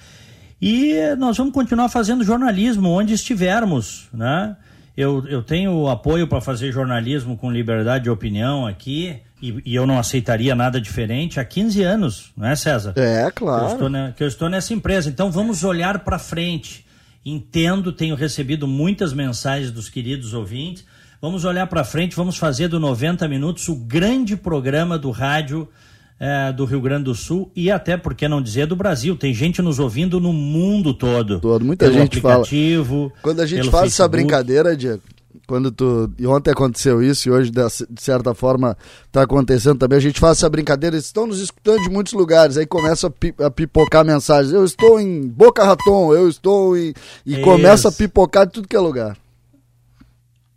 E 0.61 0.95
nós 1.19 1.37
vamos 1.37 1.53
continuar 1.53 1.89
fazendo 1.89 2.25
jornalismo 2.25 2.89
onde 2.91 3.13
estivermos, 3.15 4.09
né? 4.13 4.57
Eu, 4.97 5.27
eu 5.27 5.43
tenho 5.43 5.89
apoio 5.89 6.29
para 6.29 6.41
fazer 6.41 6.71
jornalismo 6.71 7.37
com 7.37 7.51
liberdade 7.51 8.05
de 8.05 8.11
opinião 8.11 8.65
aqui 8.65 9.21
e, 9.51 9.63
e, 9.73 9.75
eu 9.75 9.87
não 9.87 9.99
aceitaria 9.99 10.55
nada 10.55 10.81
diferente 10.81 11.39
há 11.39 11.45
15 11.45 11.83
anos, 11.83 12.33
não 12.37 12.47
é, 12.47 12.57
César? 12.57 12.95
É, 12.97 13.31
claro. 13.31 13.67
Que 13.67 13.83
eu 13.83 13.87
estou, 13.87 14.13
que 14.17 14.25
eu 14.25 14.29
estou 14.29 14.49
nessa 14.49 14.73
empresa. 14.73 15.09
Então 15.09 15.31
vamos 15.31 15.65
olhar 15.65 15.99
para 16.01 16.19
frente. 16.19 16.85
Entendo, 17.25 17.93
tenho 17.93 18.15
recebido 18.15 18.67
muitas 18.67 19.13
mensagens 19.13 19.71
dos 19.71 19.89
queridos 19.89 20.35
ouvintes. 20.35 20.85
Vamos 21.21 21.45
olhar 21.45 21.67
para 21.67 21.85
frente, 21.85 22.15
vamos 22.15 22.37
fazer 22.37 22.69
do 22.69 22.79
90 22.79 23.27
Minutos 23.29 23.69
o 23.69 23.77
grande 23.77 24.37
programa 24.37 24.99
do 24.99 25.11
rádio 25.11 25.69
é, 26.19 26.53
do 26.53 26.65
Rio 26.65 26.81
Grande 26.81 27.05
do 27.05 27.15
Sul 27.15 27.51
e 27.57 27.71
até, 27.71 27.97
por 27.97 28.15
que 28.15 28.29
não 28.29 28.41
dizer, 28.41 28.67
do 28.67 28.77
Brasil. 28.77 29.17
Tem 29.17 29.35
gente 29.35 29.61
nos 29.61 29.79
ouvindo 29.79 30.21
no 30.21 30.33
mundo 30.33 30.95
todo. 30.95 31.41
Todo, 31.41 31.65
muita 31.65 31.93
gente 31.93 32.21
fala. 32.21 32.45
Quando 33.23 33.41
a 33.41 33.47
gente 33.47 33.71
faz 33.71 33.85
Facebook. 33.85 33.87
essa 33.87 34.09
brincadeira, 34.09 34.77
Diego, 34.77 35.03
quando 35.47 35.71
tu. 35.71 36.13
E 36.19 36.27
ontem 36.27 36.51
aconteceu 36.51 37.03
isso, 37.03 37.29
e 37.29 37.33
hoje, 37.33 37.51
de 37.51 38.03
certa 38.03 38.35
forma, 38.35 38.77
está 39.07 39.23
acontecendo 39.23 39.79
também. 39.79 39.99
A 39.99 40.03
gente 40.03 40.21
faz 40.21 40.39
essa 40.39 40.49
brincadeira, 40.49 40.97
eles 40.97 41.07
estão 41.07 41.27
nos 41.27 41.41
escutando 41.41 41.83
de 41.83 41.91
muitos 41.91 42.13
lugares, 42.13 42.57
aí 42.57 42.67
começa 42.67 43.09
a, 43.09 43.11
pi, 43.11 43.35
a 43.41 43.51
pipocar 43.51 44.05
mensagens. 44.05 44.53
Eu 44.53 44.65
estou 44.65 45.01
em 45.01 45.29
Boca 45.29 45.65
Raton, 45.65 46.15
eu 46.15 46.29
estou 46.29 46.77
em. 46.77 46.95
E 47.27 47.39
começa 47.39 47.89
a 47.89 47.93
pipocar 47.93 48.47
de 48.47 48.53
tudo 48.53 48.69
que 48.69 48.77
é 48.77 48.81
lugar. 48.81 49.17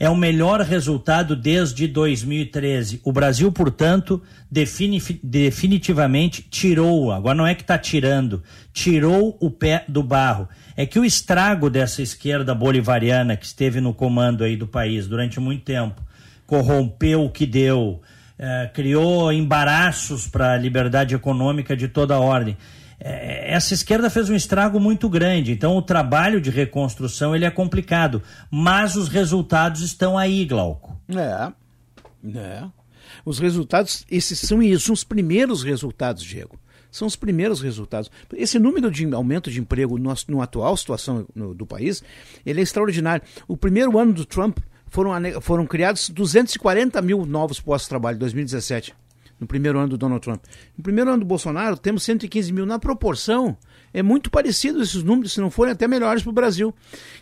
É 0.00 0.08
o 0.08 0.16
melhor 0.16 0.60
resultado 0.60 1.34
desde 1.34 1.88
2013. 1.88 3.00
O 3.02 3.12
Brasil, 3.12 3.50
portanto, 3.50 4.22
defini 4.50 5.02
definitivamente 5.22 6.42
tirou, 6.42 7.10
agora 7.10 7.34
não 7.34 7.46
é 7.46 7.54
que 7.54 7.62
está 7.62 7.76
tirando, 7.76 8.42
tirou 8.72 9.36
o 9.40 9.50
pé 9.50 9.84
do 9.88 10.02
barro. 10.02 10.48
É 10.76 10.86
que 10.86 11.00
o 11.00 11.04
estrago 11.04 11.68
dessa 11.68 12.00
esquerda 12.00 12.54
bolivariana 12.54 13.36
que 13.36 13.44
esteve 13.44 13.80
no 13.80 13.92
comando 13.92 14.44
aí 14.44 14.56
do 14.56 14.66
país 14.66 15.08
durante 15.08 15.40
muito 15.40 15.64
tempo, 15.64 16.00
corrompeu 16.46 17.24
o 17.24 17.30
que 17.30 17.44
deu, 17.44 18.00
eh, 18.38 18.70
criou 18.72 19.32
embaraços 19.32 20.28
para 20.28 20.52
a 20.52 20.56
liberdade 20.56 21.16
econômica 21.16 21.76
de 21.76 21.88
toda 21.88 22.14
a 22.14 22.20
ordem. 22.20 22.56
É, 23.00 23.52
essa 23.52 23.74
esquerda 23.74 24.10
fez 24.10 24.28
um 24.28 24.34
estrago 24.34 24.80
muito 24.80 25.08
grande, 25.08 25.52
então 25.52 25.76
o 25.76 25.82
trabalho 25.82 26.40
de 26.40 26.50
reconstrução 26.50 27.34
ele 27.34 27.44
é 27.44 27.50
complicado, 27.50 28.22
mas 28.50 28.96
os 28.96 29.08
resultados 29.08 29.82
estão 29.82 30.18
aí, 30.18 30.44
Glauco. 30.44 31.00
É, 31.08 31.52
é. 32.36 32.64
Os 33.24 33.38
resultados, 33.38 34.04
esses 34.10 34.40
são, 34.40 34.58
são 34.78 34.92
os 34.92 35.04
primeiros 35.04 35.62
resultados, 35.62 36.24
Diego. 36.24 36.58
São 36.90 37.06
os 37.06 37.16
primeiros 37.16 37.60
resultados. 37.60 38.10
Esse 38.32 38.58
número 38.58 38.90
de 38.90 39.04
aumento 39.14 39.50
de 39.50 39.60
emprego 39.60 39.98
no, 39.98 40.12
no 40.26 40.42
atual 40.42 40.76
situação 40.76 41.26
no, 41.34 41.54
do 41.54 41.66
país, 41.66 42.02
ele 42.44 42.60
é 42.60 42.62
extraordinário. 42.62 43.22
O 43.46 43.56
primeiro 43.56 43.98
ano 43.98 44.12
do 44.12 44.24
Trump 44.24 44.58
foram, 44.86 45.12
foram 45.40 45.66
criados 45.66 46.08
240 46.08 47.00
mil 47.02 47.26
novos 47.26 47.60
postos 47.60 47.86
de 47.86 47.90
trabalho 47.90 48.16
em 48.16 48.20
2017 48.20 48.94
no 49.40 49.46
primeiro 49.46 49.78
ano 49.78 49.88
do 49.88 49.98
Donald 49.98 50.22
Trump. 50.22 50.42
No 50.76 50.82
primeiro 50.82 51.10
ano 51.10 51.20
do 51.20 51.26
Bolsonaro, 51.26 51.76
temos 51.76 52.02
115 52.02 52.52
mil. 52.52 52.66
Na 52.66 52.78
proporção, 52.78 53.56
é 53.92 54.02
muito 54.02 54.30
parecido 54.30 54.82
esses 54.82 55.02
números, 55.02 55.32
se 55.32 55.40
não 55.40 55.50
forem 55.50 55.72
até 55.72 55.86
melhores 55.86 56.22
para 56.22 56.30
o 56.30 56.34
Brasil. 56.34 56.74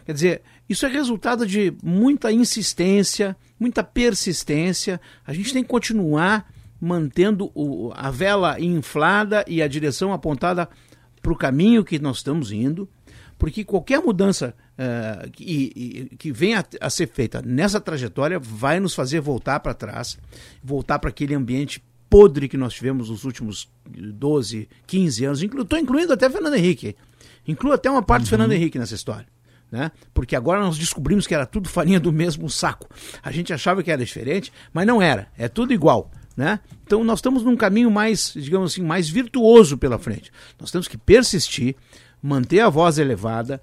Quer 0.04 0.12
dizer, 0.12 0.42
isso 0.68 0.86
é 0.86 0.88
resultado 0.88 1.46
de 1.46 1.74
muita 1.82 2.32
insistência, 2.32 3.36
muita 3.58 3.84
persistência. 3.84 5.00
A 5.26 5.32
gente 5.32 5.52
tem 5.52 5.62
que 5.62 5.68
continuar 5.68 6.50
mantendo 6.80 7.50
o, 7.54 7.92
a 7.94 8.10
vela 8.10 8.60
inflada 8.60 9.44
e 9.46 9.62
a 9.62 9.68
direção 9.68 10.12
apontada 10.12 10.68
para 11.22 11.32
o 11.32 11.36
caminho 11.36 11.84
que 11.84 11.98
nós 11.98 12.18
estamos 12.18 12.52
indo, 12.52 12.88
porque 13.38 13.64
qualquer 13.64 14.00
mudança 14.00 14.54
uh, 14.78 15.30
que, 15.30 16.10
que 16.18 16.32
venha 16.32 16.60
a, 16.60 16.86
a 16.86 16.90
ser 16.90 17.08
feita 17.08 17.42
nessa 17.42 17.80
trajetória 17.80 18.38
vai 18.38 18.78
nos 18.78 18.94
fazer 18.94 19.20
voltar 19.20 19.60
para 19.60 19.74
trás, 19.74 20.18
voltar 20.62 20.98
para 20.98 21.10
aquele 21.10 21.34
ambiente 21.34 21.82
podre 22.08 22.48
que 22.48 22.56
nós 22.56 22.74
tivemos 22.74 23.10
nos 23.10 23.24
últimos 23.24 23.68
12, 23.88 24.68
15 24.86 25.24
anos. 25.24 25.42
Estou 25.42 25.78
incluindo 25.78 26.12
até 26.12 26.28
Fernando 26.28 26.54
Henrique. 26.54 26.96
Incluo 27.46 27.72
até 27.72 27.90
uma 27.90 28.02
parte 28.02 28.22
uhum. 28.22 28.26
do 28.26 28.30
Fernando 28.30 28.52
Henrique 28.52 28.78
nessa 28.78 28.94
história. 28.94 29.26
Né? 29.70 29.90
Porque 30.14 30.36
agora 30.36 30.60
nós 30.60 30.78
descobrimos 30.78 31.26
que 31.26 31.34
era 31.34 31.44
tudo 31.46 31.68
farinha 31.68 31.98
do 31.98 32.12
mesmo 32.12 32.48
saco. 32.48 32.88
A 33.22 33.30
gente 33.30 33.52
achava 33.52 33.82
que 33.82 33.90
era 33.90 34.04
diferente, 34.04 34.52
mas 34.72 34.86
não 34.86 35.02
era. 35.02 35.28
É 35.36 35.48
tudo 35.48 35.72
igual. 35.72 36.10
Né? 36.36 36.60
Então 36.84 37.02
nós 37.02 37.18
estamos 37.18 37.42
num 37.42 37.56
caminho 37.56 37.90
mais, 37.90 38.32
digamos 38.34 38.72
assim, 38.72 38.82
mais 38.82 39.08
virtuoso 39.08 39.76
pela 39.78 39.98
frente. 39.98 40.30
Nós 40.60 40.70
temos 40.70 40.86
que 40.86 40.98
persistir, 40.98 41.74
manter 42.22 42.60
a 42.60 42.68
voz 42.68 42.98
elevada, 42.98 43.60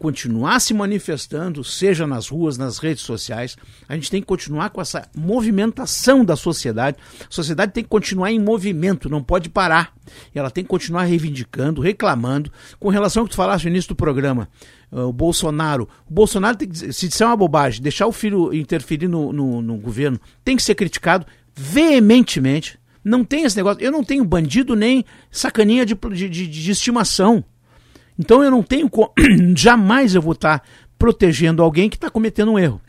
continuar 0.00 0.58
se 0.60 0.72
manifestando, 0.72 1.62
seja 1.62 2.06
nas 2.06 2.26
ruas, 2.26 2.56
nas 2.56 2.78
redes 2.78 3.04
sociais. 3.04 3.54
A 3.86 3.94
gente 3.94 4.10
tem 4.10 4.22
que 4.22 4.26
continuar 4.26 4.70
com 4.70 4.80
essa 4.80 5.06
movimentação 5.14 6.24
da 6.24 6.34
sociedade. 6.36 6.96
A 7.20 7.26
sociedade 7.28 7.72
tem 7.72 7.84
que 7.84 7.90
continuar 7.90 8.32
em 8.32 8.38
movimento, 8.38 9.10
não 9.10 9.22
pode 9.22 9.50
parar. 9.50 9.92
Ela 10.34 10.50
tem 10.50 10.64
que 10.64 10.70
continuar 10.70 11.04
reivindicando, 11.04 11.82
reclamando. 11.82 12.50
Com 12.78 12.88
relação 12.88 13.20
ao 13.20 13.26
que 13.26 13.32
tu 13.32 13.36
falaste 13.36 13.64
no 13.64 13.70
início 13.72 13.90
do 13.90 13.94
programa, 13.94 14.48
uh, 14.90 15.00
o 15.00 15.12
Bolsonaro. 15.12 15.86
O 16.08 16.14
Bolsonaro 16.14 16.56
tem 16.56 16.68
que, 16.68 16.94
se 16.94 17.06
disser 17.06 17.26
uma 17.26 17.36
bobagem, 17.36 17.82
deixar 17.82 18.06
o 18.06 18.12
filho 18.12 18.54
interferir 18.54 19.06
no, 19.06 19.34
no, 19.34 19.60
no 19.60 19.76
governo, 19.76 20.18
tem 20.42 20.56
que 20.56 20.62
ser 20.62 20.74
criticado 20.74 21.26
veementemente. 21.54 22.80
Não 23.04 23.22
tem 23.22 23.44
esse 23.44 23.56
negócio. 23.56 23.82
Eu 23.82 23.92
não 23.92 24.02
tenho 24.02 24.24
bandido 24.24 24.74
nem 24.74 25.04
sacaninha 25.30 25.84
de, 25.84 25.94
de, 25.94 26.28
de, 26.30 26.46
de 26.46 26.70
estimação. 26.70 27.44
Então 28.18 28.42
eu 28.42 28.50
não 28.50 28.62
tenho. 28.62 28.90
Jamais 29.56 30.14
eu 30.14 30.22
vou 30.22 30.32
estar 30.32 30.62
protegendo 30.98 31.62
alguém 31.62 31.88
que 31.88 31.96
está 31.96 32.10
cometendo 32.10 32.52
um 32.52 32.58
erro. 32.58 32.80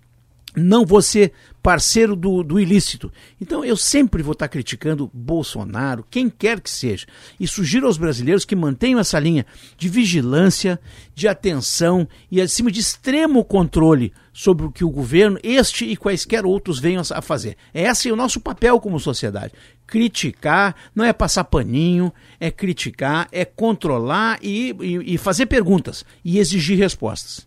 Não 0.56 0.86
vou 0.86 1.02
ser 1.02 1.32
parceiro 1.62 2.16
do, 2.16 2.44
do 2.44 2.60
ilícito. 2.60 3.12
Então 3.40 3.64
eu 3.64 3.78
sempre 3.78 4.24
vou 4.24 4.34
estar 4.34 4.48
criticando 4.48 5.10
Bolsonaro, 5.14 6.06
quem 6.10 6.30
quer 6.30 6.60
que 6.60 6.70
seja. 6.70 7.06
E 7.40 7.48
sugiro 7.48 7.88
aos 7.88 7.98
brasileiros 7.98 8.44
que 8.44 8.56
mantenham 8.56 9.00
essa 9.00 9.20
linha 9.20 9.46
de 9.78 9.88
vigilância, 9.88 10.80
de 11.14 11.28
atenção 11.28 12.08
e, 12.30 12.42
acima 12.42 12.72
de 12.72 12.80
extremo 12.80 13.46
controle 13.46 14.12
sobre 14.34 14.66
o 14.66 14.72
que 14.72 14.84
o 14.84 14.90
governo, 14.90 15.40
este 15.44 15.86
e 15.86 15.96
quaisquer 15.96 16.46
outros 16.46 16.80
venham 16.80 17.04
a 17.12 17.22
fazer. 17.22 17.56
Esse 17.74 18.10
é 18.10 18.14
o 18.14 18.18
nosso 18.18 18.40
papel 18.40 18.80
como 18.80 19.00
sociedade 19.00 19.54
criticar, 19.92 20.74
não 20.96 21.04
é 21.04 21.12
passar 21.12 21.44
paninho, 21.44 22.14
é 22.40 22.50
criticar, 22.50 23.28
é 23.30 23.44
controlar 23.44 24.40
e, 24.42 24.74
e, 24.80 25.16
e 25.16 25.18
fazer 25.18 25.48
perguntas 25.48 26.06
e 26.24 26.40
exigir 26.40 26.78
respostas. 26.78 27.46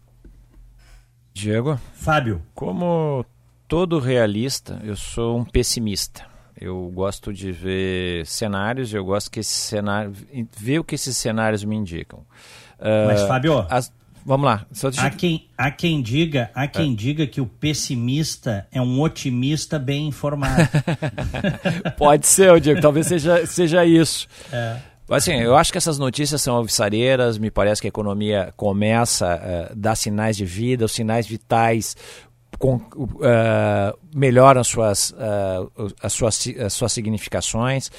Diego? 1.34 1.78
Fábio. 1.94 2.40
Como 2.54 3.26
todo 3.66 3.98
realista, 3.98 4.80
eu 4.84 4.96
sou 4.96 5.36
um 5.36 5.44
pessimista. 5.44 6.24
Eu 6.58 6.90
gosto 6.94 7.32
de 7.32 7.50
ver 7.50 8.24
cenários, 8.24 8.94
eu 8.94 9.04
gosto 9.04 9.30
que 9.30 9.40
esse 9.40 9.52
cenário, 9.52 10.12
ver 10.56 10.78
o 10.78 10.84
que 10.84 10.94
esses 10.94 11.16
cenários 11.16 11.64
me 11.64 11.74
indicam. 11.74 12.20
Mas, 12.78 13.22
uh, 13.22 13.26
Fábio, 13.26 13.66
as, 13.68 13.92
Vamos 14.26 14.46
lá. 14.46 14.64
Há, 14.96 15.10
quem, 15.10 15.48
há 15.56 15.70
quem 15.70 16.00
diga, 16.00 16.50
há 16.54 16.66
quem 16.66 16.94
é. 16.94 16.96
diga 16.96 17.26
que 17.26 17.42
o 17.42 17.46
pessimista 17.46 18.66
é 18.72 18.80
um 18.80 19.00
otimista 19.02 19.78
bem 19.78 20.08
informado. 20.08 20.66
Pode 21.98 22.26
ser, 22.26 22.58
Diego. 22.58 22.80
Talvez 22.80 23.06
seja, 23.06 23.46
seja 23.46 23.84
isso. 23.84 24.26
É. 24.50 24.78
Assim, 25.08 25.34
eu 25.34 25.54
acho 25.54 25.70
que 25.70 25.76
essas 25.76 25.98
notícias 25.98 26.40
são 26.40 26.56
alvissareiras, 26.56 27.36
me 27.36 27.50
parece 27.50 27.80
que 27.80 27.86
a 27.86 27.88
economia 27.88 28.54
começa 28.56 29.34
a 29.34 29.72
uh, 29.72 29.76
dar 29.76 29.96
sinais 29.96 30.36
de 30.36 30.46
vida, 30.46 30.86
os 30.86 30.92
sinais 30.92 31.26
vitais 31.26 31.94
com, 32.58 32.76
uh, 32.76 33.98
melhoram 34.14 34.64
suas, 34.64 35.10
uh, 35.10 35.94
as, 36.02 36.12
suas, 36.12 36.48
as 36.64 36.72
suas 36.72 36.92
significações. 36.92 37.90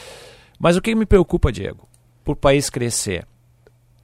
Mas 0.60 0.76
o 0.76 0.82
que 0.82 0.96
me 0.96 1.06
preocupa, 1.06 1.52
Diego, 1.52 1.88
por 2.24 2.36
país 2.36 2.70
crescer, 2.70 3.28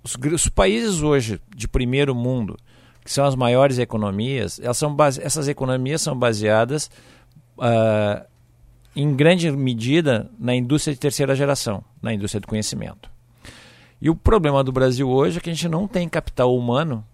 os, 0.03 0.15
os, 0.31 0.49
países 0.49 1.01
hoje 1.01 1.41
de 1.55 1.67
primeiro 1.67 2.13
mundo, 2.13 2.57
que 3.03 3.11
são 3.11 3.25
as 3.25 3.35
maiores 3.35 3.79
economias, 3.79 4.59
elas 4.59 4.77
são 4.77 4.93
base, 4.93 5.21
essas 5.23 5.47
economias 5.47 6.01
são 6.01 6.17
baseadas 6.17 6.89
uh, 7.57 8.25
em 8.95 9.15
grande 9.15 9.49
medida 9.51 10.29
na 10.37 10.55
indústria 10.55 10.93
de 10.93 10.99
terceira 10.99 11.35
geração, 11.35 11.83
na 12.01 12.13
indústria 12.13 12.41
do 12.41 12.47
conhecimento. 12.47 13.09
E 14.01 14.09
o 14.09 14.15
problema 14.15 14.63
do 14.63 14.71
Brasil 14.71 15.09
hoje 15.09 15.37
é 15.37 15.41
que 15.41 15.49
a 15.49 15.53
gente 15.53 15.69
não 15.69 15.87
tem 15.87 16.09
capital 16.09 16.55
humano 16.55 17.05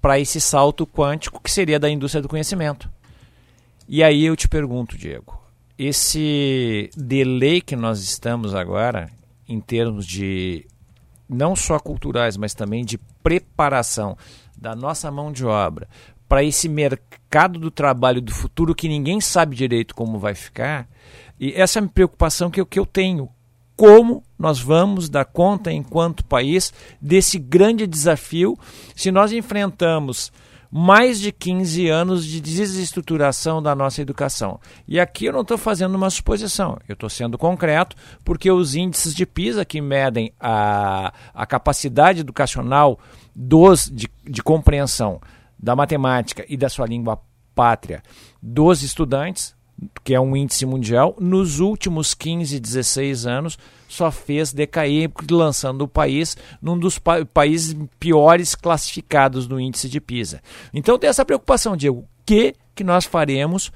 para 0.00 0.18
esse 0.18 0.40
salto 0.40 0.86
quântico 0.86 1.42
que 1.42 1.50
seria 1.50 1.78
da 1.78 1.90
indústria 1.90 2.22
do 2.22 2.28
conhecimento. 2.28 2.88
E 3.88 4.02
aí 4.02 4.24
eu 4.24 4.36
te 4.36 4.48
pergunto, 4.48 4.96
Diego, 4.96 5.40
esse 5.76 6.90
delay 6.96 7.60
que 7.60 7.74
nós 7.74 8.00
estamos 8.00 8.54
agora 8.54 9.10
em 9.48 9.60
termos 9.60 10.06
de 10.06 10.66
não 11.28 11.56
só 11.56 11.78
culturais, 11.78 12.36
mas 12.36 12.54
também 12.54 12.84
de 12.84 12.98
preparação 13.22 14.16
da 14.56 14.74
nossa 14.74 15.10
mão 15.10 15.32
de 15.32 15.44
obra 15.44 15.88
para 16.28 16.44
esse 16.44 16.68
mercado 16.68 17.17
do 17.58 17.70
trabalho 17.70 18.20
do 18.20 18.32
futuro 18.32 18.74
que 18.74 18.88
ninguém 18.88 19.20
sabe 19.20 19.54
direito 19.54 19.94
como 19.94 20.18
vai 20.18 20.34
ficar. 20.34 20.88
E 21.38 21.52
essa 21.52 21.78
é 21.78 21.82
a 21.82 21.88
preocupação 21.88 22.50
que 22.50 22.60
eu, 22.60 22.66
que 22.66 22.78
eu 22.78 22.86
tenho. 22.86 23.28
Como 23.76 24.24
nós 24.38 24.58
vamos 24.58 25.08
dar 25.08 25.24
conta, 25.24 25.70
enquanto 25.70 26.24
país, 26.24 26.72
desse 27.00 27.38
grande 27.38 27.86
desafio 27.86 28.58
se 28.96 29.12
nós 29.12 29.32
enfrentamos 29.32 30.32
mais 30.70 31.18
de 31.18 31.32
15 31.32 31.88
anos 31.88 32.26
de 32.26 32.40
desestruturação 32.40 33.62
da 33.62 33.74
nossa 33.74 34.02
educação. 34.02 34.60
E 34.86 35.00
aqui 35.00 35.26
eu 35.26 35.32
não 35.32 35.42
estou 35.42 35.56
fazendo 35.56 35.94
uma 35.94 36.10
suposição, 36.10 36.78
eu 36.88 36.92
estou 36.92 37.08
sendo 37.08 37.38
concreto, 37.38 37.96
porque 38.24 38.50
os 38.50 38.74
índices 38.74 39.14
de 39.14 39.24
PISA, 39.24 39.64
que 39.64 39.80
medem 39.80 40.32
a, 40.38 41.12
a 41.32 41.46
capacidade 41.46 42.20
educacional 42.20 42.98
dos, 43.34 43.90
de, 43.90 44.10
de 44.24 44.42
compreensão 44.42 45.20
da 45.58 45.74
matemática 45.74 46.44
e 46.48 46.56
da 46.56 46.68
sua 46.68 46.86
língua 46.86 47.20
pátria 47.54 48.02
dos 48.42 48.82
estudantes, 48.82 49.54
que 50.04 50.14
é 50.14 50.20
um 50.20 50.36
índice 50.36 50.64
mundial, 50.64 51.16
nos 51.18 51.60
últimos 51.60 52.14
15, 52.14 52.58
16 52.58 53.26
anos 53.26 53.58
só 53.88 54.10
fez 54.10 54.52
decair, 54.52 55.10
lançando 55.30 55.82
o 55.82 55.88
país 55.88 56.36
num 56.60 56.78
dos 56.78 56.98
pa 56.98 57.24
países 57.24 57.76
piores 57.98 58.54
classificados 58.54 59.48
no 59.48 59.58
índice 59.58 59.88
de 59.88 60.00
PISA. 60.00 60.40
Então 60.74 60.98
tem 60.98 61.08
essa 61.08 61.24
preocupação, 61.24 61.76
Diego, 61.76 62.00
o 62.00 62.08
que, 62.24 62.54
que 62.74 62.84
nós 62.84 63.04
faremos 63.04 63.72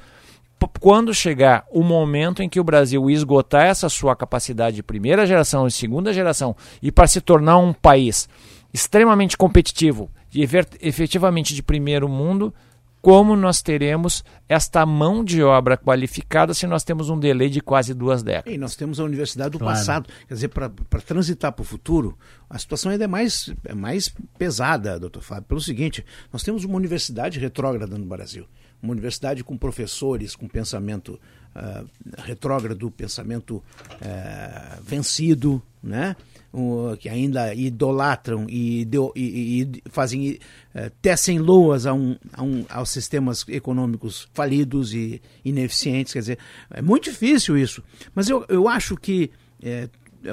quando 0.80 1.12
chegar 1.12 1.64
o 1.70 1.82
momento 1.82 2.42
em 2.42 2.48
que 2.48 2.60
o 2.60 2.64
Brasil 2.64 3.10
esgotar 3.10 3.66
essa 3.66 3.88
sua 3.88 4.14
capacidade 4.14 4.76
de 4.76 4.82
primeira 4.82 5.26
geração 5.26 5.66
e 5.66 5.72
segunda 5.72 6.12
geração 6.12 6.54
e 6.80 6.92
para 6.92 7.08
se 7.08 7.20
tornar 7.20 7.58
um 7.58 7.72
país 7.72 8.28
extremamente 8.72 9.36
competitivo 9.36 10.08
efetivamente 10.40 11.54
de 11.54 11.62
primeiro 11.62 12.08
mundo, 12.08 12.54
como 13.02 13.34
nós 13.34 13.60
teremos 13.60 14.24
esta 14.48 14.86
mão 14.86 15.24
de 15.24 15.42
obra 15.42 15.76
qualificada 15.76 16.54
se 16.54 16.68
nós 16.68 16.84
temos 16.84 17.10
um 17.10 17.18
delay 17.18 17.50
de 17.50 17.60
quase 17.60 17.92
duas 17.92 18.22
décadas. 18.22 18.54
E 18.54 18.56
nós 18.56 18.76
temos 18.76 19.00
a 19.00 19.04
universidade 19.04 19.50
do 19.50 19.58
Claro. 19.58 19.76
passado. 19.76 20.08
Quer 20.28 20.34
dizer, 20.34 20.48
para 20.48 20.70
transitar 21.04 21.52
para 21.52 21.62
o 21.62 21.64
futuro, 21.64 22.16
a 22.48 22.56
situação 22.58 22.92
ainda 22.92 23.04
é 23.04 23.08
mais, 23.08 23.52
é 23.64 23.74
mais 23.74 24.08
pesada, 24.38 25.00
doutor 25.00 25.20
Fábio, 25.20 25.42
pelo 25.48 25.60
seguinte: 25.60 26.04
nós 26.32 26.44
temos 26.44 26.64
uma 26.64 26.76
universidade 26.76 27.40
retrógrada 27.40 27.98
no 27.98 28.06
Brasil. 28.06 28.46
Uma 28.80 28.92
universidade 28.92 29.42
com 29.44 29.56
professores 29.56 30.34
com 30.36 30.48
pensamento 30.48 31.18
ah, 31.54 31.84
retrógrado, 32.18 32.90
pensamento 32.90 33.62
eh, 34.00 34.78
vencido, 34.82 35.62
né? 35.82 36.16
O- 36.52 36.94
que 36.98 37.08
ainda 37.08 37.54
idolatram 37.54 38.46
e, 38.46 38.82
ideo- 38.82 39.10
e- 39.16 39.62
e- 39.62 39.82
fazem 39.90 40.38
eh, 40.74 40.90
tecem 41.00 41.38
loas 41.38 41.86
a 41.86 41.94
um, 41.94 42.16
a 42.32 42.42
um- 42.42 42.66
aos 42.68 42.90
sistemas 42.90 43.42
econômicos 43.48 44.28
falidos 44.34 44.92
e 44.92 45.22
ineficientes. 45.42 46.12
Quer 46.12 46.18
dizer, 46.18 46.38
é 46.70 46.82
muito 46.82 47.04
difícil 47.04 47.56
isso. 47.56 47.82
Mas 48.14 48.28
eu, 48.28 48.44
eu 48.50 48.68
acho 48.68 48.96
que 48.98 49.30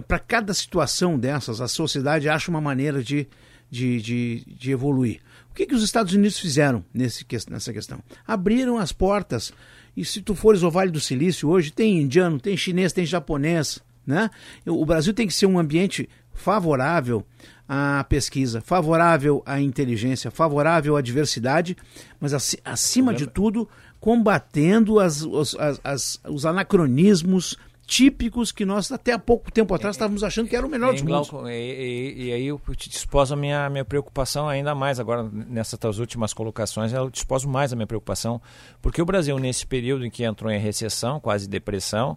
para 0.08 0.20
cada 0.20 0.54
situação 0.54 1.18
dessas, 1.18 1.62
a 1.62 1.68
sociedade 1.68 2.28
acha 2.30 2.52
uma 2.52 2.62
maneira 2.62 3.02
de, 3.04 3.26
de, 3.72 4.02
de, 4.02 4.44
de 4.46 4.72
evoluir. 4.72 5.22
O 5.52 5.54
que, 5.56 5.66
que 5.66 5.74
os 5.76 5.84
Estados 5.84 6.14
Unidos 6.14 6.38
fizeram 6.38 6.84
nesse, 6.94 7.26
nessa 7.50 7.72
questão? 7.74 8.00
Abriram 8.28 8.78
as 8.78 8.92
portas. 8.92 9.52
E 9.96 10.06
se 10.06 10.22
tu 10.22 10.36
fores 10.36 10.64
ao 10.64 10.72
Vale 10.72 10.92
do 10.92 11.00
Silício 11.00 11.50
hoje, 11.50 11.72
tem 11.72 12.02
indiano, 12.02 12.40
tem 12.40 12.56
chinês, 12.58 12.94
tem 12.94 13.06
japonês. 13.06 13.80
Né? 14.06 14.30
O 14.66 14.86
Brasil 14.86 15.14
tem 15.14 15.28
que 15.28 15.34
ser 15.34 15.46
um 15.46 15.60
ambiente 15.60 16.10
favorável 16.34 17.26
à 17.68 18.04
pesquisa, 18.08 18.62
favorável 18.62 19.44
à 19.46 19.60
inteligência, 19.62 20.32
favorável 20.32 20.96
à 20.96 21.02
diversidade, 21.02 21.76
mas 22.20 22.34
aci- 22.34 22.60
acima 22.66 23.14
de 23.14 23.28
tudo, 23.28 23.70
combatendo 24.00 25.00
as, 25.00 25.22
os, 25.22 25.56
as- 25.60 25.80
as- 25.84 26.20
os 26.28 26.46
anacronismos 26.46 27.56
típicos 27.86 28.52
que 28.52 28.66
nós 28.66 28.92
até 28.92 29.14
há 29.14 29.20
pouco 29.20 29.52
tempo 29.52 29.74
atrás 29.74 29.96
estávamos 29.96 30.24
achando 30.24 30.48
que 30.48 30.56
era 30.56 30.66
o 30.66 30.70
melhor 30.70 30.94
dos 30.94 31.02
mundos. 31.02 31.50
E, 31.50 32.16
e- 32.18 32.24
e 32.28 32.32
aí 32.34 32.46
eu 32.48 32.62
te 32.78 32.88
disposo 32.90 33.34
a 33.34 33.38
minha, 33.38 33.68
minha 33.70 33.84
preocupação 33.86 34.48
ainda 34.48 34.74
mais 34.76 35.00
agora 35.00 35.24
nessas 35.32 35.98
últimas 35.98 36.32
colocações, 36.34 36.94
eu 36.94 37.10
disposo 37.10 37.50
mais 37.50 37.74
a 37.74 37.76
minha 37.76 37.88
preocupação, 37.88 38.40
porque 38.82 39.02
o 39.02 39.06
Brasil 39.06 39.38
nesse 39.40 39.66
período 39.66 40.06
em 40.06 40.10
que 40.12 40.24
entrou 40.24 40.52
em 40.52 40.60
recessão, 40.60 41.20
quase 41.20 41.50
depressão, 41.50 42.16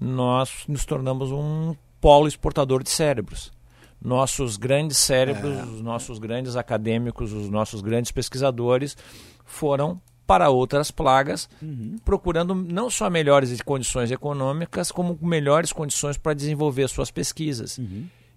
nós 0.00 0.64
nos 0.68 0.84
tornamos 0.84 1.30
um 1.32 1.74
polo 2.00 2.28
exportador 2.28 2.82
de 2.82 2.90
cérebros. 2.90 3.52
Nossos 4.00 4.56
grandes 4.56 4.96
cérebros, 4.96 5.58
os 5.72 5.80
nossos 5.80 6.18
grandes 6.18 6.54
acadêmicos, 6.54 7.32
os 7.32 7.50
nossos 7.50 7.80
grandes 7.80 8.12
pesquisadores 8.12 8.96
foram 9.44 10.00
para 10.24 10.50
outras 10.50 10.90
plagas, 10.90 11.48
procurando 12.04 12.54
não 12.54 12.90
só 12.90 13.08
melhores 13.08 13.60
condições 13.62 14.10
econômicas, 14.10 14.92
como 14.92 15.18
melhores 15.22 15.72
condições 15.72 16.18
para 16.18 16.34
desenvolver 16.34 16.86
suas 16.88 17.10
pesquisas. 17.10 17.80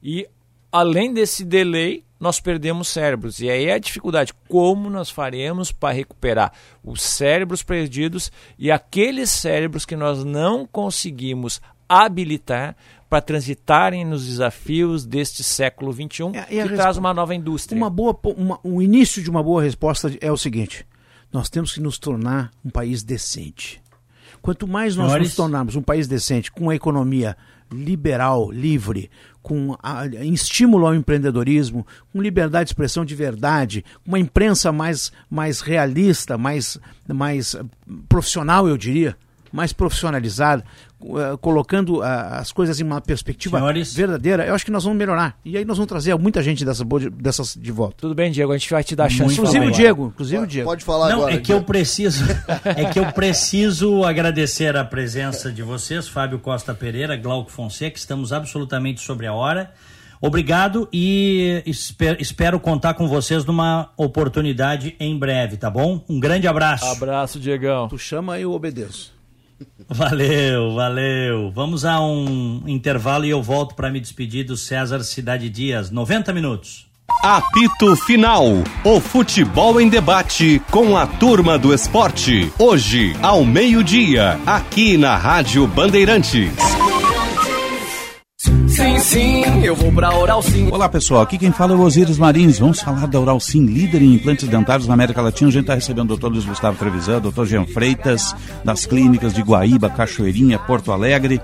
E 0.02 0.28
além 0.72 1.14
desse 1.14 1.44
delay, 1.44 2.04
nós 2.20 2.40
perdemos 2.40 2.88
cérebros. 2.88 3.40
E 3.40 3.50
aí 3.50 3.66
é 3.66 3.74
a 3.74 3.80
dificuldade. 3.80 4.34
Como 4.48 4.90
nós 4.90 5.10
faremos 5.10 5.72
para 5.72 5.94
recuperar 5.94 6.54
os 6.84 7.02
cérebros 7.02 7.64
perdidos 7.64 8.32
e 8.58 8.72
aqueles 8.72 9.32
cérebros 9.32 9.86
que 9.86 9.96
nós 9.96 10.24
não 10.24 10.66
conseguimos 10.66 11.60
habilitar 11.90 12.76
para 13.10 13.22
transitarem 13.22 14.06
nos 14.06 14.26
desafios 14.26 15.06
deste 15.06 15.44
século 15.44 15.92
XXI, 15.92 16.32
e 16.50 16.62
a 16.62 16.68
que 16.68 16.76
traz 16.76 16.96
uma 16.96 17.14
nova 17.14 17.36
indústria. 17.36 17.76
Uma 17.78 17.90
boa, 17.90 18.18
uma, 18.38 18.58
o 18.64 18.82
início 18.82 19.22
de 19.22 19.30
uma 19.30 19.44
boa 19.44 19.62
resposta 19.62 20.16
é 20.22 20.32
o 20.32 20.38
seguinte: 20.38 20.88
nós 21.34 21.50
temos 21.50 21.74
que 21.74 21.82
nos 21.82 22.00
tornar 22.00 22.52
um 22.64 22.70
país 22.70 23.04
decente. 23.04 23.82
Quanto 24.42 24.66
mais 24.66 24.96
nós 24.96 25.08
Senhores? 25.08 25.28
nos 25.28 25.36
tornarmos 25.36 25.76
um 25.76 25.82
país 25.82 26.08
decente, 26.08 26.50
com 26.50 26.64
uma 26.64 26.76
economia 26.76 27.36
liberal, 27.72 28.50
livre, 28.50 29.10
com 29.42 29.76
a- 29.82 30.06
em 30.08 30.34
estímulo 30.34 30.86
ao 30.86 30.94
empreendedorismo, 30.96 31.86
com 32.14 32.22
liberdade 32.22 32.66
de 32.66 32.70
expressão 32.72 33.04
de 33.04 33.16
verdade, 33.16 33.84
uma 34.06 34.20
imprensa 34.20 34.72
mais, 34.72 35.12
mais 35.30 35.62
realista, 35.62 36.38
mais, 36.38 36.78
mais 37.08 37.56
eh, 37.56 37.64
profissional, 38.08 38.68
eu 38.68 38.78
diria, 38.78 39.18
mais 39.52 39.74
profissionalizada, 39.74 40.64
eh, 41.04 41.38
colocando 41.42 42.02
as 42.02 42.52
coisas 42.52 42.80
em 42.80 42.84
uma 42.84 43.02
perspectiva 43.02 43.58
Senhores? 43.58 43.94
verdadeira, 43.94 44.46
eu 44.46 44.54
acho 44.56 44.64
que 44.66 44.72
nós 44.72 44.84
vamos 44.84 44.98
melhorar. 44.98 45.38
E 45.44 45.58
aí 45.58 45.66
nós 45.66 45.78
vamos 45.78 45.90
trazer 45.90 46.16
muita 46.18 46.42
gente 46.44 46.64
dessa, 46.64 46.84
boa 46.86 47.00
de- 47.02 47.10
dessas 47.10 47.56
de 47.60 47.72
volta. 47.72 47.96
Tudo 47.98 48.16
bem, 48.16 48.32
Diego, 48.32 48.52
a 48.52 48.58
gente 48.58 48.70
vai 48.72 48.84
te 48.84 48.96
dar 48.96 49.06
a 49.06 49.10
chance. 49.10 49.34
Inclusive 49.34 49.60
o 49.60 49.62
agora. 49.64 49.76
Diego, 49.76 50.08
inclusive 50.14 50.44
o 50.44 50.48
Diego. 50.48 50.70
Pode 50.70 50.84
falar 50.86 51.10
Não, 51.10 51.16
agora. 51.18 51.34
é 51.34 51.38
que 51.38 51.52
eu 51.52 51.62
preciso, 51.64 52.24
é 52.64 52.86
que 52.86 53.00
eu 53.00 53.06
preciso 53.12 54.04
agradecer 54.04 54.76
a 54.78 54.86
presença 54.86 55.52
de 55.52 55.62
vocês, 55.64 56.08
Fábio 56.08 56.40
Costa 56.40 56.74
Pereira, 56.74 57.16
Glauco 57.18 57.52
Fonseca, 57.52 57.98
estamos 57.98 58.32
absolutamente 58.32 59.02
sobre 59.02 59.28
a 59.28 59.34
hora. 59.34 59.72
Obrigado 60.24 60.88
e 60.94 61.64
espe- 61.66 62.16
espero 62.20 62.60
contar 62.60 62.94
com 62.94 63.08
vocês 63.08 63.44
numa 63.44 63.90
oportunidade 63.98 64.96
em 65.00 65.18
breve, 65.18 65.58
tá 65.58 65.68
bom? 65.68 66.06
Um 66.08 66.20
grande 66.20 66.48
abraço. 66.48 66.86
Abraço, 66.86 67.40
Diegão. 67.40 67.88
Tu 67.88 67.98
chama 67.98 68.38
e 68.38 68.44
eu 68.44 68.52
obedeço. 68.52 69.12
Valeu, 69.94 70.74
valeu. 70.74 71.52
Vamos 71.52 71.84
a 71.84 72.00
um 72.00 72.64
intervalo 72.66 73.26
e 73.26 73.30
eu 73.30 73.44
volto 73.44 73.76
para 73.76 73.92
me 73.92 74.00
despedir 74.00 74.46
do 74.46 74.56
César 74.56 75.02
Cidade 75.02 75.50
Dias. 75.50 75.92
90 75.92 76.32
minutos. 76.32 76.88
Apito 77.22 77.94
Final. 77.98 78.46
O 78.86 79.02
futebol 79.02 79.82
em 79.82 79.90
debate 79.90 80.62
com 80.72 80.96
a 80.96 81.06
turma 81.06 81.58
do 81.58 81.74
esporte. 81.74 82.52
Hoje, 82.58 83.14
ao 83.22 83.44
meio-dia, 83.44 84.40
aqui 84.46 84.98
na 84.98 85.18
Rádio 85.18 85.68
Bandeirantes. 85.68 86.71
Eu 89.64 89.76
vou 89.76 89.92
pra 89.92 90.12
Oral 90.16 90.42
Sim. 90.42 90.70
Olá 90.72 90.90
pessoal, 90.90 91.22
aqui 91.22 91.38
quem 91.38 91.52
fala 91.52 91.74
é 91.74 91.76
o 91.76 91.82
Osiris 91.82 92.18
Marins. 92.18 92.58
Vamos 92.58 92.82
falar 92.82 93.06
da 93.06 93.20
Oral 93.20 93.40
Sim, 93.40 93.64
líder 93.66 94.02
em 94.02 94.16
implantes 94.16 94.48
dentários 94.48 94.88
na 94.88 94.96
América 94.96 95.22
Latina. 95.22 95.50
A 95.50 95.54
gente 95.54 95.62
está 95.62 95.76
recebendo 95.76 96.12
o 96.12 96.18
Dr. 96.18 96.30
Luiz 96.30 96.46
Gustavo 96.46 96.78
Trevisan, 96.78 97.22
Dr. 97.22 97.46
Jean 97.46 97.66
Freitas, 97.66 98.36
das 98.66 98.88
clínicas 98.88 99.34
de 99.34 99.44
Guaíba, 99.44 99.88
Cachoeirinha, 99.88 100.58
Porto 100.58 100.92
Alegre. 100.92 101.40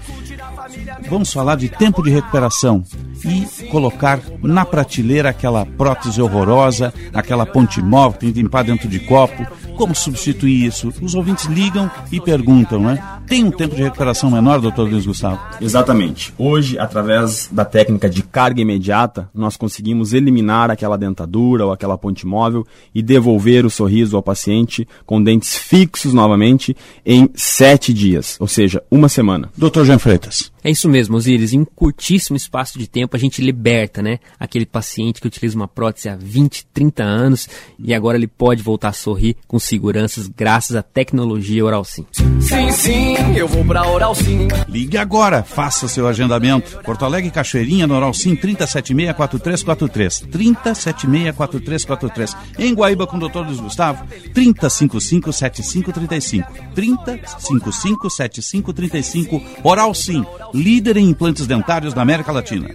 Vamos 1.09 1.31
falar 1.31 1.55
de 1.55 1.69
tempo 1.69 2.03
de 2.03 2.09
recuperação 2.09 2.83
e 3.25 3.67
colocar 3.67 4.19
na 4.41 4.65
prateleira 4.65 5.29
aquela 5.29 5.65
prótese 5.65 6.21
horrorosa, 6.21 6.93
aquela 7.13 7.45
ponte 7.45 7.81
móvel 7.81 8.13
que 8.13 8.19
tem 8.19 8.33
que 8.33 8.41
limpar 8.41 8.63
dentro 8.63 8.87
de 8.87 8.99
copo. 8.99 9.45
Como 9.75 9.93
substituir 9.93 10.65
isso? 10.65 10.91
Os 11.01 11.13
ouvintes 11.13 11.45
ligam 11.45 11.89
e 12.11 12.19
perguntam, 12.19 12.79
né? 12.79 13.01
Tem 13.27 13.43
um 13.43 13.51
tempo 13.51 13.75
de 13.75 13.83
recuperação 13.83 14.31
menor, 14.31 14.59
doutor 14.59 14.89
Luiz 14.89 15.05
Gustavo? 15.05 15.39
Exatamente. 15.61 16.33
Hoje, 16.37 16.79
através 16.79 17.47
da 17.51 17.63
técnica 17.63 18.09
de 18.09 18.23
carga 18.23 18.61
imediata, 18.61 19.29
nós 19.35 19.55
conseguimos 19.55 20.13
eliminar 20.13 20.71
aquela 20.71 20.97
dentadura 20.97 21.65
ou 21.65 21.71
aquela 21.71 21.97
ponte 21.97 22.25
móvel 22.25 22.65
e 22.95 23.03
devolver 23.03 23.65
o 23.65 23.69
sorriso 23.69 24.15
ao 24.15 24.23
paciente 24.23 24.87
com 25.05 25.21
dentes 25.21 25.55
fixos 25.55 26.13
novamente 26.13 26.75
em 27.05 27.29
sete 27.35 27.93
dias, 27.93 28.37
ou 28.39 28.47
seja, 28.47 28.81
uma 28.89 29.09
semana. 29.09 29.49
Doutor 29.55 29.85
Jean 29.85 29.99
Freitas. 29.99 30.51
É 30.63 30.71
isso 30.71 30.86
mesmo, 30.87 31.17
Osiris. 31.17 31.53
Em 31.53 31.63
curtíssimo 31.63 32.37
espaço 32.37 32.79
de 32.79 32.87
tempo, 32.87 33.15
a 33.15 33.19
gente 33.19 33.41
liberta, 33.41 34.01
né? 34.01 34.19
Aquele 34.39 34.65
paciente 34.65 35.21
que 35.21 35.27
utiliza 35.27 35.55
uma 35.55 35.67
prótese 35.67 36.09
há 36.09 36.15
20, 36.15 36.65
30 36.73 37.03
anos 37.03 37.47
e 37.79 37.93
agora 37.93 38.17
ele 38.17 38.27
pode 38.27 38.61
voltar 38.61 38.89
a 38.89 38.93
sorrir 38.93 39.37
com 39.47 39.57
seguranças 39.59 40.27
graças 40.27 40.75
à 40.75 40.83
tecnologia 40.83 41.63
Oral 41.63 41.83
Sim. 41.83 42.05
Sim, 42.39 42.71
sim, 42.71 43.15
eu 43.35 43.47
vou 43.47 43.63
pra 43.65 43.87
Oral 43.87 44.15
Sim. 44.15 44.47
Ligue 44.67 44.97
agora, 44.97 45.43
faça 45.43 45.87
seu 45.87 46.07
agendamento. 46.07 46.77
Porto 46.83 47.05
Alegre 47.05 47.31
Cachoeirinha, 47.31 47.87
no 47.87 47.95
Oral 47.95 48.13
Sim, 48.13 48.35
3076-4343. 48.35 50.27
3076-4343. 50.29 52.35
Em 52.59 52.73
Guaíba 52.73 53.07
com 53.07 53.17
o 53.17 53.27
Dr. 53.27 53.39
Luiz 53.39 53.59
Gustavo, 53.59 54.05
3055-7535. 54.33 56.45
3055-7535. 56.75 59.41
Oral 59.63 59.93
Sim, 59.93 60.25
líder 60.77 60.97
em 60.97 61.09
implantes 61.09 61.47
dentários 61.47 61.91
da 61.91 62.03
América 62.03 62.31
Latina. 62.31 62.69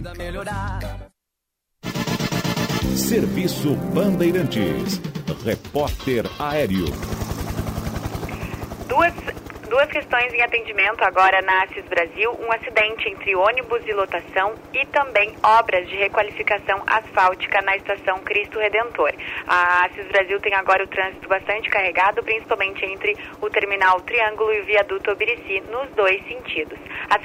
Serviço 2.97 3.75
Bandeirantes. 3.93 4.99
Repórter 5.45 6.25
Aéreo. 6.37 6.85
Duas, 8.89 9.13
duas 9.73 9.89
questões 9.89 10.31
em 10.31 10.39
atendimento 10.39 11.03
agora 11.03 11.41
na 11.41 11.63
Assis 11.63 11.83
Brasil, 11.85 12.31
um 12.39 12.51
acidente 12.51 13.09
entre 13.09 13.35
ônibus 13.35 13.81
e 13.87 13.91
lotação 13.91 14.53
e 14.71 14.85
também 14.85 15.33
obras 15.41 15.89
de 15.89 15.95
requalificação 15.95 16.83
asfáltica 16.85 17.59
na 17.63 17.75
estação 17.75 18.19
Cristo 18.19 18.59
Redentor. 18.59 19.11
A 19.47 19.85
Assis 19.85 20.05
Brasil 20.09 20.39
tem 20.41 20.53
agora 20.53 20.83
o 20.83 20.87
trânsito 20.87 21.27
bastante 21.27 21.71
carregado, 21.71 22.21
principalmente 22.21 22.85
entre 22.85 23.17
o 23.41 23.49
terminal 23.49 23.99
Triângulo 24.01 24.53
e 24.53 24.61
o 24.61 24.65
viaduto 24.65 25.09
Obirici, 25.09 25.63
nos 25.71 25.89
dois 25.95 26.23
sentidos. 26.27 26.77
A 27.09 27.17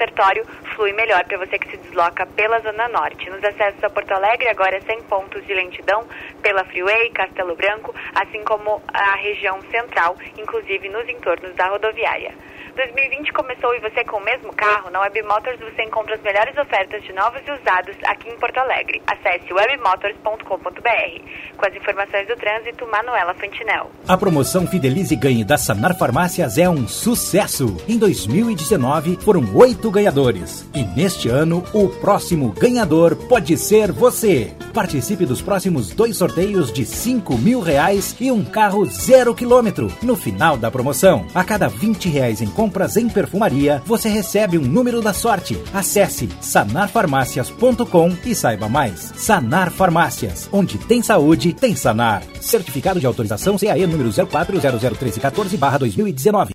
flui 0.75 0.93
melhor 0.93 1.25
para 1.25 1.39
você 1.39 1.59
que 1.59 1.71
se 1.71 1.77
desloca 1.77 2.25
pela 2.25 2.61
Zona 2.61 2.89
Norte. 2.89 3.29
Nos 3.29 3.45
acessos 3.45 3.83
a 3.83 3.91
Porto 3.91 4.13
Alegre, 4.13 4.49
agora 4.49 4.81
100 4.81 5.03
pontos 5.03 5.45
de 5.45 5.53
lentidão 5.53 6.07
pela 6.41 6.65
Freeway, 6.65 7.11
Castelo 7.11 7.57
Branco, 7.57 7.95
assim 8.15 8.43
como 8.45 8.81
a 8.87 9.17
região 9.17 9.61
central, 9.71 10.17
inclusive 10.39 10.89
nos 10.89 11.07
entornos 11.09 11.55
da 11.57 11.67
rodoviária. 11.67 12.38
2020 12.79 13.33
começou 13.33 13.75
e 13.75 13.81
você 13.81 14.05
com 14.05 14.19
o 14.19 14.25
mesmo 14.25 14.55
carro? 14.55 14.89
Na 14.91 15.01
Web 15.01 15.23
Motors 15.23 15.59
você 15.59 15.83
encontra 15.83 16.15
as 16.15 16.23
melhores 16.23 16.57
ofertas 16.57 17.03
de 17.03 17.13
novos 17.13 17.41
e 17.45 17.51
usados 17.51 17.97
aqui 18.05 18.29
em 18.29 18.39
Porto 18.39 18.59
Alegre. 18.59 19.03
Acesse 19.05 19.53
webmotors.com.br. 19.53 21.57
Com 21.57 21.67
as 21.67 21.75
informações 21.75 22.29
do 22.29 22.37
trânsito, 22.37 22.87
Manuela 22.87 23.35
Fantinel. 23.35 23.91
A 24.07 24.17
promoção 24.17 24.65
Fidelize 24.65 25.17
Ganhe 25.17 25.45
da 25.45 25.59
Sanar 25.59 25.99
Farmácias 25.99 26.57
é 26.57 26.71
um 26.71 26.87
sucesso. 26.87 27.77
Em 27.89 27.99
2019 27.99 29.17
foram 29.25 29.43
oito 29.57 29.91
ganhadores. 29.91 30.71
E 30.73 30.85
neste 30.85 31.29
ano, 31.29 31.65
o 31.75 31.89
próximo 31.89 32.53
ganhador 32.53 33.17
pode 33.29 33.57
ser 33.57 33.91
você. 33.91 34.55
Participe 34.73 35.27
dos 35.27 35.43
próximos 35.43 35.91
dois 35.91 36.17
sorteios 36.17 36.73
de 36.73 36.87
5 36.87 37.37
mil 37.39 37.59
reais 37.59 38.15
e 38.21 38.31
um 38.31 38.45
carro 38.45 38.87
zero 38.87 39.35
quilômetro. 39.35 39.93
No 40.01 40.15
final 40.15 40.57
da 40.57 40.71
promoção, 40.71 41.27
a 41.35 41.43
cada 41.43 41.67
20 41.67 42.09
reais 42.09 42.41
em 42.41 42.47
compras 42.69 42.99
em 42.99 43.09
perfumaria, 43.09 43.83
você 43.87 44.11
recebe 44.11 44.59
um 44.59 44.63
número 44.63 45.01
da 45.01 45.15
sorte. 45.15 45.59
Acesse 45.73 46.29
sanarfarmácias.com 46.39 48.15
e 48.27 48.35
saiba 48.35 48.69
mais. 48.69 49.11
Sanar 49.17 49.71
Farmácias, 49.71 50.51
onde 50.53 50.77
tem 50.77 51.01
saúde, 51.03 51.55
tem 51.55 51.75
Sanar. 51.75 52.23
Certificado 52.41 53.01
de 53.01 53.07
autorização 53.07 53.57
CAE 53.57 53.87
número 53.87 54.11
04001314/2019. 54.11 56.51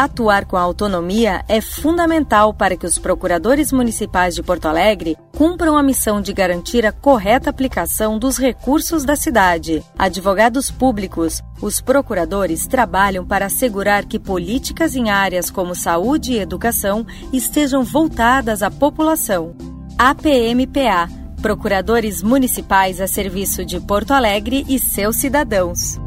Atuar 0.00 0.46
com 0.46 0.56
autonomia 0.56 1.44
é 1.46 1.60
fundamental 1.60 2.54
para 2.54 2.74
que 2.74 2.86
os 2.86 2.96
procuradores 2.96 3.70
municipais 3.70 4.34
de 4.34 4.42
Porto 4.42 4.64
Alegre 4.64 5.14
cumpram 5.36 5.76
a 5.76 5.82
missão 5.82 6.22
de 6.22 6.32
garantir 6.32 6.86
a 6.86 6.90
correta 6.90 7.50
aplicação 7.50 8.18
dos 8.18 8.38
recursos 8.38 9.04
da 9.04 9.14
cidade. 9.14 9.84
Advogados 9.98 10.70
públicos, 10.70 11.42
os 11.60 11.82
procuradores 11.82 12.66
trabalham 12.66 13.26
para 13.26 13.44
assegurar 13.44 14.06
que 14.06 14.18
políticas 14.18 14.96
em 14.96 15.10
áreas 15.10 15.50
como 15.50 15.74
saúde 15.74 16.32
e 16.32 16.38
educação 16.38 17.06
estejam 17.30 17.84
voltadas 17.84 18.62
à 18.62 18.70
população. 18.70 19.54
APMPA 19.98 21.10
Procuradores 21.42 22.22
Municipais 22.22 23.02
a 23.02 23.06
serviço 23.06 23.66
de 23.66 23.78
Porto 23.78 24.12
Alegre 24.12 24.64
e 24.66 24.78
seus 24.78 25.16
cidadãos. 25.16 25.98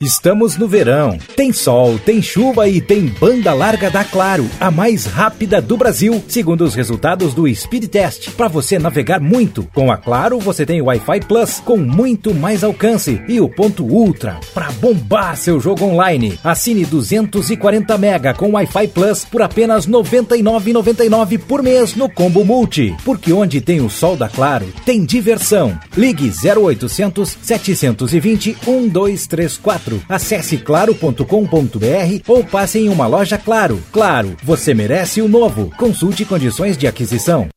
Estamos 0.00 0.56
no 0.56 0.68
verão. 0.68 1.18
Tem 1.34 1.52
sol, 1.52 1.98
tem 1.98 2.22
chuva 2.22 2.68
e 2.68 2.80
tem 2.80 3.06
banda 3.06 3.52
larga 3.52 3.90
da 3.90 4.04
Claro, 4.04 4.48
a 4.60 4.70
mais 4.70 5.06
rápida 5.06 5.60
do 5.60 5.76
Brasil, 5.76 6.22
segundo 6.28 6.60
os 6.60 6.76
resultados 6.76 7.34
do 7.34 7.52
Speed 7.52 7.86
Test. 7.86 8.30
Para 8.30 8.46
você 8.46 8.78
navegar 8.78 9.18
muito, 9.18 9.64
com 9.74 9.90
a 9.90 9.96
Claro 9.96 10.38
você 10.38 10.64
tem 10.64 10.80
Wi-Fi 10.80 11.22
Plus 11.26 11.58
com 11.58 11.76
muito 11.76 12.32
mais 12.32 12.62
alcance 12.62 13.20
e 13.26 13.40
o 13.40 13.48
ponto 13.48 13.84
Ultra 13.84 14.38
para 14.54 14.70
bombar 14.70 15.36
seu 15.36 15.58
jogo 15.58 15.84
online. 15.84 16.38
Assine 16.44 16.84
240 16.84 17.98
mega 17.98 18.32
com 18.32 18.52
Wi-Fi 18.52 18.86
Plus 18.86 19.24
por 19.24 19.42
apenas 19.42 19.86
R$ 19.86 19.94
99,99 19.94 21.40
por 21.40 21.60
mês 21.60 21.96
no 21.96 22.08
Combo 22.08 22.44
Multi, 22.44 22.94
porque 23.04 23.32
onde 23.32 23.60
tem 23.60 23.80
o 23.80 23.90
sol 23.90 24.16
da 24.16 24.28
Claro 24.28 24.72
tem 24.86 25.04
diversão. 25.04 25.76
Ligue 25.96 26.30
0800 26.30 27.36
720 27.42 28.56
1234 28.64 29.87
Acesse 30.08 30.58
claro.com.br 30.58 31.24
ou 32.26 32.44
passe 32.44 32.78
em 32.78 32.88
uma 32.88 33.06
loja 33.06 33.38
Claro. 33.38 33.82
Claro, 33.92 34.36
você 34.42 34.74
merece 34.74 35.20
o 35.22 35.28
novo. 35.28 35.70
Consulte 35.76 36.24
condições 36.24 36.76
de 36.76 36.86
aquisição. 36.86 37.48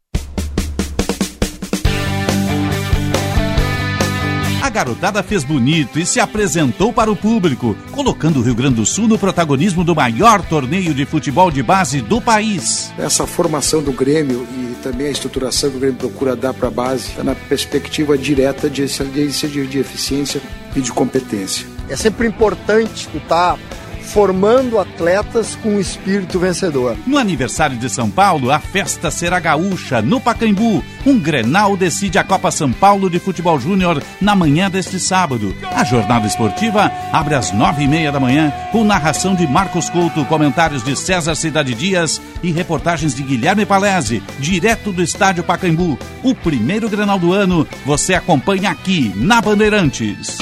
A 4.61 4.69
garotada 4.69 5.21
fez 5.21 5.43
bonito 5.43 5.99
e 5.99 6.05
se 6.05 6.19
apresentou 6.19 6.93
para 6.93 7.11
o 7.11 7.15
público, 7.15 7.75
colocando 7.91 8.39
o 8.39 8.41
Rio 8.41 8.55
Grande 8.55 8.75
do 8.75 8.85
Sul 8.85 9.07
no 9.07 9.17
protagonismo 9.17 9.83
do 9.83 9.95
maior 9.95 10.41
torneio 10.41 10.93
de 10.93 11.05
futebol 11.05 11.51
de 11.51 11.61
base 11.61 11.99
do 11.99 12.21
país. 12.21 12.93
Essa 12.97 13.27
formação 13.27 13.81
do 13.81 13.91
Grêmio 13.91 14.47
e 14.53 14.75
também 14.81 15.07
a 15.07 15.11
estruturação 15.11 15.71
que 15.71 15.77
o 15.77 15.79
Grêmio 15.79 15.97
procura 15.97 16.35
dar 16.35 16.53
para 16.53 16.67
a 16.67 16.71
base 16.71 17.09
está 17.09 17.23
na 17.23 17.35
perspectiva 17.35 18.17
direta 18.17 18.69
de 18.69 18.83
excelência, 18.83 19.49
de, 19.49 19.65
de 19.67 19.79
eficiência 19.79 20.41
e 20.75 20.81
de 20.81 20.91
competência. 20.91 21.70
É 21.91 21.95
sempre 21.97 22.25
importante 22.25 23.09
tu 23.09 23.17
estar 23.17 23.57
tá 23.57 23.59
formando 24.01 24.79
atletas 24.79 25.57
com 25.57 25.77
espírito 25.77 26.39
vencedor. 26.39 26.95
No 27.05 27.17
aniversário 27.17 27.75
de 27.77 27.89
São 27.89 28.09
Paulo, 28.09 28.49
a 28.49 28.59
festa 28.59 29.11
será 29.11 29.41
gaúcha, 29.41 30.01
no 30.01 30.19
Pacaembu. 30.21 30.81
Um 31.05 31.19
Grenal 31.19 31.75
decide 31.75 32.17
a 32.17 32.23
Copa 32.23 32.49
São 32.49 32.71
Paulo 32.71 33.09
de 33.09 33.19
Futebol 33.19 33.59
Júnior 33.59 34.01
na 34.21 34.33
manhã 34.33 34.69
deste 34.69 35.01
sábado. 35.01 35.53
A 35.75 35.83
jornada 35.83 36.25
esportiva 36.25 36.89
abre 37.11 37.35
às 37.35 37.51
nove 37.51 37.83
e 37.83 37.87
meia 37.89 38.09
da 38.09 38.21
manhã, 38.21 38.53
com 38.71 38.85
narração 38.85 39.35
de 39.35 39.45
Marcos 39.45 39.89
Couto, 39.89 40.23
comentários 40.25 40.85
de 40.85 40.95
César 40.95 41.35
Cidade 41.35 41.75
Dias 41.75 42.21
e 42.41 42.53
reportagens 42.53 43.13
de 43.13 43.21
Guilherme 43.21 43.65
Palese, 43.65 44.23
direto 44.39 44.93
do 44.93 45.03
estádio 45.03 45.43
Pacaembu. 45.43 45.99
O 46.23 46.33
primeiro 46.33 46.89
Grenal 46.89 47.19
do 47.19 47.33
ano 47.33 47.67
você 47.85 48.13
acompanha 48.13 48.71
aqui, 48.71 49.11
na 49.13 49.41
Bandeirantes. 49.41 50.37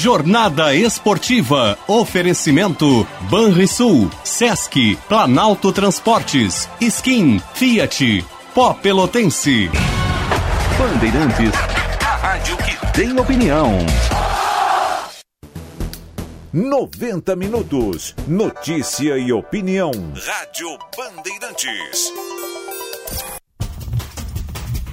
Jornada 0.00 0.74
Esportiva. 0.74 1.76
Oferecimento 1.86 3.06
Banrisul, 3.28 4.10
Sesc, 4.24 4.96
Planalto 5.06 5.72
Transportes, 5.72 6.66
Skin, 6.80 7.38
Fiat, 7.52 8.24
Pó 8.54 8.72
Pelotense. 8.72 9.70
Bandeirantes, 10.78 11.52
a 12.00 12.16
rádio 12.16 12.56
que 12.56 12.92
tem 12.94 13.20
opinião. 13.20 13.76
90 16.50 17.36
minutos. 17.36 18.14
Notícia 18.26 19.18
e 19.18 19.30
opinião. 19.30 19.90
Rádio 19.90 20.78
Bandeirantes. 20.96 22.10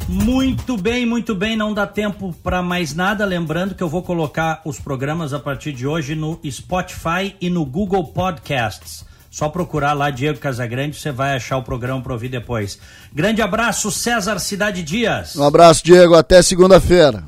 Muito 0.07 0.77
bem, 0.77 1.05
muito 1.05 1.35
bem. 1.35 1.57
Não 1.57 1.73
dá 1.73 1.85
tempo 1.85 2.33
para 2.41 2.61
mais 2.61 2.93
nada. 2.93 3.25
Lembrando 3.25 3.75
que 3.75 3.83
eu 3.83 3.89
vou 3.89 4.01
colocar 4.01 4.61
os 4.63 4.79
programas 4.79 5.33
a 5.33 5.39
partir 5.39 5.73
de 5.73 5.85
hoje 5.85 6.15
no 6.15 6.39
Spotify 6.49 7.35
e 7.41 7.49
no 7.49 7.65
Google 7.65 8.05
Podcasts. 8.05 9.05
Só 9.29 9.49
procurar 9.49 9.93
lá 9.93 10.09
Diego 10.09 10.39
Casagrande, 10.39 10.97
você 10.97 11.11
vai 11.11 11.35
achar 11.35 11.57
o 11.57 11.63
programa 11.63 12.01
para 12.01 12.13
ouvir 12.13 12.29
depois. 12.29 12.79
Grande 13.13 13.41
abraço, 13.41 13.91
César 13.91 14.39
Cidade 14.39 14.81
Dias. 14.81 15.35
Um 15.35 15.43
abraço, 15.43 15.83
Diego. 15.83 16.15
Até 16.15 16.41
segunda-feira. 16.41 17.25